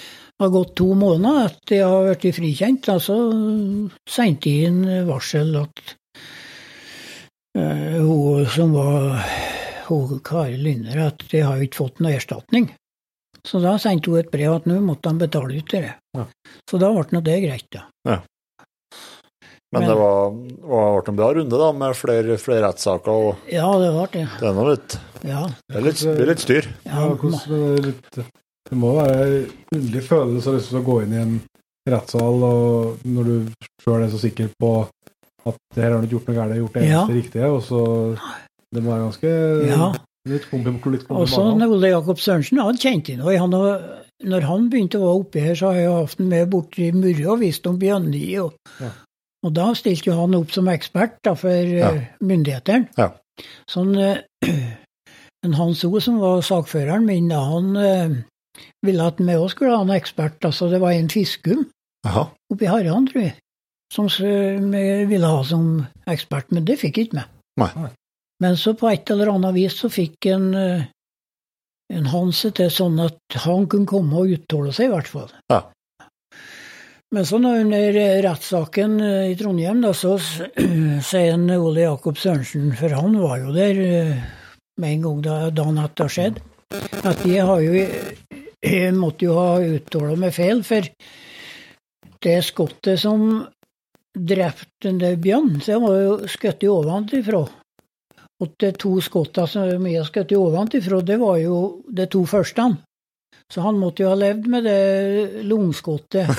har 0.43 0.53
gått 0.53 0.75
to 0.79 0.93
måneder 0.99 1.49
etter 1.51 1.79
jeg 1.79 1.89
har 1.89 2.11
blitt 2.11 2.37
frikjent. 2.39 2.85
Da 2.89 2.99
så 3.03 3.17
sendte 4.09 4.53
jeg 4.53 4.71
inn 4.71 5.09
varsel 5.09 5.57
at 5.63 5.83
uh, 7.59 7.99
hun 8.03 8.47
som 8.53 8.75
var 8.77 9.23
hun 9.89 10.21
Kari 10.25 10.59
Lynner, 10.61 11.09
at 11.09 11.25
de 11.31 11.43
har 11.45 11.63
ikke 11.63 11.83
fått 11.85 12.03
noe 12.03 12.17
erstatning. 12.17 12.71
Så 13.47 13.59
da 13.63 13.75
sendte 13.83 14.13
hun 14.13 14.21
et 14.21 14.31
brev 14.31 14.55
at 14.55 14.69
nå 14.71 14.79
måtte 14.85 15.11
de 15.11 15.25
betale 15.25 15.59
ut 15.59 15.73
det. 15.75 15.89
Ja. 16.17 16.29
Så 16.71 16.79
da 16.79 16.93
ble 16.95 17.09
nå 17.11 17.25
det 17.27 17.41
greit, 17.43 17.67
da. 17.75 17.89
Men 19.73 19.87
det 19.89 19.95
var, 19.97 20.35
var 20.69 20.99
ble 21.01 21.13
en 21.15 21.17
bra 21.17 21.31
runde, 21.39 21.59
da, 21.59 21.71
med 21.73 21.97
flere, 21.97 22.37
flere 22.41 22.67
rettssaker. 22.67 23.09
og 23.31 23.49
Ja, 23.51 23.71
det 23.81 23.89
ble 23.95 24.07
det. 24.13 24.27
Det 24.37 24.49
er 24.51 24.57
nå 24.59 24.67
litt, 24.69 24.97
Ja. 25.25 25.47
det 25.49 25.79
er 25.81 25.87
litt, 25.87 26.03
blir 26.05 26.29
litt 26.29 26.45
styr. 26.45 26.69
Ja, 26.85 27.07
ja 27.07 27.07
hvordan, 27.15 27.39
det, 27.49 27.61
er 27.63 27.87
litt, 27.89 28.19
det 28.73 28.79
må 28.81 28.95
være 28.97 29.17
en 29.29 29.51
underlig 29.77 30.03
følelse 30.09 30.55
til 30.65 30.79
å 30.81 30.85
gå 30.87 30.95
inn 31.05 31.13
i 31.13 31.21
en 31.23 31.35
rettssal 31.93 32.45
og 32.47 33.03
når 33.05 33.29
du 33.29 33.67
sjøl 33.83 34.05
er 34.07 34.13
så 34.13 34.21
sikker 34.23 34.49
på 34.63 34.71
at 35.51 35.57
det 35.75 35.83
her 35.83 35.91
har 35.93 36.01
du 36.01 36.07
ikke 36.07 36.15
gjort 36.17 36.29
noe 36.31 36.37
galt, 36.39 36.57
gjort 36.61 36.77
det 36.79 36.85
Ja. 36.87 37.03
eneste 37.03 37.17
riktige, 37.19 37.51
og 37.51 37.63
så 37.67 37.81
Det 38.73 38.81
må 38.83 38.89
være 38.95 39.05
ganske 39.05 39.31
Ja. 39.69 39.93
litt 40.25 40.47
klump 40.49 40.65
litt 40.87 41.05
klump 41.05 41.11
i 41.11 41.23
Og 41.23 41.29
så. 41.29 41.43
Ole 41.69 41.89
Jakob 41.91 42.17
Sørensen, 42.17 42.59
han 42.63 42.77
kjente 42.79 43.17
nå. 43.19 43.37
Han, 43.39 43.51
når 43.51 44.41
han 44.49 44.71
begynte 44.71 44.97
å 44.97 45.03
være 45.05 45.21
oppi 45.21 45.41
her, 45.45 45.55
så 45.55 45.67
har 45.73 45.75
jeg 45.75 45.91
hatt 45.93 46.15
han 46.19 46.29
med 46.29 46.49
borti 46.51 46.93
Murre 46.95 47.27
og 47.35 47.41
visst 47.41 47.67
om 47.67 47.77
bjørnli. 47.79 48.39
Og, 48.41 48.55
Ja. 48.81 48.89
og 49.45 49.53
da 49.53 49.67
stilte 49.75 50.07
jo 50.07 50.17
han 50.21 50.35
opp 50.35 50.51
som 50.51 50.65
ekspert 50.73 51.19
da, 51.23 51.35
for 51.35 51.51
Ja. 51.51 51.91
eh, 51.91 52.07
myndighetene. 52.23 52.89
Ja. 52.97 53.11
Sånn, 53.69 53.99
eh, 53.99 54.23
en 55.45 55.53
Hans 55.53 55.85
O, 55.85 55.99
som 56.01 56.19
var 56.21 56.41
sakføreren 56.41 57.05
min, 57.05 57.29
da, 57.29 57.41
han 57.45 57.77
eh, 57.77 58.09
ville 58.87 59.07
at 59.07 59.21
vi 59.21 59.37
òg 59.37 59.51
skulle 59.53 59.77
ha 59.77 59.85
en 59.85 59.95
ekspert. 59.95 60.43
Altså, 60.45 60.69
det 60.73 60.81
var 60.83 60.97
en 60.97 61.11
fiskum 61.13 61.67
oppe 62.03 62.29
oppi 62.51 62.69
Harran, 62.69 63.07
tror 63.07 63.23
jeg, 63.23 63.35
som 63.93 64.09
vi 64.09 64.87
ville 65.11 65.29
ha 65.29 65.43
som 65.47 65.85
ekspert, 66.11 66.51
men 66.51 66.67
det 66.69 66.81
fikk 66.81 67.05
ikke 67.05 67.21
vi. 67.21 67.27
Nei. 67.63 67.91
Men 68.43 68.57
så 68.59 68.75
på 68.75 68.91
et 68.91 69.11
eller 69.13 69.31
annet 69.31 69.55
vis 69.55 69.77
så 69.79 69.91
fikk 69.93 70.27
en, 70.33 70.49
eh, 70.59 70.89
en 71.93 72.09
Hanse 72.11 72.51
til 72.51 72.73
sånn 72.73 72.99
at 73.05 73.39
han 73.45 73.69
kunne 73.71 73.87
komme 73.87 74.19
og 74.19 74.33
uttale 74.35 74.73
seg, 74.75 74.91
i 74.91 74.95
hvert 74.97 75.11
fall. 75.11 75.31
Ja. 75.53 75.61
Men 77.13 77.29
så 77.29 77.39
under 77.39 77.99
eh, 78.01 78.23
rettssaken 78.25 79.01
eh, 79.05 79.31
i 79.31 79.37
Trondheim, 79.39 79.85
da, 79.85 79.93
så 79.95 80.17
sier 81.11 81.37
en 81.37 81.47
Ole 81.55 81.85
Jakob 81.85 82.19
Sørensen, 82.19 82.73
for 82.79 82.97
han 82.99 83.21
var 83.21 83.45
jo 83.45 83.55
der 83.55 83.79
med 84.81 84.97
en 84.97 85.07
gang 85.07 85.23
da 85.23 85.37
dagen 85.53 85.79
etter 85.79 86.09
det 86.09 86.17
skjedd, 86.17 86.43
at 87.05 87.27
jeg 87.29 87.45
har 87.47 87.61
jo 87.61 87.87
Jeg 88.63 88.95
måtte 88.95 89.27
jo 89.27 89.35
ha 89.41 89.57
uttala 89.59 90.15
meg 90.19 90.35
feil, 90.37 90.63
for 90.67 90.87
det 92.23 92.37
skottet 92.47 93.01
som 93.03 93.43
drepte 94.13 94.87
den 94.87 95.01
der 95.01 95.17
bjørnen, 95.19 95.59
det 95.65 95.81
var 95.83 95.99
jo 95.99 96.15
skutt 96.31 96.65
ovenfra. 96.69 97.43
Og 98.43 98.55
de 98.59 98.71
to 98.75 98.97
skottene 99.03 99.51
som 99.51 99.87
jeg 99.87 100.07
skjøt 100.07 100.35
ovenfra, 100.39 101.01
det 101.07 101.19
var 101.19 101.39
jo 101.43 101.59
de 101.89 102.07
to 102.11 102.25
første. 102.27 102.69
Så 103.53 103.63
han 103.67 103.79
måtte 103.79 104.05
jo 104.05 104.13
ha 104.13 104.19
levd 104.19 104.47
med 104.51 104.65
det 104.67 105.43
lungskottet 105.49 106.31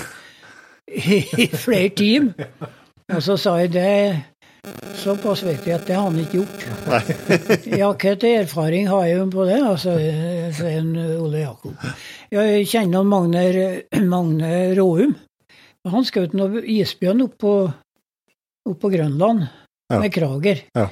i 1.43 1.47
flere 1.51 1.89
timer. 1.97 2.47
Og 3.13 3.19
så 3.23 3.35
sa 3.37 3.57
jeg 3.61 3.73
det 3.75 3.91
Såpass 4.95 5.41
vet 5.43 5.65
jeg 5.67 5.75
at 5.75 5.87
det 5.89 5.95
har 5.97 6.05
han 6.07 6.19
ikke 6.21 6.39
gjort. 6.39 6.61
ja, 7.81 7.89
hva 7.91 8.13
erfaring 8.29 8.87
har 8.87 9.07
jeg 9.09 9.25
på 9.33 9.47
det, 9.49 9.57
altså, 9.59 9.95
sier 10.55 11.17
Ole 11.19 11.41
Jakob. 11.41 11.73
Jeg 12.31 12.67
kjenner 12.71 13.03
Magne, 13.03 13.43
Magne 14.13 14.53
Råum. 14.77 15.17
Han 15.91 16.07
skjøt 16.07 16.37
noe 16.39 16.63
isbjørn 16.63 17.25
oppå 17.25 17.51
opp 18.69 18.79
på 18.79 18.93
Grønland 18.93 19.49
Ja. 19.91 19.99
med 19.99 20.13
krager. 20.15 20.61
Ja. 20.73 20.87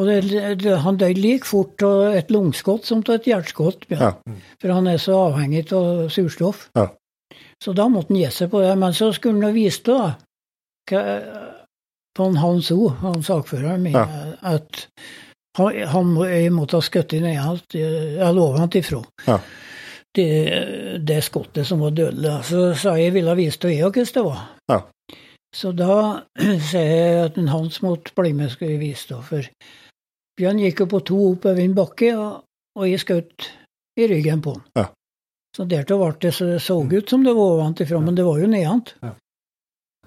Og 0.00 0.06
det, 0.08 0.16
det, 0.62 0.78
han 0.80 0.96
døde 0.96 1.20
like 1.20 1.44
fort 1.44 1.82
av 1.84 2.14
et 2.16 2.30
lungskott 2.32 2.86
som 2.88 3.02
av 3.04 3.18
et 3.18 3.28
hjerteskott. 3.28 3.84
Ja. 3.92 4.14
For 4.62 4.72
han 4.72 4.88
er 4.88 4.96
så 5.02 5.18
avhengig 5.28 5.66
av 5.76 6.08
surstoff. 6.08 6.70
Ja. 6.78 6.86
Så 7.60 7.76
da 7.76 7.84
måtte 7.92 8.14
han 8.14 8.22
gi 8.22 8.30
seg 8.32 8.48
på 8.54 8.62
det. 8.64 8.72
Men 8.80 8.96
så 8.96 9.10
skulle 9.12 9.44
han 9.44 9.54
vise 9.54 9.84
det, 9.84 9.98
da. 10.00 10.08
På 12.16 12.26
Hans 12.36 12.70
O, 12.74 12.88
han 13.00 13.22
sakføreren 13.22 13.82
min, 13.82 13.92
Ja. 13.94 14.06
at 14.42 14.86
han, 15.58 15.76
han 15.88 16.14
jeg 16.26 16.52
måtte 16.52 16.78
ha 16.78 16.84
skutt 16.84 17.12
i 17.14 17.20
alt, 17.36 17.74
jeg 17.74 18.34
lover 18.34 18.58
han 18.58 18.70
ifra. 18.74 19.02
Ja. 19.26 19.38
Det, 20.14 20.26
det 21.06 21.20
skottet 21.22 21.66
som 21.66 21.80
var 21.84 21.90
dødelig. 21.94 22.32
Så 22.44 22.74
sa 22.74 22.96
jeg 22.98 23.12
ville 23.14 23.34
det 23.34 23.44
jeg 23.46 23.82
hvordan 23.82 24.14
det 24.14 24.24
var. 24.26 24.40
Ja. 24.68 24.80
Så 25.54 25.72
da 25.72 25.96
sier 26.70 26.90
jeg 26.90 27.24
at 27.28 27.38
Hans 27.50 27.80
måtte 27.82 28.14
bli 28.18 28.32
med, 28.32 28.50
skulle 28.50 28.72
jeg 28.72 28.80
vise 28.82 29.14
det. 29.14 29.22
For 29.26 29.46
Bjørn 30.40 30.58
gikk 30.62 30.80
jo 30.80 30.86
på 30.90 31.00
to 31.06 31.18
oppover 31.32 31.62
en 31.62 31.74
bakke, 31.74 32.10
og, 32.16 32.42
og 32.78 32.88
jeg 32.88 33.02
skjøt 33.02 33.50
i 34.00 34.06
ryggen 34.10 34.42
på 34.42 34.56
han. 34.56 34.62
Ja. 34.78 34.86
Så 35.56 35.66
dertil 35.66 35.98
ble 35.98 36.12
det 36.22 36.30
så, 36.34 36.46
så 36.62 36.78
ut 36.80 37.10
som 37.10 37.24
det 37.26 37.34
var 37.34 37.56
ovenfra, 37.58 37.98
men 38.00 38.14
det 38.18 38.24
var 38.24 38.38
jo 38.38 38.50
nedant. 38.50 38.94
Ja. 39.02 39.14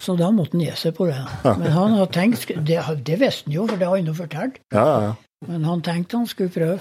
Så 0.02 0.16
da 0.20 0.32
måtte 0.34 0.58
han 0.58 0.64
gi 0.66 0.72
seg 0.76 0.96
på 0.98 1.06
det. 1.08 1.20
Men 1.46 1.70
han 1.76 1.94
har 2.00 2.10
tenkt, 2.12 2.48
det, 2.66 2.80
det 3.06 3.20
visste 3.22 3.46
han 3.48 3.54
jo, 3.60 3.68
for 3.70 3.78
det 3.80 3.88
har 3.88 3.98
han 4.00 4.10
jo 4.10 4.16
fortalt. 4.18 4.58
Ja, 4.74 4.86
ja, 4.88 4.98
ja. 5.10 5.14
Men 5.44 5.66
han 5.68 5.82
tenkte 5.84 6.16
han 6.22 6.28
skulle 6.28 6.54
prøve. 6.56 6.80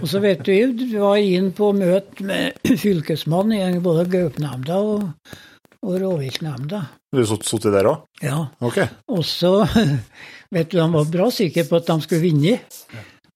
Og 0.00 0.06
så 0.06 0.20
vet 0.22 0.44
du, 0.46 0.52
vi 0.78 1.00
var 1.02 1.18
inn 1.18 1.48
på 1.56 1.72
møte 1.74 2.22
med 2.26 2.58
fylkesmannen 2.84 3.74
i 3.76 3.82
både 3.82 4.04
Gaupenemnda 4.12 4.76
og, 4.78 5.08
og 5.82 5.96
rovviltnemnda. 6.04 6.84
Du 7.14 7.24
sittet 7.26 7.72
der 7.74 7.88
òg? 7.90 8.04
Ja. 8.22 8.44
Ok. 8.62 8.78
Og 9.10 9.24
så 9.26 9.52
vet 10.54 10.70
du, 10.70 10.78
han 10.80 10.94
var 10.94 11.10
bra 11.10 11.26
sikker 11.34 11.66
på 11.68 11.80
at 11.82 11.90
de 11.90 11.98
skulle 12.06 12.22
vinne. 12.22 12.56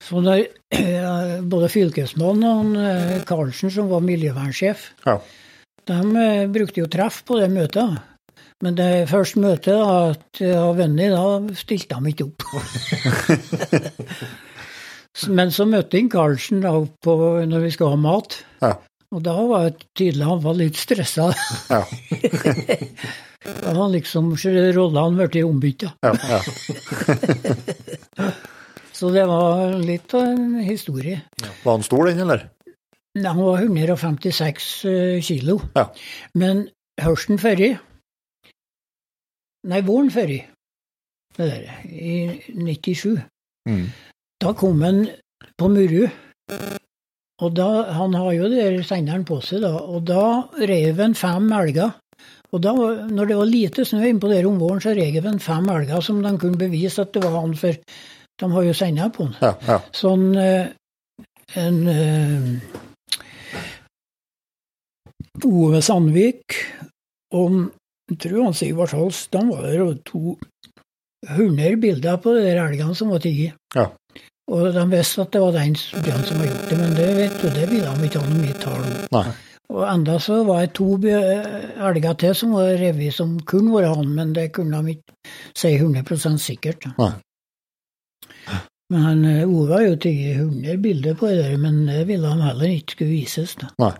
Så 0.02 0.22
når 0.22 0.44
både 1.52 1.68
fylkesmannen 1.74 2.46
og 2.78 2.78
eh, 2.86 3.18
Karlsen, 3.28 3.70
som 3.74 3.90
var 3.90 4.02
miljøvernsjef, 4.06 4.88
Ja. 5.06 5.18
de 5.90 6.00
eh, 6.22 6.46
brukte 6.54 6.80
jo 6.84 6.88
treff 6.90 7.24
på 7.28 7.42
det 7.42 7.50
møtet. 7.50 7.98
Men 8.62 8.76
det 8.78 9.08
første 9.10 9.40
møtet 9.42 9.74
da, 9.74 10.12
at 10.12 10.40
jeg 10.40 10.54
har 10.54 10.76
vunnet, 10.78 11.10
da 11.10 11.40
stilte 11.58 11.96
de 11.98 12.06
ikke 12.12 12.28
opp. 12.28 12.42
Men 15.36 15.50
så 15.52 15.66
møtte 15.68 15.98
jeg 15.98 16.08
Karlsen 16.12 16.62
da 16.64 16.70
på, 17.04 17.12
når 17.50 17.58
vi 17.66 17.70
skulle 17.74 17.94
ha 17.96 18.00
mat. 18.00 18.30
Ja. 18.62 18.72
Og 19.12 19.20
da 19.26 19.34
var 19.44 19.60
det 19.66 19.74
tydelig 19.98 20.24
han 20.24 20.40
var 20.44 20.54
litt 20.56 20.76
stressa. 20.80 21.32
Ja. 21.70 21.82
Da 23.42 23.72
var 23.74 23.88
liksom 23.90 24.38
rollene 24.38 25.26
blitt 25.26 25.42
ombytta. 25.42 25.98
Ja, 26.06 26.14
ja. 26.30 26.38
Så 28.94 29.10
det 29.10 29.26
var 29.26 29.82
litt 29.82 30.14
av 30.14 30.22
en 30.28 30.62
historie. 30.62 31.26
Var 31.64 31.74
han 31.74 31.82
stor, 31.82 32.06
den, 32.06 32.22
eller? 32.22 32.46
Nei, 33.18 33.26
Han 33.26 33.42
var 33.42 33.58
156 33.64 34.86
eh, 34.86 35.18
kilo. 35.26 35.58
Ja. 35.74 35.90
Men 36.38 36.70
hørsten 37.02 37.34
før 37.42 37.58
Nei, 39.70 39.82
våren 39.86 40.10
før 40.10 40.32
det 40.32 40.42
der, 41.36 41.68
i 41.86 42.40
97. 42.52 43.20
Mm. 43.68 43.86
Da 44.42 44.52
kom 44.58 44.82
han 44.82 45.04
på 45.58 45.68
Muru. 45.70 46.06
Og 47.42 47.56
da, 47.56 47.68
Han 47.96 48.14
har 48.14 48.32
jo 48.32 48.48
de 48.50 48.58
der 48.58 48.82
senderen 48.86 49.24
på 49.24 49.40
seg, 49.40 49.62
da. 49.64 49.72
Og 49.78 50.04
da 50.06 50.24
rev 50.58 51.00
han 51.00 51.14
fem 51.18 51.50
elger. 51.52 51.94
Og 52.52 52.62
da, 52.62 52.74
når 53.08 53.30
det 53.30 53.36
var 53.38 53.48
lite 53.48 53.84
snø 53.88 54.04
innpå 54.06 54.28
der 54.28 54.46
om 54.46 54.60
våren, 54.60 54.82
så 54.84 54.92
rev 54.96 55.24
han 55.24 55.40
fem 55.40 55.68
elger 55.72 56.00
som 56.04 56.20
de 56.22 56.34
kunne 56.38 56.60
bevise 56.60 57.02
at 57.02 57.14
det 57.14 57.24
var 57.24 57.40
han. 57.40 57.56
For 57.56 57.78
De 58.40 58.50
har 58.52 58.62
jo 58.62 58.74
sennep 58.74 59.16
på 59.16 59.28
den. 59.28 59.36
Ja, 59.40 59.52
ja. 59.68 59.78
Sånn 59.94 60.34
eh, 60.40 60.66
en 61.60 61.78
eh, 61.88 62.48
Ove 65.46 65.82
Sandvik 65.82 66.56
og 67.36 67.72
jeg 68.12 68.20
tror 68.26 68.44
han 68.44 68.56
Sigvard 68.56 68.94
Hals, 68.96 69.26
de 69.32 69.42
var 69.48 69.64
der 69.66 69.84
og 69.84 70.02
to 70.08 70.36
100 71.30 71.76
bilder 71.80 72.18
på 72.22 72.34
de 72.36 72.50
elgene 72.50 72.94
som 72.98 73.12
var 73.14 73.22
tatt. 73.22 73.56
Ja. 73.76 73.86
Og 74.52 74.74
de 74.74 74.84
visste 74.90 75.22
at 75.22 75.32
det 75.32 75.40
var 75.40 75.54
den 75.54 75.76
bjørnen 75.78 76.26
som 76.28 76.40
hadde 76.42 76.50
gjort 76.50 76.68
det, 76.70 76.78
men 76.80 76.94
det 76.98 77.08
vet 77.16 77.40
du, 77.40 77.48
det 77.54 77.70
ville 77.70 77.94
de 77.96 78.08
ikke 78.08 78.22
ha 78.22 78.28
noe 78.28 78.42
mye 78.42 78.60
tall 78.60 78.84
om. 78.84 79.32
Og 79.72 79.84
enda 79.88 80.18
så 80.20 80.42
var 80.44 80.66
det 80.66 80.74
to 80.76 80.88
elger 81.00 82.16
til 82.20 82.34
som 82.36 82.56
var 82.58 82.74
revet 82.80 83.14
som 83.16 83.38
kunne 83.48 83.72
vært 83.72 83.94
han, 83.96 84.10
men 84.18 84.34
det 84.36 84.50
kunne 84.56 84.82
de 84.82 84.96
ikke 84.98 85.32
si 85.56 85.72
100 85.78 86.38
sikkert. 86.42 86.88
Nei. 86.98 87.12
Men 88.92 89.04
han, 89.06 89.24
eh, 89.24 89.48
Ove 89.48 89.72
har 89.72 89.86
jo 89.86 89.96
tatt 89.96 90.36
100 90.36 90.76
bilder 90.82 91.14
på 91.16 91.30
det 91.30 91.44
der, 91.46 91.56
men 91.56 91.86
det 91.86 92.06
ville 92.10 92.28
han 92.28 92.44
heller 92.44 92.74
ikke 92.74 92.98
skulle 92.98 93.14
vises. 93.14 93.54
da. 93.54 93.70
Nei. 93.80 93.94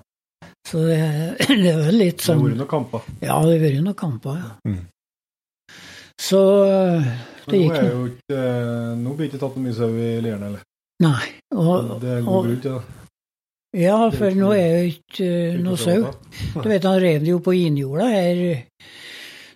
Så 0.69 0.83
det, 0.87 1.75
var 1.77 1.93
litt 1.93 2.23
Det 2.23 2.27
har 2.27 2.29
sånn 2.31 2.43
vært 2.47 2.61
noen 2.63 2.71
kamper. 2.71 3.07
Ja, 3.21 3.39
det 3.43 3.57
har 3.57 3.63
vært 3.67 3.83
noen 3.83 3.99
kamper, 3.99 4.41
ja. 4.41 4.51
Mm. 4.69 4.83
Så 6.23 6.41
det 7.51 7.59
nå, 7.59 7.63
gikk 7.65 7.79
er 7.79 7.89
jo 7.91 8.03
ikke, 8.13 8.39
eh, 8.39 8.91
nå 9.01 9.15
blir 9.17 9.27
det 9.27 9.33
ikke 9.33 9.43
tatt 9.43 9.57
noe 9.59 9.67
mye 9.67 9.77
sau 9.77 9.91
i 9.91 10.11
Lierne, 10.23 10.51
eller? 10.53 10.67
Nei. 11.03 11.31
Og, 11.57 11.95
Det 12.03 12.13
er 12.17 12.27
god 12.27 12.47
grunn 12.47 12.61
til 12.63 12.77
det. 12.77 12.83
ja, 13.83 13.97
for 14.15 14.37
nå 14.39 14.53
er 14.55 14.69
jo 14.77 14.93
ikke 14.93 15.31
noe 15.65 15.81
sau. 15.81 16.13
Du 16.55 16.69
vet, 16.69 16.87
han 16.87 17.01
rev 17.03 17.25
det 17.25 17.33
jo 17.33 17.41
på 17.43 17.57
innjorda 17.59 18.07
her. 18.13 18.45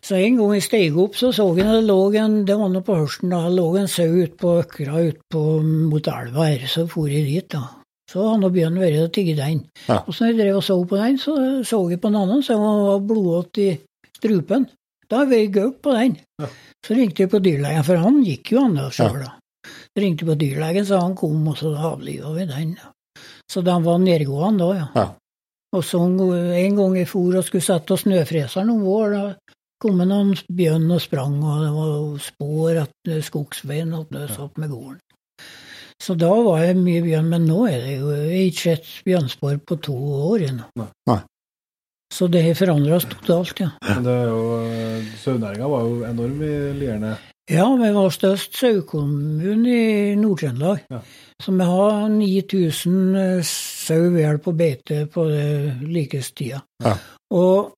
Så 0.07 0.19
en 0.19 0.37
gang 0.39 0.53
jeg 0.55 0.63
steg 0.63 0.99
opp, 1.03 1.17
så 1.19 1.33
så 1.35 1.47
jeg 1.57 1.67
det 1.67 1.83
lå 1.87 1.99
en 2.19 2.45
det 2.47 2.55
var 2.59 2.71
noe 2.71 2.85
på 2.87 2.99
høsten 2.99 3.33
da, 3.35 3.47
lå 3.51 3.73
en 3.79 3.89
sau 3.91 4.07
ute 4.07 4.37
på 4.39 4.59
økra 4.63 5.01
ut 5.03 5.23
på, 5.31 5.43
mot 5.63 6.11
elva 6.11 6.47
her. 6.51 6.67
Så 6.71 6.87
for 6.91 7.11
jeg 7.11 7.27
dit, 7.27 7.49
da. 7.51 7.76
Så 8.11 8.23
han 8.23 8.45
og 8.47 8.53
bjørnen 8.55 8.83
vært 8.83 9.01
og 9.03 9.13
tigget 9.15 9.41
den. 9.41 9.65
Ja. 9.89 9.99
Og 10.07 10.15
så 10.15 10.25
når 10.25 10.33
jeg 10.33 10.39
drev 10.41 10.59
og 10.61 10.65
så 10.65 10.77
på 10.87 10.99
den, 11.01 11.19
så 11.19 11.37
så 11.67 11.81
jeg 11.91 12.01
på 12.03 12.11
en 12.13 12.21
annen, 12.21 12.43
så 12.47 12.59
han 12.61 12.83
var 12.87 13.03
blodåt 13.03 13.59
i 13.63 13.71
strupen. 14.19 14.69
Da 15.11 15.25
var 15.25 15.39
jeg 15.39 15.53
gaup 15.55 15.81
på 15.83 15.95
den. 15.97 16.15
Ja. 16.43 16.51
Så 16.87 16.95
ringte 16.95 17.25
jeg 17.25 17.33
på 17.33 17.43
dyrlegen, 17.43 17.87
for 17.87 17.99
han 18.03 18.23
gikk 18.27 18.55
jo 18.55 18.63
an 18.63 18.79
sjøl, 18.95 19.21
da. 19.25 19.33
Så 19.67 20.03
ringte 20.03 20.23
jeg 20.23 20.31
på 20.31 20.39
dyrlegen, 20.39 20.87
så 20.87 21.01
han 21.03 21.17
kom, 21.19 21.41
og 21.51 21.59
så 21.59 21.75
avliva 21.75 22.31
vi 22.37 22.47
den. 22.47 22.77
Så 23.51 23.63
den 23.67 23.87
var 23.87 23.99
nedgående 24.03 24.63
da, 24.63 24.79
ja. 24.79 24.89
Ja. 24.95 25.07
Og 25.77 25.83
så 25.85 26.01
en 26.01 26.79
gang 26.79 26.97
jeg 26.97 27.09
for 27.11 27.37
og 27.37 27.45
skulle 27.45 27.65
sette 27.65 27.99
snøfreseren 27.99 28.71
om 28.73 28.85
vår, 28.87 29.17
da 29.17 29.57
kom 29.83 29.99
det 30.01 30.07
noen 30.09 30.33
bjørn 30.57 30.87
og 30.95 31.03
sprang, 31.03 31.37
og 31.43 31.65
det 31.65 31.73
var 31.75 31.97
spor 32.23 32.79
etter 32.85 33.25
skogsveien 33.27 33.93
hadde 33.97 34.29
satt 34.33 34.63
med 34.63 34.73
gården. 34.73 35.03
Så 36.03 36.15
da 36.19 36.29
var 36.29 36.61
jeg 36.61 36.77
mye 36.79 37.05
bjørn, 37.05 37.31
men 37.33 37.47
nå 37.49 37.63
er 37.71 37.81
det 37.85 37.95
jo 38.01 38.11
jeg 38.13 38.51
ikke 38.51 38.65
sett 38.67 38.91
bjørnspor 39.07 39.57
på 39.65 39.79
to 39.87 39.97
år 40.33 40.45
ennå. 40.51 40.89
Nei. 41.09 41.23
Så 42.13 42.29
det 42.31 42.45
har 42.45 42.59
forandra 42.59 42.99
seg 43.03 43.17
totalt, 43.17 43.63
ja. 43.65 43.71
Men 43.89 44.05
det 44.07 44.13
er 44.13 44.29
jo, 44.31 44.43
eh, 44.63 45.09
sauenæringa 45.23 45.71
var 45.73 45.89
jo 45.89 45.97
enorm 46.07 46.43
i 46.45 46.53
Lierne. 46.79 47.17
Ja, 47.51 47.67
vi 47.79 47.89
var 47.95 48.11
størst 48.11 48.57
sauekommune 48.59 49.73
i 49.73 50.15
Nord-Trøndelag. 50.19 50.85
Ja. 50.91 51.01
Så 51.43 51.53
vi 51.55 51.67
har 51.71 52.09
9000 52.11 53.17
eh, 53.17 53.43
sau 53.47 54.11
vel 54.15 54.39
på 54.43 54.55
beite 54.57 55.07
på 55.11 55.27
likestida. 55.83 56.63
Ja. 56.85 56.95
Og 57.35 57.75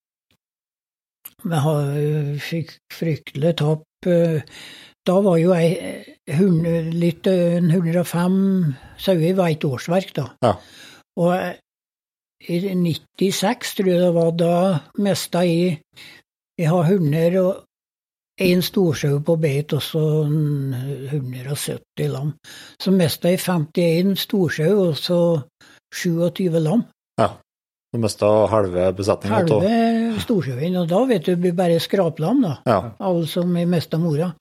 vi 1.43 1.63
har 1.65 1.91
eh, 1.97 2.35
fikk 2.43 2.77
fryktelig 2.93 3.55
tap. 3.63 3.85
Eh, 5.09 5.13
Da 5.13 5.17
var 5.25 5.39
jo 5.41 5.55
ei 5.57 5.71
eh, 6.29 6.91
litt 6.93 7.27
eh, 7.27 7.57
105 7.57 8.37
sauer 9.01 9.33
var 9.37 9.49
et 9.49 9.65
årsverk, 9.65 10.13
da. 10.15 10.27
Ja. 10.45 10.53
Og 11.19 11.33
eh, 11.35 11.57
i 12.49 12.59
96, 12.61 13.73
tror 13.75 13.89
jeg 13.89 13.99
det 13.99 14.13
var, 14.15 14.31
da 14.31 14.53
mista 15.03 15.43
jeg 15.43 15.81
Jeg 16.59 16.67
har 16.67 16.87
hunder 16.89 17.35
og 17.39 17.51
en 18.39 18.61
storsau 18.63 19.19
på 19.23 19.35
beit 19.39 19.73
og 19.73 19.81
så 19.83 20.01
170 20.27 22.09
lam. 22.11 22.33
Så 22.79 22.91
mista 22.91 23.31
jeg 23.31 23.39
51 23.39 24.19
storsau 24.19 24.89
og 24.89 24.97
så 24.99 25.19
27 25.95 26.59
lam. 26.59 26.83
Ja. 27.19 27.29
Du 27.93 27.99
mista 27.99 28.27
halve 28.51 28.91
besetninga. 28.93 29.39
Halve 29.39 30.19
storsauen. 30.21 30.75
Og 30.77 30.89
da 30.91 30.99
vet 31.09 31.25
du, 31.25 31.35
blir 31.41 31.55
bare 31.57 31.79
skraplam, 31.81 32.43
da. 32.43 32.57
Ja. 32.67 32.79
Alle 32.99 33.27
som 33.27 33.55
mista 33.55 33.97
mora. 33.97 34.33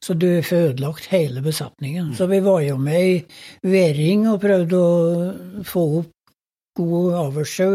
Så 0.00 0.14
du 0.16 0.40
får 0.42 0.70
ødelagt 0.70 1.10
hele 1.12 1.42
besetningen. 1.44 2.14
Så 2.16 2.26
vi 2.30 2.40
var 2.40 2.62
jo 2.64 2.78
med 2.80 3.02
i 3.04 3.68
Væring 3.68 4.26
og 4.30 4.40
prøvde 4.40 4.78
å 4.80 5.64
få 5.68 5.82
opp 6.00 6.14
god 6.78 7.18
avlssau. 7.26 7.74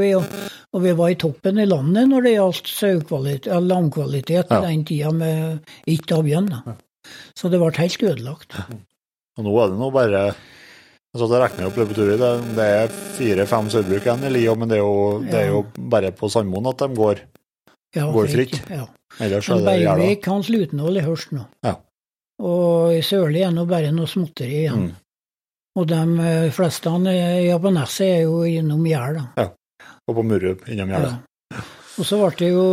Og, 0.74 0.82
vi 0.82 0.94
var 0.98 1.14
i 1.14 1.20
toppen 1.22 1.60
i 1.62 1.68
landet 1.70 2.10
når 2.10 2.26
det 2.26 2.34
gjaldt 2.36 3.68
lamkvalitet 3.70 4.50
Ja. 4.50 4.62
den 4.62 4.84
tida 4.86 5.12
med 5.12 5.62
ikke 5.86 6.18
avbjørn. 6.18 6.50
Ja. 6.66 6.76
Så 7.38 7.52
det 7.52 7.60
ble 7.62 7.72
helt 7.78 8.04
ødelagt. 8.04 8.58
Og 9.38 9.44
nå 9.46 9.56
er 9.62 9.70
det 9.70 9.80
nå 9.80 9.92
bare 9.94 10.36
Altså, 11.16 11.30
det 11.32 11.38
regner 11.40 11.70
opp 11.70 11.78
løpet. 11.80 11.96
Det, 12.20 12.30
det 12.58 12.64
er 12.76 12.90
fire-fem 13.16 13.70
sauebruk 13.72 14.04
igjen 14.04 14.26
i 14.28 14.32
Lio, 14.34 14.56
men 14.60 14.68
det 14.68 14.76
er, 14.76 14.84
jo, 14.84 15.22
det 15.24 15.38
er 15.46 15.48
jo 15.48 15.62
bare 15.94 16.10
på 16.12 16.28
Sandmoen 16.28 16.68
at 16.68 16.82
de 16.84 16.90
går. 16.92 17.22
Ja, 17.96 18.10
Går 18.12 18.28
fritt. 18.28 18.58
Ja. 18.68 18.84
Ellers 19.24 19.48
er 19.48 19.56
Men 19.56 19.64
det 19.64 19.76
gjerda. 19.80 19.96
Beivik 20.02 20.28
han 20.28 20.44
Slutenvoll 20.44 21.00
i 21.00 21.04
Hørst 21.06 21.32
nå. 21.32 21.46
Ja. 21.64 21.78
Og 22.44 22.92
i 22.98 23.02
sørlig 23.06 23.46
er 23.46 23.52
nå 23.56 23.64
bare 23.70 23.92
noe 23.96 24.08
småtteri 24.12 24.66
igjen. 24.66 24.90
Mm. 24.90 24.96
Og 25.80 25.88
de 25.88 26.02
eh, 26.24 26.50
fleste 26.56 26.90
i 26.90 27.08
er- 27.12 27.46
ja, 27.48 27.58
på 27.60 27.72
Nesset 27.74 28.08
er 28.08 28.22
jo 28.26 28.42
innom 28.48 28.84
Gjær, 28.88 29.14
da. 29.38 29.50
Og 30.08 30.16
på 30.16 30.24
Murup 30.24 30.68
innom 30.70 30.90
gjerdet. 30.92 31.16
Ja. 31.54 31.62
Og 31.98 32.06
så 32.06 32.20
ble 32.20 32.32
det 32.40 32.50
jo 32.52 32.66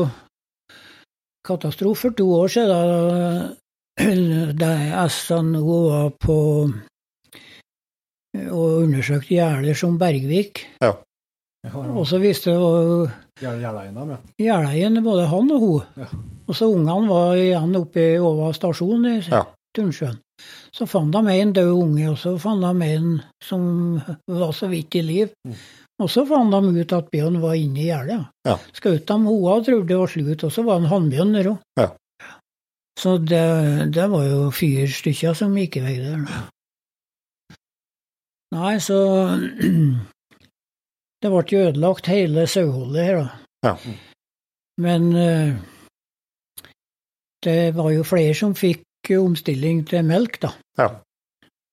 katastrofe 1.47 2.01
for 2.09 2.17
to 2.19 2.27
år 2.39 2.49
siden, 2.49 3.57
da, 4.59 4.71
da 4.93 5.07
SNO 5.09 5.79
var 5.89 6.11
på 6.23 6.37
og 8.53 8.83
undersøkte 8.83 9.35
gjerder 9.35 9.75
som 9.77 9.99
Bergvik. 10.01 10.63
Ja, 10.81 10.93
Og 11.73 12.07
så 12.09 12.19
viste 12.19 12.51
det. 12.55 13.11
Gjerdeien, 14.39 15.03
både 15.05 15.27
han 15.31 15.51
og 15.55 15.61
hun. 15.61 15.83
Ja. 16.01 16.09
Og 16.49 16.57
så 16.59 16.69
ungene 16.71 17.09
var 17.09 17.37
igjen 17.39 17.77
oppe 17.79 18.07
i 18.15 18.21
Åva 18.21 18.53
stasjon 18.57 19.09
i 19.09 19.17
Ja. 19.29 19.45
Turnsjøen. 19.73 20.19
Så 20.75 20.87
fant 20.91 21.13
de 21.15 21.21
en 21.33 21.53
død 21.57 21.71
unge, 21.73 22.11
og 22.11 22.19
så 22.19 22.35
fant 22.41 22.61
de 22.61 22.89
en 22.89 23.23
som 23.45 23.63
var 24.29 24.53
så 24.53 24.69
vidt 24.69 24.95
i 24.99 25.03
liv. 25.07 25.33
Mm. 25.49 25.57
Og 26.03 26.11
så 26.11 26.25
fant 26.29 26.53
de 26.53 26.83
ut 26.83 26.93
at 26.97 27.11
bjørn 27.13 27.41
var 27.41 27.55
inne 27.57 27.81
i 27.81 27.89
gjerdet. 27.89 28.27
Ja. 28.49 28.59
Skjøt 28.77 29.07
de 29.09 29.19
hoa 29.25 29.59
og 29.59 29.67
trodde 29.67 29.89
det 29.89 29.99
var 30.01 30.13
slutt, 30.13 30.45
og 30.45 30.53
så 30.53 30.65
var 30.67 30.81
det 30.81 30.85
en 30.85 30.93
hannbjørn 30.93 31.37
der 31.37 31.51
òg. 31.55 31.59
Ja. 31.81 31.89
Så 33.01 33.17
det, 33.19 33.45
det 33.95 34.09
var 34.13 34.25
jo 34.29 34.51
fire 34.55 34.89
stykker 34.93 35.37
som 35.39 35.57
gikk 35.57 35.79
i 35.81 35.85
vei 35.87 35.95
der. 36.03 36.27
Nei, 38.53 38.75
så 38.85 38.99
Det 41.23 41.31
ble 41.31 41.43
jo 41.47 41.67
ødelagt 41.69 42.09
hele 42.11 42.49
saueholdet 42.51 43.05
her, 43.07 43.21
da. 43.21 43.27
Ja. 43.63 43.77
Men 44.83 45.05
eh, 45.15 45.53
det 47.43 47.75
var 47.77 47.91
jo 47.95 48.05
flere 48.07 48.35
som 48.39 48.55
fikk 48.59 49.13
omstilling 49.19 49.83
til 49.91 50.05
melk, 50.07 50.39
da. 50.43 50.53
Ja. 50.79 50.89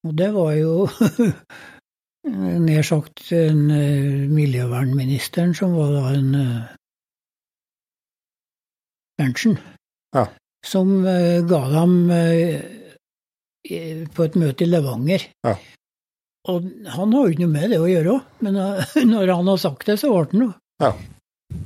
Og 0.08 0.16
det 0.18 0.30
var 0.34 0.54
jo 0.58 0.88
nær 2.68 2.86
sagt 2.88 3.32
en, 3.36 3.70
eh, 3.72 4.28
miljøvernministeren 4.32 5.56
som 5.56 5.76
var 5.78 5.92
da 5.96 6.06
en 6.18 6.36
eh, 6.36 6.70
Berntsen. 9.20 9.58
Ja. 10.16 10.30
Som 10.66 11.06
eh, 11.08 11.42
ga 11.48 11.60
dem 11.74 11.98
på 14.16 14.24
et 14.24 14.38
møte 14.40 14.64
i 14.64 14.70
Levanger. 14.70 15.28
Ja. 15.46 15.58
Og 16.50 16.70
han 16.96 17.14
har 17.14 17.26
jo 17.26 17.34
ikke 17.34 17.44
noe 17.44 17.52
med 17.52 17.74
det 17.74 17.80
å 17.84 17.90
gjøre 17.90 18.16
men 18.48 18.56
når 19.12 19.34
han 19.36 19.52
har 19.52 19.60
sagt 19.60 19.86
det, 19.92 20.00
så 20.00 20.12
ble 20.14 20.28
det 20.32 20.40
noe. 20.40 20.56
Ja. 20.80 20.94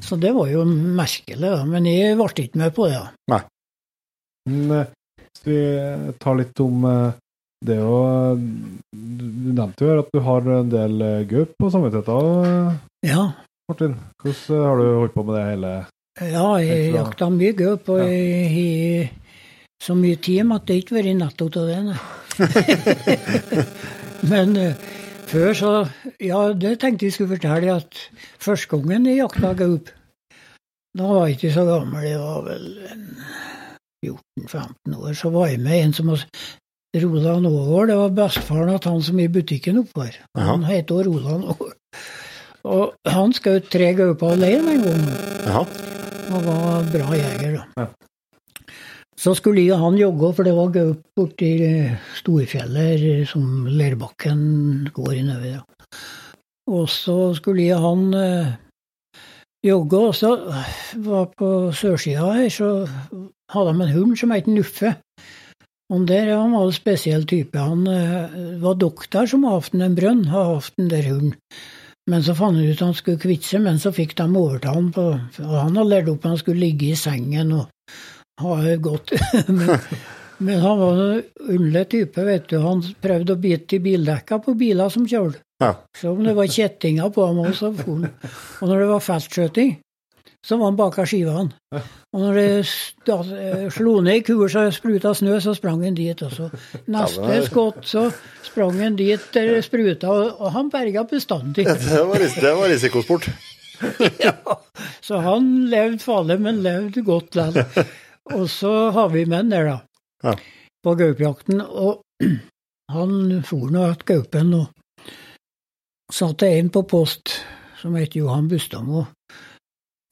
Så 0.01 0.17
det 0.17 0.31
var 0.33 0.49
jo 0.49 0.63
merkelig, 0.65 1.43
da. 1.43 1.61
Men 1.69 1.85
jeg 1.85 2.17
ble 2.17 2.47
ikke 2.47 2.61
med 2.63 2.73
på 2.75 2.89
det. 2.89 3.01
da. 3.29 3.43
Men 4.49 4.71
eh, 4.75 4.87
hvis 5.19 5.45
vi 5.47 5.57
tar 6.19 6.35
litt 6.39 6.59
om 6.63 6.83
eh, 6.89 7.13
det 7.63 7.77
å 7.79 7.99
Du 8.35 9.51
nevnte 9.55 9.87
jo 9.87 9.99
at 10.01 10.09
du 10.11 10.19
har 10.25 10.47
en 10.57 10.71
del 10.71 11.01
eh, 11.01 11.21
gaup 11.29 11.53
på 11.61 11.69
samvittigheten, 11.71 12.79
Ja, 13.07 13.29
Martin. 13.71 13.95
Hvordan 14.23 14.65
har 14.67 14.81
du 14.81 14.87
holdt 14.99 15.15
på 15.15 15.23
med 15.27 15.37
det 15.39 15.45
hele 15.53 15.73
ja 16.21 16.45
jeg 16.61 16.91
jakta 16.93 17.25
mye 17.33 17.55
gaup, 17.57 17.87
og 17.89 17.97
Ja. 18.03 18.05
jeg 18.05 18.49
har 18.53 19.07
så 19.81 19.95
mye 19.97 20.19
tid 20.21 20.43
med 20.45 20.59
at 20.59 20.67
det 20.69 20.75
ikke 20.83 20.93
har 20.93 20.99
vært 21.07 21.17
netto 21.17 21.47
av 21.49 21.65
det, 21.71 21.79
nei. 21.87 21.97
Men 24.31 24.53
før 25.31 25.57
så 25.57 25.71
Ja, 26.21 26.43
det 26.53 26.75
tenkte 26.83 27.07
jeg 27.09 27.15
skulle 27.15 27.33
fortelle, 27.33 27.79
at 27.81 27.97
første 28.45 28.69
gangen 28.75 29.09
jeg 29.09 29.23
jakta 29.23 29.55
gaup, 29.57 29.89
da 30.93 31.09
var 31.09 31.25
jeg 31.31 31.39
ikke 31.39 31.53
så 31.57 31.65
gammel, 31.71 32.05
jeg 32.05 32.21
var 32.21 32.45
vel 32.45 32.69
en 32.93 33.07
14-15 34.03 34.97
år, 34.99 35.13
så 35.17 35.31
var 35.33 35.49
jeg 35.51 35.63
med 35.63 35.79
en 35.79 35.95
som 35.97 36.11
var 36.11 36.25
Roland 36.93 37.47
Aagaard, 37.49 37.89
det 37.89 37.97
var 37.97 38.13
bestefaren 38.19 38.75
til 38.77 38.91
han 38.91 39.01
som 39.01 39.19
er 39.19 39.29
i 39.29 39.33
butikken 39.33 39.79
oppe 39.81 40.05
her. 40.05 40.19
Han 40.37 40.65
heter 40.67 41.07
Roland 41.07 41.47
Aagaard. 41.49 41.79
Og 42.63 42.93
han 43.09 43.33
skjøt 43.35 43.71
tre 43.73 43.89
gauper 43.97 44.37
alene 44.37 44.77
en 44.77 44.85
gang, 44.85 45.07
Aha. 45.51 45.63
og 46.31 46.45
var 46.45 46.85
bra 46.93 47.17
jeger, 47.17 47.57
da. 47.57 47.63
Ja. 47.81 47.87
Så 49.19 49.33
skulle 49.37 49.61
jeg 49.63 49.75
og 49.75 49.81
han 49.83 49.97
jogge, 49.99 50.29
for 50.35 50.47
det 50.47 50.53
var 50.55 50.71
gaup 50.73 51.01
borti 51.15 51.51
Storfjellet, 52.19 53.27
som 53.29 53.65
Lerbakken 53.67 54.39
går 54.95 55.11
innover. 55.19 55.59
Ja. 55.59 55.61
Og 56.71 56.87
så 56.89 57.33
skulle 57.37 57.67
jeg 57.67 57.77
og 57.77 57.83
han 57.83 58.17
eh, 58.17 58.53
jogge, 59.67 59.99
og 59.99 60.15
så 60.15 60.33
var 61.03 61.29
på 61.37 61.49
sørsida 61.75 62.31
her, 62.37 62.49
så 62.49 62.69
hadde 63.53 63.73
de 63.73 63.85
en 63.85 63.95
hund 63.95 64.17
som 64.19 64.33
het 64.33 64.49
Nuffe. 64.49 64.95
Og 65.93 66.07
der 66.09 66.31
han 66.31 66.55
var 66.55 66.65
en 66.65 66.75
spesiell 66.75 67.25
type. 67.29 67.59
Han 67.59 67.85
uh, 67.85 68.59
var 68.63 68.79
doktor 68.81 69.29
som 69.29 69.45
har 69.45 69.59
hatt 69.59 69.75
en 69.77 69.97
brønn, 69.97 70.25
har 70.31 70.55
hatt 70.55 70.77
den 70.79 70.89
der 70.91 71.09
hunden. 71.11 71.37
Men 72.09 72.23
så 72.23 72.35
fant 72.35 72.59
han 72.59 72.67
ut 72.67 72.81
han 72.83 72.95
skulle 72.97 73.21
kvitte 73.21 73.47
seg, 73.47 73.61
men 73.63 73.77
så 73.79 73.93
fikk 73.95 74.17
de 74.19 74.25
overta 74.27 74.73
han 74.75 74.89
på 74.91 75.05
Han 75.39 75.77
hadde 75.77 75.85
lært 75.87 76.09
opp 76.11 76.25
at 76.25 76.33
han 76.33 76.41
skulle 76.41 76.65
ligge 76.65 76.89
i 76.91 76.99
sengen 76.99 77.53
og 77.55 77.93
ha 78.43 78.57
det 78.65 78.81
godt. 78.83 79.13
men, 79.57 79.71
men 80.43 80.59
han 80.59 80.81
var 80.81 80.99
en 80.99 81.23
underlig 81.45 81.85
type, 81.93 82.25
vet 82.27 82.49
du. 82.51 82.57
Han 82.63 82.83
prøvde 83.03 83.37
å 83.37 83.43
bite 83.45 83.77
i 83.77 83.83
bildekka 83.85 84.41
på 84.43 84.57
biler 84.59 84.91
som 84.91 85.07
kjørte. 85.07 85.39
Ja. 85.63 85.71
Så 85.95 86.11
om 86.11 86.25
det 86.25 86.35
var 86.35 86.49
kjettinger 86.51 87.13
på 87.13 87.29
ham 87.29 87.39
også, 87.45 87.69
så 87.69 87.71
for 87.77 88.01
han. 88.01 88.33
Og 88.59 88.67
når 88.67 88.83
det 88.83 88.89
var 88.89 89.05
feltskjøting, 89.05 89.75
så 90.43 90.57
var 90.59 90.65
han 90.71 90.75
bak 90.79 90.97
av 90.99 91.07
skivene. 91.07 91.53
Og 92.13 92.19
når 92.19 92.35
det 92.35 92.47
eh, 93.07 93.67
slo 93.71 93.93
ned 94.03 94.19
i 94.19 94.23
kur 94.27 94.49
så 94.51 94.65
spruta 94.75 95.13
snø, 95.15 95.37
så 95.39 95.53
sprang 95.55 95.83
han 95.85 95.95
dit. 95.95 96.19
også. 96.21 96.49
neste 96.91 97.37
skott, 97.47 97.79
så 97.87 98.09
sprang 98.43 98.81
han 98.81 98.97
dit 98.99 99.23
der 99.33 99.53
det 99.55 99.63
spruta, 99.65 100.11
og, 100.11 100.41
og 100.41 100.51
han 100.51 100.69
berga 100.73 101.05
bestandig. 101.07 101.65
Det 101.65 102.03
var, 102.07 102.19
ris 102.19 102.35
det 102.35 102.55
var 102.59 102.69
risikosport. 102.69 103.29
Så 105.03 105.17
han 105.19 105.65
levde 105.71 105.99
farlig, 105.99 106.37
men 106.41 106.61
levde 106.63 107.01
godt 107.03 107.35
likevel. 107.35 107.87
Og 108.31 108.45
så 108.51 108.71
har 108.95 109.09
vi 109.11 109.25
menn 109.27 109.49
der, 109.51 109.65
da, 109.67 109.79
Ja. 110.23 110.35
på 110.83 110.93
gaupejakten. 110.95 111.59
Og 111.61 112.01
han 112.95 113.41
for 113.43 113.71
nå 113.73 113.83
etter 113.89 114.13
gaupen 114.13 114.53
og 114.61 114.69
satte 116.13 116.47
en 116.47 116.69
på 116.71 116.85
post 116.87 117.41
som 117.81 117.95
het 117.99 118.15
Johan 118.15 118.47
Bustadmo. 118.47 119.05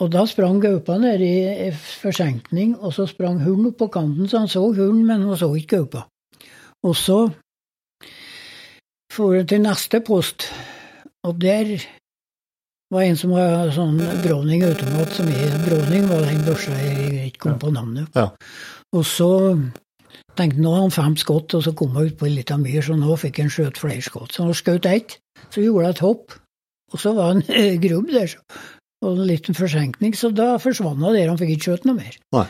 Og 0.01 0.09
da 0.09 0.23
sprang 0.25 0.57
gaupa 0.63 0.97
ned 0.97 1.21
i 1.21 1.69
forsenkning, 1.75 2.73
og 2.79 2.93
så 2.95 3.05
sprang 3.05 3.43
hunden 3.43 3.69
opp 3.69 3.77
på 3.83 3.91
kanten, 3.93 4.29
så 4.29 4.41
han 4.41 4.49
så 4.49 4.63
hunden, 4.65 5.05
men 5.05 5.27
han 5.27 5.37
så 5.37 5.51
ikke 5.53 5.77
gaupa. 5.77 6.07
Og 6.81 6.95
så 6.97 7.19
for 9.11 9.35
han 9.35 9.47
til 9.47 9.61
neste 9.61 10.01
post, 10.07 10.47
og 11.27 11.37
der 11.41 11.75
var 12.91 13.05
en 13.05 13.19
som 13.19 13.35
var 13.35 13.69
sånn 13.75 13.99
Browning-automat 14.23 15.13
som 15.15 15.29
er 15.31 15.55
Browning, 15.67 16.09
var 16.09 16.25
den 16.25 16.43
børsa 16.47 16.75
jeg 16.79 17.29
ikke 17.29 17.45
kom 17.45 17.61
på 17.61 17.71
navnet. 17.75 18.09
Ja. 18.15 18.31
Og 18.95 19.05
så 19.07 19.31
tenkte 20.35 20.57
han 20.57 20.65
nå 20.65 20.75
har 20.75 20.85
han 20.87 20.95
fem 20.95 21.17
skudd, 21.19 21.53
og 21.55 21.63
så 21.63 21.75
kom 21.77 21.93
han 21.95 22.09
ut 22.09 22.17
på 22.19 22.27
ei 22.27 22.37
lita 22.39 22.57
myr, 22.59 22.81
så 22.83 22.97
nå 22.99 23.15
fikk 23.21 23.43
han 23.43 23.53
skjøt 23.53 23.79
flere 23.83 24.03
skudd. 24.03 24.33
Så 24.33 24.47
han 24.47 24.57
skjøt 24.57 24.89
ett, 24.89 25.17
så 25.49 25.63
gjorde 25.63 25.85
han 25.91 25.95
et 25.95 26.05
hopp, 26.07 26.37
og 26.91 27.03
så 27.03 27.13
var 27.15 27.35
han 27.35 27.45
grubb 27.85 28.11
der, 28.15 28.31
så. 28.31 28.61
Og 29.01 29.15
en 29.15 29.27
liten 29.27 29.57
forsenkning, 29.57 30.13
så 30.17 30.29
da 30.33 30.55
forsvant 30.61 31.01
han 31.01 31.15
der, 31.17 31.31
han 31.31 31.39
fikk 31.39 31.55
ikke 31.55 31.71
skjøt 31.71 31.87
noe 31.89 31.97
mer. 31.97 32.19
Nei. 32.35 32.49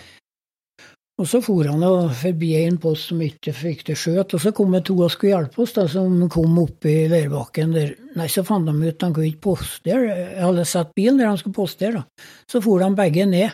Og 1.21 1.27
så 1.29 1.37
for 1.43 1.67
han 1.69 1.83
forbi 2.17 2.49
en 2.63 2.79
post 2.81 3.11
som 3.11 3.19
ikke 3.21 3.53
fikk 3.53 3.83
det 3.91 3.95
skjøt, 3.99 4.33
og 4.33 4.41
så 4.41 4.51
kom 4.57 4.73
det 4.73 4.83
to 4.87 4.95
og 4.97 5.11
skulle 5.13 5.35
hjelpe 5.35 5.61
oss, 5.61 5.75
da, 5.75 5.85
som 5.91 6.15
kom 6.33 6.57
opp 6.63 6.87
i 6.89 6.95
leirbakken 7.11 7.75
der. 7.75 7.91
Nei, 8.17 8.25
så 8.31 8.43
fant 8.47 8.65
de 8.65 8.73
ut 8.73 8.95
at 8.95 9.05
han 9.05 9.13
kunne 9.13 9.29
ikke 9.29 9.43
postere. 9.51 10.15
Hadde 10.39 10.65
satt 10.65 10.95
bilen 10.97 11.21
der 11.21 11.29
han 11.29 11.37
skulle 11.37 11.59
postere, 11.59 12.01
da. 12.01 12.31
Så 12.49 12.63
for 12.65 12.81
de 12.81 12.89
begge 12.97 13.27
ned 13.29 13.53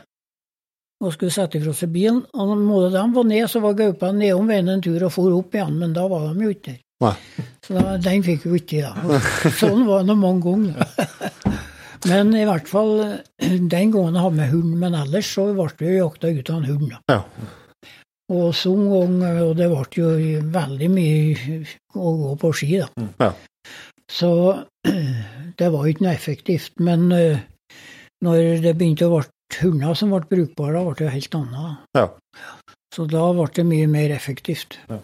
og 1.04 1.14
skulle 1.14 1.34
sette 1.34 1.60
ifra 1.60 1.76
seg 1.76 1.92
bilen. 1.94 2.24
Og 2.34 2.56
når 2.56 2.90
de 2.96 3.06
var 3.20 3.28
ned, 3.34 3.46
så 3.52 3.62
var 3.62 3.78
gaupa 3.78 4.14
nedom 4.16 4.48
veien 4.50 4.72
en 4.72 4.82
tur 4.82 5.04
og 5.10 5.14
for 5.14 5.36
opp 5.36 5.58
igjen, 5.58 5.76
men 5.82 5.94
da 5.98 6.08
var 6.10 6.30
de 6.32 6.48
jo 6.48 6.56
ikke 6.56 6.72
der. 6.72 7.18
Så 7.68 7.76
da, 7.76 7.98
den 8.02 8.24
fikk 8.26 8.48
vi 8.48 8.62
ikke, 8.64 8.88
da. 8.88 9.20
Sånn 9.60 9.84
var 9.90 10.08
det 10.08 10.16
mange 10.18 10.46
ganger. 10.48 11.68
Men 12.06 12.34
i 12.38 12.46
hvert 12.46 12.68
fall 12.70 12.94
den 13.42 13.94
gangen 13.94 14.18
jeg 14.18 14.24
hadde 14.24 14.38
med 14.38 14.52
hund, 14.54 14.76
men 14.82 14.98
ellers 14.98 15.32
så 15.34 15.48
ble 15.56 15.70
vi 15.80 15.98
jakta 15.98 16.30
ut 16.30 16.52
av 16.54 16.60
en 16.60 16.70
hund. 16.70 16.94
Ja. 17.10 17.22
Og 18.38 18.52
så 18.56 18.74
en 18.76 18.90
gang, 18.92 19.44
og 19.48 19.54
det 19.58 19.70
ble 19.72 19.86
jo 19.96 20.10
veldig 20.54 20.90
mye 20.92 21.60
å 21.96 22.14
gå 22.22 22.34
på 22.42 22.52
ski, 22.60 22.74
da. 22.84 23.08
Ja. 23.24 23.32
Så 24.12 24.32
det 25.60 25.72
var 25.74 25.88
ikke 25.88 26.06
noe 26.06 26.16
effektivt. 26.16 26.76
Men 26.84 27.10
eh, 27.16 27.44
når 28.24 28.64
det 28.64 28.76
begynte 28.78 29.08
å 29.08 29.18
bli 29.18 29.62
hunder 29.62 29.98
som 29.98 30.14
ble 30.14 30.24
brukbare, 30.28 30.76
da 30.76 30.86
ble 30.86 31.00
det 31.00 31.16
helt 31.16 31.40
annet. 31.40 31.84
Ja. 31.98 32.08
Så 32.94 33.08
da 33.12 33.26
ble 33.36 33.48
det 33.56 33.68
mye 33.68 33.88
mer 33.92 34.14
effektivt. 34.16 34.80
Ja. 34.92 35.02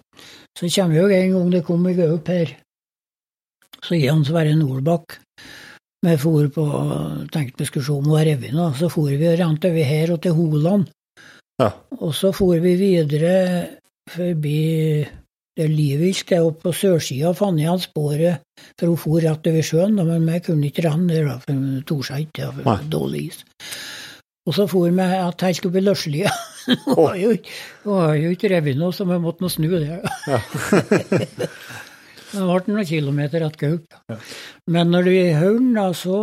Så 0.58 0.70
kommer 0.76 1.02
jo 1.02 1.10
en 1.10 1.36
gang 1.38 1.52
det 1.54 1.66
kom 1.68 1.86
en 1.88 1.98
gaup 1.98 2.30
her, 2.32 2.56
så 3.84 3.98
gir 3.98 4.14
han 4.14 4.26
Sverre 4.28 4.56
Nordbakk. 4.56 5.18
Vi 6.04 6.14
for 6.20 6.50
på, 6.52 6.64
tenkte 7.32 7.64
vi 7.64 7.70
skulle 7.70 7.86
se 7.88 7.94
om 7.96 8.04
hun 8.10 8.18
var 8.18 8.26
revet 8.28 8.52
nå, 8.56 8.70
så 8.76 8.90
for 8.92 9.08
vi 9.12 9.28
og 9.30 9.38
rente 9.40 9.70
over 9.72 9.88
her 9.88 10.12
og 10.12 10.22
til 10.26 10.36
Holand. 10.36 10.90
Ja. 11.62 11.70
Og 12.02 12.12
så 12.18 12.34
for 12.36 12.60
vi 12.60 12.74
videre 12.80 13.36
forbi 14.12 14.58
det 15.54 15.68
Livisk, 15.70 16.32
det 16.32 16.40
er 16.40 16.48
oppe 16.48 16.66
på 16.68 16.74
sørsida, 16.76 17.30
fant 17.38 17.62
jeg 17.62 17.84
sporet, 17.86 18.42
for 18.80 18.90
hun 18.90 18.98
for 19.00 19.22
rett 19.22 19.48
over 19.52 19.64
sjøen, 19.64 20.00
men 20.02 20.26
vi 20.26 20.40
kunne 20.44 20.68
ikke 20.72 20.88
renne 20.88 21.14
der, 21.14 21.28
da, 21.30 21.36
for 21.44 21.54
hun 21.54 21.84
torde 21.88 22.08
seg 22.10 22.26
ikke, 22.26 22.50
for 22.50 22.58
det 22.64 22.66
var 22.72 22.88
dårlig 22.98 23.22
is. 23.30 23.44
Og 24.44 24.58
så 24.58 24.66
for 24.68 24.90
vi 24.92 25.06
at 25.08 25.46
helt 25.46 25.68
opp 25.70 25.78
i 25.80 25.84
Løslia. 25.86 26.32
Hun 26.84 26.96
var 26.98 27.16
jo 27.20 27.30
ikke- 27.36 27.54
noe, 28.80 28.92
så 28.96 29.06
vi 29.08 29.16
måtte 29.24 29.44
nå 29.44 29.50
snu 29.52 29.70
det. 29.72 30.02
det 32.34 32.46
ble 32.48 32.74
noen 32.74 32.90
kilometer 32.90 33.46
etter 33.46 33.62
gaup. 33.68 33.98
Men 34.74 34.94
når 34.94 35.10
det 35.10 35.18
er 35.22 35.42
hund, 35.44 35.74
da, 35.78 35.90
så 35.98 36.18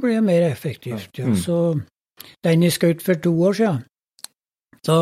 blir 0.00 0.18
det 0.18 0.26
mer 0.26 0.46
effektivt. 0.48 1.12
Ja. 1.18 1.28
Mm. 1.28 1.36
Så 1.36 1.58
den 2.44 2.64
jeg 2.66 2.76
skjøt 2.76 3.04
for 3.04 3.20
to 3.20 3.34
år 3.48 3.58
siden, 3.58 3.84
da 4.86 5.00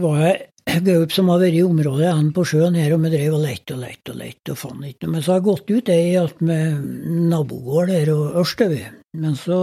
var 0.00 0.22
jeg 0.24 0.46
gaup 0.88 1.12
som 1.12 1.30
har 1.32 1.40
vært 1.42 1.58
i 1.58 1.62
området 1.66 2.06
igjen 2.06 2.32
på 2.36 2.44
sjøen 2.48 2.78
her, 2.78 2.94
og 2.94 3.04
vi 3.04 3.12
drev 3.14 3.36
og 3.36 3.44
lette 3.44 3.76
og 3.76 3.82
lette 3.84 4.14
og 4.14 4.20
lette 4.20 4.54
og 4.54 4.60
fant 4.60 4.88
ikke 4.88 5.06
noe. 5.06 5.14
Men 5.14 5.24
så 5.24 5.32
har 5.32 5.40
jeg 5.40 5.48
gått 5.48 5.70
ut 5.70 5.92
ei 5.92 6.16
att 6.16 6.40
med 6.40 6.84
nabogård 7.30 7.90
her 7.90 8.12
og 8.14 8.42
Ørstøy. 8.42 8.76
Men 9.16 9.36
så 9.36 9.60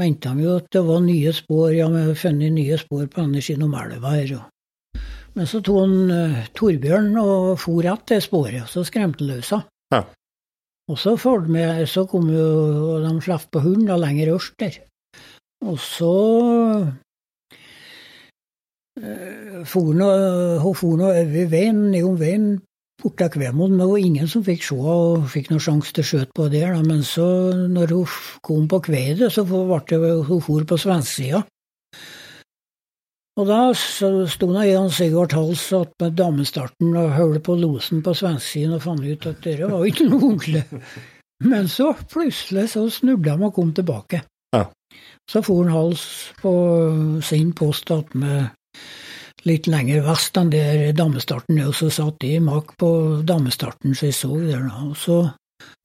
mente 0.00 0.28
de 0.28 0.46
jo 0.46 0.56
at 0.60 0.70
det 0.72 0.84
var 0.86 1.00
nye 1.04 1.32
spor, 1.36 1.68
ja, 1.74 1.88
vi 1.88 2.06
har 2.06 2.14
funnet 2.18 2.52
nye 2.52 2.78
spor 2.80 3.06
på 3.06 3.20
andre 3.20 3.42
siden 3.44 3.68
om 3.68 3.76
elva 3.78 4.16
her. 4.16 4.34
Og. 4.38 4.48
Men 5.40 5.48
så 5.48 5.62
tok 5.64 5.78
han 5.80 6.10
uh, 6.12 6.40
Torbjørn 6.52 7.14
og 7.16 7.54
for 7.62 7.80
igjen 7.80 8.00
til 8.10 8.18
sporet, 8.20 8.58
og 8.60 8.68
så 8.68 8.82
skremte 8.84 9.24
han 9.24 9.30
løs. 9.38 9.54
Ja. 9.88 10.02
Og 10.92 10.98
så, 11.00 11.14
med, 11.48 11.86
så 11.88 12.04
kom 12.04 12.26
jo 12.28 12.48
og 12.98 13.06
de 13.06 13.12
slapp 13.24 13.46
på 13.48 13.62
hund 13.64 13.86
da, 13.88 13.96
lenger 13.96 14.34
øst 14.34 14.58
der. 14.60 14.76
Og 15.64 15.78
så 15.80 16.10
eh, 19.00 19.62
for 19.64 19.88
hun 19.88 20.02
over 21.06 21.48
veien, 21.54 21.86
nedom 21.94 22.18
veien 22.20 22.50
bort 23.00 23.16
til 23.16 23.32
Kvemoen, 23.38 23.78
men 23.78 23.80
det 23.80 23.88
var 23.94 24.04
ingen 24.04 24.28
som 24.28 24.44
fikk 24.44 24.66
se 24.66 24.76
og 24.76 25.24
fikk 25.32 25.48
noen 25.54 25.64
sjanse 25.64 25.96
til 25.96 26.04
å 26.04 26.10
skjøte 26.10 26.36
på 26.36 26.50
der. 26.52 26.76
Men 26.84 27.00
så, 27.06 27.30
når 27.72 27.96
hun 27.96 28.18
kom 28.44 28.68
på 28.68 28.82
kvedet, 28.90 29.32
så 29.32 29.46
ble 29.48 29.80
det 29.88 30.12
hun 30.28 30.44
for 30.44 30.68
på 30.68 30.80
svensksida. 30.84 31.46
Og 33.40 33.46
da 33.48 33.70
sto 33.72 34.48
nå 34.50 34.62
Jan 34.68 34.90
Sigvard 34.92 35.32
Hals 35.32 35.72
att 35.72 35.92
med 36.00 36.12
damestarten 36.12 36.96
og 36.96 37.14
holdt 37.16 37.44
på 37.46 37.54
losen 37.56 38.02
på 38.04 38.12
svensksiden 38.12 38.74
og 38.76 38.82
fant 38.84 39.06
ut 39.06 39.28
at 39.30 39.38
det 39.46 39.54
var 39.64 39.86
ikke 39.88 40.08
noe 40.10 40.26
ordentlig. 40.28 40.64
Men 41.48 41.70
så 41.72 41.94
plutselig 42.10 42.66
så 42.74 42.82
snubla 42.92 43.38
han 43.38 43.46
og 43.48 43.54
kom 43.56 43.70
tilbake. 43.72 44.20
Ja. 44.52 44.66
Så 45.30 45.40
for 45.46 45.64
han 45.64 45.72
Hals 45.72 46.04
på 46.42 46.52
sin 47.24 47.54
post 47.56 47.88
attmed 47.94 48.50
litt 49.48 49.70
lenger 49.72 50.04
vest 50.04 50.36
enn 50.36 50.52
der 50.52 50.90
damestarten 50.92 51.62
er, 51.62 51.70
og 51.70 51.78
så 51.78 51.88
satt 51.88 52.20
de 52.20 52.34
mak 52.44 52.74
på 52.76 52.90
damestarten, 53.24 53.96
så 53.96 54.10
jeg 54.10 54.18
så 54.18 54.34
der 54.36 54.68
da. 54.68 54.84
Og 54.90 54.98
så 55.00 55.20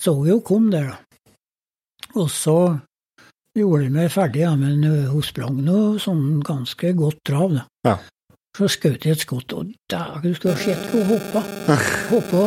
så 0.01 0.11
vi 0.19 0.33
jo 0.33 0.41
kom 0.43 0.67
der, 0.75 0.91
da. 0.91 1.31
Og 2.19 2.27
så 2.31 2.57
gjorde 3.55 3.91
meg 3.93 4.11
ferdig, 4.13 4.43
ja, 4.43 4.51
men 4.59 4.83
hun 4.83 5.23
sprang 5.23 5.61
nå 5.63 5.95
sånn 6.01 6.41
ganske 6.45 6.91
godt 6.97 7.23
trav, 7.27 7.55
da. 7.55 7.65
Ja. 7.87 7.95
Så 8.55 8.69
skjøt 8.71 9.03
jeg 9.03 9.17
et 9.17 9.23
skudd, 9.25 9.51
og 9.51 9.71
dæven, 9.91 10.21
du 10.31 10.37
skulle 10.37 10.55
ha 10.55 10.61
sett 10.63 10.85
hvor 10.91 11.03
hun 11.03 11.17
hoppa. 11.17 11.41
Hoppa 12.07 12.43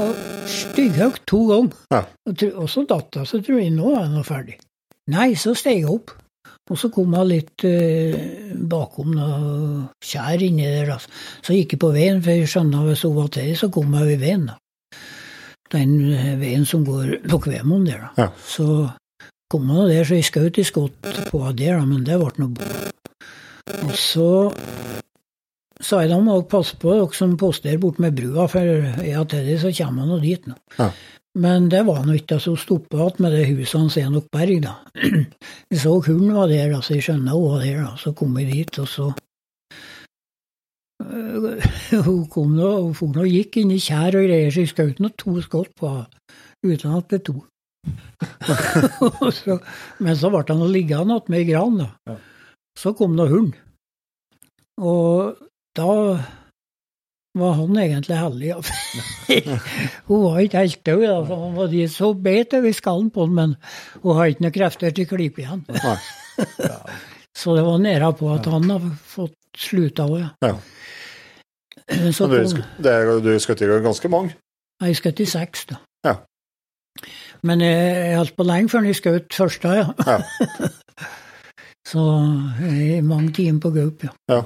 stygghøyt 0.48 1.20
to 1.28 1.42
ganger. 1.50 1.82
Ja. 1.92 2.00
Og, 2.30 2.68
så 2.72 2.84
datt 2.88 3.18
hun, 3.18 3.28
så 3.28 3.42
tror 3.44 3.60
jeg 3.60 3.74
nå 3.76 3.92
er 3.98 4.08
hun 4.14 4.24
ferdig. 4.24 4.56
Nei, 5.12 5.34
så 5.40 5.52
steg 5.56 5.82
jeg 5.82 5.92
opp. 5.92 6.14
Og 6.68 6.76
så 6.80 6.90
kom 6.92 7.12
hun 7.16 7.28
litt 7.28 7.64
eh, 7.64 8.54
bakom 8.70 9.12
noe 9.16 9.88
kjær 10.04 10.44
inni 10.44 10.68
der. 10.68 10.94
Da. 10.94 10.96
Så 11.44 11.56
gikk 11.56 11.76
jeg 11.76 11.82
på 11.84 11.92
veien, 11.92 12.22
for 12.24 12.36
jeg 12.36 12.48
skjønte 12.52 12.84
hvis 12.86 13.04
hun 13.08 13.16
var 13.16 13.30
til, 13.36 13.52
så 13.56 13.70
kom 13.72 13.96
jeg 13.96 14.16
i 14.16 14.18
veien. 14.20 14.48
da. 14.48 14.58
Den 15.72 15.94
veien 16.40 16.64
som 16.68 16.84
går 16.88 17.18
på 17.28 17.40
Kvemoen 17.44 17.84
der. 17.88 18.08
da. 18.08 18.10
Ja. 18.24 18.28
Så 18.48 18.88
kom 19.52 19.66
nå 19.68 19.86
der, 19.88 20.04
så 20.04 20.18
jeg 20.18 20.28
skjøt 20.28 20.60
i 20.60 20.66
skott 20.66 21.10
på 21.30 21.42
der, 21.56 21.80
men 21.88 22.04
det 22.06 22.18
ble 22.20 22.32
noe 22.42 22.54
bra. 22.56 22.88
Og 23.84 23.94
så 23.96 24.30
sa 25.78 26.00
jeg 26.02 26.10
da 26.10 26.18
må 26.24 26.40
passe 26.50 26.76
på 26.80 26.90
dere 26.94 27.14
som 27.14 27.36
posterer 27.38 27.78
bort 27.80 28.00
med 28.02 28.16
brua, 28.18 28.48
for 28.50 28.66
jeg 28.66 29.14
til 29.14 29.30
Teddy 29.32 29.60
så 29.62 29.72
kommer 29.78 30.04
han 30.04 30.12
nå 30.12 30.18
dit 30.24 30.50
nå. 30.50 30.58
Ja. 30.78 30.90
Men 31.38 31.68
det 31.70 31.84
var 31.86 32.02
nå 32.02 32.16
ikke 32.18 32.40
så 32.42 32.56
stoppa 32.58 32.98
igjen 32.98 33.22
med 33.22 33.36
det 33.36 33.44
huset 33.52 33.78
hans 33.78 33.96
Enok 34.00 34.26
Berg, 34.34 34.58
da. 34.64 34.74
Vi 35.70 35.78
så 35.78 35.92
hunden 36.00 36.34
var 36.34 36.50
der, 36.50 36.74
så 36.82 36.96
jeg 36.96 37.06
skjønner 37.06 37.36
hun 37.36 37.52
var 37.52 37.64
der, 37.64 37.82
da. 37.84 37.92
Så 38.00 38.12
kom 38.18 38.36
jeg 38.40 38.50
dit, 38.52 38.78
og 38.82 38.88
så 38.90 39.12
Øh, 41.02 41.62
Hun 42.06 42.26
kom 42.30 42.56
nå 42.58 42.70
for 42.98 43.14
nå 43.14 43.26
gikk 43.28 43.60
inn 43.60 43.74
i 43.74 43.78
kjær 43.82 44.18
og 44.18 44.26
greier, 44.26 44.50
så 44.50 44.64
jeg 44.64 44.72
skjøt 44.72 45.02
nå 45.02 45.12
to 45.20 45.36
skott 45.44 45.70
på 45.78 45.92
henne 45.92 46.08
uten 46.66 46.96
at 46.96 47.12
det 47.12 47.20
to. 47.28 47.36
Så, 49.38 49.58
men 50.02 50.16
så 50.18 50.30
ble 50.32 50.42
han 50.48 50.72
liggende 50.72 51.18
attmed 51.18 51.42
ei 51.42 51.48
gran, 51.50 51.78
da. 51.80 51.88
Ja. 52.08 52.16
Så 52.78 52.94
kom 52.98 53.16
nå 53.18 53.26
hunden. 53.30 53.54
Og 54.78 55.38
da 55.78 55.94
var 57.38 57.52
han 57.58 57.78
egentlig 57.78 58.18
heldig. 58.18 58.54
hun 60.08 60.24
var 60.24 60.40
ikke 60.42 60.62
helt 60.64 60.80
død, 60.86 61.04
for 61.26 61.44
han 61.44 61.56
var 61.58 61.70
de 61.72 61.84
så 61.90 62.12
beit 62.14 62.54
over 62.54 62.74
skallen 62.74 63.10
på 63.14 63.26
den, 63.26 63.34
men 63.34 63.54
hun 64.02 64.18
har 64.18 64.30
ikke 64.30 64.46
noen 64.46 64.56
krefter 64.56 64.94
til 64.94 65.06
å 65.06 65.12
klype 65.12 65.44
igjen. 65.44 65.64
Så 67.38 67.54
det 67.54 67.62
var 67.62 67.78
nære 67.82 68.10
på 68.18 68.30
at 68.34 68.46
han 68.50 68.66
har 68.72 68.86
fått 69.06 69.36
sluta 69.58 70.08
òg, 70.08 70.24
ja. 70.42 70.54
Så 72.16 72.26
du 72.28 73.32
skjøt 73.40 73.64
ganske 73.84 74.10
mange? 74.12 74.34
jeg 74.82 74.98
skjøt 74.98 75.22
i 75.22 75.26
seks, 75.26 75.64
da. 75.70 75.78
Ja. 76.06 76.14
Men 77.46 77.62
jeg, 77.62 77.78
jeg 78.10 78.18
holdt 78.18 78.36
på 78.38 78.46
lenge 78.48 78.72
før 78.72 78.86
jeg 78.88 78.98
skjøt 78.98 79.38
første, 79.38 79.74
ja. 79.78 79.88
Ja. 80.06 80.18
Så 81.88 82.04
i 82.68 83.00
mange 83.00 83.32
timer 83.36 83.62
på 83.64 83.70
gaup, 83.72 84.04
ja. 84.04 84.12
ja. 84.28 84.42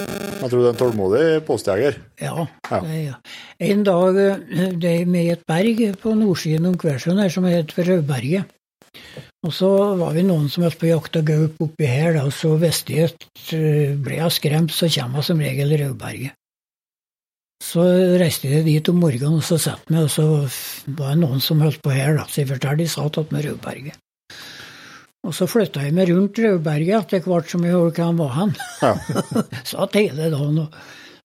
Jeg 0.00 0.48
tror 0.50 0.56
du 0.58 0.64
er 0.64 0.72
en 0.72 0.80
tålmodig 0.80 1.26
postjeger. 1.46 1.98
Ja, 2.18 2.46
Ja. 2.70 2.80
det 2.82 2.90
er 2.90 3.02
jeg. 3.04 3.18
En 3.68 3.84
dag 3.86 4.18
eh, 4.18 4.72
det 4.80 4.94
er 5.02 5.06
med 5.06 5.30
et 5.36 5.44
berg 5.46 5.82
på 6.02 6.14
nordsiden 6.18 6.66
om 6.72 6.78
Kværsjøen 6.80 7.20
her 7.22 7.30
som 7.30 7.46
heter 7.46 7.86
Rødberget. 7.86 8.50
Og 9.46 9.52
så 9.54 9.68
var 9.98 10.14
vi 10.16 10.24
noen 10.26 10.48
som 10.50 10.64
holdt 10.66 10.78
på 10.80 10.88
jakt 10.88 11.14
jakte 11.16 11.22
gaup 11.26 11.62
oppi 11.64 11.86
her, 11.88 12.16
da, 12.16 12.24
og 12.28 12.34
så 12.34 12.56
visste 12.60 12.96
jeg 12.96 13.12
at 13.12 13.54
eh, 13.56 13.94
ble 13.98 14.18
jeg 14.18 14.34
skremt, 14.38 14.74
så 14.74 14.90
kommer 14.90 15.22
jeg 15.22 15.28
som 15.28 15.44
regel 15.44 15.76
Rødberget. 15.84 16.34
Så 17.62 17.82
reiste 18.18 18.50
jeg 18.50 18.64
dit 18.66 18.88
om 18.90 18.98
morgenen, 18.98 19.38
og 19.38 19.44
så 19.46 19.58
satt 19.60 19.86
vi, 19.86 20.00
og 20.00 20.10
så 20.10 20.24
var 20.98 21.12
det 21.12 21.20
noen 21.20 21.42
som 21.42 21.62
holdt 21.62 21.82
på 21.84 21.92
her, 21.94 22.16
da, 22.18 22.24
så 22.26 22.42
jeg 22.42 22.50
fortalte 22.50 22.82
de 22.82 22.88
satt 22.90 23.18
attmed 23.22 23.46
Rødberget. 23.46 24.00
Og 25.22 25.34
så 25.36 25.46
flytta 25.46 25.84
jeg 25.84 25.94
meg 25.94 26.10
rundt 26.10 26.40
Rødberget 26.42 26.96
etter 26.98 27.28
hvert 27.28 27.52
som 27.52 27.62
jeg 27.62 27.76
hørte 27.76 28.02
hvor 28.02 28.08
han 28.08 28.18
var 28.18 28.32
hen. 28.40 28.56
Ja. 28.82 29.44
Satt 29.70 29.94
hele 29.94 30.32
dagen 30.32 30.58
og 30.64 30.80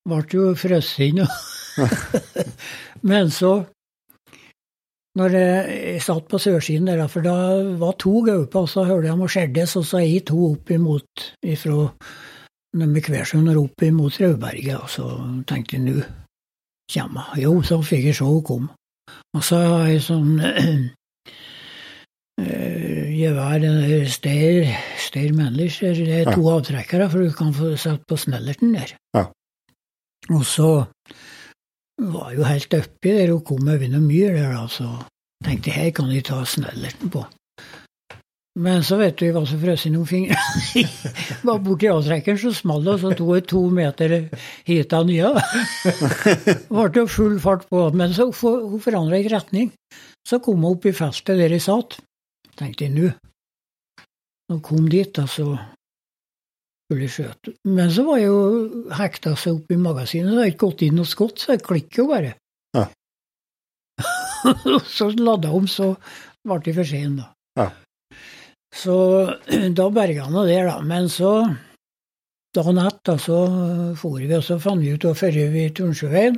ble 0.06 0.20
jo 0.36 0.52
frosset 0.60 1.08
inn. 1.08 1.24
Men 3.10 3.34
så, 3.34 3.56
når 5.18 5.38
jeg, 5.40 6.04
satt 6.06 6.30
på 6.30 6.42
sørsiden 6.42 6.92
der, 6.92 7.02
for 7.10 7.26
da 7.26 7.34
var 7.82 7.98
to 7.98 8.22
gauper, 8.28 8.68
og 8.68 8.70
så 8.70 8.86
hørte 8.86 9.10
jeg 9.10 9.18
dem 9.18 9.34
skjeddes, 9.34 9.76
og 9.82 9.90
så 9.90 10.06
jeg 10.06 10.28
to 10.30 10.52
opp 10.52 10.70
imot 10.78 11.28
ifra 11.42 11.90
med 12.78 13.02
Kværsjøen 13.02 13.50
og 13.56 13.64
opp 13.66 13.90
imot 13.90 14.22
Rødberget, 14.22 14.78
og 14.78 14.94
så 14.94 15.10
tenkte 15.50 15.80
jeg 15.80 15.88
nå 15.90 16.00
hun. 16.96 17.20
Jo, 17.38 17.62
så 17.62 17.82
fikk 17.84 18.10
jeg 18.10 18.16
se 18.16 18.28
hun 18.28 18.44
kom. 18.44 18.70
Og 19.36 19.44
så 19.44 19.60
har 19.60 19.88
jeg 19.92 20.04
sånn 20.06 20.38
gevær, 23.18 23.64
Steyr 24.14 24.68
Steyr 25.02 25.34
Mannlicher, 25.34 25.96
det 25.98 26.20
er 26.22 26.32
to 26.36 26.46
avtrekkere, 26.52 27.10
for 27.10 27.26
du 27.26 27.34
kan 27.34 27.54
få 27.56 27.74
satt 27.80 28.06
på 28.08 28.18
snellerten 28.20 28.76
der. 28.78 28.94
Ja. 29.18 29.26
Og 30.30 30.44
så 30.46 30.70
var 31.98 32.30
jeg 32.30 32.38
jo 32.38 32.46
helt 32.46 32.78
oppi 32.78 33.16
der 33.16 33.34
og 33.34 33.46
kom 33.48 33.68
over 33.68 33.90
noe 33.90 34.04
myr 34.04 34.36
der, 34.36 34.54
da, 34.54 34.68
så 34.70 34.92
tenkte 35.46 35.72
jeg 35.72 35.80
her 35.80 35.96
kan 35.98 36.14
jeg 36.14 36.28
ta 36.30 36.44
snellerten 36.46 37.14
på. 37.14 37.26
Men 38.58 38.82
så 38.86 38.98
vet 38.98 39.20
du, 39.20 39.28
jeg 39.28 39.36
var 39.36 39.46
så 39.46 39.58
frøs 39.62 39.84
i 39.86 39.92
noen 39.94 40.08
fingre. 40.10 40.38
var 41.48 41.60
borti 41.62 41.90
avtrekkeren, 41.92 42.40
så 42.42 42.54
smalt 42.58 42.88
det, 42.88 42.96
og 42.96 43.04
så 43.04 43.12
tok 43.20 43.32
jeg 43.36 43.46
to 43.52 43.62
meter 43.74 44.16
hit 44.66 44.96
av 44.98 45.06
nye. 45.06 45.30
Det 46.48 46.58
ble 46.72 47.04
jo 47.04 47.06
full 47.12 47.38
fart 47.44 47.68
på, 47.70 47.84
men 47.94 48.16
så 48.18 48.32
hun 48.32 48.82
forandra 48.82 49.22
ikke 49.22 49.36
retning. 49.36 49.72
Så 50.26 50.42
kom 50.44 50.66
hun 50.66 50.74
opp 50.74 50.90
i 50.90 50.96
feltet 50.96 51.38
der 51.38 51.54
jeg 51.54 51.68
satt. 51.68 52.00
Tenkte 52.58 52.88
jeg 52.88 52.96
nå. 52.98 53.14
Hun 54.50 54.62
kom 54.66 54.90
dit, 54.90 55.14
da, 55.14 55.28
så 55.30 55.52
skulle 56.88 57.06
jeg 57.06 57.14
skjøte. 57.14 57.58
Men 57.70 57.94
så 57.94 58.10
var 58.10 58.24
jeg 58.24 58.32
jo 58.32 58.92
hekta 58.98 59.38
seg 59.38 59.60
opp 59.60 59.74
i 59.76 59.82
magasinet, 59.86 60.32
så 60.32 60.34
jeg 60.34 60.42
hadde 60.42 60.54
ikke 60.56 60.66
gått 60.66 60.88
inn 60.88 61.04
og 61.04 61.10
skutt, 61.14 61.44
så 61.44 61.54
jeg 61.54 61.66
klikket 61.68 62.02
jo 62.02 62.10
bare. 62.10 62.38
Ja. 62.74 62.88
så 64.98 65.14
ladda 65.14 65.54
om, 65.54 65.68
så 65.70 65.94
ble 66.48 66.64
det 66.66 66.80
for 66.80 66.96
sen, 66.98 67.20
da. 67.22 67.36
Ja. 67.60 67.74
Så 68.78 68.98
da 69.80 69.90
berga 69.90 70.30
det 70.30 70.46
der, 70.52 70.70
da. 70.70 70.82
Men 70.82 71.10
så 71.10 71.56
dagen 72.56 72.78
etter 72.82 73.18
så 73.22 73.40
for 74.00 74.20
vi, 74.20 74.36
og 74.36 74.44
så 74.46 74.60
fant 74.62 74.82
vi 74.82 74.94
ut 74.96 75.04
hva 75.06 75.14
før 75.18 75.32
vi 75.54 75.74
Turnsjøveien. 75.76 76.38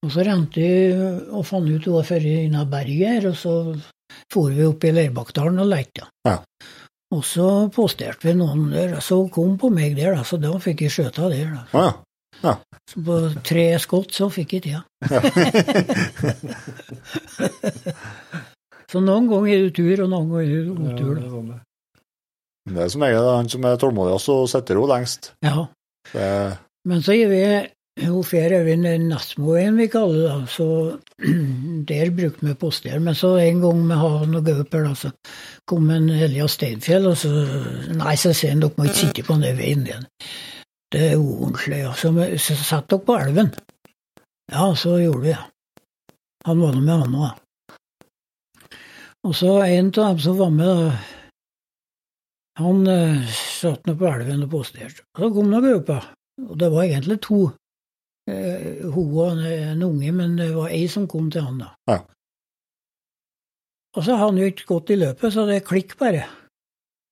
Og 0.00 0.12
så 0.14 0.20
rente 0.24 0.60
vi 0.60 0.94
og 1.28 1.46
fant 1.46 1.68
ut 1.68 1.86
hva 1.92 2.02
før 2.06 2.22
innan 2.26 2.70
berget 2.70 3.08
her, 3.14 3.28
og 3.32 3.36
så 3.36 3.54
for 4.32 4.50
vi 4.54 4.64
opp 4.66 4.84
i 4.86 4.92
Leirbakkdalen 4.94 5.62
og 5.62 5.68
lette. 5.70 6.02
Ja. 6.26 6.36
Og 7.14 7.24
så 7.26 7.68
posterte 7.74 8.28
vi 8.28 8.34
noen 8.38 8.70
der, 8.70 8.96
og 8.98 9.02
så 9.02 9.28
kom 9.34 9.58
på 9.58 9.68
meg 9.74 9.96
der, 9.98 10.14
da, 10.16 10.22
så 10.26 10.36
da 10.40 10.58
fikk 10.62 10.80
jeg 10.86 10.92
skjøta 10.94 11.22
der. 11.32 11.48
da. 11.56 11.62
Ja. 11.74 11.88
ja. 12.44 12.54
Så 12.90 12.96
på 13.06 13.14
tre 13.46 13.66
skott 13.82 14.10
så 14.14 14.24
fikk 14.32 14.50
jeg 14.58 14.62
tida. 14.70 14.82
så 18.90 19.00
noen 19.04 19.28
ganger 19.30 19.52
er 19.54 19.66
det 19.68 19.74
tur, 19.78 20.04
og 20.04 20.10
noen 20.12 20.30
ganger 20.30 20.46
er 20.46 20.54
det 20.54 20.62
Ja, 20.66 20.94
otur. 20.94 21.14
det 21.16 21.24
er 21.26 21.34
sånn 21.34 21.50
det. 21.54 21.60
Det 22.70 22.80
er 22.84 22.88
som 22.92 23.02
jeg, 23.06 23.18
han 23.24 23.48
som 23.50 23.64
er 23.66 23.76
tålmodigst 23.80 24.28
og 24.34 24.48
setter 24.52 24.78
jo 24.78 24.86
lengst. 24.90 25.32
Ja. 25.46 25.66
Det, 26.12 26.26
Men 26.88 27.02
så 27.06 27.14
gir 27.16 27.30
vi 27.32 27.42
hun 28.00 28.22
fer 28.24 28.52
over 28.56 28.76
Nesmoveien, 28.80 29.76
vi 29.76 29.86
kaller 29.92 30.22
det, 30.22 30.50
så 30.52 30.66
der 31.90 32.12
brukte 32.16 32.46
vi 32.46 32.54
poster. 32.60 32.98
Men 33.02 33.14
så 33.18 33.34
en 33.42 33.60
gang 33.64 33.82
vi 33.90 33.98
hadde 34.02 34.28
noe 34.30 34.44
gauper, 34.46 34.86
så 34.96 35.10
kom 35.68 35.90
en 35.92 36.08
Elias 36.14 36.54
Steinfjell, 36.56 37.08
og 37.10 37.18
så 37.20 37.32
Nei, 37.96 38.14
så 38.16 38.32
sier 38.36 38.54
han, 38.54 38.62
dere 38.64 38.72
må 38.78 38.86
ikke 38.88 39.00
sitte 39.02 39.26
på 39.26 39.36
den 39.42 39.58
veien 39.58 39.84
igjen. 39.88 40.06
Det 40.90 41.02
er 41.12 41.18
ordentlig. 41.20 41.82
Ja. 41.84 41.92
Så 41.94 42.56
satt 42.58 42.88
dere 42.90 43.04
på 43.06 43.18
elven. 43.20 43.52
Ja, 44.50 44.70
så 44.74 44.96
gjorde 44.98 45.22
vi 45.26 45.34
det. 45.34 45.42
Han 46.48 46.62
var 46.62 46.72
nå 46.74 46.80
med, 46.80 47.04
han 47.04 47.14
òg. 47.20 47.36
Og 49.28 49.34
så 49.36 49.56
en 49.66 49.90
av 49.90 50.04
dem 50.04 50.20
som 50.24 50.38
var 50.38 50.52
med, 50.54 50.78
han 52.60 52.86
eh, 52.88 53.34
satt 53.36 53.88
nå 53.88 53.96
på 54.00 54.08
elven 54.08 54.46
og 54.46 54.52
posterte. 54.54 55.04
Og 55.14 55.24
så 55.24 55.32
kom 55.34 55.50
nå 55.50 55.60
gruppa, 55.64 56.00
Og 56.48 56.56
det 56.58 56.70
var 56.72 56.86
egentlig 56.86 57.20
to. 57.20 57.50
Eh, 58.30 58.86
hun 58.94 59.12
og 59.12 59.42
en, 59.44 59.82
unge, 59.82 60.12
men 60.12 60.36
det 60.38 60.50
var 60.54 60.72
ei 60.72 60.86
som 60.88 61.08
kom 61.08 61.30
til 61.30 61.44
han, 61.44 61.60
da. 61.60 61.70
Ja. 61.90 61.98
Og 63.96 64.04
så 64.06 64.14
har 64.14 64.30
han 64.30 64.38
jo 64.38 64.46
ikke 64.48 64.68
gått 64.68 64.92
i 64.94 65.00
løpet, 65.00 65.34
så 65.34 65.44
det 65.48 65.64
klikk 65.66 65.96
bare. 65.98 66.24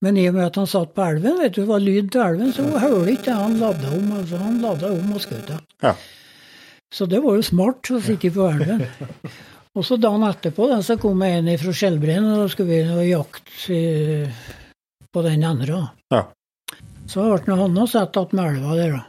Men 0.01 0.17
i 0.17 0.29
og 0.31 0.37
med 0.37 0.47
at 0.47 0.57
han 0.61 0.69
satt 0.71 0.95
på 0.95 1.03
elven, 1.03 1.41
vet 1.43 1.57
du, 1.57 1.65
det 1.65 1.69
var 1.69 1.83
lyd 1.83 2.13
til 2.15 2.23
elven, 2.23 2.53
så 2.55 2.69
hørte 2.71 3.13
ikke 3.13 3.27
det. 3.27 3.35
Han 3.35 3.59
lada 3.59 3.93
om, 3.97 4.13
altså, 4.21 4.41
han 4.45 4.61
lada 4.63 4.93
om 4.95 5.13
og 5.13 5.25
skjøt. 5.25 5.53
Ja. 5.83 5.95
Så 6.95 7.09
det 7.11 7.21
var 7.25 7.37
jo 7.37 7.45
smart 7.45 7.91
å 7.93 8.01
sitte 8.01 8.31
på 8.33 8.47
elven. 8.49 8.87
og 9.79 9.85
så 9.87 9.97
dagen 10.01 10.27
etterpå 10.27 10.67
da, 10.71 10.81
så 10.83 10.97
kom 11.01 11.23
jeg 11.23 11.39
inn 11.39 11.61
fra 11.61 11.73
Skjelbreen, 11.81 12.27
og 12.27 12.41
da 12.43 12.47
skulle 12.51 12.73
vi 12.73 12.81
ha 12.89 13.05
jakt 13.07 13.53
eh, 13.75 14.41
på 15.15 15.23
den 15.27 15.45
andre. 15.47 15.85
Ja. 16.11 16.23
Så 17.09 17.25
ble 17.47 17.55
han 17.61 17.79
og 17.79 17.89
satt 17.89 18.19
attmed 18.21 18.59
elva 18.59 18.75
der, 18.79 18.99
da. 18.99 19.05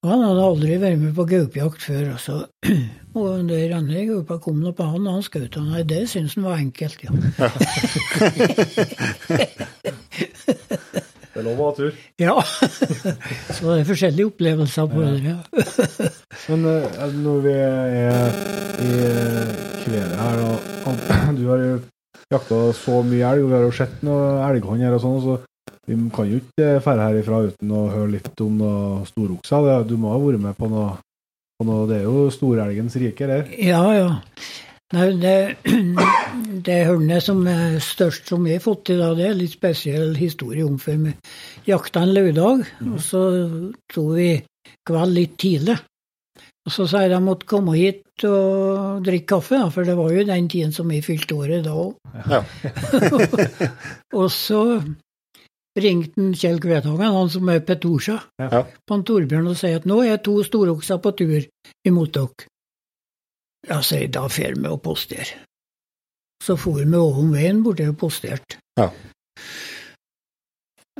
Og 0.00 0.08
han 0.08 0.24
hadde 0.24 0.46
aldri 0.48 0.78
vært 0.80 0.96
med 1.02 1.12
på 1.12 1.28
gaupejakt 1.28 1.82
før. 1.84 2.04
Og, 2.14 2.20
så, 2.24 2.34
og 3.20 3.26
det 3.50 3.68
andre 3.76 4.06
gaupa 4.08 4.40
kom 4.40 4.58
nå 4.64 4.72
på 4.76 4.88
han, 4.94 5.04
og 5.04 5.18
han 5.18 5.26
skjøt 5.26 5.60
han. 5.60 5.68
Nei, 5.74 5.84
det 5.84 6.06
syntes 6.08 6.38
han 6.38 6.48
var 6.48 6.56
enkelt, 6.64 6.98
ja. 7.04 7.10
ja. 7.36 7.48
Det 11.40 11.46
er 11.46 11.54
lov 11.54 11.60
å 11.64 11.66
ha 11.70 11.74
tur. 11.78 12.00
ja. 12.20 12.32
så 13.56 13.62
det 13.64 13.76
er 13.78 13.86
forskjellige 13.88 14.28
opplevelser 14.28 14.88
på 14.92 15.04
det. 15.06 15.12
Ja. 15.24 15.38
Men 16.50 16.66
eh, 16.68 17.14
når 17.16 17.38
vi 17.46 17.54
er 17.56 18.34
i 18.84 18.90
kvedet 19.80 20.18
her, 20.20 20.42
og 20.44 20.90
og 20.90 21.38
du 21.38 21.46
har 21.48 21.62
jo 21.64 21.78
jakta 22.34 22.60
så 22.76 22.98
mye 23.08 23.30
elg, 23.30 23.46
og 23.46 23.48
vi 23.48 23.56
har 23.56 23.64
jo 23.64 23.72
sett 23.80 24.04
noe 24.04 24.26
elghånd 24.50 24.84
her 24.84 24.98
og 24.98 25.04
sånn, 25.06 25.22
så 25.24 25.38
Vi 25.88 25.96
kan 26.12 26.28
jo 26.28 26.42
ikke 26.42 26.74
ferde 26.84 27.06
herifra 27.08 27.38
uten 27.48 27.70
å 27.72 27.86
høre 27.90 28.12
litt 28.12 28.42
om 28.44 28.60
noe 28.60 29.06
storokser. 29.08 29.86
Du 29.88 29.96
må 29.98 30.12
ha 30.12 30.20
vært 30.20 30.44
med 30.44 30.58
på 30.60 30.68
noe, 30.70 30.92
på 31.56 31.66
noe 31.66 31.88
Det 31.88 32.02
er 32.02 32.04
jo 32.04 32.28
storelgens 32.30 33.00
rike 33.00 33.26
der. 33.26 33.48
Ja, 33.56 33.80
ja. 33.96 34.10
Nei, 34.92 35.08
det, 35.22 35.34
det 36.50 36.78
hørnet 36.88 37.22
som 37.22 37.42
er 37.46 37.78
størst 37.84 38.30
som 38.32 38.42
vi 38.46 38.56
har 38.56 38.62
fått 38.64 38.86
til, 38.90 38.98
da, 39.02 39.12
det 39.14 39.28
er 39.28 39.36
litt 39.38 39.54
spesiell 39.54 40.16
historie 40.18 40.64
om. 40.66 40.78
før 40.82 40.96
vi 41.04 41.12
jakta 41.68 42.02
en 42.02 42.14
lørdag, 42.16 42.64
og 42.88 42.98
så 43.04 43.22
dro 43.92 44.06
vi 44.16 44.32
kveld 44.86 45.14
litt 45.14 45.36
tidlig. 45.38 45.76
Og 46.66 46.72
så 46.74 46.84
sa 46.90 47.04
jeg 47.04 47.12
de 47.14 47.20
måtte 47.24 47.48
komme 47.48 47.72
hit 47.78 48.24
og 48.28 49.00
drikke 49.06 49.30
kaffe, 49.36 49.56
da, 49.62 49.68
for 49.72 49.86
det 49.88 49.94
var 49.96 50.10
jo 50.12 50.26
den 50.28 50.48
tiden 50.52 50.74
som 50.76 50.90
vi 50.92 51.00
fylte 51.04 51.38
året 51.38 51.64
da 51.64 51.72
òg. 51.72 51.94
Ja. 52.28 52.42
og 54.20 54.26
så 54.34 54.60
ringte 55.80 56.32
Kjell 56.36 56.60
Kvedhagen, 56.60 57.14
han 57.14 57.30
som 57.32 57.48
er 57.48 57.62
Petosja, 57.64 58.18
Ja. 58.42 58.64
på 58.86 58.94
en 58.98 59.04
Torbjørn 59.06 59.48
og 59.48 59.56
sier 59.56 59.80
at 59.80 59.86
nå 59.88 60.02
er 60.04 60.18
to 60.18 60.42
storokser 60.44 60.98
på 61.00 61.14
tur 61.16 61.46
imot 61.86 62.12
dere. 62.12 62.48
Ja, 63.68 63.80
sier 63.84 64.08
da 64.08 64.26
drar 64.26 64.56
vi 64.56 64.68
og 64.68 64.82
posterer. 64.82 65.38
Så 66.40 66.56
for 66.56 66.80
vi 66.80 66.86
over 66.96 67.32
veien 67.34 67.62
borti 67.64 67.86
og 67.88 67.98
posterte. 68.00 68.60
Ja. 68.80 68.88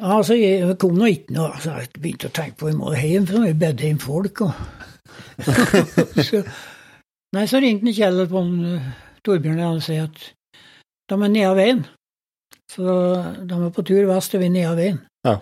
Ja, 0.00 0.22
så 0.24 0.36
jeg 0.36 0.76
kom 0.80 0.96
nå 0.96 1.10
ikke 1.12 1.34
noe, 1.36 1.52
så 1.60 1.76
jeg 1.76 1.90
begynte 2.00 2.30
å 2.30 2.34
tenke 2.36 2.56
på 2.60 2.70
vi 2.70 2.76
må 2.78 2.92
hjem, 2.96 3.26
for 3.28 3.44
vi 3.44 3.56
bedde 3.60 3.84
hjem 3.84 3.98
folk. 4.00 4.40
Og 4.46 4.52
så, 6.28 6.40
nei, 7.36 7.44
så 7.50 7.60
ringte 7.60 7.92
Kjell 7.96 8.22
på 8.30 8.44
eh, 8.70 8.86
Torbjørn 9.26 9.60
og 9.66 9.82
sa 9.84 9.98
at 10.06 10.22
de 11.10 11.18
er 11.18 11.32
nede 11.34 11.50
av 11.50 11.58
veien. 11.60 11.84
Så 12.70 12.86
de 13.44 13.58
er 13.58 13.74
på 13.76 13.84
tur 13.84 14.08
vest, 14.08 14.36
og 14.36 14.40
vi 14.40 14.48
er 14.48 14.54
nede 14.54 14.72
av 14.72 14.80
veien. 14.80 15.00
Ja. 15.26 15.36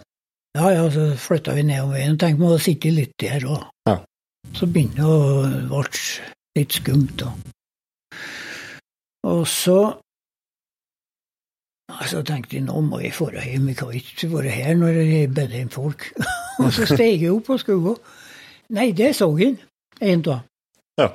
Ja, 0.59 0.71
ja, 0.75 0.87
så 0.91 1.11
flytta 1.21 1.55
vi 1.55 1.67
ned 1.69 1.85
av 1.85 1.93
veien. 1.95 2.19
Tenk 2.19 2.41
vi 2.41 2.51
å 2.51 2.59
sitte 2.63 2.91
litt 2.95 3.15
der 3.21 3.45
òg. 3.47 3.67
Ja. 3.87 3.99
Så 4.57 4.67
begynte 4.67 5.05
det 5.05 5.07
å 5.07 5.85
bli 5.85 6.03
litt 6.59 6.79
skumt. 6.81 7.15
da. 7.21 7.31
Og 9.29 9.47
så 9.49 9.79
Så 12.09 12.21
tenkte 12.23 12.57
jeg 12.57 12.67
nå 12.67 12.81
må 12.85 13.01
jeg 13.01 13.15
dra 13.17 13.43
hjem, 13.43 13.71
vi 13.71 13.75
kan 13.75 13.93
ikke 13.97 14.29
være 14.31 14.53
her 14.53 14.75
når 14.77 14.99
jeg 15.03 15.31
bedder 15.35 15.61
inn 15.63 15.71
folk. 15.73 16.05
og 16.63 16.69
så 16.73 16.85
steg 16.87 17.23
jeg 17.25 17.33
opp 17.33 17.49
og 17.51 17.61
skulle 17.63 17.85
gå. 17.85 17.95
Nei, 18.77 18.91
det 18.93 19.15
så 19.17 19.31
jeg 19.41 19.57
en 20.05 20.23
dag. 20.23 20.45
Ja. 21.01 21.09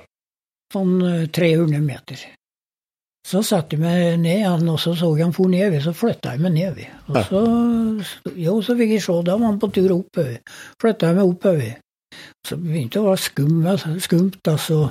Sånn 0.74 0.96
eh, 1.06 1.28
300 1.30 1.86
meter. 1.86 2.24
Så 3.24 3.44
satte 3.46 3.78
jeg 3.78 3.84
meg 3.84 4.20
ned 4.20 4.42
han 4.44 4.68
og 4.74 4.82
så 4.82 4.96
så 5.00 5.14
jeg 5.16 5.28
han 5.28 5.36
for 5.36 5.48
nedover, 5.52 5.86
så 5.86 5.94
flytta 5.96 6.34
jeg 6.34 6.44
meg 6.44 6.56
nedover. 6.58 6.90
Og 7.08 7.22
så, 7.30 7.44
jo, 8.36 8.58
så 8.66 8.76
fikk 8.80 8.98
jeg 8.98 9.06
se, 9.06 9.16
da 9.30 9.38
var 9.38 9.54
han 9.54 9.62
på 9.62 9.70
tur 9.78 9.94
oppover. 9.96 10.42
Flytta 10.82 11.12
jeg 11.12 11.20
meg 11.22 11.32
oppover. 11.32 11.72
Så 12.44 12.58
begynte 12.60 12.98
det 12.98 13.04
å 13.06 13.12
være 13.12 13.24
skummelt, 13.24 13.86
skumt, 14.04 14.42
altså. 14.52 14.82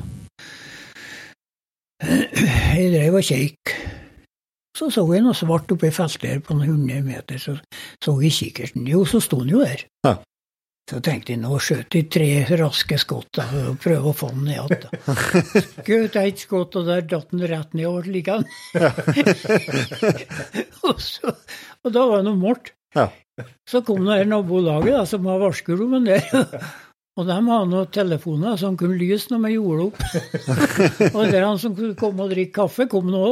Jeg 2.02 2.90
drev 2.94 3.18
og 3.20 3.26
kikk. 3.26 3.74
Så 4.76 4.88
så 4.90 5.04
jeg 5.12 5.22
noe 5.22 5.36
svart 5.36 5.70
oppe 5.74 5.90
i 5.90 5.94
feltet 5.94 6.30
her 6.30 6.42
på 6.42 6.56
noen 6.56 6.72
hundre 6.72 7.02
meter, 7.04 7.38
så 7.38 7.58
så 8.02 8.16
jeg 8.24 8.34
kikkerten. 8.38 8.86
Jo, 8.88 9.04
så 9.06 9.20
sto 9.22 9.42
han 9.42 9.52
jo 9.52 9.60
der. 9.62 9.84
Ja. 10.06 10.16
Så 10.90 10.98
tenkte 11.04 11.34
jeg 11.34 11.42
nå 11.44 11.58
skjøt 11.62 11.92
de 11.94 12.00
tre 12.10 12.28
raske 12.58 12.96
skott 12.98 13.28
da, 13.38 13.44
og 13.68 13.76
prøve 13.84 14.10
å 14.10 14.16
få 14.16 14.32
den 14.32 14.48
ned 14.48 14.58
igjen. 14.58 15.04
Skjøt 15.86 16.18
ett 16.18 16.42
skudd, 16.42 16.74
og 16.80 16.88
der 16.88 17.04
datt 17.06 17.30
den 17.30 17.44
rett 17.52 17.76
ned 17.78 17.86
og 17.86 18.08
like 18.10 18.34
han. 18.34 18.48
og, 20.88 20.98
så, 20.98 21.36
og 21.84 21.94
da 21.94 22.06
var 22.10 22.24
det 22.24 22.26
noe 22.26 22.40
mørkt. 22.40 22.74
Ja. 22.96 23.06
Så 23.68 23.80
kom 23.86 24.02
det 24.08 24.24
nabolaget 24.28 24.98
da, 24.98 25.04
som 25.08 25.28
har 25.30 25.38
varskerommen 25.40 26.10
der. 26.10 26.26
Og 27.20 27.26
de 27.28 27.34
hadde 27.34 27.68
noen 27.68 27.88
telefoner 27.92 28.54
som 28.56 28.76
kunne 28.80 28.96
lyse 28.96 29.28
når 29.28 29.40
vi 29.44 29.50
gjorde 29.58 29.84
opp. 29.90 29.98
og 31.16 31.26
det 31.28 31.36
er 31.36 31.44
han 31.44 31.58
som 31.60 31.74
kunne 31.76 31.96
komme 31.98 32.24
og 32.24 32.32
drikke 32.32 32.54
kaffe, 32.56 32.86
kom 32.88 33.10
nå. 33.12 33.24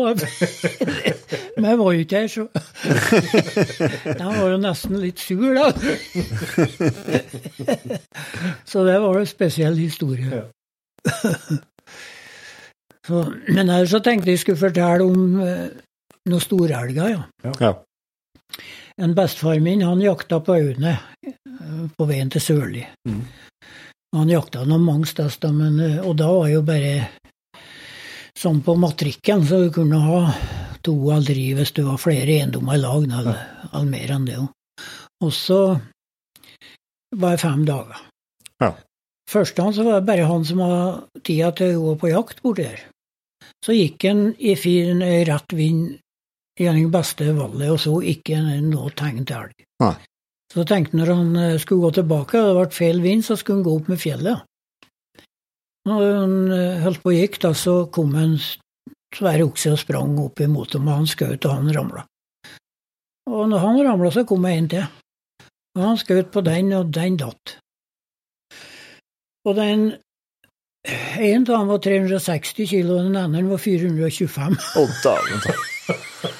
Men 1.57 1.69
jeg 1.71 1.79
var 1.81 1.95
jo 1.97 2.03
ikke 2.05 2.21
her, 2.21 2.29
så 2.29 2.45
De 4.05 4.27
var 4.27 4.53
jo 4.53 4.59
nesten 4.61 5.01
litt 5.01 5.25
sur, 5.25 5.49
da. 5.57 5.73
så 8.69 8.85
det 8.85 8.99
var 9.01 9.23
en 9.23 9.31
spesiell 9.33 9.81
historie. 9.81 10.43
så, 13.09 13.25
men 13.49 13.65
ellers 13.65 13.95
så 13.97 14.03
tenkte 14.05 14.35
jeg 14.35 14.45
skulle 14.45 14.61
fortelle 14.61 15.09
om 15.09 15.41
eh, 15.41 15.71
noen 16.29 16.45
storelger, 16.45 17.15
ja. 17.17 17.55
Ja. 17.65 17.73
En 19.01 19.17
bestefar 19.17 19.57
min 19.65 19.81
han 19.89 20.05
jakta 20.05 20.43
på 20.45 20.59
Aune 20.59 20.99
på 21.97 22.07
veien 22.09 22.31
til 22.33 22.43
Sørli. 22.45 22.83
Mm. 23.09 23.23
Han 24.17 24.33
jakta 24.33 24.65
noen 24.67 24.83
mange 24.83 25.07
steder, 25.07 25.53
men 25.55 25.79
eh, 25.81 25.99
Og 26.03 26.17
da 26.19 26.31
var 26.33 26.49
jo 26.51 26.63
bare 26.67 27.11
sånn 28.41 28.63
på 28.65 28.75
matrikken, 28.81 29.45
så 29.47 29.65
du 29.67 29.71
kunne 29.75 30.01
ha 30.01 30.21
to 30.83 30.95
eller 31.13 31.29
tre 31.29 31.47
hvis 31.59 31.75
du 31.77 31.83
var 31.85 32.01
flere 32.01 32.39
eiendommer 32.39 32.79
i 32.79 32.83
lag, 32.83 33.05
eller, 33.05 33.41
eller 33.71 33.91
mer 33.91 34.15
enn 34.17 34.29
det. 34.29 34.39
Og 35.21 35.33
så 35.37 35.61
var 37.21 37.37
det 37.37 37.43
fem 37.43 37.67
dager. 37.69 38.01
Ja. 38.63 38.73
Første 39.31 39.67
han 39.67 39.75
så 39.77 39.85
var 39.87 40.01
det 40.01 40.09
bare 40.09 40.29
han 40.31 40.47
som 40.49 40.63
hadde 40.65 41.23
tida 41.27 41.51
til 41.59 41.77
å 41.77 41.91
gå 41.91 41.97
på 42.01 42.13
jakt 42.15 42.41
borti 42.43 42.65
der. 42.65 42.87
Så 43.65 43.77
gikk 43.77 44.07
han 44.09 44.31
i 44.41 44.57
fin 44.57 45.05
rett 45.29 45.53
vind 45.55 45.99
gjennom 46.61 46.91
beste 46.93 47.29
valget 47.37 47.75
og 47.75 47.83
så 47.83 47.99
ikke 48.15 48.41
noe 48.65 48.91
tegn 48.97 49.27
til 49.29 49.45
elg. 49.45 49.67
Så 50.51 50.65
tenkte 50.67 50.97
han 50.97 51.03
når 51.03 51.13
han 51.15 51.37
eh, 51.39 51.59
skulle 51.63 51.87
gå 51.87 51.93
tilbake, 52.01 52.41
og 52.41 52.49
det 52.49 52.57
ble 52.59 52.79
feil 52.79 53.03
vind, 53.05 53.25
så 53.27 53.37
skulle 53.39 53.61
han 53.61 53.69
gå 53.69 53.77
opp 53.79 53.91
med 53.93 54.01
fjellet. 54.03 54.47
Når 55.89 56.07
han 56.09 56.35
eh, 56.57 56.83
holdt 56.85 57.03
på 57.05 57.13
og 57.13 57.19
gikk, 57.21 57.39
da, 57.45 57.53
så 57.55 57.77
kom 57.95 58.17
en 58.19 58.37
svær 59.15 59.45
okse 59.47 59.75
og 59.75 59.81
sprang 59.83 60.19
opp 60.23 60.43
imot 60.43 60.75
ham, 60.75 60.91
og 60.91 61.03
han 61.03 61.11
skjøt, 61.11 61.47
og 61.47 61.55
han 61.55 61.73
ramla. 61.77 62.05
Og 63.31 63.47
når 63.51 63.65
han 63.67 63.83
ramla, 63.87 64.11
så 64.15 64.27
kom 64.27 64.47
det 64.47 64.57
en 64.57 64.71
til. 64.75 64.87
Og 65.79 65.87
han 65.87 65.99
skjøt 66.03 66.33
på 66.35 66.43
den, 66.47 66.73
og 66.75 66.91
den 66.95 67.19
datt. 67.21 67.57
Og 69.47 69.57
den 69.57 69.93
en 71.21 71.45
dem 71.45 71.69
var 71.69 71.79
360 71.85 72.69
kilo, 72.71 72.97
og 72.97 73.11
den 73.11 73.17
andre 73.21 73.45
var 73.51 73.61
425. 73.61 74.61
Å, 74.81 74.87
dæven 75.05 75.45
ta. 75.45 76.33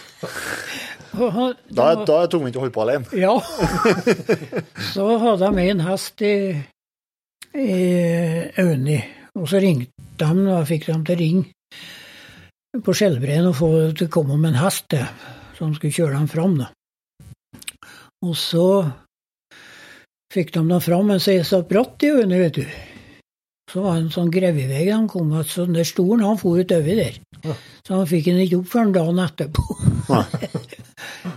Da, 1.13 1.87
da 2.07 2.17
er 2.21 2.27
det 2.27 2.33
tungvint 2.33 2.57
å 2.59 2.65
holde 2.65 2.75
på 2.75 2.85
alene. 2.85 3.11
Ja. 3.19 3.35
Så 4.93 5.07
hadde 5.23 5.51
de 5.51 5.65
en 5.73 5.83
hest 5.87 6.23
i, 6.27 6.35
i 7.59 7.71
Auni, 8.63 8.99
og 9.39 9.49
så 9.51 9.63
ringte 9.63 9.91
de, 10.21 10.31
og 10.53 10.69
fikk 10.69 10.87
dem 10.91 11.03
til 11.07 11.17
å 11.17 11.21
ringe 11.21 12.83
på 12.85 12.95
Skjellbreien 12.95 13.49
og 13.51 13.57
få 13.59 13.71
til 13.99 14.07
å 14.07 14.13
komme 14.15 14.37
med 14.39 14.53
en 14.53 14.63
hest 14.63 14.87
til, 14.93 15.07
som 15.59 15.75
skulle 15.75 15.95
kjøre 15.97 16.19
dem 16.19 16.29
fram. 16.31 16.59
da. 16.61 16.71
Og 18.27 18.37
så 18.39 18.67
fikk 20.31 20.55
de 20.55 20.63
dem 20.63 20.85
fram, 20.85 21.11
men 21.11 21.23
så 21.23 21.35
er 21.35 21.43
det 21.43 21.65
bratt 21.71 22.07
i 22.07 22.13
Auni, 22.15 22.41
vet 22.45 22.61
du. 22.61 22.65
Så 23.71 23.85
var 23.85 23.97
det 23.97 24.05
en 24.05 24.15
sånn 24.15 24.31
grevevei 24.35 24.83
de 24.89 24.97
kom 25.11 25.29
med, 25.31 25.47
så 25.47 25.65
den 25.67 25.77
der 25.79 25.87
stolen 25.87 26.25
han 26.27 26.39
for 26.41 26.59
utover 26.59 27.03
der. 27.05 27.19
Så 27.87 27.95
han 27.95 28.09
fikk 28.11 28.27
den 28.27 28.41
ikke 28.43 28.59
opp 28.61 28.71
før 28.73 28.87
en 28.89 28.95
dagen 28.97 29.23
etterpå. 29.23 29.67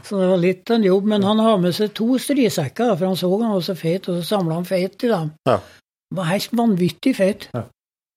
Så 0.03 0.19
det 0.19 0.29
var 0.31 0.41
litt 0.41 0.69
av 0.71 0.77
en 0.79 0.87
jobb, 0.87 1.07
men 1.11 1.25
han 1.27 1.41
har 1.43 1.59
med 1.61 1.75
seg 1.75 1.93
to 1.97 2.17
strisekker, 2.21 2.95
for 2.95 3.09
han 3.09 3.19
så 3.19 3.29
han 3.33 3.53
var 3.55 3.65
så 3.65 3.75
feit, 3.77 4.07
og 4.09 4.19
så 4.21 4.35
samla 4.35 4.59
han 4.59 4.67
feit 4.69 4.97
til 5.01 5.13
dem. 5.13 5.31
Ja. 5.49 5.59
Han 5.59 6.19
var 6.19 6.31
helt 6.31 6.55
vanvittig 6.55 7.15
feit. 7.17 7.47
Ja. 7.53 7.65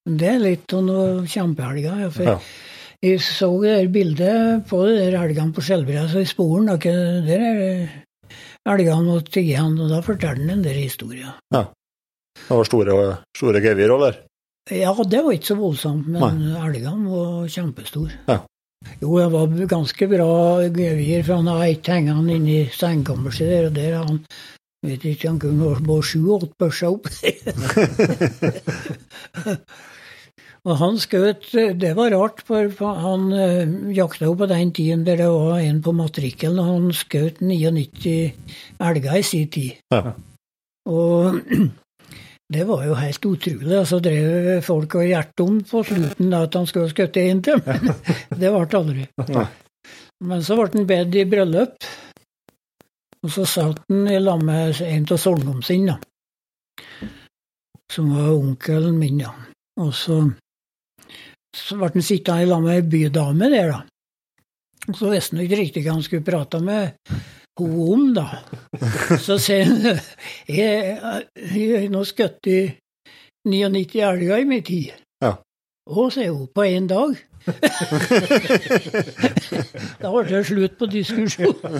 Det 0.06 0.28
er 0.30 0.42
litt 0.42 0.74
av 0.76 0.84
noen 0.86 1.26
kjempehelger. 1.26 2.02
Ja, 2.06 2.10
for 2.14 2.32
Ja. 2.32 2.38
Jeg 3.04 3.20
så 3.20 3.50
det 3.60 3.74
der 3.76 3.88
bildet 3.92 4.68
på 4.70 4.78
de 4.86 4.94
der 4.96 5.18
elgene 5.20 5.52
på 5.52 5.60
Skjelbreia, 5.62 6.06
så 6.08 6.22
i 6.24 6.28
sporen 6.28 6.70
da, 6.70 6.76
der 6.80 7.42
er 7.44 7.90
elgene 8.72 9.18
og 9.18 9.28
tiggene, 9.30 9.84
og 9.84 9.90
da 9.92 10.00
forteller 10.02 10.40
han 10.40 10.48
den 10.54 10.64
der 10.64 10.78
historien. 10.80 11.34
Ja. 11.52 11.66
Det 12.36 12.56
var 12.56 12.64
store, 12.64 12.94
store 13.36 13.60
gevir, 13.60 13.92
eller? 13.94 14.16
Ja, 14.72 14.94
det 15.04 15.20
var 15.22 15.36
ikke 15.36 15.52
så 15.52 15.58
voldsomt, 15.60 16.08
men 16.08 16.40
elgene 16.56 17.10
var 17.12 17.46
kjempestore. 17.52 18.16
Ja. 18.26 18.40
Jo, 19.02 19.16
det 19.18 19.30
var 19.32 19.56
ganske 19.68 20.08
bra 20.08 20.34
gevir, 20.64 21.24
for 21.26 21.40
han 21.40 21.50
har 21.52 21.64
ett 21.66 21.88
hengende 21.92 22.36
inne 22.36 22.52
i 22.54 22.68
sengekammerset 22.72 23.50
der, 23.50 23.66
og 23.68 23.74
der 23.76 23.96
har 23.96 24.06
han 24.08 24.22
vet 24.86 25.04
ikke, 25.08 25.30
han 25.30 25.40
kunne 25.42 25.74
både 25.86 26.06
sju-åtte 26.06 26.52
børser 26.60 26.94
opp. 26.94 27.08
og 30.66 30.78
han 30.80 31.00
skjøt 31.02 31.48
Det 31.80 31.92
var 31.98 32.14
rart, 32.14 32.42
for 32.46 32.94
han 33.02 33.26
eh, 33.34 33.74
jakta 33.96 34.28
jo 34.28 34.36
på 34.38 34.48
den 34.50 34.72
tiden 34.76 35.06
der 35.06 35.20
det 35.22 35.30
var 35.30 35.60
en 35.62 35.82
på 35.82 35.94
matrikkelen, 35.96 36.60
og 36.62 36.70
han 36.72 36.92
skjøt 36.96 37.42
99 37.42 38.32
elger 38.90 39.18
i 39.18 39.24
sin 39.26 39.50
tid. 39.50 39.82
Ja. 39.94 40.14
Og 40.86 41.40
det 42.52 42.64
var 42.64 42.84
jo 42.86 42.94
helt 42.94 43.26
utrolig. 43.26 43.86
Så 43.88 43.98
drev 44.02 44.60
folk 44.64 44.94
og 45.00 45.06
hjertet 45.06 45.42
om 45.42 45.60
på 45.66 45.82
slutten 45.86 46.30
da, 46.30 46.44
at 46.46 46.58
han 46.58 46.68
skulle 46.70 46.92
skutt 46.92 47.18
en 47.18 47.42
til. 47.42 47.62
Men 47.66 47.88
det 48.40 48.52
ble 48.52 48.66
aldri. 48.80 49.06
Men 50.26 50.44
så 50.46 50.58
ble 50.58 50.68
han 50.74 50.88
bedt 50.88 51.18
i 51.18 51.26
bryllup. 51.28 51.88
Og 53.26 53.32
så 53.34 53.46
satt 53.50 53.82
han 53.90 54.06
i 54.12 54.20
lag 54.22 54.42
med 54.46 54.80
en 54.86 55.08
av 55.10 55.18
sønnene 55.18 55.66
sine, 55.66 55.96
da. 55.96 57.08
Som 57.90 58.12
var 58.14 58.32
onkelen 58.34 58.98
min, 58.98 59.22
da. 59.24 59.32
Og 59.82 59.90
så, 59.94 60.20
så 61.54 61.78
ble 61.78 61.90
han 61.96 62.06
sittende 62.06 62.46
i 62.46 62.50
lag 62.50 62.62
med 62.62 62.76
ei 62.76 62.86
bydame 62.86 63.50
der, 63.50 63.72
da. 63.72 63.80
Og 64.86 64.94
så 65.00 65.10
visste 65.10 65.34
han 65.34 65.42
ikke 65.42 65.58
riktig 65.58 65.82
hva 65.82 65.96
han 65.96 66.04
skulle 66.06 66.26
prate 66.26 66.60
med 66.62 66.94
henne 67.64 67.92
om, 67.92 68.14
da. 68.14 68.26
Så 69.22 69.38
sier 69.40 69.64
hun 69.70 69.86
jeg 70.52 70.98
jeg 71.56 71.88
nå 71.92 72.02
skutt 72.04 72.46
i 72.52 72.58
99 73.48 74.00
elger 74.02 74.36
i 74.42 74.44
min 74.44 74.62
tid. 74.66 74.90
Ja. 75.24 75.32
Å, 75.86 76.08
sier 76.12 76.30
hun, 76.34 76.48
på 76.52 76.62
én 76.66 76.86
dag? 76.90 77.14
da 80.02 80.10
ble 80.10 80.24
det 80.26 80.40
slutt 80.48 80.74
på 80.80 80.86
diskusjonen. 80.90 81.78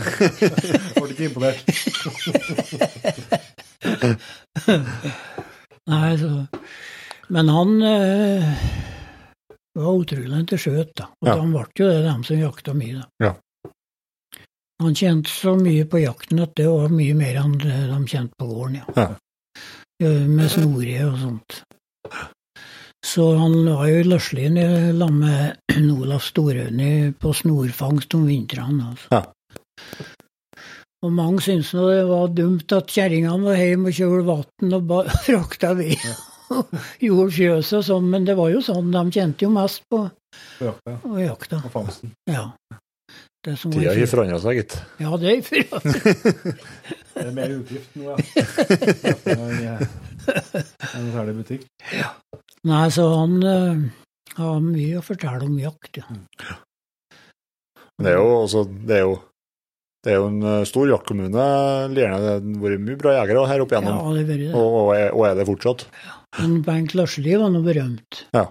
Ble 0.94 1.10
ikke 1.10 1.26
imponert. 1.26 1.66
Nei, 5.86 6.16
så 6.18 6.46
Men 7.28 7.48
han 7.50 7.82
øh, 7.82 8.44
var 9.74 9.96
utrolig 9.98 10.44
til 10.48 10.58
skjøt, 10.62 10.92
da. 10.98 11.04
Og 11.22 11.28
Ja. 11.28 11.34
han 11.40 11.50
ble 11.50 11.64
jo 11.78 11.88
det, 11.90 12.04
dem 12.06 12.22
som 12.24 12.38
jakta 12.38 12.72
mye, 12.74 13.00
da. 13.00 13.04
Ja. 13.26 13.32
Han 14.82 14.94
tjente 14.94 15.30
så 15.32 15.54
mye 15.56 15.86
på 15.88 16.02
jakten 16.02 16.42
at 16.44 16.52
det 16.58 16.66
var 16.68 16.92
mye 16.92 17.14
mer 17.16 17.38
enn 17.40 17.54
de 17.62 18.00
tjente 18.10 18.36
på 18.36 18.48
gården, 18.50 18.82
ja. 18.82 18.86
Ja. 18.96 20.10
Med 20.28 20.50
snorie 20.52 21.06
og 21.08 21.16
sånt. 21.22 21.62
Så 23.06 23.24
han 23.38 23.54
var 23.64 23.86
jo 23.88 24.02
i 24.02 24.08
Løslien 24.08 24.58
lag 24.98 25.12
med 25.14 25.78
Olaf 25.94 26.26
Storøyne 26.28 27.14
på 27.16 27.32
snorfangst 27.32 28.16
om 28.18 28.26
vintrene. 28.28 28.90
Altså. 28.92 29.08
Ja. 29.14 29.22
Og 31.06 31.12
mange 31.14 31.40
syntes 31.44 31.70
nå 31.76 31.86
det 31.92 32.04
var 32.08 32.32
dumt 32.34 32.72
at 32.76 32.90
kjerringene 32.92 33.46
var 33.46 33.60
hjemme 33.60 33.92
og 33.92 33.96
kjølte 33.96 34.26
vann 34.28 34.76
og 34.76 35.10
frakta 35.26 35.72
ved. 35.78 36.08
Gjorde 37.00 37.32
fjøset 37.38 37.78
og 37.80 37.86
sånn, 37.88 38.10
men 38.12 38.26
det 38.28 38.36
var 38.38 38.52
jo 38.52 38.60
sånn, 38.64 38.90
de 38.94 39.04
tjente 39.14 39.46
jo 39.46 39.52
mest 39.54 39.84
på, 39.92 40.02
På 40.58 40.68
jakta 40.68 40.96
på 41.04 41.20
jakta. 41.22 41.62
og 41.64 41.72
fangsten. 41.78 42.12
Ja. 42.28 42.48
Det 43.46 43.54
som 43.60 43.70
Tida 43.70 43.92
har 43.94 44.08
forandra 44.10 44.38
seg, 44.42 44.58
gitt. 44.58 44.72
Ja, 44.98 45.12
det 45.22 45.28
er 45.36 45.42
seg. 45.46 45.68
Det 47.14 47.22
er 47.22 47.30
mer 47.36 47.52
utgift 47.54 47.94
nå, 47.94 48.10
ja. 49.62 49.76
Enn 50.26 51.04
En 51.04 51.12
særlig 51.14 51.36
butikk. 51.38 51.68
Nei, 52.66 52.82
så 52.90 53.06
han 53.12 53.36
uh, 53.46 53.84
har 54.40 54.58
mye 54.64 54.98
å 54.98 55.04
fortelle 55.06 55.46
om 55.46 55.54
jakt, 55.62 56.02
ja. 56.02 56.56
Det 57.96 58.10
er 58.10 58.18
jo 58.18 58.26
også 58.42 58.64
Det 58.66 58.98
er 58.98 59.04
jo, 59.06 59.14
det 60.04 60.12
er 60.12 60.18
jo 60.18 60.26
en 60.28 60.42
eh, 60.50 60.66
stor 60.68 60.90
jaktkommune. 60.90 61.46
Lierne 61.94 62.18
det 62.20 62.34
har 62.34 62.42
vært 62.66 62.82
mye 62.82 62.98
bra 63.00 63.14
jegere 63.20 63.46
her 63.48 63.62
opp 63.64 63.72
igjennom. 63.72 63.94
Ja, 63.94 64.10
det 64.12 64.24
har 64.24 64.28
vært 64.32 64.42
det. 64.42 64.50
og, 64.52 64.76
og, 64.82 64.90
er, 64.98 65.08
og 65.14 65.24
er 65.30 65.38
det 65.38 65.46
fortsatt. 65.48 65.86
Men 66.36 66.58
Bengt 66.66 66.98
Larsli 66.98 67.38
var 67.40 67.54
nå 67.54 67.62
berømt. 67.64 68.26
Ja. 68.36 68.48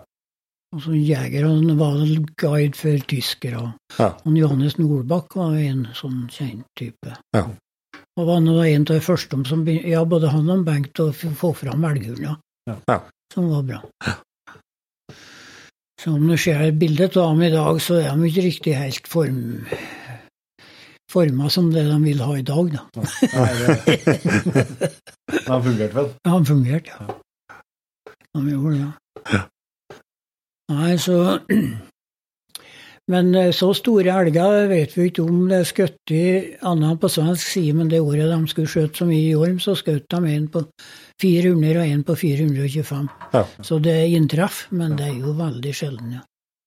Og 0.76 0.82
som 0.84 0.96
jeger, 1.00 1.46
han 1.48 1.78
var 1.80 2.02
guide 2.36 2.76
for 2.76 3.04
tyskere. 3.08 3.62
Ja. 3.96 4.10
Og 4.28 4.36
Johannes 4.36 4.76
Nordbakk 4.76 5.38
var 5.40 5.56
en 5.56 5.86
sånn 5.96 6.26
kjent 6.28 6.68
type. 6.76 7.16
Ja. 7.36 7.46
Og 8.20 8.28
var 8.28 8.42
nå 8.44 8.58
en 8.60 8.84
av 8.84 8.92
de 8.92 9.00
første 9.04 9.40
som 9.48 9.64
Ja, 9.68 10.04
både 10.04 10.34
han 10.34 10.52
og 10.52 10.66
Bengt 10.68 11.00
å 11.00 11.14
få 11.16 11.54
fram 11.56 11.88
elghunder. 11.88 12.36
Ja. 12.68 12.76
Ja. 12.92 13.00
Som 13.32 13.48
var 13.54 13.64
bra. 13.64 13.82
Så 16.02 16.12
om 16.12 16.28
du 16.28 16.36
ser 16.38 16.60
et 16.60 16.76
bilde 16.80 17.08
av 17.08 17.32
dem 17.32 17.48
i 17.48 17.54
dag, 17.56 17.80
så 17.82 18.02
er 18.02 18.12
de 18.12 18.28
ikke 18.28 18.48
riktig 18.50 18.76
helt 18.76 19.08
form 19.08 19.64
forma 21.16 21.50
som 21.50 21.72
det 21.72 21.86
de 21.88 21.98
vil 22.04 22.20
ha 22.20 22.34
i 22.36 22.44
dag, 22.44 22.76
da. 22.76 23.04
Nei, 23.32 23.52
det, 23.62 23.96
det 25.32 25.48
har 25.48 25.62
fungert 25.64 25.96
vel. 25.96 26.10
Ja, 26.26 26.32
han 26.34 26.48
fungerte, 26.50 26.98
ja. 27.00 27.20
Han 28.36 28.50
gjorde 28.52 28.80
det. 28.82 29.46
Nei, 30.74 30.96
så 30.98 31.40
Men 33.12 33.36
eh, 33.38 33.52
så 33.54 33.70
store 33.78 34.14
elger 34.18 34.68
vet 34.72 34.96
vi 34.98 35.10
ikke 35.12 35.26
om 35.26 35.44
det 35.50 35.60
er 35.62 35.68
skutt 35.70 36.14
i 36.14 36.24
annet 36.66 37.02
på 37.02 37.10
svensk 37.14 37.52
side, 37.52 37.76
men 37.78 37.90
det 37.92 38.02
året 38.02 38.32
de 38.32 38.50
skulle 38.50 38.72
skjøte 38.72 38.98
så 38.98 39.06
mye 39.06 39.28
i 39.28 39.36
orm, 39.38 39.60
så 39.62 39.76
skjøt 39.78 40.08
de 40.10 40.32
en 40.34 40.48
på 40.50 40.64
400 41.22 41.82
og 41.84 41.86
en 41.86 42.06
på 42.08 42.16
425. 42.18 43.12
Ja. 43.36 43.44
Så 43.62 43.78
det 43.86 43.98
inntreff, 44.10 44.64
men 44.74 44.98
det 44.98 45.12
er 45.12 45.20
jo 45.20 45.36
veldig 45.38 45.74
sjelden, 45.78 46.16
ja. 46.18 46.24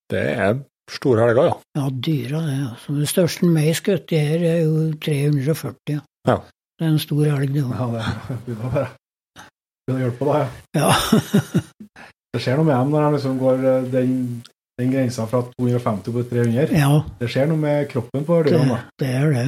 Det 0.09 0.21
er 0.31 0.61
store 0.89 1.27
elger, 1.27 1.49
ja. 1.51 1.57
Ja, 1.77 1.89
dyra 2.07 2.39
det. 2.47 2.55
altså. 2.69 2.95
Det 3.01 3.09
største 3.11 3.49
meg 3.51 3.75
skutt 3.77 4.15
i 4.15 4.21
her 4.29 4.45
er 4.53 4.61
jo 4.63 4.87
340, 4.95 5.75
ja. 5.97 6.05
Ja. 6.29 6.37
Det 6.79 6.87
er 6.87 6.93
en 6.93 7.03
stor 7.03 7.25
elg, 7.27 7.51
det 7.51 7.65
òg. 7.67 7.75
Ja, 7.75 8.15
det 8.29 8.39
begynner 8.45 8.69
å 8.69 8.73
være 8.77 8.87
Begynner 9.89 9.99
å 9.99 10.05
hjelpe 10.05 10.31
deg. 10.31 10.57
Ja. 10.79 10.87
Ja. 10.87 12.07
Det 12.33 12.41
skjer 12.43 12.59
noe 12.59 12.67
med 12.67 12.75
dem 12.77 12.91
når 12.93 13.05
de 13.05 13.15
liksom 13.17 13.39
går 13.41 13.63
eh, 13.65 13.87
den, 13.93 14.11
den 14.77 14.91
grensa 14.93 15.25
fra 15.29 15.41
250 15.55 16.13
på 16.13 16.25
300. 16.29 16.67
ja, 16.77 16.91
Det 17.19 17.29
skjer 17.31 17.49
noe 17.49 17.61
med 17.61 17.89
kroppen 17.89 18.27
på 18.27 18.43
det, 18.45 18.53
ørnene. 18.53 18.77
da. 18.77 19.01
det 19.01 19.09
er 19.17 19.33
det. 19.33 19.47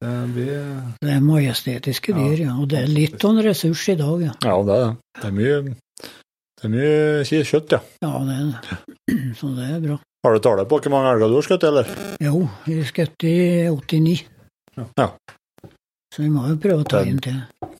Det 0.00 0.12
blir 0.34 0.52
Det 1.00 1.12
er 1.12 1.24
majestetiske 1.24 2.14
dyr, 2.16 2.38
ja. 2.46 2.56
Og 2.56 2.68
det 2.72 2.78
er 2.82 2.92
litt 2.92 3.24
av 3.24 3.34
en 3.34 3.42
ressurs 3.44 3.82
i 3.92 3.96
dag, 4.00 4.22
ja. 4.24 4.36
Ja, 4.44 4.54
det 4.64 4.76
er 4.76 4.84
det. 4.86 4.92
Det 5.20 5.26
er 5.28 5.34
mye, 5.36 5.58
det 6.60 6.68
er 6.68 6.72
mye 6.76 7.42
kjøtt, 7.50 7.74
ja. 7.76 7.80
Ja, 8.04 8.12
det 8.28 8.36
er 8.36 8.46
det. 8.52 8.78
Så 9.40 9.52
det 9.56 9.68
er 9.68 9.82
bra. 9.84 9.98
Har 10.24 10.36
du 10.36 10.42
tale 10.44 10.64
på 10.68 10.78
hvor 10.80 10.92
mange 10.92 11.12
elger 11.14 11.32
du 11.32 11.36
har 11.38 11.46
skutt, 11.48 11.64
eller? 11.68 11.92
Jo, 12.20 12.42
vi 12.66 12.80
skjøt 12.84 13.28
i 13.28 13.36
89. 13.72 14.16
Ja. 14.76 15.08
Så 16.10 16.22
vi 16.24 16.28
må 16.34 16.42
jo 16.50 16.56
prøve 16.58 16.82
å 16.82 16.88
ta 16.90 17.00
inn 17.06 17.20
til 17.22 17.36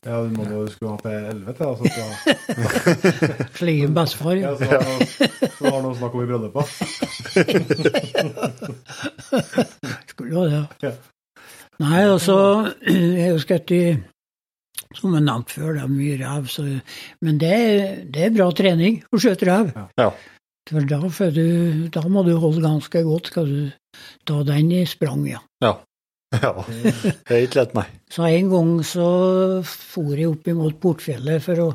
Ja, 0.07 0.21
du 0.23 0.29
må 0.37 0.45
jo 0.47 0.61
skru 0.71 0.87
ha 0.87 0.97
til 1.03 1.11
11 1.11 1.53
til. 1.57 1.65
Altså, 1.67 1.83
så, 1.91 2.05
slik 3.59 3.89
bestefar. 3.93 4.35
ja, 4.39 4.51
Ja. 4.55 4.79
så, 4.81 5.49
så 5.57 5.63
har 5.75 5.81
noe 5.83 5.95
snakk 5.99 6.15
om 6.15 6.23
i 6.23 6.29
bryllupet. 6.29 6.65
Skulle 10.11 10.31
jo 10.31 10.45
det. 10.49 10.61
Ja. 10.85 10.93
Nei, 11.81 12.01
og 12.13 12.19
så 12.21 12.37
Jeg 12.85 13.19
har 13.23 13.31
jo 13.35 13.41
skutt 13.43 13.71
i 13.75 13.83
som 14.95 15.13
jeg 15.15 15.23
nevnte 15.23 15.53
før, 15.55 15.69
det 15.77 15.83
er 15.85 15.91
mye 15.91 16.17
rev, 16.19 16.47
så 16.51 16.63
Men 17.23 17.37
det, 17.39 17.51
er- 17.51 18.01
det 18.11 18.25
er 18.25 18.33
bra 18.35 18.49
trening 18.51 18.97
å 19.15 19.19
skjøte 19.23 19.47
rev. 19.47 19.69
Ja. 19.99 20.09
For 20.71 20.83
da, 20.87 20.99
du, 21.35 21.87
da 21.91 22.01
må 22.11 22.23
du 22.27 22.33
holde 22.39 22.61
ganske 22.65 23.03
godt, 23.07 23.27
skal 23.31 23.45
du 23.47 23.71
ta 24.27 24.41
den 24.47 24.71
i 24.75 24.83
sprang, 24.85 25.23
ja. 25.29 25.39
Ja. 25.63 25.77
Ja. 26.31 26.53
Det 27.27 27.35
er 27.35 27.45
ikke 27.45 27.59
lett, 27.61 27.75
nei. 27.77 27.85
Så 28.11 28.25
en 28.27 28.49
gang 28.51 28.71
så 28.87 29.07
for 29.65 30.15
jeg 30.15 30.31
opp 30.31 30.47
imot 30.51 30.79
Portfjellet 30.81 31.43
for 31.43 31.63
å 31.65 31.69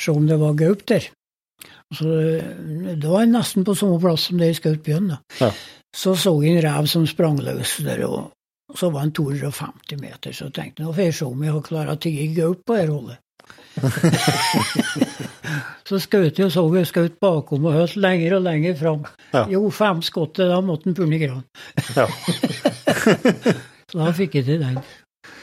se 0.00 0.14
om 0.14 0.26
det 0.28 0.38
var 0.40 0.58
gaup 0.58 0.84
der. 0.90 1.06
Så 1.94 2.06
Det 2.06 3.08
var 3.08 3.26
nesten 3.26 3.66
på 3.66 3.74
samme 3.74 3.98
plass 4.02 4.28
som 4.28 4.38
det 4.38 4.52
jeg 4.52 4.60
skjøt 4.60 4.84
bjørn. 4.86 5.14
Ja. 5.40 5.50
Så 5.96 6.14
så 6.14 6.36
jeg 6.42 6.56
en 6.58 6.62
rev 6.66 6.86
som 6.90 7.06
sprang 7.10 7.40
løs 7.42 7.78
der, 7.82 8.04
og 8.06 8.76
så 8.78 8.90
var 8.94 9.06
han 9.06 9.14
250 9.14 9.98
meter. 9.98 10.34
Så 10.34 10.50
tenkte 10.54 10.82
jeg 10.82 10.86
nå 10.86 10.94
får 10.94 11.08
jeg 11.08 11.18
se 11.18 11.26
om 11.26 11.42
jeg 11.42 11.56
har 11.56 11.66
klart 11.66 11.94
å 11.94 11.98
tigge 11.98 12.28
gaup 12.36 12.62
på 12.66 12.78
dette 12.78 12.94
holdet. 12.94 13.22
så 15.88 15.98
skjøt 16.02 16.40
så 16.52 16.64
jeg 16.74 16.88
skjøt 16.90 17.18
bakom 17.22 17.66
og 17.68 17.76
holdt 17.78 17.96
lenger 18.00 18.36
og 18.38 18.44
lenger 18.46 18.74
fram. 18.78 19.04
Ja. 19.34 19.42
Jo, 19.50 19.60
fem 19.74 20.02
skudd, 20.04 20.34
da 20.38 20.60
måtte 20.64 20.90
han 20.90 20.98
punne 20.98 21.18
i 21.18 21.22
gran. 21.22 21.44
Ja. 21.96 22.06
Så 23.90 23.98
da 23.98 24.12
fikk 24.14 24.36
jeg 24.38 24.46
til 24.46 24.60
den. 24.62 24.76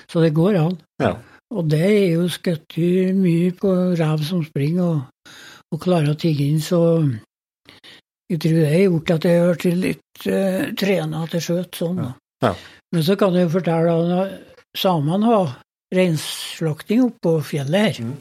Så 0.07 0.21
det 0.23 0.37
går 0.37 0.53
an. 0.61 0.77
Ja. 1.03 1.17
Og 1.51 1.67
det 1.71 1.83
er 1.83 2.13
jo 2.15 2.27
skutt 2.31 2.77
mye 3.19 3.51
på 3.55 3.69
rev 3.99 4.19
som 4.23 4.43
springer 4.45 4.85
og, 4.85 4.99
og 5.73 5.81
klarer 5.83 6.13
å 6.13 6.19
tigge 6.19 6.43
inn, 6.47 6.61
så 6.63 6.79
jeg 8.27 8.41
tror 8.43 8.57
det 8.59 8.71
har 8.71 8.83
gjort 8.85 9.13
at 9.15 9.27
jeg 9.27 9.43
har 9.43 9.61
blitt 9.61 9.79
litt 9.83 10.27
uh, 10.27 10.63
trena 10.79 11.23
til 11.31 11.43
skjøt 11.43 11.79
sånn. 11.79 12.01
da. 12.03 12.09
Ja. 12.43 12.51
Men 12.95 13.05
så 13.07 13.15
kan 13.19 13.35
jeg 13.35 13.47
jo 13.47 13.53
fortelle 13.55 13.95
at 14.21 14.29
samene 14.77 15.31
har 15.31 15.55
reinslakting 15.95 17.05
oppå 17.05 17.37
på 17.37 17.45
fjellet 17.53 17.99
her, 17.99 18.11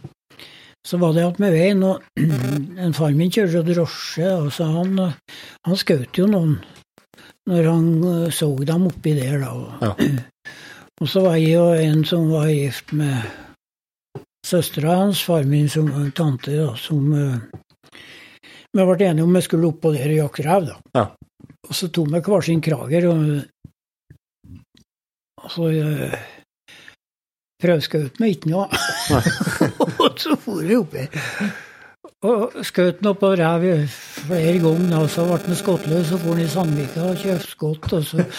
så 0.86 0.98
var 1.02 1.16
det 1.16 1.24
at 1.26 1.40
med 1.43 1.55
veien, 1.55 1.82
og 1.82 2.02
en 2.84 2.94
far 2.94 3.14
min 3.16 3.32
kjørte 3.32 3.64
drosje, 3.66 4.30
og 4.36 4.52
så 4.55 4.68
han, 4.70 4.98
eh, 5.02 5.16
han 5.66 5.80
skjøt 5.80 6.20
jo 6.20 6.28
noen 6.30 6.56
når 7.51 7.68
han 7.70 7.88
eh, 8.10 8.30
så 8.34 8.51
dem 8.68 8.86
oppi 8.90 9.16
der, 9.18 9.40
da. 9.43 9.51
Og, 9.55 9.68
Ja. 9.82 9.93
og 11.01 11.10
så 11.10 11.24
var 11.26 11.36
jeg 11.40 11.59
og 11.60 11.82
en 11.82 12.06
som 12.09 12.30
var 12.30 12.48
gift 12.48 12.94
med 12.97 13.26
søstera 14.47 15.01
hans, 15.02 15.24
far 15.26 15.44
min 15.44 15.68
som 15.68 15.90
var 15.90 16.06
tante, 16.16 16.55
da, 16.55 16.74
som 16.78 17.12
eh, 17.12 17.38
Vi 18.76 18.84
ble 18.84 19.06
enige 19.06 19.24
om 19.24 19.32
vi 19.32 19.40
skulle 19.40 19.70
oppå 19.70 19.90
der 19.94 20.10
og 20.10 20.18
jakte 20.18 20.43
rev, 20.44 20.66
da. 20.68 20.74
Ja. 20.94 21.05
Og 21.66 21.74
så 21.74 21.88
tok 21.88 22.10
vi 22.12 22.20
hver 22.20 22.43
sin 22.44 22.60
krager, 22.60 23.06
og, 23.09 23.20
og 25.43 25.51
så 25.55 25.70
prøvskjøt 27.62 28.19
meg 28.20 28.28
ikke 28.37 28.51
noe. 28.53 28.66
og 30.03 30.12
så 30.20 30.33
for 30.41 30.57
jeg 30.65 30.78
oppi. 30.83 31.05
og 32.27 32.39
skjøt 32.66 32.97
han 33.01 33.11
oppå 33.12 33.28
rev 33.39 33.62
flere 33.89 34.59
ganger, 34.62 34.97
og 34.99 35.09
så 35.12 35.20
ble 35.28 35.39
han 35.45 35.57
skottløs. 35.61 36.12
og 36.12 36.19
for 36.23 36.31
han 36.35 36.45
i 36.45 36.53
Sandvika 36.53 37.01
og 37.11 37.16
kjøpte 37.23 37.51
skott, 37.53 37.87
og 37.97 38.03
så 38.05 38.16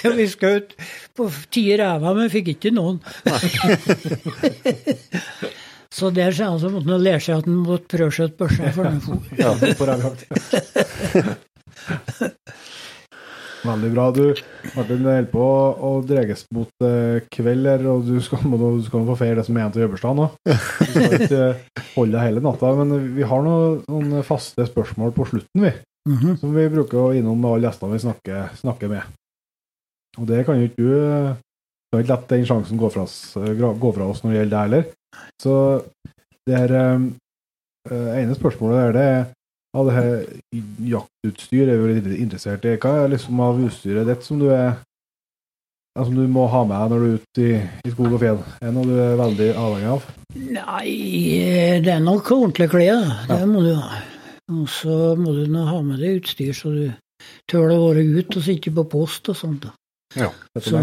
Så 0.00 0.06
vi 0.14 0.24
skjøt 0.30 0.68
på 1.16 1.22
ti 1.52 1.64
rever, 1.78 2.12
men 2.16 2.30
fikk 2.32 2.46
ikke 2.54 2.70
noen. 2.74 2.96
så 5.94 6.04
der 6.14 6.30
så 6.34 6.44
han 6.52 6.60
så 6.62 6.68
måtte 6.72 6.90
han 6.90 7.04
lære 7.04 7.20
seg 7.22 7.34
at 7.40 7.46
han 7.50 7.58
måtte 7.66 7.90
prøve 7.96 8.10
å 8.10 8.16
skjøte 8.16 8.38
børsa 8.40 8.64
før 8.76 8.86
han 8.90 9.02
for. 9.04 9.16
Ja, 9.38 9.50
på 9.78 9.84
revjakt. 9.90 10.22
Veldig 13.64 13.90
bra. 13.94 14.04
Du, 14.12 14.24
Martin, 14.74 14.98
holder 15.06 15.26
på 15.32 15.44
å- 15.88 16.02
dreges 16.04 16.42
mot 16.52 16.84
eh, 16.84 17.22
kveld 17.32 17.66
her, 17.70 17.86
og 17.88 18.04
du 18.04 18.18
skal, 18.20 18.42
må, 18.44 18.58
du 18.76 18.82
skal 18.84 19.06
få 19.08 19.16
feire 19.16 19.38
det 19.40 19.46
som 19.46 19.56
er 19.56 19.62
igjen 19.64 19.74
til 19.76 19.84
Jøberstad 19.86 20.18
nå. 20.18 20.26
Du 20.44 20.84
skal 20.92 21.16
ikke 21.16 21.40
eh, 21.48 21.82
holde 21.94 22.12
deg 22.18 22.26
hele 22.28 22.42
natta, 22.44 22.74
men 22.76 22.92
vi 23.16 23.24
har 23.30 23.44
noen, 23.46 23.78
noen 23.88 24.24
faste 24.26 24.66
spørsmål 24.68 25.14
på 25.16 25.26
slutten, 25.32 25.64
vi. 25.64 25.72
Mhm. 26.10 26.34
Som 26.42 26.52
vi 26.52 26.66
bruker 26.68 27.00
å 27.00 27.12
innom 27.16 27.38
med 27.40 27.54
alle 27.54 27.70
gjestene 27.70 27.94
vi 27.96 28.02
snakker, 28.04 28.50
snakker 28.60 28.90
med. 28.92 29.14
Og 30.20 30.26
det 30.28 30.42
kan 30.46 30.60
jo 30.60 30.68
ikke 30.68 30.84
du 30.84 30.90
eh, 31.00 31.30
Det 31.90 31.96
er 31.98 32.04
ikke 32.04 32.12
la 32.12 32.20
den 32.34 32.44
sjansen 32.46 32.78
gå 32.78 32.90
fra, 32.92 33.06
oss, 33.08 33.16
eh, 33.40 33.54
gå 33.56 33.90
fra 33.96 34.10
oss 34.10 34.20
når 34.24 34.30
det 34.34 34.38
gjelder 34.42 34.52
det 34.54 34.64
heller. 34.66 34.84
Så 35.40 35.54
det 36.44 36.58
her 36.60 36.74
eh, 36.82 37.06
eh, 37.88 38.10
ene 38.20 38.36
spørsmålet 38.36 38.82
der, 38.82 38.92
det 38.98 39.06
er 39.14 39.24
av 39.74 39.88
det 39.88 39.94
her 39.96 40.10
jaktutstyr 40.94 41.70
er 41.72 41.80
vi 41.82 41.94
litt 41.96 42.10
interessert 42.22 42.66
i. 42.68 42.76
Hva 42.80 42.96
er 43.02 43.14
liksom 43.14 43.40
av 43.42 43.60
utstyret 43.66 44.08
ditt 44.08 44.26
som 44.26 44.40
du 44.42 44.48
er 44.54 44.76
ja, 45.94 46.02
som 46.02 46.14
du 46.14 46.24
må 46.30 46.46
ha 46.50 46.64
med 46.66 46.90
når 46.90 47.02
du 47.02 47.06
er 47.06 47.20
ute 47.20 47.44
i, 47.44 47.58
i 47.86 47.92
skog 47.94 48.16
og 48.16 48.22
fjell? 48.22 48.40
Er 48.62 48.74
noe 48.74 48.88
du 48.88 48.96
er 48.98 49.14
veldig 49.20 49.50
avhengig 49.54 49.92
av? 49.92 50.08
Nei, 50.34 50.94
det 51.84 51.92
er 51.94 52.02
nok 52.02 52.32
ordentlig 52.34 52.70
klær. 52.72 53.06
Det 53.30 53.44
må 53.50 53.62
du 53.62 53.72
ha. 53.78 54.00
Og 54.54 54.66
så 54.68 55.14
må 55.16 55.32
du 55.36 55.46
nå 55.48 55.62
ha 55.70 55.78
med 55.86 56.02
deg 56.02 56.18
utstyr 56.20 56.54
så 56.56 56.72
du 56.74 56.88
tør 57.50 57.70
å 57.72 57.78
være 57.86 58.02
ute 58.18 58.40
og 58.40 58.44
sitte 58.44 58.74
på 58.74 58.86
post 58.90 59.30
og 59.32 59.38
sånt. 59.38 59.68
da. 59.68 60.28
Og 60.28 60.62
Så. 60.62 60.82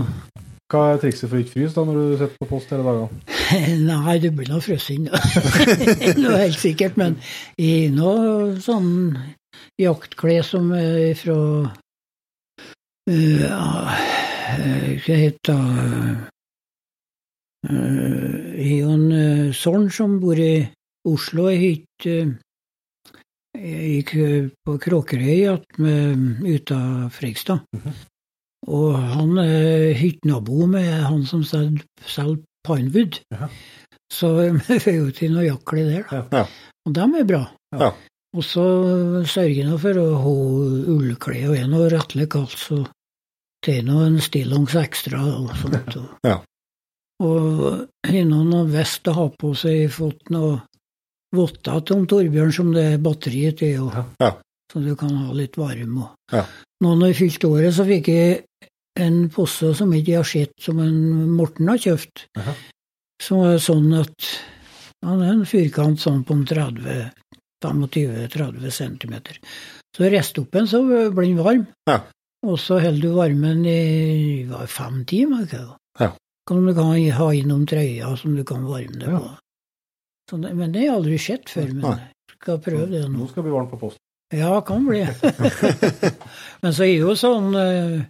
Hva 0.72 0.94
er 0.94 1.02
trikset 1.04 1.28
for 1.28 1.36
å 1.36 1.42
ikke 1.44 1.58
fryse 1.58 1.76
da, 1.76 1.84
når 1.84 1.98
du 2.00 2.12
sitter 2.16 2.38
på 2.40 2.48
post 2.48 2.72
hele 2.72 2.88
dagene? 2.88 3.41
Nei, 3.90 4.19
du 4.23 4.30
blir 4.36 4.49
nå 4.52 4.60
frosset. 4.64 5.07
Noe 6.22 6.41
helt 6.41 6.60
sikkert. 6.60 6.98
Men 6.99 7.18
i 7.61 7.90
noe 7.94 8.60
sånn 8.61 9.18
jaktklær 9.82 10.45
som 10.45 10.72
er 10.78 11.14
fra 11.19 11.38
uh, 13.10 13.48
eh, 14.52 14.99
Hva 15.02 15.18
heter 15.23 15.65
det 17.61 17.72
uh, 17.72 18.91
en 18.91 19.07
uh, 19.11 19.52
sønn 19.53 19.90
som 19.94 20.19
bor 20.22 20.40
i 20.40 20.56
Oslo. 21.07 21.49
Jeg 21.49 21.61
hytte 21.65 22.15
uh, 22.28 22.40
gikk 23.57 24.15
eh, 24.15 24.48
på 24.65 24.78
Kråkerøy 24.82 25.48
attmed 25.52 26.45
ut 26.45 26.72
av 26.72 27.11
-hmm. 27.11 27.94
Og 28.68 28.95
han 28.95 29.38
er 29.38 29.94
hyttenabo 29.94 30.65
med 30.65 31.03
han 31.03 31.26
som 31.26 31.44
selger 31.44 32.44
Pinewood. 32.68 33.20
Ja. 33.32 33.50
Så 34.12 34.32
vi 34.68 34.80
får 34.84 34.94
jo 34.98 35.12
til 35.16 35.38
jakle 35.48 35.86
der, 35.90 36.08
da. 36.10 36.24
Ja. 36.32 36.46
Og 36.88 36.96
dem 36.98 37.16
er 37.16 37.28
bra. 37.30 37.44
Ja. 37.78 37.92
Og 38.32 38.44
så 38.48 38.64
sørger 39.28 39.58
jeg 39.68 39.80
for 39.84 39.98
å 40.00 40.08
ha 40.24 40.34
ullklær 40.94 41.50
og 41.52 41.58
en 41.60 41.74
og 41.76 41.90
rettelig 41.92 42.30
så 42.56 42.78
tar 43.62 43.76
jeg 43.78 43.86
nå 43.86 44.00
en 44.06 44.20
stillongs 44.24 44.76
ekstra 44.80 45.20
og 45.22 45.52
sånt. 45.60 45.98
Og, 46.00 46.08
Ja. 46.28 46.38
og 47.22 47.88
har 48.08 48.24
noen 48.26 48.50
noe 48.50 48.70
vest 48.72 49.06
å 49.12 49.14
ha 49.14 49.28
på 49.30 49.52
seg, 49.56 49.92
fått 49.94 50.32
noe 50.34 50.62
votter 51.36 51.84
til 51.88 52.08
Torbjørn 52.08 52.54
som 52.56 52.72
det 52.74 52.86
er 52.94 53.04
batteriet 53.04 53.58
til, 53.60 53.84
og, 53.84 54.16
Ja. 54.20 54.32
så 54.72 54.80
du 54.84 54.96
kan 54.96 55.14
ha 55.16 55.32
litt 55.34 55.56
varme. 55.60 56.02
Og. 56.08 56.16
Ja. 56.32 56.46
Nå 56.82 56.96
når 56.98 57.12
jeg 57.14 57.20
fylte 57.20 57.48
året, 57.52 57.74
så 57.76 57.86
fikk 57.86 58.08
jeg 58.08 58.46
en 59.00 59.30
pose 59.32 59.74
som 59.78 59.92
ikke 59.96 60.18
har 60.20 60.28
sett, 60.28 60.54
som 60.60 60.80
en 60.84 61.30
Morten 61.38 61.70
har 61.72 61.80
kjøpt. 61.80 62.26
Aha. 62.40 62.54
Som 63.22 63.44
er 63.46 63.60
sånn 63.62 63.92
at 64.00 64.32
han 65.06 65.22
er 65.22 65.32
en 65.36 65.46
firkant 65.50 66.02
sånn 66.02 66.24
på 66.28 66.36
en 66.36 66.46
25-30 67.62 68.72
cm. 68.74 69.14
Så 69.96 70.10
rest 70.10 70.40
opp 70.42 70.56
en, 70.56 70.68
så 70.68 70.82
blir 70.86 71.12
den 71.30 71.38
varm. 71.44 71.66
Ja. 71.90 72.00
Og 72.46 72.58
så 72.60 72.80
holder 72.82 73.02
du 73.02 73.14
varmen 73.16 73.66
i 73.70 74.44
var 74.50 74.66
fem 74.72 75.04
timer. 75.06 75.46
Ikke? 75.46 75.64
Ja. 76.02 76.12
Kan 76.50 76.66
du 76.66 76.74
kan 76.74 76.96
ha 77.20 77.28
innom 77.38 77.68
trøya 77.70 78.16
som 78.18 78.36
du 78.36 78.44
kan 78.48 78.66
varme 78.66 78.98
deg 78.98 79.10
Ja. 79.10 79.20
på. 79.20 79.38
Så 80.30 80.38
det, 80.42 80.54
men 80.56 80.72
det 80.72 80.80
har 80.82 80.88
jeg 80.88 80.96
aldri 80.96 81.18
sett 81.20 81.50
før. 81.50 81.68
Men 81.74 81.82
Nei. 81.82 82.08
skal 82.42 82.60
prøve 82.64 82.88
det 82.90 83.04
nå. 83.10 83.20
Nå 83.20 83.28
skal 83.30 83.44
det 83.44 83.50
bli 83.50 83.58
varmt 83.60 83.72
på 83.72 83.80
post. 83.80 83.98
Ja, 84.32 84.62
kan 84.64 84.86
bli. 84.88 85.03
Men 86.62 86.74
så 86.74 86.86
er 86.86 86.94
jo 86.94 87.16
sånn 87.20 87.56
eh, 87.60 88.03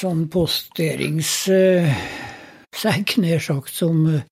sånn 0.00 0.24
posteringssekk, 0.32 3.16
nær 3.20 3.42
sagt, 3.44 3.72
som, 3.74 4.06
eh, 4.14 4.22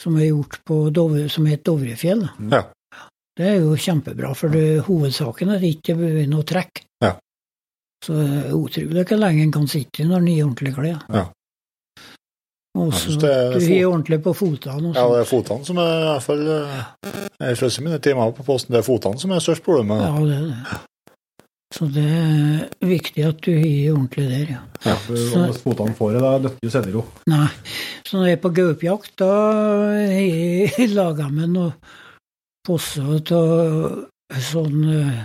som 0.00 0.16
er 0.16 0.30
gjort 0.30 0.60
på 0.66 0.90
Dovre, 0.94 1.28
som 1.32 1.46
heter 1.50 1.64
Dovrefjell. 1.72 2.22
Ja. 2.52 2.62
Det 3.36 3.46
er 3.48 3.58
jo 3.62 3.76
kjempebra, 3.78 4.34
for 4.36 4.48
det, 4.52 4.80
hovedsaken 4.86 5.48
er 5.54 5.60
ikke 5.64 5.94
å 5.96 6.42
trekke. 6.44 6.80
Ja. 7.04 7.12
Så 8.04 8.12
det 8.16 8.28
er 8.28 8.54
utrolig 8.56 9.04
hvor 9.04 9.18
lenge 9.20 9.42
en 9.44 9.52
kan 9.52 9.68
sitte 9.68 10.04
når 10.08 10.18
en 10.20 10.32
gir 10.32 10.44
ordentlig 10.46 10.74
klær. 10.76 10.98
Ja. 11.12 11.24
Og 12.78 12.92
Jeg 12.92 13.00
så 13.18 13.26
er 13.26 13.56
du 13.56 13.64
har 13.66 13.88
ordentlig 13.90 14.20
på 14.22 14.32
fotene. 14.38 14.92
Ja, 14.94 15.06
det 15.10 15.24
er 15.24 15.26
fotene 15.26 15.66
som 15.66 15.80
er 15.82 15.90
i 15.90 16.04
hvert 16.06 16.22
fall 16.22 16.44
eh, 16.54 16.84
Jeg 17.40 17.58
frøs 17.58 17.80
mine 17.82 17.98
timer 17.98 18.30
på 18.36 18.44
posten. 18.46 18.72
Det 18.76 18.78
er 18.82 18.86
fotene 18.86 19.18
som 19.18 19.32
er 19.34 19.42
størst 19.42 19.64
problem. 19.66 19.90
Ja, 19.98 20.12
det 20.22 20.36
er 20.36 20.46
det. 20.52 20.78
Så 21.74 21.86
det 21.94 22.04
er 22.04 22.86
viktig 22.90 23.24
at 23.28 23.40
du 23.46 23.50
gir 23.52 23.92
ordentlig 23.94 24.24
der, 24.30 24.46
ja. 24.56 24.60
Ja. 24.86 24.94
For 25.06 25.16
Så- 25.16 25.44
Hvis 25.46 25.60
fotene 25.62 25.94
får 25.94 26.12
det, 26.12 26.20
da 26.22 26.30
døtter 26.38 26.66
jo 26.66 26.70
sedero. 26.70 27.04
Nei. 27.30 27.46
Så 28.06 28.16
når 28.18 28.26
jeg 28.26 28.32
er 28.38 28.42
på 28.42 28.54
gaupejakt, 28.54 29.12
da 29.18 29.30
har 29.30 29.94
jeg 30.14 30.88
laga 30.94 31.28
meg 31.30 31.48
noen 31.50 31.72
poser 32.66 33.02
av 33.34 34.40
sånn 34.50 34.82
eh, 34.94 35.24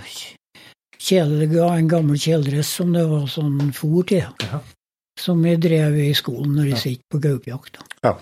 kjele, 1.02 1.46
en 1.66 1.88
gammel 1.90 2.18
kjeledress 2.18 2.74
som 2.80 2.94
det 2.94 3.06
var 3.10 3.26
sånn 3.30 3.72
fôr 3.74 4.06
til. 4.08 4.26
Jaha. 4.42 4.62
Som 5.20 5.46
jeg 5.48 5.62
drev 5.64 5.96
i 6.04 6.10
skolen 6.18 6.56
når 6.58 6.66
jeg 6.72 6.76
Ja. 6.76 6.92
gikk 6.92 7.04
på 7.14 7.22
gaupejakt. 7.24 7.78
Ja. 8.04 8.16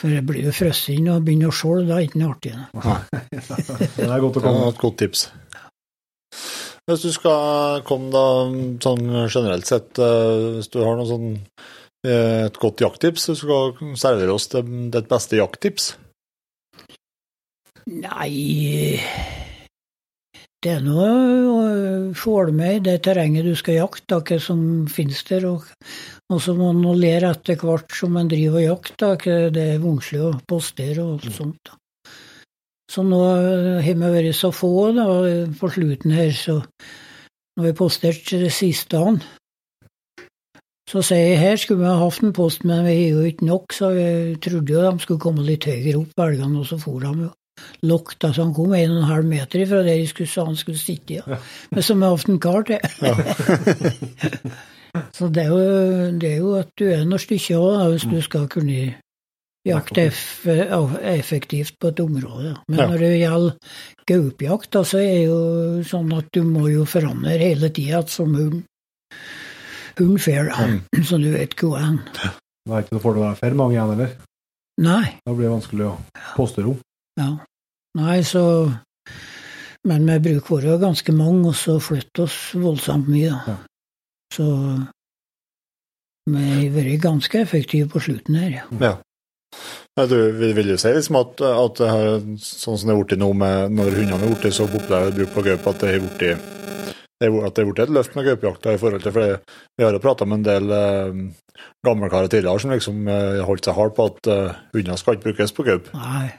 For 0.00 0.10
jeg 0.10 0.24
blir 0.26 0.42
jo 0.44 0.50
frosset 0.52 0.96
inn 0.98 1.08
og 1.08 1.22
begynner 1.24 1.52
å 1.52 1.54
skjolde, 1.54 1.86
da 1.88 2.00
er 2.00 2.08
ikke 2.08 2.18
noe 2.18 2.34
artig. 2.34 2.52
da. 2.52 2.94
Det 3.96 4.08
er 4.10 4.20
godt 4.24 4.40
å 4.40 4.42
komme 4.42 4.64
med 4.64 4.74
et 4.74 4.80
godt 4.82 4.98
tips. 4.98 5.28
Hvis 6.90 7.04
du 7.06 7.12
skal 7.14 7.80
komme 7.88 8.10
da 8.12 8.24
sånn 8.84 9.06
generelt 9.30 9.64
sett, 9.70 9.96
eh, 10.02 10.58
hvis 10.58 10.68
du 10.74 10.80
har 10.82 10.98
noe 10.98 11.06
sånn 11.08 11.28
eh, 12.04 12.44
et 12.50 12.58
godt 12.60 12.82
jakttips, 12.84 13.30
du 13.30 13.34
skal 13.38 13.72
servere 13.96 14.34
oss 14.34 14.48
det, 14.52 14.64
det 14.92 15.06
beste 15.08 15.38
jakttips. 15.38 15.94
Nei 17.86 18.98
Det 20.64 20.70
er 20.72 20.80
noe 20.84 21.08
å 21.52 22.12
få 22.16 22.36
med 22.56 22.78
i 22.78 22.84
det 22.90 22.98
terrenget 23.04 23.44
du 23.44 23.52
skal 23.60 23.76
jakte, 23.82 24.16
hva 24.24 24.38
som 24.40 24.60
finnes 24.88 25.20
der. 25.28 25.44
Og, 25.50 25.66
og 26.32 26.40
så 26.40 26.54
må 26.56 26.72
man 26.72 26.98
lære 26.98 27.30
etter 27.34 27.60
hvert 27.60 27.92
som 27.92 28.14
man 28.16 28.28
driver 28.30 28.60
og 28.60 28.64
jakter, 28.64 29.50
det 29.52 29.64
er 29.74 29.82
vanskelig 29.82 30.22
å 30.24 30.34
postere 30.48 31.04
og 31.04 31.18
alt 31.18 31.36
sånt. 31.36 31.60
da. 31.68 31.78
Så 32.90 33.02
nå 33.06 33.20
har 33.82 33.82
vi 33.82 34.12
vært 34.12 34.36
så 34.36 34.50
få 34.54 34.92
da, 34.96 35.06
på 35.58 35.70
slutten 35.72 36.14
her, 36.14 36.32
så 36.36 36.60
nå 36.60 37.62
har 37.64 37.70
vi 37.70 37.78
postert 37.78 38.28
det 38.30 38.52
siste 38.54 38.96
dagen. 38.96 39.22
Så 40.90 41.00
sier 41.00 41.30
jeg 41.30 41.40
her 41.40 41.56
skulle 41.60 41.80
vi 41.80 41.88
ha 41.88 41.96
hatt 41.96 42.20
en 42.22 42.34
post, 42.36 42.64
men 42.68 42.84
vi 42.84 42.96
har 42.98 43.16
jo 43.16 43.30
ikke 43.30 43.48
nok, 43.48 43.72
så 43.72 43.88
vi 43.96 44.36
trodde 44.44 44.74
jo 44.74 44.84
de 44.84 45.00
skulle 45.02 45.22
komme 45.22 45.46
litt 45.46 45.64
høyere 45.68 46.02
opp, 46.02 46.12
elgene, 46.26 46.60
og 46.60 46.68
så 46.68 46.78
for 46.80 47.00
de 47.00 47.14
jo 47.24 47.32
lukta 47.86 48.32
så 48.34 48.42
han 48.42 48.54
kom 48.54 48.72
en 48.74 48.90
og 48.90 48.96
en 48.98 49.08
halv 49.08 49.26
meter 49.30 49.62
ifra 49.62 49.82
der 49.86 50.00
jeg 50.00 50.08
skulle, 50.10 50.46
han 50.48 50.56
skulle 50.58 50.80
sitte. 50.80 51.20
Ja. 51.20 51.38
Men 51.70 51.86
som 51.86 52.02
jeg 52.02 52.10
har 52.10 52.16
hatt 52.16 52.28
en 52.28 52.40
kar 52.42 52.62
til. 52.68 52.80
så 55.14 55.28
det 55.34 55.44
er, 55.44 55.48
jo, 55.50 56.10
det 56.20 56.28
er 56.32 56.36
jo 56.42 56.52
at 56.60 56.68
du 56.78 56.84
er 56.90 57.04
noe 57.08 57.18
stykke 57.22 57.56
òg, 57.58 57.80
hvis 57.94 58.04
du 58.10 58.20
skal 58.22 58.44
kunne 58.52 58.94
jakte 59.66 60.02
eff, 60.10 60.44
effektivt 60.46 61.78
på 61.80 61.88
et 61.90 62.00
område. 62.04 62.54
Men 62.68 62.78
Ja. 62.78 62.86
når 62.90 62.98
det 63.02 63.12
gjelder 63.22 63.56
gaupejakt, 64.06 64.76
så 64.86 64.98
er 65.00 65.10
det 65.14 65.24
jo 65.24 65.38
sånn 65.88 66.12
at 66.18 66.28
du 66.36 66.42
må 66.44 66.68
jo 66.70 66.84
forandre 66.84 67.38
hele 67.40 67.70
tida 67.74 68.02
som 68.06 68.34
hund. 68.36 68.62
Hund 69.98 70.18
fair, 70.20 70.50
da. 70.50 70.68
Så 71.08 71.18
du 71.22 71.30
vet 71.32 71.54
hvor 71.60 71.76
er 71.78 71.84
han. 71.88 71.98
Da 72.66 72.76
er 72.78 72.82
ikke 72.84 72.96
noe 72.96 73.02
fordel 73.04 73.22
å 73.22 73.26
være 73.28 73.40
for 73.40 73.58
mange 73.60 73.76
igjen, 73.76 73.92
eller? 73.94 74.14
Nei. 74.82 75.04
Da 75.24 75.32
blir 75.34 75.46
det 75.46 75.52
vanskelig 75.54 75.86
å 75.86 75.96
poste 76.34 76.64
rom. 76.66 76.78
Ja. 77.20 77.28
Nei, 77.94 78.16
så 78.26 78.42
Men 79.86 80.06
vi 80.08 80.16
bruker 80.24 80.56
våre 80.56 80.78
ganske 80.80 81.12
mange, 81.14 81.50
og 81.52 81.54
så 81.60 81.76
flytter 81.78 82.24
oss 82.24 82.38
voldsomt 82.56 83.06
mye. 83.12 83.34
Ja. 83.46 83.56
Så 84.34 84.46
vi 86.30 86.44
har 86.48 86.70
vært 86.74 87.02
ganske 87.04 87.42
effektive 87.44 87.90
på 87.92 88.02
slutten 88.02 88.38
her, 88.40 88.50
ja. 88.58 88.64
Ja. 88.80 88.94
Ja, 89.94 90.06
Du 90.10 90.16
vil, 90.34 90.72
jo 90.72 90.76
si 90.80 90.90
liksom 90.90 91.20
at, 91.20 91.38
at 91.38 91.78
det 91.78 91.90
har, 91.90 92.08
sånn 92.42 92.78
som 92.80 92.88
det 92.88 92.94
er 92.96 93.02
blitt 93.02 93.20
nå 93.20 93.28
med 93.38 93.76
når 93.76 93.98
hundene 94.00 94.26
er 94.26 94.32
blitt 94.32 94.56
så 94.56 94.66
populære 94.66 95.12
bruk 95.14 95.34
på 95.36 95.44
gaupe, 95.46 95.70
at 95.70 95.84
det 95.84 95.92
har 95.92 96.02
blitt 96.02 96.24
at 97.24 97.54
det 97.54 97.62
er 97.62 97.68
blitt 97.68 97.84
et 97.84 97.92
løft 97.94 98.16
med 98.16 98.26
gaupejakta 98.26 98.74
i 98.74 98.80
forhold 98.80 99.04
til 99.04 99.14
for 99.14 99.38
Vi 99.78 99.84
har 99.84 99.94
jo 99.94 100.02
prata 100.02 100.26
med 100.26 100.40
en 100.40 100.48
del 100.48 100.74
eh, 100.74 101.20
gamle 101.86 102.10
karer 102.10 102.28
tidligere 102.28 102.60
som 102.60 102.74
liksom 102.74 103.06
eh, 103.08 103.38
holdt 103.46 103.68
seg 103.68 103.78
hardt 103.78 103.94
på 103.96 104.08
at 104.10 104.30
eh, 104.34 104.58
hunder 104.74 104.98
skal 104.98 105.16
ikke 105.16 105.30
brukes 105.30 105.54
på 105.54 105.64
gaupe. 105.68 105.94
Nei, 105.94 106.32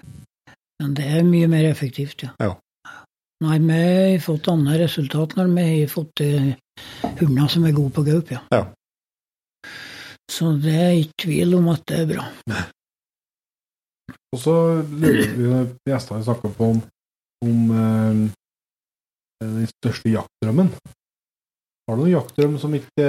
men 0.83 0.93
det 0.99 1.07
er 1.07 1.23
mye 1.25 1.47
mer 1.49 1.69
effektivt, 1.71 2.27
ja. 2.27 2.35
Ja. 2.43 2.57
Nei, 3.45 3.57
vi 3.63 3.79
har 3.79 4.21
fått 4.23 4.51
andre 4.51 4.83
resultat 4.83 5.35
når 5.39 5.55
vi 5.55 5.65
har 5.71 5.91
fått 5.95 6.23
eh, 6.27 6.53
hunder 7.19 7.51
som 7.51 7.65
er 7.65 7.75
gode 7.75 7.93
på 7.95 8.05
gaup, 8.07 8.31
ja. 8.31 8.41
Ja. 8.53 8.63
Så 10.31 10.55
det 10.61 10.75
er 10.75 10.97
ikke 10.99 11.21
tvil 11.27 11.53
om 11.59 11.69
at 11.73 11.85
det 11.89 12.01
er 12.01 12.09
bra. 12.09 12.25
Og 14.35 14.41
så 14.41 14.55
lurer 14.83 15.31
vi 15.37 15.91
gjestene 15.91 16.25
snakka 16.25 16.51
på 16.57 16.71
om, 16.73 16.81
om 17.45 17.73
eh, 17.79 18.21
den 19.45 19.67
største 19.77 20.11
jaktdrømmen. 20.11 20.73
Har 21.85 21.99
du 21.99 22.01
noen 22.01 22.15
jaktdrøm 22.15 22.55
som 22.57 22.73
ikke, 22.73 23.07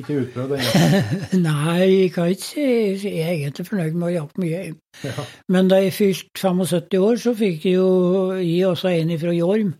ikke 0.00 0.14
er 0.16 0.22
utprøvd 0.24 0.54
ennå? 0.56 1.02
Nei, 1.46 1.84
jeg 1.86 2.08
kan 2.16 2.32
ikke 2.34 2.46
si 2.50 3.12
jeg 3.14 3.20
er 3.22 3.34
egentlig 3.36 3.66
fornøyd 3.68 3.94
med 3.94 4.08
å 4.08 4.14
jakte 4.16 4.42
mye. 4.42 4.62
Ja. 5.06 5.26
Men 5.54 5.70
da 5.70 5.78
jeg 5.84 5.94
fylte 5.94 6.42
75 6.42 6.98
år, 6.98 7.20
så 7.22 7.34
fikk 7.38 7.68
jeg 7.68 7.78
jo 7.78 7.92
gi 8.42 8.56
også 8.66 8.90
en 8.90 9.14
fra 9.22 9.36
Jorm. 9.36 9.70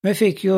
Vi 0.00 0.12
fikk 0.16 0.44
jo 0.46 0.56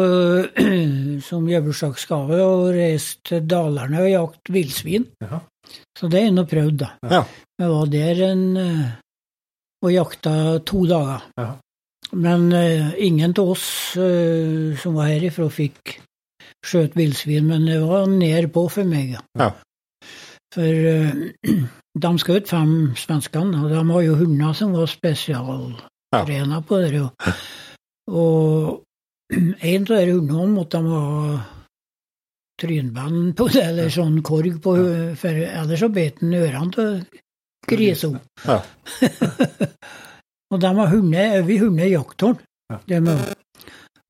som 1.29 1.49
jobbursdagsgave 1.51 2.39
å 2.45 2.69
reise 2.75 3.19
til 3.27 3.43
Dalarne 3.51 4.05
og 4.05 4.11
jakte 4.13 4.55
villsvin. 4.55 5.09
Ja. 5.25 5.41
Så 5.99 6.11
det 6.13 6.23
er 6.27 6.35
nå 6.35 6.45
prøvd, 6.49 6.77
da. 6.85 6.93
Ja. 7.11 7.25
Vi 7.59 7.71
var 7.73 7.91
der 7.91 8.23
en, 8.29 8.45
eh, 8.59 8.87
og 9.83 9.93
jakta 9.93 10.35
to 10.67 10.85
dager. 10.87 11.27
Ja. 11.41 11.51
Men 12.13 12.53
uh, 12.53 12.93
ingen 13.01 13.33
av 13.39 13.53
oss 13.55 13.97
uh, 13.97 14.77
som 14.77 14.99
var 14.99 15.09
herifra, 15.09 15.49
fikk 15.49 15.97
skjøt 16.63 16.97
villsvin, 16.99 17.47
men 17.49 17.65
det 17.71 17.79
var 17.81 18.05
ned 18.11 18.51
på 18.53 18.67
for 18.71 18.89
meg. 18.89 19.17
ja. 19.17 19.23
Ja. 19.41 19.51
For 20.53 20.69
uh, 20.69 21.57
de 22.05 22.13
skjøt 22.21 22.53
fem 22.53 22.93
svenskene, 23.01 23.65
og 23.65 23.73
de 23.73 23.83
har 23.91 24.07
jo 24.07 24.19
hunder 24.21 24.53
som 24.57 24.77
var 24.77 24.91
spesialtrena 24.93 26.61
på 26.69 26.83
det. 26.85 27.01
Og, 27.01 27.37
og 28.13 28.83
en 29.73 29.83
av 29.83 29.97
de 29.97 30.13
hundene 30.13 30.53
måtte 30.53 30.81
de 30.83 30.93
ha 30.93 31.41
trynband 32.63 33.35
på 33.37 33.49
det, 33.51 33.65
eller 33.73 33.91
sånn 33.93 34.21
korg 34.27 34.61
på, 34.63 34.77
for 35.19 35.43
ellers 35.49 35.83
så 35.83 35.91
bet 35.93 36.21
den 36.21 36.37
ørene 36.39 36.73
til 36.77 37.21
grisa. 37.69 38.13
Ja. 38.45 38.61
og 40.53 40.63
de 40.63 40.73
har 40.79 40.93
hunder 40.93 41.39
over 41.41 41.65
hunder 41.65 41.91
jakthorn. 41.91 42.41
Ja. 42.73 43.17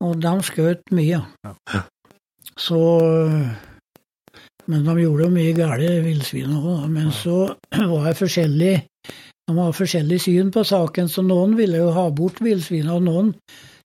Og 0.03 0.15
de 0.21 0.33
skjøt 0.47 0.93
mye. 0.95 1.19
Ja. 1.43 1.83
Så 2.59 2.79
Men 4.67 4.85
de 4.85 4.93
gjorde 5.01 5.25
jo 5.25 5.33
mye 5.33 5.53
gale 5.57 5.89
villsvin 6.05 6.53
òg. 6.55 6.85
Men 6.91 7.11
så 7.11 7.55
var 7.73 8.05
det 8.07 8.17
forskjellig 8.19 8.75
De 9.43 9.55
har 9.57 9.73
forskjellig 9.75 10.21
syn 10.23 10.51
på 10.55 10.63
saken, 10.63 11.09
så 11.11 11.19
noen 11.25 11.57
ville 11.57 11.81
jo 11.81 11.89
ha 11.91 12.05
bort 12.15 12.37
villsvina, 12.39 12.93
og 12.95 13.03
noen 13.03 13.33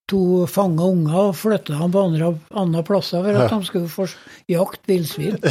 to 0.09 0.47
fanga 0.49 0.87
unger 0.89 1.19
og 1.29 1.35
flytta 1.37 1.77
dem 1.79 1.93
på 1.93 2.03
andre, 2.09 2.31
andre 2.57 2.83
plasser 2.89 3.23
for 3.27 3.29
at 3.37 3.51
Ja. 3.51 3.59
de 3.59 3.65
skulle 3.69 3.89
få 3.93 4.07
jakte 4.49 4.87
villsvin. 4.89 5.37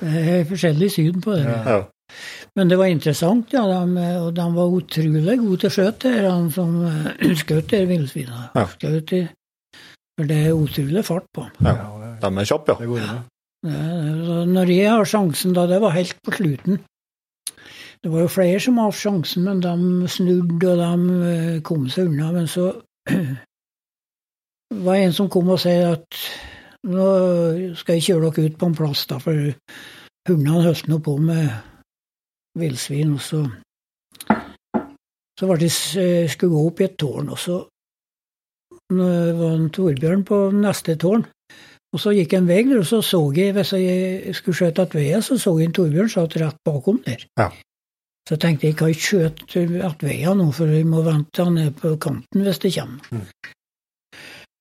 Det 0.00 0.20
er 0.34 0.44
forskjellig 0.48 0.88
syn 0.94 1.18
på 1.24 1.34
det. 1.36 1.44
Ja. 1.44 1.58
Ja. 1.76 1.80
Men 2.56 2.70
det 2.72 2.78
var 2.80 2.88
interessant, 2.90 3.52
ja. 3.54 3.62
De, 3.68 4.04
og 4.24 4.30
de 4.34 4.46
var 4.56 4.72
utrolig 4.78 5.36
gode 5.42 5.58
til 5.62 5.68
å 5.68 5.74
skjøte, 5.74 6.12
de 6.24 6.52
som 6.54 6.70
eh, 6.88 7.34
skjøt 7.42 7.68
de 7.74 7.82
villsvina. 7.90 8.46
Ja. 8.56 8.64
Skjøt 8.80 9.12
de- 9.12 9.28
For 10.18 10.28
det 10.28 10.38
er 10.48 10.56
utrolig 10.56 11.04
fart 11.06 11.28
på 11.36 11.44
dem. 11.46 11.68
Ja. 11.68 11.74
De 12.20 12.32
er 12.42 12.48
kjappe, 12.48 12.74
ja. 12.74 12.80
det 12.80 12.88
går. 12.90 13.04
Det- 13.04 14.46
Når 14.56 14.72
jeg 14.72 14.88
har 14.90 15.04
sjansen, 15.08 15.52
da, 15.56 15.66
det 15.68 15.80
var 15.84 15.92
helt 15.96 16.16
på 16.26 16.32
slutten. 16.38 16.80
Det 18.02 18.10
var 18.12 18.20
jo 18.24 18.32
flere 18.32 18.60
som 18.60 18.78
hadde 18.80 18.96
sjansen, 18.96 19.44
men 19.44 19.60
de 19.60 20.08
snudde 20.08 20.70
og 20.72 20.78
de 20.80 21.16
eh, 21.30 21.56
kom 21.62 21.88
seg 21.92 22.08
unna. 22.08 22.30
Men 22.32 22.48
så 22.48 22.70
var 24.84 24.94
det 24.96 25.02
en 25.04 25.16
som 25.16 25.28
kom 25.32 25.50
og 25.52 25.60
sa 25.60 25.74
at 25.90 26.20
nå 26.88 27.08
skal 27.76 27.98
jeg 27.98 28.06
kjøre 28.06 28.30
dere 28.30 28.48
ut 28.48 28.56
på 28.60 28.70
en 28.70 28.78
plass, 28.78 29.04
da, 29.10 29.18
for 29.20 29.36
hundene 30.28 30.62
høster 30.64 30.92
nå 30.92 31.00
på 31.04 31.18
med 31.20 31.50
villsvin. 32.56 33.12
Og 33.18 33.20
så, 33.20 33.42
så 35.36 35.50
var 35.50 35.60
det, 35.60 35.72
eh, 36.00 36.24
skulle 36.32 36.54
gå 36.56 36.66
opp 36.70 36.80
i 36.80 36.88
et 36.88 36.96
tårn, 36.96 37.28
og 37.28 37.38
så 37.38 37.60
nå 38.90 39.06
var 39.38 39.52
en 39.54 39.68
Torbjørn 39.70 40.24
på 40.26 40.38
neste 40.56 40.96
tårn. 40.98 41.28
Og 41.90 42.00
så 42.00 42.12
gikk 42.14 42.32
en 42.38 42.46
vei 42.46 42.62
og 42.78 42.86
så 42.86 43.00
så 43.02 43.18
jeg, 43.34 43.52
hvis 43.54 43.72
jeg 43.74 44.34
skulle 44.38 44.56
skjøte 44.56 44.86
ved, 44.94 45.22
så 45.22 45.36
så 45.38 45.58
jeg 45.58 45.68
en 45.68 45.74
Torbjørn 45.74 46.08
satt 46.08 46.36
rett 46.40 46.56
bakom 46.64 47.02
der. 47.04 47.26
Ja. 47.38 47.50
Så 48.28 48.36
jeg 48.36 48.42
tenkte 48.44 48.68
jeg 48.68 48.76
kan 48.78 48.92
ikke 48.92 49.06
skjøte 49.06 49.64
veien 50.04 50.38
nå, 50.38 50.50
for 50.54 50.70
jeg 50.70 50.86
må 50.86 51.02
vente 51.06 51.44
han 51.44 51.58
er 51.58 51.72
på 51.74 51.96
kanten 52.02 52.46
hvis 52.46 52.62
det 52.62 52.74
kommer. 52.76 53.10
Mm. 53.10 53.26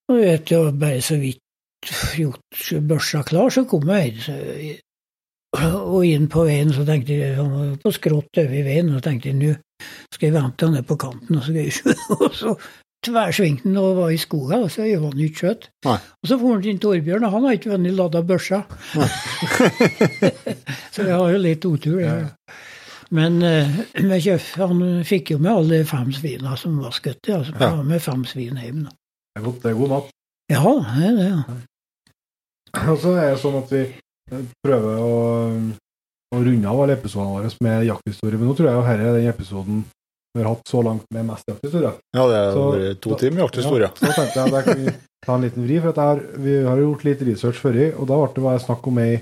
Og 0.10 0.22
vet 0.24 0.54
å 0.58 0.64
bare 0.74 1.02
så 1.06 1.20
vidt 1.22 1.44
gjort 2.18 2.62
børsa 2.90 3.22
klar, 3.24 3.54
så 3.54 3.64
kom 3.70 3.86
jeg 3.94 4.18
Og 5.56 6.04
inn 6.06 6.28
på 6.30 6.44
veien, 6.46 6.70
så 6.74 6.84
tenkte 6.86 7.16
jeg 7.18 7.38
han 7.38 7.50
var 7.54 7.72
på 7.82 7.94
skrått 7.94 8.42
over 8.42 8.68
veien, 8.68 8.92
og 8.94 9.02
tenkte 9.06 9.32
jeg 9.32 9.40
nå 9.40 9.56
skal 10.14 10.28
jeg 10.28 10.36
vente 10.36 10.68
han 10.68 10.78
er 10.78 10.86
på 10.86 10.98
kanten, 11.00 11.40
og 11.40 11.46
så 11.46 11.56
jeg. 11.56 11.72
Og 12.20 12.34
så 12.36 12.54
tversvingte 13.06 13.70
han 13.70 13.78
og 13.80 13.94
var 13.96 14.10
i 14.12 14.18
skogen, 14.20 14.66
og 14.66 14.74
så 14.74 14.84
gjorde 14.84 15.14
han 15.14 15.22
ikke 15.24 15.44
skjøtt. 15.44 15.70
Og 15.88 16.28
så 16.28 16.38
for 16.42 16.52
han 16.52 16.66
til 16.66 16.82
Torbjørn, 16.84 17.24
og 17.24 17.36
han 17.38 17.46
har 17.48 17.56
ikke 17.56 17.72
vunnet 17.72 17.96
lada 17.96 18.22
børsa. 18.28 18.60
så 20.94 21.08
jeg 21.08 21.16
har 21.16 21.32
jo 21.32 21.40
litt 21.40 21.68
otur. 21.70 22.02
Ja. 22.04 22.18
Men 23.12 23.42
eh, 23.42 23.68
med 24.06 24.22
kjøff, 24.22 24.52
han 24.62 24.82
fikk 25.08 25.32
jo 25.34 25.40
med 25.42 25.52
alle 25.52 25.80
fem 25.90 26.12
svina 26.14 26.56
som 26.60 26.78
var 26.82 26.92
skutt. 26.94 27.26
Altså, 27.34 27.56
Ja. 27.60 27.72
ja. 27.76 27.84
med 27.84 28.02
fem 28.06 28.26
svin 28.30 28.58
hjem. 28.62 28.84
Da. 28.86 28.92
Det 28.94 29.42
er 29.42 29.46
godt, 29.48 29.62
det 29.64 29.72
er 29.72 29.78
god 29.80 29.90
mat. 29.96 30.10
Ja, 30.52 30.64
det 30.94 31.06
er 31.10 31.16
det. 31.18 31.30
Ja. 31.30 31.60
Og 32.94 33.00
så 33.02 33.16
er 33.18 33.32
det 33.34 33.40
sånn 33.42 33.58
at 33.64 33.72
vi 33.74 33.82
eh, 33.90 34.44
prøver 34.66 35.00
å, 35.02 35.14
å 36.36 36.42
runde 36.46 36.70
av 36.70 36.82
alle 36.84 36.98
episodene 37.00 37.34
våre 37.40 37.50
med 37.66 37.88
jakthistorie. 37.90 38.38
Men 38.38 38.52
nå 38.52 38.58
tror 38.58 38.70
jeg 38.70 38.78
jo 38.78 38.84
dette 38.86 39.08
er 39.10 39.18
den 39.20 39.32
episoden 39.34 39.82
vi 40.38 40.44
har 40.46 40.52
hatt 40.54 40.70
så 40.70 40.84
langt 40.86 41.08
med 41.10 41.26
mest 41.26 41.48
jakthistorie. 41.50 41.96
Ja, 42.14 42.24
det 42.30 42.36
er 42.38 42.52
Så- 42.54 42.94
to 43.02 43.16
timer 43.18 43.42
jakthistorie. 43.48 43.88
Ja, 43.90 43.94
så 43.98 44.14
tenkte 44.14 44.38
jeg 44.38 44.46
at 44.46 44.54
jeg 44.54 44.66
kan 44.68 44.84
vi 44.86 44.92
ta 45.26 45.34
en 45.36 45.42
liten 45.48 45.66
vri, 45.66 45.80
for 45.82 45.90
at 45.90 45.98
jeg 45.98 46.06
har, 46.06 46.22
vi 46.46 46.54
har 46.68 46.78
gjort 46.84 47.04
litt 47.08 47.24
research 47.26 47.58
før, 47.64 47.80
og 47.98 48.06
da 48.12 48.20
ble 48.22 48.30
det 48.36 48.44
bare 48.46 48.62
snakk 48.62 48.86
om 48.88 49.00
ei 49.02 49.16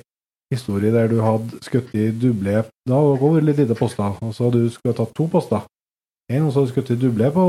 historie 0.54 0.94
der 0.94 1.10
du 1.12 1.20
hadde 1.24 1.60
skutt 1.66 1.94
i 1.98 2.08
duble 2.16 2.64
Da 2.88 3.00
hadde 3.00 3.18
det 3.18 3.32
vært 3.34 3.48
litt 3.50 3.62
lite 3.64 3.78
poster, 3.78 4.16
og 4.22 4.34
så 4.36 4.48
hadde 4.48 4.64
du 4.64 4.72
skulle 4.72 4.96
tatt 4.98 5.14
to 5.18 5.28
poster. 5.32 5.66
En, 6.32 6.48
og 6.48 6.52
så 6.52 6.62
hadde 6.62 6.72
du 6.72 6.76
skutt 6.76 6.92
i 6.96 7.00
duble 7.02 7.32
på, 7.36 7.46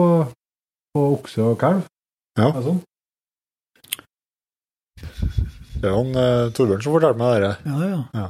på 0.94 1.04
okse 1.14 1.46
og 1.46 1.58
kalv. 1.60 1.86
Ja. 2.38 2.50
Er 2.50 2.58
det 2.58 2.66
sånn? 2.68 2.82
Det 5.78 5.86
er 5.86 5.94
han 5.94 6.14
eh, 6.18 6.48
Torbjørn 6.54 6.82
som 6.82 6.94
fortalte 6.96 7.22
meg 7.22 7.42
det. 7.44 7.52
Ja, 7.70 7.90
ja. 8.18 8.26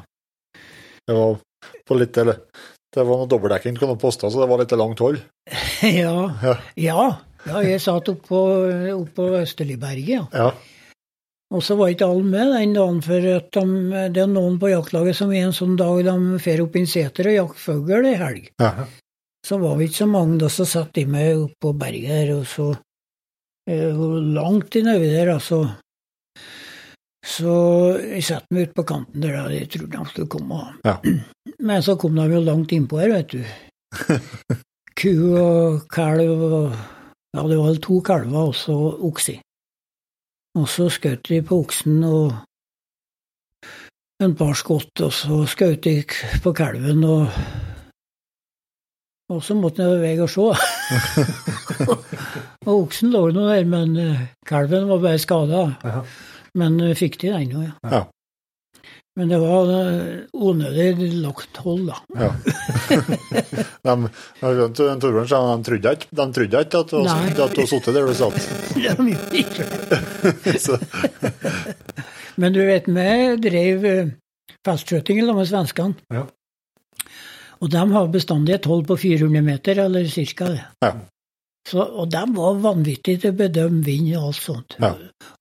Det 1.09 1.17
var 1.17 1.39
på 1.89 1.97
litt 1.97 2.19
eller, 2.21 2.43
Det 2.93 3.05
var 3.09 3.23
noe 3.23 3.29
dobbeltdekking 3.31 3.79
på 3.81 3.89
noen 3.89 4.01
poster, 4.01 4.29
så 4.29 4.43
det 4.43 4.49
var 4.51 4.61
litt 4.61 4.75
langt 4.77 5.01
hold. 5.05 5.23
ja. 6.03 6.19
Ja. 6.45 6.59
ja. 6.77 7.07
Ja, 7.49 7.61
jeg 7.65 7.81
satt 7.81 8.09
oppå 8.11 8.41
opp 8.93 9.15
på 9.17 9.29
Østerligberget, 9.39 10.11
ja. 10.11 10.25
Ja. 10.35 10.51
Og 11.49 11.63
så 11.65 11.79
var 11.79 11.89
ikke 11.93 12.07
alle 12.11 12.27
med 12.29 12.51
den 12.53 12.75
dagen, 12.77 12.99
for 13.05 13.25
de, 13.25 13.69
det 14.13 14.21
er 14.21 14.29
noen 14.29 14.59
på 14.61 14.69
jaktlaget 14.69 15.17
som 15.17 15.31
en 15.33 15.55
sånn 15.57 15.79
dag 15.81 16.03
de 16.05 16.41
fer 16.45 16.61
opp 16.61 16.77
i 16.77 16.83
en 16.83 16.91
seter 16.91 17.31
og 17.31 17.39
jakter 17.39 17.63
fugl 17.63 18.09
i 18.11 18.17
helg. 18.21 18.51
Aha. 18.61 18.85
Så 19.47 19.57
var 19.63 19.79
vi 19.79 19.87
ikke 19.89 20.03
så 20.03 20.09
mange, 20.11 20.37
da 20.43 20.51
så 20.53 20.67
satt 20.69 20.93
de 20.99 21.07
meg 21.09 21.39
opp 21.39 21.55
på 21.65 21.73
berget 21.81 22.13
her, 22.13 22.35
og 22.37 22.45
så 22.51 22.67
eh, 23.71 24.03
langt 24.37 24.77
innover 24.77 25.15
der, 25.15 25.33
altså. 25.39 25.63
Så 27.25 27.55
jeg 28.03 28.27
satte 28.29 28.53
meg 28.53 28.69
ut 28.69 28.77
på 28.77 28.85
kanten 28.93 29.25
der, 29.25 29.41
da 29.41 29.49
jeg 29.55 29.71
trodde 29.73 29.97
de 29.97 30.13
skulle 30.13 30.33
komme. 30.37 30.61
Ja. 30.85 30.99
Men 31.69 31.85
så 31.85 31.97
kom 32.01 32.19
de 32.19 32.29
jo 32.29 32.45
langt 32.45 32.77
innpå 32.77 33.01
her, 33.01 33.15
vet 33.17 33.33
du. 33.33 33.43
Ku 34.99 35.13
og 35.39 35.89
kalv 35.95 36.47
og 36.53 36.79
Ja, 37.37 37.43
det 37.45 37.59
var 37.61 37.77
to 37.85 37.99
kalver 38.01 38.49
og 38.49 38.55
så 38.57 38.75
okse. 39.05 39.35
Og 40.59 40.67
så 40.67 40.89
skjøt 40.91 41.29
de 41.29 41.39
på 41.47 41.61
oksen 41.63 42.03
og 42.09 42.33
en 44.25 44.35
par 44.35 44.57
skudd, 44.59 44.91
og 45.07 45.13
så 45.15 45.45
skjøt 45.47 45.85
de 45.87 45.97
på 46.43 46.53
kalven, 46.57 47.05
og 47.07 47.29
og 49.29 49.43
så 49.45 49.55
måtte 49.55 49.85
jeg 49.85 50.01
vei 50.01 50.15
og 50.25 50.31
se. 50.33 50.45
og 52.69 52.73
oksen 52.73 53.11
lå 53.13 53.27
nå 53.37 53.43
der, 53.51 53.67
men 53.69 53.97
eh, 54.01 54.23
kalven 54.49 54.89
var 54.89 55.03
bare 55.03 55.21
skada. 55.21 55.67
Men 56.57 56.81
eh, 56.81 56.95
fikk 56.97 57.21
de 57.21 57.35
den 57.35 57.53
nå, 57.53 57.67
ja. 57.67 57.75
Ja. 57.93 58.01
Men 59.19 59.33
det 59.33 59.39
var 59.43 59.71
onødig 60.33 61.09
lagt 61.19 61.59
hold, 61.65 61.89
da. 61.89 61.97
Ja. 62.15 62.29
de, 63.89 63.95
Torbjørn 64.39 65.27
sa 65.27 65.41
de 65.43 65.67
trodde 65.67 65.95
ikke 65.97 66.11
de 66.21 66.27
trodde 66.37 66.61
ikke 66.63 66.83
at 66.85 66.93
du 66.93 66.99
hadde 67.03 67.67
sittet 67.67 67.97
der 67.97 68.07
du 68.07 68.15
satt. 68.15 68.39
De 68.77 68.85
gjorde 68.85 69.17
ikke 69.43 69.67
Men 72.39 72.55
du 72.55 72.61
vet, 72.63 72.87
vi 72.87 73.11
drev 73.43 73.87
eh, 73.91 74.15
festskjøting 74.67 75.25
sammen 75.25 75.41
med 75.43 75.51
svenskene. 75.51 76.15
Ja. 76.15 76.25
Og 77.59 77.75
de 77.75 77.83
har 77.91 78.13
bestandig 78.15 78.55
et 78.55 78.69
hold 78.71 78.87
på 78.87 78.95
400 79.03 79.43
meter, 79.43 79.83
eller 79.89 80.07
ca. 80.07 80.53
det. 80.55 80.63
Ja. 80.85 80.93
Så, 81.69 81.83
og 81.85 82.09
de 82.13 82.21
var 82.33 82.55
vanvittige 82.65 83.19
til 83.23 83.31
å 83.35 83.37
bedømme 83.37 83.85
vind 83.85 84.17
og 84.17 84.23
alt 84.31 84.41
sånt. 84.41 84.77
Ja. 84.81 84.93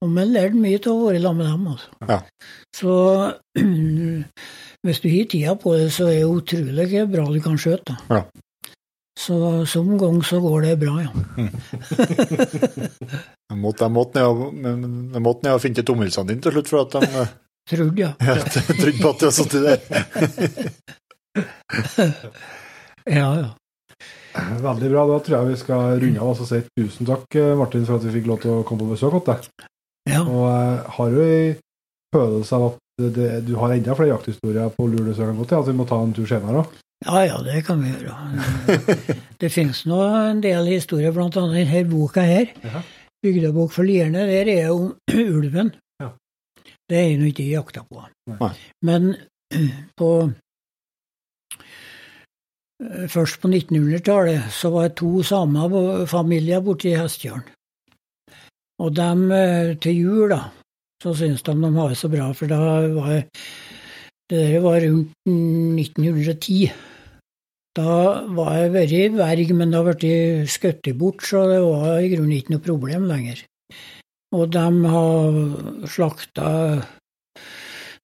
Og 0.04 0.08
man 0.12 0.34
lærte 0.34 0.60
mye 0.60 0.80
av 0.82 0.88
å 0.92 1.06
være 1.06 1.22
sammen 1.24 1.44
med 1.44 1.50
dem. 1.54 1.68
altså. 1.72 1.90
Ja. 2.10 2.20
Så 2.76 2.92
hvis 4.88 5.02
du 5.04 5.08
har 5.14 5.26
tida 5.32 5.54
på 5.62 5.70
det, 5.78 5.88
så 5.96 6.04
er 6.12 6.18
det 6.20 6.28
utrolig 6.28 7.06
bra 7.14 7.24
du 7.32 7.40
kan 7.46 7.58
skjøte. 7.62 7.94
Ja. 8.12 8.22
Så 9.18 9.36
som 9.66 9.98
gang 9.98 10.24
så 10.26 10.40
går 10.44 10.62
det 10.68 10.76
bra, 10.84 10.94
ja. 11.02 11.10
de 13.50 13.56
måtte, 13.58 13.84
de 13.88 13.92
måtte 13.96 14.20
de 14.22 15.20
måtte 15.26 15.82
tomhylsene 15.82 16.28
dine 16.30 16.42
til 16.46 16.54
slutt, 16.54 16.70
for 16.70 16.78
at 16.86 16.92
de 16.94 17.00
eh, 17.24 17.30
Trodde, 17.68 18.00
ja. 18.00 18.16
ja, 18.24 18.36
trodde 18.48 18.96
på 19.02 19.10
at 19.10 19.20
du 19.20 19.26
hadde 19.26 19.36
sittet 19.36 19.62
der. 19.66 19.78
Ja, 23.08 23.40
ja. 23.40 23.56
Veldig 24.64 24.90
bra. 24.92 25.06
Da 25.12 25.20
tror 25.24 25.38
jeg 25.38 25.52
vi 25.52 25.62
skal 25.62 26.02
runde 26.02 26.24
av 26.24 26.34
og 26.34 26.50
si 26.50 26.60
tusen 26.80 27.10
takk, 27.10 27.28
eh, 27.36 27.54
Martin, 27.60 27.86
for 27.88 28.00
at 28.00 28.08
vi 28.08 28.16
fikk 28.18 28.28
lov 28.30 28.42
til 28.44 28.58
å 28.58 28.66
komme 28.68 28.86
på 28.86 28.92
besøk 28.96 29.18
hos 29.18 29.26
deg. 29.30 29.48
ja. 30.10 30.24
Og 30.24 30.44
jeg 30.48 30.84
har 30.98 31.16
jo 31.16 31.30
en 31.30 31.56
følelse 32.16 32.56
av 32.60 32.68
at 32.72 32.84
det, 32.98 33.30
du 33.46 33.56
har 33.62 33.74
enda 33.76 33.96
flere 33.96 34.16
jakthistorier 34.16 34.70
på 34.74 34.88
lur 34.90 35.06
du 35.06 35.14
kan 35.14 35.38
gå 35.38 35.46
til, 35.46 35.58
at 35.60 35.68
vi 35.68 35.78
må 35.78 35.86
ta 35.86 36.00
en 36.02 36.14
tur 36.18 36.26
senere 36.30 36.64
òg. 36.64 36.78
Ja, 37.06 37.20
ja, 37.28 37.38
det 37.46 37.60
kan 37.68 37.82
vi 37.84 37.92
gjøre. 37.92 38.16
Det 39.42 39.52
finnes 39.54 39.84
nå 39.86 40.00
en 40.02 40.40
del 40.42 40.66
historier, 40.66 41.14
annet 41.14 41.36
denne 41.38 41.84
boka 41.92 42.24
her. 42.26 42.50
Ja. 42.64 42.82
Bygdebok 43.22 43.70
for 43.76 43.86
lierne. 43.86 44.26
Der 44.26 44.50
er 44.50 44.72
jo 44.72 44.96
ulven. 45.38 45.76
Ja. 46.02 46.10
Det 46.90 46.98
er 46.98 47.12
jo 47.14 47.30
ikke 47.30 47.46
jakta 47.46 47.84
på. 47.86 48.02
Nei. 48.34 48.50
Men 48.82 49.14
på 50.00 50.10
Først 53.10 53.40
på 53.42 53.50
1900-tallet 53.50 54.52
så 54.54 54.70
var 54.70 54.88
det 54.88 55.00
to 55.00 55.24
samefamilier 55.26 56.62
borte 56.62 56.92
i 56.92 56.98
Hestjørn. 56.98 57.42
Og 58.86 58.94
dem 58.94 59.32
eh, 59.34 59.74
til 59.82 59.98
jul, 59.98 60.30
da, 60.30 60.44
så 61.02 61.16
syntes 61.18 61.42
de 61.48 61.56
de 61.58 61.72
har 61.74 61.90
det 61.90 61.98
så 61.98 62.12
bra, 62.14 62.30
for 62.38 62.52
da 62.52 62.60
var 62.94 63.10
det 63.16 63.24
der 64.30 64.60
var 64.60 64.82
rundt 64.84 65.14
1910. 65.26 66.72
Da 67.78 67.94
var 68.36 68.58
jeg 68.58 68.74
vært 68.74 69.16
verg, 69.16 69.54
men 69.56 69.72
det 69.72 69.84
ble 69.86 69.94
blitt 70.02 70.52
skutt 70.52 70.90
bort, 71.00 71.24
så 71.24 71.46
det 71.48 71.62
var 71.64 72.02
i 72.02 72.10
grunnen 72.12 72.36
ikke 72.36 72.56
noe 72.58 72.66
problem 72.66 73.06
lenger. 73.08 73.46
Og 74.36 74.52
de 74.52 74.66
har 74.92 75.38
slakta 75.88 76.50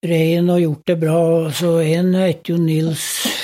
rein 0.07 0.47
og 0.53 0.63
gjort 0.63 0.87
det 0.93 0.97
bra. 1.03 1.23
Så 1.51 1.75
en 1.83 2.13
heter 2.15 2.53
jo 2.53 2.61
Nils 2.61 3.03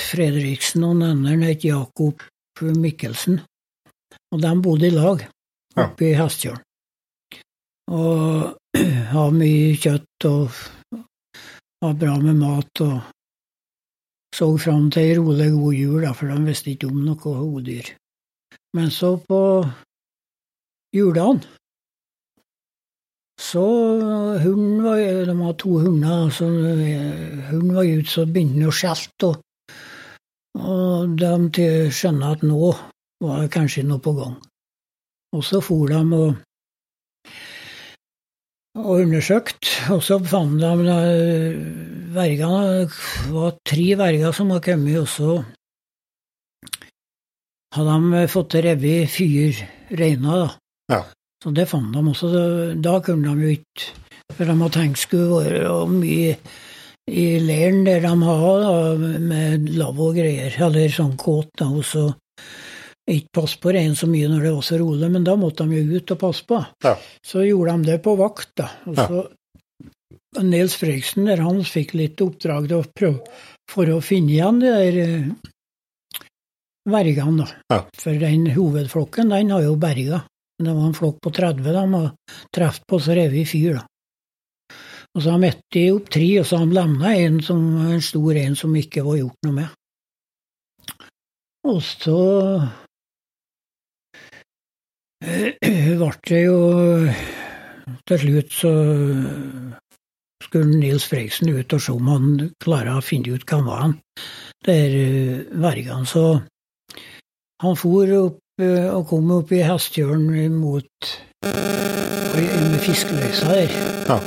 Fredriksen, 0.09 0.83
og 0.83 0.95
den 0.99 1.05
andre 1.27 1.51
het 1.53 1.65
Jakob 1.65 2.23
Mikkelsen. 2.61 3.39
Og 4.33 4.41
de 4.41 4.55
bodde 4.63 4.87
i 4.89 4.95
lag 4.95 5.27
Ja. 5.77 5.85
oppe 5.85 6.09
i 6.09 6.15
Hestjørn. 6.17 6.63
Og 7.93 8.57
har 9.13 9.31
mye 9.31 9.75
kjøtt 9.77 10.25
og 10.29 10.49
var 11.81 11.93
bra 12.01 12.17
med 12.19 12.35
mat 12.41 12.81
og 12.85 12.97
så 14.35 14.47
fram 14.61 14.89
til 14.93 15.03
ei 15.03 15.15
rolig, 15.17 15.51
god 15.51 15.73
jul, 15.73 16.01
da, 16.03 16.11
for 16.13 16.29
de 16.29 16.43
visste 16.45 16.69
ikke 16.73 16.89
om 16.91 16.99
noe 17.05 17.31
hodyr. 17.37 17.87
Men 18.77 18.91
så 18.93 19.15
på 19.25 19.39
julene 20.93 21.47
så 23.39 23.63
hunden 24.43 24.83
var, 24.83 24.97
De 24.99 25.33
hadde 25.33 25.57
to 25.57 25.77
hunder, 25.79 26.29
så 26.29 26.45
hunden 26.45 27.75
var 27.75 27.87
ute, 27.87 28.09
så 28.11 28.25
begynte 28.27 28.59
han 28.59 28.67
å 28.69 28.75
skjelte. 28.75 29.29
Og, 29.29 29.39
og 30.57 31.17
de 31.19 31.67
skjønte 31.93 32.31
at 32.35 32.41
nå 32.47 32.71
var 33.21 33.41
det 33.43 33.51
kanskje 33.53 33.83
noe 33.85 33.99
på 34.01 34.13
gang. 34.17 34.37
Og 35.35 35.43
så 35.45 35.61
for 35.61 35.87
de 35.91 35.99
og 35.99 36.37
og 38.79 39.01
undersøkte, 39.03 39.91
og 39.91 40.01
så 40.05 40.19
fant 40.23 40.61
de 40.61 40.67
eh, 40.93 41.55
vergene 42.15 42.85
Det 42.87 43.31
var 43.33 43.57
tre 43.67 43.87
verger 43.99 44.31
som 44.37 44.51
hadde 44.53 44.63
kommet, 44.69 44.99
og 45.01 45.07
så 45.09 45.39
hadde 47.75 47.95
de 48.13 48.21
fått 48.31 48.55
revet 48.63 49.09
fire 49.11 49.67
reiner, 49.99 50.45
da. 50.45 50.93
Ja. 50.93 51.01
Så 51.43 51.51
det 51.55 51.67
fant 51.71 51.91
de 51.93 51.99
også. 52.13 52.29
Da- 52.33 52.75
Da 52.87 52.99
kunne 53.01 53.35
de 53.35 53.41
jo 53.45 53.51
ikke 53.57 53.91
For 54.37 54.45
de 54.45 54.55
hadde 54.55 54.71
tenkt 54.73 54.97
skulle 55.01 55.43
være 55.43 55.87
mye 55.89 56.37
i 57.09 57.25
leiren 57.43 57.83
der 57.87 58.03
de 58.05 58.13
har, 58.23 58.63
da, 58.63 59.09
med 59.19 59.69
lavvo 59.77 60.11
og 60.11 60.19
greier, 60.19 60.53
eller 60.69 60.93
sånn 60.93 61.15
kåt, 61.19 61.51
da, 61.59 61.69
og 61.69 61.85
så 61.87 62.09
ikke 63.09 63.33
passe 63.39 63.57
på 63.61 63.73
reinen 63.73 63.97
så 63.97 64.07
mye 64.09 64.29
når 64.29 64.45
det 64.45 64.53
var 64.53 64.65
så 64.67 64.77
rolig, 64.81 65.09
men 65.09 65.25
da 65.25 65.35
måtte 65.39 65.65
de 65.65 65.79
jo 65.79 65.97
ut 65.97 66.13
og 66.13 66.21
passe 66.21 66.45
på. 66.45 66.61
Ja. 66.85 66.95
Så 67.25 67.43
gjorde 67.47 67.75
de 67.77 67.91
det 67.91 67.99
på 68.05 68.15
vakt, 68.19 68.51
da. 68.61 68.69
Og 68.89 68.97
Ja. 68.99 69.27
Nils 70.45 70.75
Fredriksen 70.77 71.25
der, 71.25 71.41
han 71.41 71.63
fikk 71.65 71.95
litt 71.97 72.21
oppdrag 72.21 72.67
da, 72.69 72.83
for 73.69 73.89
å 73.89 74.01
finne 74.05 74.35
igjen 74.35 74.59
de 74.61 74.69
der 74.69 74.97
eh, 75.01 76.27
vergene, 76.85 77.45
da. 77.45 77.47
Ja. 77.73 77.79
For 77.97 78.19
den 78.21 78.45
hovedflokken, 78.53 79.33
den 79.33 79.55
har 79.55 79.65
jo 79.65 79.73
berga. 79.81 80.21
Det 80.59 80.75
var 80.75 80.85
en 80.85 80.97
flokk 80.97 81.17
på 81.23 81.31
30 81.33 81.63
de 81.63 81.85
har 81.95 82.11
truffet 82.55 82.85
på, 82.85 82.99
så 83.01 83.15
rev 83.17 83.33
vi 83.33 83.45
fyr, 83.47 83.79
da. 83.79 83.85
Og 85.15 85.23
så 85.23 85.31
har 85.31 85.39
de 85.39 85.47
møtt 85.47 85.77
opp 85.89 86.09
tre, 86.13 86.27
og 86.39 86.45
så 86.45 86.59
har 86.59 86.69
de 86.69 86.77
lemna 86.77 87.13
en, 87.17 87.39
en 87.41 88.03
stor 88.03 88.37
en 88.37 88.55
som 88.59 88.75
ikke 88.77 89.03
var 89.07 89.17
gjort 89.19 89.47
noe 89.47 89.55
med. 89.55 89.75
Og 91.69 91.81
så 91.83 92.19
eh, 95.25 95.57
ble 95.99 96.13
det 96.29 96.39
jo 96.45 96.59
Til 98.07 98.21
slutt 98.21 98.53
så 98.55 98.71
skulle 100.43 100.79
Nils 100.79 101.05
Freiksen 101.09 101.51
ut 101.51 101.73
og 101.75 101.81
se 101.83 101.93
om 101.93 102.07
han 102.09 102.29
klarer 102.63 102.97
å 102.97 103.05
finne 103.05 103.35
ut 103.35 103.43
var 103.51 103.81
han 103.83 103.97
der 104.65 104.95
eh, 104.95 105.41
vergene. 105.51 106.05
Så 106.05 106.39
han 107.61 107.75
for 107.77 108.13
opp 108.21 108.63
eh, 108.63 108.87
og 108.93 109.07
kom 109.11 109.29
opp 109.35 109.51
i 109.51 109.65
Hestjørn 109.65 110.55
mot 110.55 111.11
fiskeløysa 112.79 113.51
der. 113.51 113.77
Ja. 114.07 114.17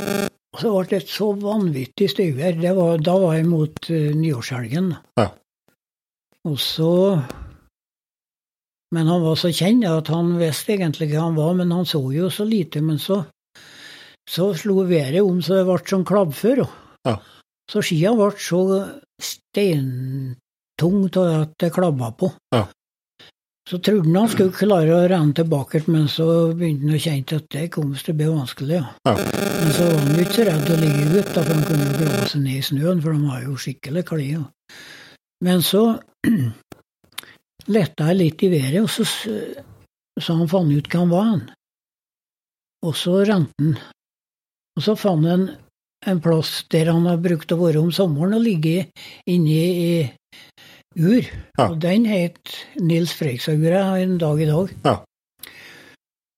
Og 0.53 0.61
så 0.61 0.73
ble 0.73 0.89
det 0.91 0.99
et 1.01 1.13
så 1.13 1.31
vanvittig 1.41 2.11
styggvær. 2.13 2.59
Det 2.61 2.73
Da 3.07 3.15
var 3.21 3.39
jeg 3.39 3.49
mot 3.49 3.91
uh, 3.91 4.11
nyårshelgen. 4.17 4.93
Ja. 5.21 5.31
Og 6.45 6.59
så 6.61 7.23
Men 8.93 9.09
han 9.09 9.23
var 9.23 9.39
så 9.41 9.49
kjent 9.49 9.87
at 9.89 10.11
han 10.13 10.35
visste 10.37 10.75
egentlig 10.75 11.15
hva 11.15 11.23
han 11.25 11.37
var, 11.37 11.55
men 11.57 11.71
han 11.73 11.87
så 11.89 12.03
jo 12.13 12.29
så 12.29 12.45
lite. 12.45 12.83
Men 12.85 12.99
så, 13.01 13.23
så 14.29 14.51
slo 14.53 14.85
været 14.85 15.23
om 15.23 15.41
så 15.41 15.63
det 15.63 15.65
ble 15.65 15.79
som 15.89 16.05
klabbfør. 16.05 16.67
Ja. 17.09 17.17
Så 17.71 17.81
skia 17.81 18.13
ble 18.13 18.29
så 18.37 18.61
steintungt 19.17 21.17
at 21.17 21.57
det 21.57 21.73
klabba 21.73 22.13
på. 22.13 22.29
Ja. 22.53 22.67
Så 23.71 23.79
trodde 23.79 24.09
han 24.09 24.17
han 24.17 24.31
skulle 24.31 24.55
klare 24.57 24.95
å 24.97 25.07
renne 25.11 25.37
tilbake, 25.39 25.85
men 25.87 26.09
så 26.11 26.27
begynte 26.51 26.89
han 26.89 26.97
å 26.97 27.03
kjenne 27.05 27.39
at 27.39 27.49
det 27.55 27.69
kom 27.75 27.93
til 27.95 28.15
å 28.15 28.19
bli 28.19 28.31
vanskelig. 28.33 28.81
Ja. 28.81 28.89
Ja. 29.07 29.15
Men 29.63 29.73
så 29.77 29.87
var 29.87 30.01
han 30.03 30.23
ikke 30.25 30.35
så 30.35 30.47
redd 30.49 30.73
å 30.75 30.79
ligge 30.81 31.05
ute, 31.13 31.37
for 31.37 31.53
han 31.53 31.65
kunne 31.69 31.93
grave 31.95 32.27
seg 32.33 32.43
ned 32.43 32.59
i 32.59 32.67
snøen, 32.67 33.03
for 33.05 33.15
de 33.15 33.31
var 33.31 33.45
jo 33.47 33.59
skikkelig 33.65 34.05
kalde. 34.09 34.43
Men 35.47 35.63
så 35.63 35.83
lette 37.77 38.09
jeg 38.11 38.19
litt 38.19 38.43
i 38.43 38.51
været, 38.57 38.81
og 38.83 38.91
så, 38.91 39.07
sa 39.07 40.25
så 40.27 40.39
han 40.41 40.51
fant 40.51 40.75
ut 40.75 40.91
hva 40.91 41.05
han 41.05 41.13
var. 41.15 41.29
han. 41.31 41.45
Og 42.83 42.97
så 42.99 43.21
rente 43.29 43.63
han. 43.63 43.77
Og 44.73 44.87
så 44.89 44.97
fant 44.99 45.29
han 45.29 45.47
en 46.11 46.21
plass 46.25 46.65
der 46.73 46.91
han 46.91 47.07
har 47.07 47.23
brukt 47.23 47.55
å 47.55 47.61
være 47.61 47.83
om 47.83 47.93
sommeren 47.95 48.35
og 48.35 48.43
ligge 48.43 48.89
inne 49.31 49.55
i 49.55 49.93
ur. 50.97 51.25
Ja. 51.59 51.69
Og 51.69 51.79
den 51.83 52.07
het 52.09 52.55
Nils 52.81 53.15
Fredriksaura 53.17 53.99
en 54.01 54.19
dag 54.21 54.41
i 54.41 54.49
dag. 54.49 54.73
Ja. 54.85 54.95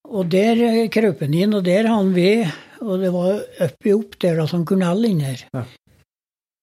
Og 0.05 0.29
der 0.31 0.61
eh, 0.63 0.89
krøp 0.93 1.25
han 1.25 1.35
inn, 1.35 1.55
og 1.57 1.65
der 1.67 1.89
har 1.89 1.97
han 1.97 2.13
ved, 2.15 2.51
og 2.85 3.01
det 3.03 3.13
var 3.15 3.41
oppi 3.67 3.95
opp 3.95 4.19
der 4.23 4.39
da, 4.41 4.49
sånn 4.51 4.67
kunne 4.69 4.93
inn 5.09 5.23
her. 5.25 5.47
Ja. 5.55 5.65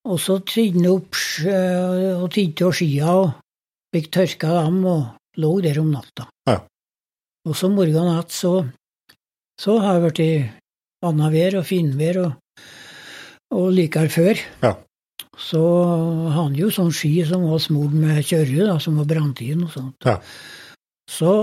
Og 0.10 0.20
så 0.22 0.40
tidde 0.46 0.82
han 0.82 0.92
opp 0.96 1.18
og 2.22 2.28
tidde 2.34 2.66
av 2.66 2.74
skia 2.74 3.16
og 3.22 3.34
fikk 3.94 4.08
tørka 4.16 4.54
dem 4.64 4.80
og 4.90 5.38
lå 5.42 5.52
der 5.62 5.80
om 5.82 5.92
natta. 5.94 6.28
Ja. 6.50 6.58
Og 7.48 7.58
så 7.58 7.70
morgenen 7.74 8.18
etter 8.18 8.38
så, 8.38 8.54
så 9.62 9.78
har 9.82 10.00
det 10.00 10.14
blitt 10.14 11.06
annenvær 11.06 11.60
og 11.62 11.68
finvær 11.68 12.22
og, 12.24 12.64
og 13.58 13.70
likere 13.76 14.12
før. 14.14 14.42
Ja. 14.64 14.76
Så 15.38 15.62
hadde 15.86 16.36
han 16.36 16.56
jo 16.58 16.70
sånn 16.74 16.94
ski 16.96 17.14
som 17.28 17.48
var 17.50 17.60
smurt 17.64 17.96
med 17.96 18.22
kjørre, 18.26 18.68
da, 18.70 18.78
som 18.82 19.00
var 19.02 19.10
brent 19.10 19.42
inn 19.46 19.66
og 19.66 19.74
sånt. 19.74 20.08
Ja. 20.08 20.18
Så 21.10 21.34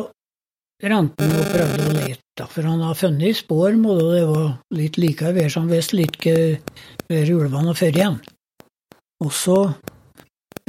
rente 0.82 1.26
han 1.26 1.36
og 1.36 1.52
prøvde 1.52 1.86
å 1.88 1.94
lete, 1.96 2.46
for 2.48 2.68
han 2.70 2.82
har 2.86 2.98
funnet 2.98 3.36
spor, 3.36 3.74
og 3.74 4.02
det 4.14 4.24
var 4.28 4.48
litt 4.78 4.98
like 5.00 5.32
ved, 5.34 5.50
så 5.50 5.64
han 5.64 5.72
visste 5.72 5.98
litt 5.98 6.18
hvor 6.22 7.32
ulvene 7.34 7.72
har 7.72 7.78
ført 7.78 7.98
igjen. 7.98 8.18
Og 9.24 9.32
så 9.34 9.58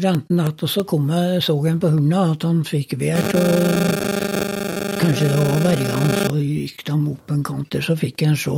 rente 0.02 0.34
han 0.34 0.40
att, 0.48 0.64
og 0.64 0.70
så 0.70 0.84
kom 0.84 1.10
jeg, 1.14 1.44
så 1.44 1.58
han 1.68 1.80
på 1.80 1.94
hunden 1.94 2.14
at 2.18 2.44
han 2.48 2.64
fikk 2.66 2.98
vært, 3.00 3.36
og 3.36 5.00
kanskje 5.00 5.30
det 5.30 5.40
var 5.40 5.66
vergene, 5.68 6.22
så 6.26 6.40
gikk 6.42 6.86
de 6.88 6.98
opp 7.14 7.32
en 7.32 7.44
kant 7.44 7.72
der, 7.72 7.86
så 7.86 7.96
fikk 8.00 8.26
han 8.26 8.40
se. 8.40 8.58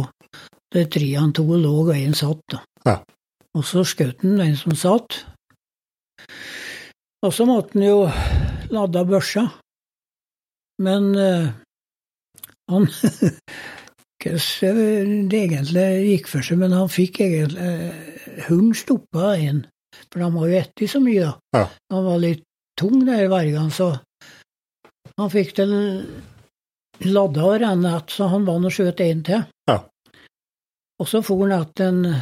Det 0.71 0.87
tre 0.93 1.09
han 1.17 1.33
to 1.35 1.43
lå, 1.43 1.73
og 1.83 1.91
én 1.95 2.15
satt, 2.15 2.45
da. 2.53 2.61
Ja. 2.87 3.01
Og 3.57 3.65
så 3.67 3.83
skjøt 3.87 4.23
han 4.23 4.39
den 4.39 4.55
som 4.59 4.75
satt. 4.77 5.23
Og 7.21 7.33
så 7.35 7.45
måtte 7.49 7.77
han 7.77 7.85
jo 7.85 7.97
lade 8.71 9.03
børsa. 9.09 9.47
Men 10.81 11.11
uh, 11.15 11.51
han 12.71 12.87
Hvordan 14.21 15.29
det 15.29 15.39
egentlig 15.47 15.85
gikk 16.05 16.27
for 16.29 16.45
seg, 16.45 16.59
men 16.61 16.75
han 16.77 16.89
fikk 16.93 17.23
egentlig 17.25 17.65
uh, 17.65 18.43
Hunden 18.47 18.75
stoppa 18.77 19.33
en, 19.33 19.63
for 20.13 20.21
han 20.21 20.35
var 20.37 20.49
jo 20.49 20.59
etter 20.59 20.89
så 20.89 21.01
mye, 21.01 21.25
da. 21.25 21.57
Ja. 21.57 21.63
Han 21.93 22.05
var 22.05 22.21
litt 22.21 22.43
tung, 22.77 23.01
der 23.05 23.25
hver 23.29 23.49
gang. 23.49 23.71
så 23.73 23.95
han 25.17 25.29
fikk 25.29 25.55
den 25.57 25.73
ladda 27.05 27.43
og 27.45 27.59
renne 27.61 27.95
att, 27.95 28.09
så 28.09 28.29
han 28.31 28.45
var 28.45 28.61
og 28.65 28.73
skjøt 28.73 29.01
en 29.01 29.23
til. 29.23 29.43
Ja. 29.69 29.77
Og 30.99 31.07
så 31.07 31.21
for 31.21 31.41
han 31.41 31.61
att 31.61 31.75
den 31.75 32.15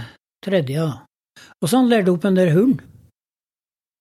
tredje. 0.46 0.94
Og 1.62 1.68
så 1.70 1.78
han 1.82 1.90
lærte 1.92 2.12
opp 2.14 2.26
en 2.26 2.38
der 2.40 2.54
hund. 2.56 2.80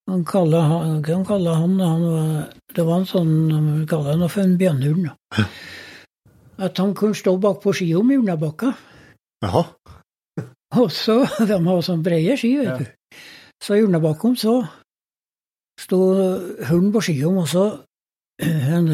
Han 0.08 0.22
kalte 0.24 0.60
han, 0.64 1.02
han, 1.04 1.48
han, 1.52 1.80
han 1.84 2.04
var, 2.08 2.44
Det 2.74 2.84
var 2.86 3.00
en 3.02 3.08
sånn 3.10 3.32
Han 3.52 3.86
kalte 3.90 4.14
han 4.14 4.28
for 4.32 4.40
en 4.44 4.54
bjørnhund. 4.60 5.10
At 6.58 6.78
han 6.80 6.94
kunne 6.96 7.14
stå 7.18 7.34
bakpå 7.42 7.74
skia 7.76 7.98
om 8.00 8.10
Urnabakka. 8.14 8.72
Jaha. 9.44 9.64
Og 10.78 10.88
så 10.92 11.20
De 11.48 11.58
har 11.66 11.82
sånn 11.84 12.02
brede 12.06 12.36
ski, 12.40 12.54
vet 12.60 12.68
Ja. 12.72 12.78
du. 12.78 12.86
Så 13.62 13.74
i 13.76 13.82
Urnabakom 13.82 14.36
så 14.38 14.62
sto 15.80 15.98
hunden 16.68 16.92
på 16.94 17.00
skia, 17.02 17.28
og 17.28 17.48
så 17.50 17.64
han 18.70 18.86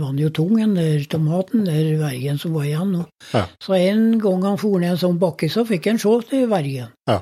var 0.00 0.14
jo 0.18 0.30
tung, 0.34 0.56
den 0.58 0.74
der 0.74 1.04
tomaten, 1.10 1.64
der 1.66 1.92
vergen 2.00 2.38
som 2.42 2.54
var 2.58 2.64
igjen. 2.66 2.96
Ja. 3.32 3.44
Så 3.62 3.74
en 3.78 4.18
gang 4.18 4.42
han 4.42 4.58
for 4.58 4.78
ned 4.82 4.96
en 4.96 4.98
sånn 5.02 5.18
bakke, 5.22 5.46
så 5.50 5.62
fikk 5.66 5.86
han 5.92 5.98
se 6.02 6.14
til 6.30 6.48
vergen. 6.50 6.90
Ja. 7.06 7.20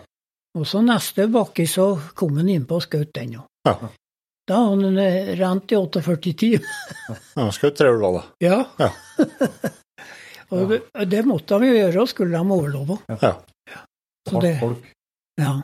Og 0.56 0.64
så 0.68 0.80
neste 0.84 1.26
bakke 1.28 1.66
så 1.68 1.90
kom 2.16 2.38
han 2.40 2.48
innpå 2.48 2.78
og 2.78 2.86
skjøt 2.86 3.12
den. 3.18 3.36
Ja. 3.36 3.44
Da 4.46 4.60
har 4.62 4.72
han 4.72 4.98
eh, 5.02 5.32
rent 5.36 5.72
i 5.74 5.76
48 5.76 6.32
timer. 6.38 6.76
Ja, 7.36 7.48
skjøt 7.52 7.80
tre 7.80 7.90
ulver, 7.92 8.20
da. 8.20 8.22
Ja. 8.46 8.58
Ja. 8.78 8.90
og 10.54 10.70
det, 10.70 10.80
det 11.10 11.24
måtte 11.26 11.58
de 11.60 11.72
jo 11.72 11.80
gjøre, 11.80 12.04
og 12.04 12.12
skulle 12.12 12.38
de 12.38 12.56
overleve. 12.56 12.98
Ja. 13.10 13.32
Så 14.26 14.42
det, 14.42 14.54
ja. 15.40 15.56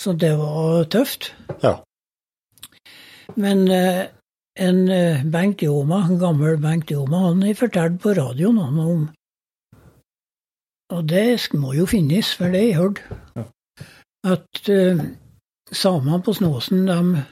Så 0.00 0.14
det 0.18 0.32
var 0.38 0.86
tøft. 0.90 1.32
Ja. 1.62 1.76
Men 3.36 3.66
eh, 3.68 4.06
en 4.54 4.88
eh, 4.88 5.24
Bengt 5.26 5.62
Joma, 5.62 6.04
en 6.06 6.18
gammel 6.22 6.58
Bengt 6.62 6.90
Joma, 6.90 7.26
han 7.28 7.42
fortalte 7.58 8.02
på 8.02 8.14
radioen 8.14 8.60
han 8.62 8.78
om 8.78 9.04
Og 10.94 11.08
det 11.10 11.26
må 11.58 11.74
jo 11.74 11.86
finnes, 11.90 12.34
for 12.38 12.52
det 12.54 12.60
har 12.60 12.68
jeg 12.68 12.78
hørt. 12.78 13.02
Ja. 13.34 13.44
At 14.24 14.68
uh, 14.72 15.00
samene 15.72 16.20
på 16.24 16.34
Snåsen, 16.34 16.86
de 16.88 17.24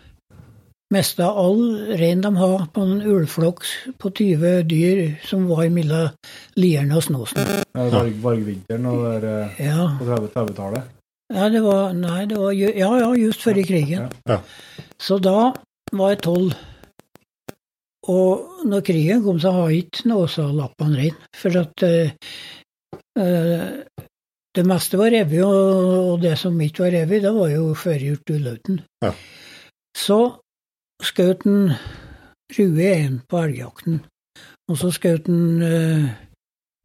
mista 0.93 1.31
all 1.41 1.63
rein 1.97 2.21
de 2.21 2.33
har 2.37 2.67
på 2.75 2.85
en 2.85 2.99
ulflokk 3.01 3.65
på 3.99 4.11
20 4.11 4.63
dyr 4.69 4.99
som 5.25 5.47
var 5.49 5.71
mellom 5.73 6.13
Lierne 6.61 6.99
og 6.99 7.07
Snåsen. 7.07 7.49
Ja, 7.73 7.87
varg, 7.95 8.19
vargvinteren 8.21 8.91
og 8.91 9.07
der, 9.07 9.25
eh, 9.31 9.65
Ja. 9.67 9.87
på 9.99 10.05
30 10.05 10.29
30-tallet. 10.35 10.83
Ja, 11.33 11.49
det 11.49 11.63
var, 11.65 11.93
nei, 11.97 12.27
det 12.27 12.37
var, 12.37 12.53
ja, 12.53 12.91
ja, 13.01 13.15
just 13.17 13.41
før 13.41 13.57
i 13.57 13.65
krigen. 13.65 14.11
Ja. 14.29 14.43
Så 15.01 15.17
da 15.19 15.55
var 15.93 16.13
jeg 16.13 16.23
tolv. 16.23 16.53
Og 18.13 18.65
når 18.69 18.81
krigen 18.85 19.23
kom, 19.25 19.39
så 19.41 19.53
har 19.55 19.71
jeg 19.71 19.87
ikke 19.87 20.09
Nåsalappene 20.11 20.97
rein. 20.99 21.17
For 21.39 21.57
at 21.57 21.85
uh, 21.87 22.11
eh, 23.17 23.69
det 24.57 24.65
meste 24.69 24.99
var 25.01 25.13
revet, 25.13 25.45
og, 25.45 26.21
det 26.21 26.37
som 26.39 26.59
ikke 26.61 26.85
var 26.85 26.95
revet, 26.97 27.23
det 27.25 27.33
var 27.35 27.53
jo 27.53 27.73
førjult 27.79 28.33
Ullauten. 28.35 28.81
Ja. 29.05 29.13
Så 29.97 30.19
skjøt 31.03 31.47
han 31.47 31.73
Rue 32.53 32.89
én 32.93 33.21
på 33.29 33.41
elgjakten. 33.41 34.03
Og 34.69 34.77
så 34.77 34.91
skjøt 34.93 35.31
han 35.31 35.65
eh, 35.65 36.11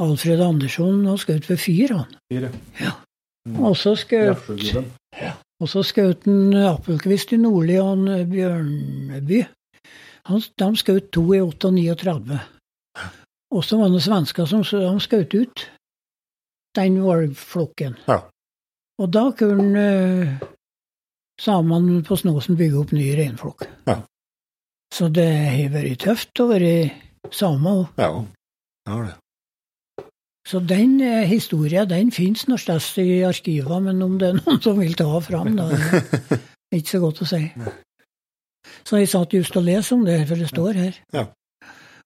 Alfred 0.03 0.41
Andersson 0.44 1.03
og 1.11 1.19
skjøt 1.19 1.49
ved 1.49 1.60
fyr, 1.60 1.94
han. 1.98 2.15
Ja. 2.80 2.95
Og 3.60 3.76
så 3.80 3.95
skjøt 3.99 4.48
Hjertsjøgubben. 4.48 4.91
og 5.60 5.72
så 5.72 5.84
skjøt 5.88 6.27
han 6.27 6.56
Appelquist 6.72 7.35
i 7.35 7.41
Nordli 7.41 7.80
og 7.81 7.91
han 7.94 8.07
eh, 8.15 8.27
Bjørneby. 8.31 9.44
Han, 10.31 10.44
de 10.60 10.69
skjøt 10.80 11.11
to 11.15 11.23
i 11.35 11.44
8 11.44 11.68
og 11.68 11.76
39. 11.76 12.39
Og 13.56 13.64
så 13.64 13.80
var 13.80 13.91
det 13.91 14.03
svensker 14.03 14.48
som 14.48 14.64
så 14.68 14.88
skjøt 15.03 15.35
ut 15.35 15.68
den 16.76 16.99
valgflokken. 17.03 17.98
Ja. 18.07 18.22
Og 18.98 19.14
da 19.14 19.30
kunne 19.38 19.85
eh, 19.85 20.48
samene 21.41 22.02
på 22.06 22.18
Snåsen 22.18 22.57
bygge 22.57 22.81
opp 22.81 22.94
ny 22.95 23.11
reinflokk. 23.18 23.68
Ja. 23.88 24.02
Så 24.94 25.10
det 25.14 25.27
har 25.27 25.72
vært 25.73 26.02
tøft 26.06 26.41
å 26.41 26.49
være 26.52 26.73
same 27.34 27.73
òg. 27.81 27.88
Ja. 28.02 28.11
det 28.85 28.94
har 28.94 29.07
det. 29.10 29.15
Så 30.48 30.61
den 30.64 31.02
eh, 31.03 31.27
historien 31.27 31.89
den 31.89 32.11
finnes 32.15 32.45
noe 32.48 32.80
sted 32.80 33.03
i 33.03 33.23
arkivene, 33.27 33.81
men 33.89 34.06
om 34.06 34.15
det 34.19 34.30
er 34.31 34.38
noen 34.39 34.61
som 34.64 34.80
vil 34.80 34.95
ta 34.95 35.10
fram, 35.19 35.57
da 35.60 35.68
er 35.76 35.98
det 36.72 36.80
ikke 36.81 36.94
så 36.94 37.02
godt 37.03 37.23
å 37.26 37.27
si. 37.34 37.41
Så 38.88 39.02
jeg 39.02 39.10
satt 39.11 39.35
just 39.35 39.57
og 39.60 39.68
leste 39.68 39.98
om 39.98 40.06
det, 40.07 40.22
for 40.30 40.39
det 40.39 40.48
står 40.49 40.80
her. 40.80 41.02
Ja. 41.15 41.26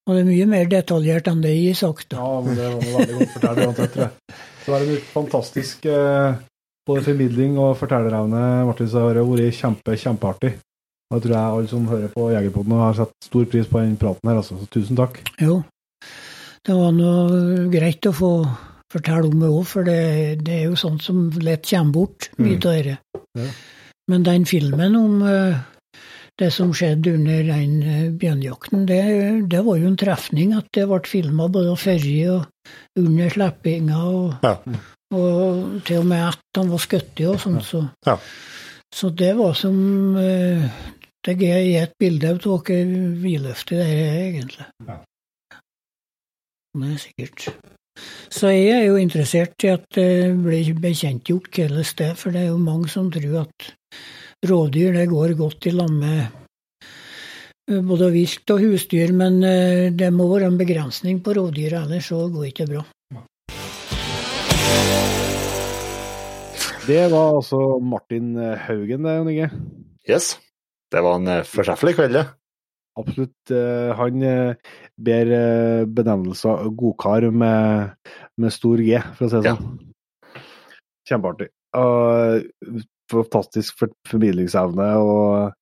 Og 0.09 0.15
det 0.15 0.23
er 0.23 0.31
mye 0.31 0.47
mer 0.49 0.69
detaljert 0.69 1.29
enn 1.29 1.43
det 1.43 1.53
jeg 1.53 1.75
har 1.75 1.79
sagt. 1.83 2.09
da. 2.09 2.17
Ja, 2.17 2.39
men 2.41 2.57
det 2.57 2.71
var 2.71 2.81
veldig 2.97 3.19
godt 3.19 3.35
fortalt 3.35 3.61
uansett, 3.67 3.93
tror 3.93 4.07
jeg. 4.07 4.39
Så 4.61 4.73
var 4.73 4.83
det 4.83 4.95
en 4.95 5.05
fantastisk 5.13 5.85
eh, 5.89 6.39
både 6.87 7.05
formidling 7.05 7.57
og 7.61 7.77
fortellerevne, 7.79 8.41
Martin, 8.67 8.89
så 8.89 9.07
har 9.07 9.17
det 9.17 9.25
vært 9.25 9.57
kjempe, 9.57 9.97
kjempeartig. 9.97 10.51
Og 11.11 11.17
jeg 11.17 11.25
tror 11.25 11.35
jeg 11.35 11.55
alle 11.57 11.71
som 11.71 11.87
hører 11.91 12.11
på 12.13 12.27
Jegerpoden, 12.31 12.75
har 12.79 12.97
satt 12.97 13.15
stor 13.25 13.47
pris 13.51 13.67
på 13.67 13.81
den 13.81 13.97
praten 13.99 14.29
her, 14.29 14.39
altså. 14.39 14.57
Så 14.59 14.69
tusen 14.71 14.99
takk. 14.99 15.19
Jo, 15.41 15.59
det 16.67 16.77
var 16.77 16.93
noe 16.95 17.65
greit 17.73 18.07
å 18.07 18.13
få 18.15 18.31
fortelle 18.91 19.27
om 19.27 19.41
det 19.41 19.49
òg, 19.49 19.65
for 19.67 19.87
det, 19.87 19.99
det 20.45 20.55
er 20.59 20.69
jo 20.69 20.79
sånt 20.79 21.03
som 21.03 21.29
lett 21.43 21.67
kommer 21.67 21.95
bort, 21.95 22.29
mye 22.39 22.59
av 22.59 22.79
dette. 22.79 22.97
Ja. 23.39 23.49
Men 24.11 24.25
den 24.27 24.47
filmen 24.49 24.97
om 24.99 25.21
eh, 25.23 25.59
det 26.41 26.49
som 26.53 26.71
skjedde 26.75 27.13
under 27.17 27.43
den 27.47 27.75
eh, 27.85 28.07
bjørnjakten, 28.21 28.85
det, 28.89 29.01
det 29.51 29.61
var 29.65 29.77
jo 29.79 29.89
en 29.91 29.99
trefning 29.99 30.55
at 30.57 30.69
det 30.75 30.87
ble 30.89 31.01
filma 31.09 31.47
både 31.53 31.75
før 31.79 32.07
og 32.35 33.03
under 33.03 33.29
slippinga, 33.35 33.99
og, 34.05 34.33
Ja. 34.45 34.55
og 35.17 35.81
til 35.87 36.01
og 36.01 36.07
med 36.11 36.25
at 36.31 36.59
han 36.59 36.71
var 36.73 36.81
skutt 36.83 37.21
og 37.29 37.39
sånn. 37.43 37.59
Så. 37.65 37.83
Ja. 38.07 38.17
så 38.93 39.09
det 39.09 39.35
var 39.37 39.53
som 39.59 40.17
eh, 40.17 40.65
Det 41.21 41.35
gir 41.37 41.83
et 41.83 41.91
bilde 42.01 42.31
av 42.33 42.39
hvor 42.41 42.63
vidløftig 42.65 43.77
det 43.77 43.85
er, 43.85 44.15
egentlig. 44.31 44.65
Ja. 44.87 44.95
Det 46.73 46.87
er 46.95 46.97
sikkert. 46.97 47.45
Så 48.31 48.49
jeg 48.49 48.71
er 48.73 48.85
jo 48.87 48.95
interessert 48.97 49.65
i 49.67 49.69
at 49.73 49.85
det 49.93 50.31
blir 50.41 50.73
bekjentgjort 50.81 51.51
hvordan 51.53 51.83
det 51.99 52.07
er, 52.07 52.15
for 52.17 52.33
det 52.33 52.41
er 52.41 52.49
jo 52.49 52.57
mange 52.57 52.89
som 52.89 53.11
tror 53.13 53.43
at 53.43 53.67
rovdyr 54.47 54.93
det 54.97 55.07
går 55.11 55.35
godt 55.37 55.67
i 55.69 55.73
lag 55.75 55.91
med 55.93 56.21
eh, 57.69 57.81
både 57.85 58.09
vilt 58.13 58.49
og 58.53 58.63
husdyr, 58.63 59.13
men 59.13 59.41
eh, 59.45 59.89
det 59.93 60.09
må 60.15 60.25
være 60.31 60.49
en 60.49 60.57
begrensning 60.59 61.21
på 61.23 61.35
rovdyr, 61.37 61.77
ellers 61.83 62.09
så 62.09 62.23
går 62.33 62.47
det 62.47 62.53
ikke 62.55 62.69
bra. 62.71 62.83
Det 66.87 67.03
var 67.13 67.35
altså 67.37 67.59
Martin 67.85 68.33
Haugen, 68.65 69.05
det, 69.05 69.13
Jon 69.19 69.29
Inge. 69.29 69.49
Yes. 70.09 70.33
Det 70.91 71.03
var 71.05 71.19
en 71.21 71.29
eh, 71.29 71.43
fortreffelig 71.47 71.93
kveld, 71.99 72.17
det. 72.17 72.25
Absolutt. 72.99 73.53
eh, 73.55 73.93
Han 73.95 74.25
ber 75.01 75.29
benevnelser 75.87 76.65
godkar 76.77 77.29
med, 77.31 77.93
med 78.41 78.51
stor 78.57 78.81
G, 78.83 78.97
for 79.15 79.27
å 79.27 79.31
si 79.31 79.37
det 79.45 79.53
Ja. 79.53 79.55
sånn. 79.61 79.79
Kjempeartig. 81.07 81.47
Og 81.77 82.43
fantastisk 83.11 83.79
for- 83.79 83.93
formidlingsevne 84.09 84.87
og, 85.03 85.53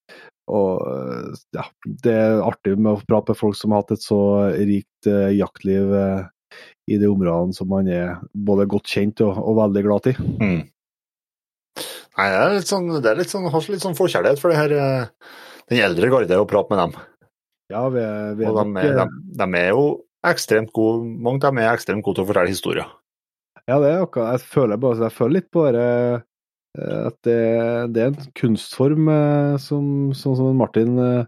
og 0.50 1.30
ja, 1.56 1.64
det 2.04 2.14
er 2.16 2.42
artig 2.46 2.76
med 2.78 2.92
å 2.96 3.02
prate 3.06 3.34
med 3.34 3.40
folk 3.40 3.58
som 3.58 3.74
har 3.74 3.82
hatt 3.84 3.94
et 3.96 4.04
så 4.04 4.20
rikt 4.56 5.10
eh, 5.10 5.30
jaktliv 5.38 5.92
eh, 5.94 6.24
i 6.90 6.98
de 6.98 7.06
områdene 7.10 7.54
som 7.54 7.68
man 7.70 7.86
er 7.90 8.16
både 8.34 8.66
godt 8.70 8.88
kjent 8.90 9.20
og, 9.26 9.36
og 9.38 9.58
veldig 9.60 9.84
glad 9.86 10.08
i. 10.10 10.16
Mm. 10.42 10.60
Nei, 12.18 12.26
det 12.26 12.40
er 12.40 12.56
litt 12.58 12.68
sånn, 12.70 12.88
det 13.00 13.10
er 13.12 13.20
litt 13.20 13.30
sånn, 13.32 13.46
har 13.52 13.68
litt 13.72 13.84
sånn 13.84 13.96
forkjærlighet 13.96 14.40
for 14.42 14.52
det 14.52 14.58
her, 14.58 14.74
eh, 14.76 15.34
den 15.70 15.84
eldre 15.86 16.10
garde 16.12 16.40
å 16.42 16.48
prate 16.50 16.74
med 16.74 16.80
dem. 16.82 16.96
Ja, 17.70 17.84
vi 17.94 18.02
vi 18.40 18.48
Og 18.50 18.56
de, 18.58 18.64
er- 18.82 18.88
eh, 18.90 19.04
de, 19.06 19.36
de 19.38 19.60
er 19.60 19.68
jo 19.70 19.84
ekstremt 20.26 20.72
gode, 20.76 21.06
mange 21.22 21.38
av 21.46 21.52
dem 21.54 21.62
er 21.62 21.70
ekstremt 21.72 22.02
gode 22.04 22.18
til 22.18 22.26
å 22.26 22.30
fortelle 22.32 22.50
historier. 22.52 22.88
Ja, 23.70 23.76
det 23.78 23.92
er 23.92 24.02
akkurat 24.02 24.34
Jeg 24.40 24.48
føler 24.50 24.80
bare 24.82 25.04
jeg 25.06 25.14
føler 25.14 25.34
litt 25.38 25.50
på 25.54 25.62
det 25.72 25.86
at 26.78 27.16
det, 27.26 27.40
det 27.94 28.02
er 28.02 28.10
en 28.12 28.32
kunstform 28.38 29.08
eh, 29.10 29.54
som, 29.58 29.84
sånn 30.14 30.36
som 30.38 30.58
Martin 30.58 30.98
eh, 31.02 31.24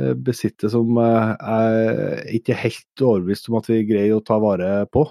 eh, 0.00 0.14
besitter, 0.16 0.72
som 0.72 0.96
eh, 1.02 1.32
jeg 1.36 2.38
ikke 2.40 2.54
er 2.54 2.62
helt 2.64 3.04
overbevist 3.04 3.50
om 3.50 3.58
at 3.60 3.68
vi 3.68 3.82
greier 3.88 4.16
å 4.16 4.24
ta 4.24 4.38
vare 4.42 4.86
på. 4.94 5.04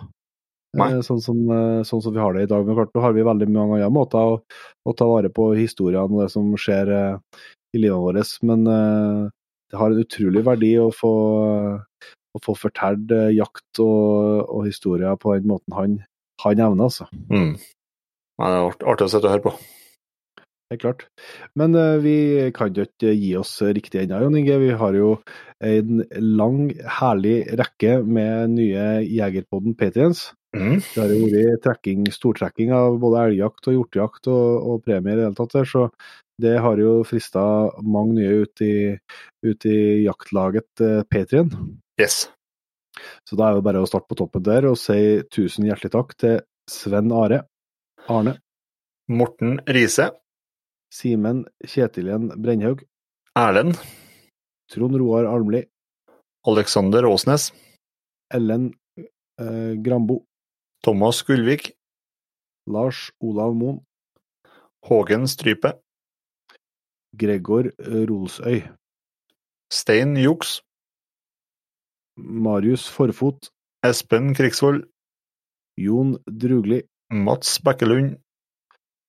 Eh, 0.78 1.00
Sånn 1.06 1.22
som, 1.24 1.38
eh, 1.54 1.84
sånn 1.88 2.02
som 2.04 2.14
vi 2.14 2.22
har 2.22 2.36
det 2.36 2.46
i 2.46 2.50
dag. 2.52 2.66
Men 2.66 2.76
klart, 2.78 2.92
nå 2.94 3.02
har 3.02 3.14
vi 3.16 3.26
veldig 3.26 3.48
mange 3.50 3.80
andre 3.80 3.94
måter 3.94 4.34
å, 4.34 4.42
å 4.86 4.94
ta 4.98 5.08
vare 5.10 5.32
på 5.34 5.52
historiene 5.58 6.10
og 6.10 6.26
det 6.26 6.32
som 6.34 6.52
skjer 6.60 6.92
eh, 6.94 7.46
i 7.74 7.82
livet 7.82 8.04
vårt. 8.04 8.36
Men 8.46 8.68
eh, 8.68 9.24
det 9.72 9.80
har 9.80 9.94
en 9.94 10.04
utrolig 10.04 10.44
verdi 10.46 10.74
å 10.82 10.92
få, 10.94 11.14
å 11.80 12.44
få 12.44 12.58
fortalt 12.58 13.14
eh, 13.16 13.32
jakt 13.38 13.82
og, 13.84 14.44
og 14.50 14.68
historier 14.68 15.18
på 15.22 15.38
den 15.38 15.50
måten 15.54 15.78
han, 15.78 15.98
han 16.44 16.62
evner, 16.68 16.90
altså. 16.90 17.10
Mm. 17.32 17.56
Nei, 18.38 18.54
det 18.54 18.58
er 18.60 18.88
artig 18.94 19.08
å 19.08 19.12
sitte 19.12 19.28
og 19.28 19.34
høre 19.34 19.46
på. 19.48 19.56
Helt 20.68 20.82
klart. 20.84 21.06
Men 21.56 21.76
uh, 21.80 21.96
vi 22.04 22.18
kan 22.56 22.76
jo 22.76 22.84
ikke 22.84 23.14
gi 23.16 23.32
oss 23.40 23.54
riktig 23.64 24.02
ennå, 24.04 24.20
Jon 24.26 24.36
Inge. 24.36 24.58
Vi 24.60 24.74
har 24.82 24.98
jo 24.98 25.14
en 25.64 26.04
lang, 26.20 26.60
herlig 27.00 27.38
rekke 27.58 28.02
med 28.04 28.58
nye 28.58 28.86
Jegerpodden 29.08 29.78
Patriens. 29.80 30.28
Mm. 30.58 30.80
Det 30.82 31.00
har 31.00 31.12
jo 31.14 31.24
vært 31.32 31.64
trekking, 31.64 32.06
stortrekking 32.12 32.74
av 32.76 33.00
både 33.02 33.28
elgjakt 33.30 33.70
og 33.72 33.78
hjortejakt 33.78 34.30
og, 34.32 34.48
og 34.68 34.86
premier 34.86 35.16
i 35.16 35.22
det 35.22 35.28
hele 35.30 35.40
tatt. 35.40 35.56
Der, 35.56 35.72
Så 35.72 35.88
det 36.44 36.56
har 36.62 36.84
jo 36.84 37.00
frista 37.08 37.44
mange 37.82 38.20
nye 38.20 38.44
ut 38.44 38.64
i, 38.66 38.76
ut 39.48 39.70
i 39.72 39.80
jaktlaget 40.04 40.84
uh, 40.84 41.02
Patrien. 41.08 41.54
Yes. 42.02 42.26
Så 43.28 43.40
da 43.40 43.50
er 43.50 43.58
det 43.58 43.66
bare 43.66 43.82
å 43.82 43.88
starte 43.88 44.10
på 44.12 44.20
toppen 44.20 44.44
der 44.44 44.68
og 44.68 44.80
si 44.82 45.22
tusen 45.32 45.68
hjertelig 45.70 45.96
takk 45.96 46.18
til 46.20 46.42
Sven 46.68 47.14
Are, 47.16 47.46
Arne, 48.08 48.42
Morten 49.08 49.60
Riise, 49.68 50.12
Simen 50.90 51.46
Kjetiljen 51.66 52.30
Brennhaug, 52.42 52.86
Erlend, 53.36 53.76
Trond 54.72 54.96
Roar 54.96 55.26
Almli, 55.26 55.66
Alexander 56.48 57.06
Åsnes, 57.06 57.52
Ellen 58.34 58.72
eh, 58.98 59.76
Grambo, 59.84 60.26
Thomas 60.84 61.22
Gullvik, 61.24 61.74
Lars 62.68 63.12
Olav 63.20 63.56
Moen, 63.56 63.82
Hågen 64.88 65.28
Strype, 65.28 65.74
Gregor 67.12 67.74
Rolsøy, 67.80 68.62
Stein 69.72 70.16
Juks, 70.16 70.62
Marius 72.18 72.88
Forfot, 72.88 73.52
Espen 73.84 74.34
Krigsvold, 74.34 74.88
Jon 75.78 76.16
Drugli, 76.26 76.86
Mats 77.10 77.64
Bekkelund, 77.64 78.18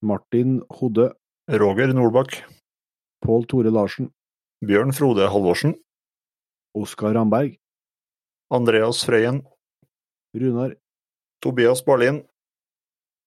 Martin 0.03 0.61
Hodø, 0.71 1.09
Roger 1.51 1.91
Nordbakk, 1.91 2.45
Pål 3.27 3.47
Tore 3.51 3.73
Larsen, 3.75 4.13
Bjørn 4.63 4.93
Frode 4.95 5.27
Halvorsen, 5.27 5.73
Oskar 6.79 7.17
Ramberg, 7.17 7.57
Andreas 8.55 9.03
Frøyen, 9.03 9.41
Runar, 10.31 10.77
Tobias 11.43 11.83
Barlin, 11.83 12.23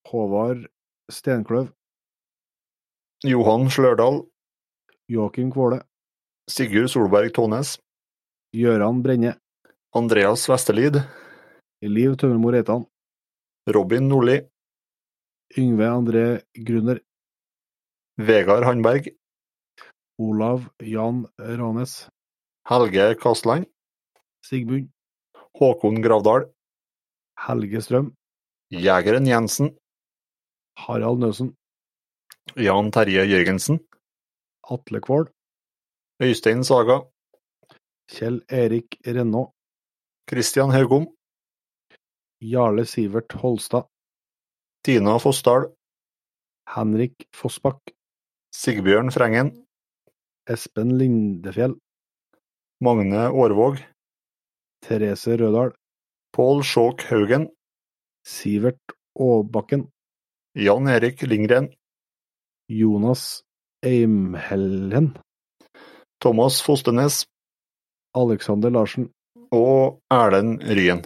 Håvard 0.08 0.64
Stenkløv, 1.12 1.68
Johan 3.28 3.68
Slørdal, 3.68 4.22
Joakim 5.12 5.52
Kvåle, 5.52 5.82
Sigurd 6.48 6.88
Solberg 6.94 7.34
Tånes, 7.36 7.76
Gøran 8.56 9.04
Brenne, 9.04 9.36
Andreas 9.92 10.48
Vesterlid, 10.48 11.04
Liv 11.84 12.16
Tømmermo 12.16 12.56
Reitan, 12.56 12.88
Robin 13.68 14.08
Nordli, 14.08 14.40
Yngve 15.58 15.88
André 15.90 16.42
Grunner, 16.56 17.00
Vegard 18.18 18.64
Handberg, 18.64 19.10
Olav 20.18 20.70
Jan 20.80 21.28
Ranes, 21.40 22.10
Helge 22.70 23.16
Kastland. 23.20 23.66
Sigmund, 24.44 24.90
Håkon 25.54 26.02
Gravdal, 26.02 26.48
Helge 27.38 27.82
Strøm, 27.82 28.08
Jegeren 28.74 29.28
Jensen, 29.28 29.78
Harald 30.78 31.20
Nøsen, 31.22 31.52
Jan 32.58 32.90
Terje 32.92 33.28
Jørgensen, 33.30 33.80
Atle 34.66 35.02
Kvål, 35.06 35.28
Øystein 36.26 36.64
Saga, 36.64 37.04
Kjell 38.10 38.42
Erik 38.50 38.98
Rennaa. 39.06 39.52
Christian 40.30 40.72
Haugom, 40.72 41.06
Jarle 42.42 42.86
Sivert 42.86 43.32
Holstad, 43.42 43.91
Tina 44.82 45.20
Fossdal, 45.22 45.68
Henrik 46.76 47.28
Fossbakk, 47.38 47.94
Sigbjørn 48.56 49.12
Frengen, 49.14 49.52
Espen 50.50 50.96
Lindefjell, 50.98 51.76
Magne 52.82 53.28
Aarvåg, 53.30 53.78
Therese 54.82 55.38
Rødahl. 55.38 55.76
Pål 56.32 56.62
Skjåk 56.64 57.02
Haugen, 57.10 57.50
Sivert 58.24 58.94
Aabakken, 59.20 59.90
Jan 60.56 60.88
Erik 60.88 61.22
Lindgren, 61.28 61.68
Jonas 62.72 63.44
Eimhellen, 63.84 65.18
Thomas 66.24 66.62
Fostenes. 66.64 67.26
Alexander 68.16 68.70
Larsen. 68.70 69.12
og 69.52 70.00
Erlend 70.12 70.64
Ryen. 70.64 71.04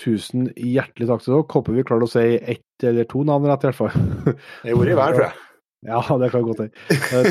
Tusen 0.00 0.46
hjertelig 0.56 1.08
takk 1.10 1.20
til 1.24 1.34
dere. 1.34 1.46
Håper 1.52 1.74
vi 1.76 1.82
klarte 1.84 2.06
å 2.08 2.10
si 2.12 2.22
ett 2.38 2.86
eller 2.88 3.04
to 3.10 3.22
navn 3.28 3.44
rett, 3.50 3.64
i 3.64 3.68
hvert 3.70 3.76
fall. 3.76 4.36
Det 4.64 4.72
gjorde 4.72 4.92
i 4.94 4.98
hver, 4.98 5.16
tror 5.18 5.26
jeg. 5.28 5.38
Ja, 5.82 5.98
det 6.14 6.28
kan 6.30 6.44
godt 6.46 6.60
hende. 6.62 6.84
Eh, 6.94 7.24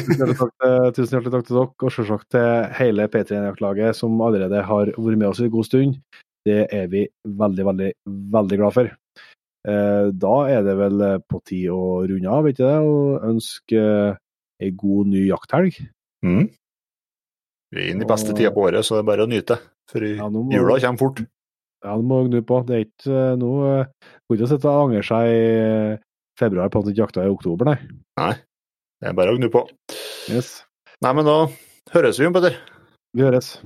Tusen 0.91 1.13
hjertelig 1.15 1.31
takk 1.31 1.45
til- 1.47 1.55
dere, 1.57 1.67
og 1.87 1.93
selvsagt 1.95 2.25
til 2.35 2.65
hele 2.75 3.05
P3-jaktlaget 3.07 3.95
som 3.95 4.17
allerede 4.21 4.59
har 4.67 4.89
vært 4.91 5.17
med 5.21 5.29
oss 5.29 5.39
i 5.39 5.45
en 5.47 5.53
god 5.53 5.67
stund. 5.69 5.93
Det 6.43 6.65
er 6.75 6.89
vi 6.91 7.05
veldig, 7.23 7.65
veldig, 7.69 7.87
veldig 8.35 8.57
glad 8.59 8.75
for. 8.75 8.89
Eh, 9.71 10.09
Da 10.11 10.33
er 10.51 10.65
det 10.67 10.75
vel 10.81 10.99
på 11.31 11.39
tide 11.47 11.71
å 11.71 12.01
runde 12.11 12.27
av, 12.27 12.49
ikke 12.51 12.67
det? 12.67 12.75
Og 12.91 13.23
ønske 13.31 13.85
ei 14.61 14.71
god 14.83 15.07
ny 15.15 15.23
jakthelg. 15.29 15.79
Mm. 16.27 16.49
Vi 17.71 17.79
er 17.85 17.93
inne 17.93 18.03
i 18.03 18.09
beste 18.11 18.35
tida 18.35 18.51
på 18.51 18.67
året, 18.67 18.83
så 18.83 18.97
det 18.99 19.05
er 19.05 19.09
bare 19.13 19.23
å 19.29 19.31
nyte. 19.31 19.61
For 19.87 20.03
jula 20.03 20.75
kommer 20.83 20.99
fort. 21.05 21.23
Ja, 21.81 21.95
det 21.97 22.05
må 22.05 22.21
du 22.21 22.29
gnu 22.29 22.41
på. 22.45 22.61
Det 22.67 22.75
er 22.77 22.85
ikke 22.85 23.11
eh, 23.17 23.37
noe 23.41 23.71
Kan 24.29 24.37
ikke 24.37 24.51
sitte 24.53 24.69
og 24.69 24.89
angre 24.89 25.01
seg 25.05 25.31
i 25.33 25.41
februar 26.39 26.69
på 26.71 26.81
at 26.81 26.87
du 26.87 26.93
ikke 26.93 27.03
jakta 27.03 27.25
i 27.25 27.31
oktober, 27.31 27.71
nei. 27.71 27.77
Nei, 28.21 28.35
det 29.01 29.09
er 29.11 29.17
bare 29.17 29.33
å 29.33 29.39
gnu 29.39 29.49
på. 29.53 29.65
Yes. 30.31 30.61
Nei, 31.03 31.11
men 31.17 31.27
da 31.27 31.35
høres 31.93 32.19
vi, 32.21 32.25
Jon 32.25 32.37
Petter. 32.37 32.55
Vi 33.17 33.25
høres. 33.25 33.57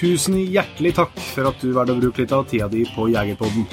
Tusen 0.00 0.38
hjertelig 0.40 0.94
takk 0.96 1.18
for 1.34 1.50
at 1.50 1.60
du 1.60 1.74
valgte 1.76 1.98
å 1.98 2.00
bruke 2.00 2.22
litt 2.22 2.32
av 2.32 2.46
tida 2.48 2.70
di 2.72 2.86
på 2.94 3.10
Jegerpodden. 3.12 3.66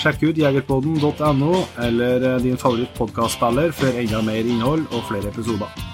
Sjekk 0.00 0.24
ut 0.24 0.38
jegerpodden.no 0.40 1.50
eller 1.84 2.24
eh, 2.24 2.38
din 2.42 2.56
favoritt 2.58 2.94
favorittpodkastspiller 2.96 3.76
for 3.76 4.00
enda 4.00 4.24
mer 4.24 4.48
innhold 4.48 4.88
og 4.90 5.04
flere 5.10 5.30
episoder. 5.30 5.93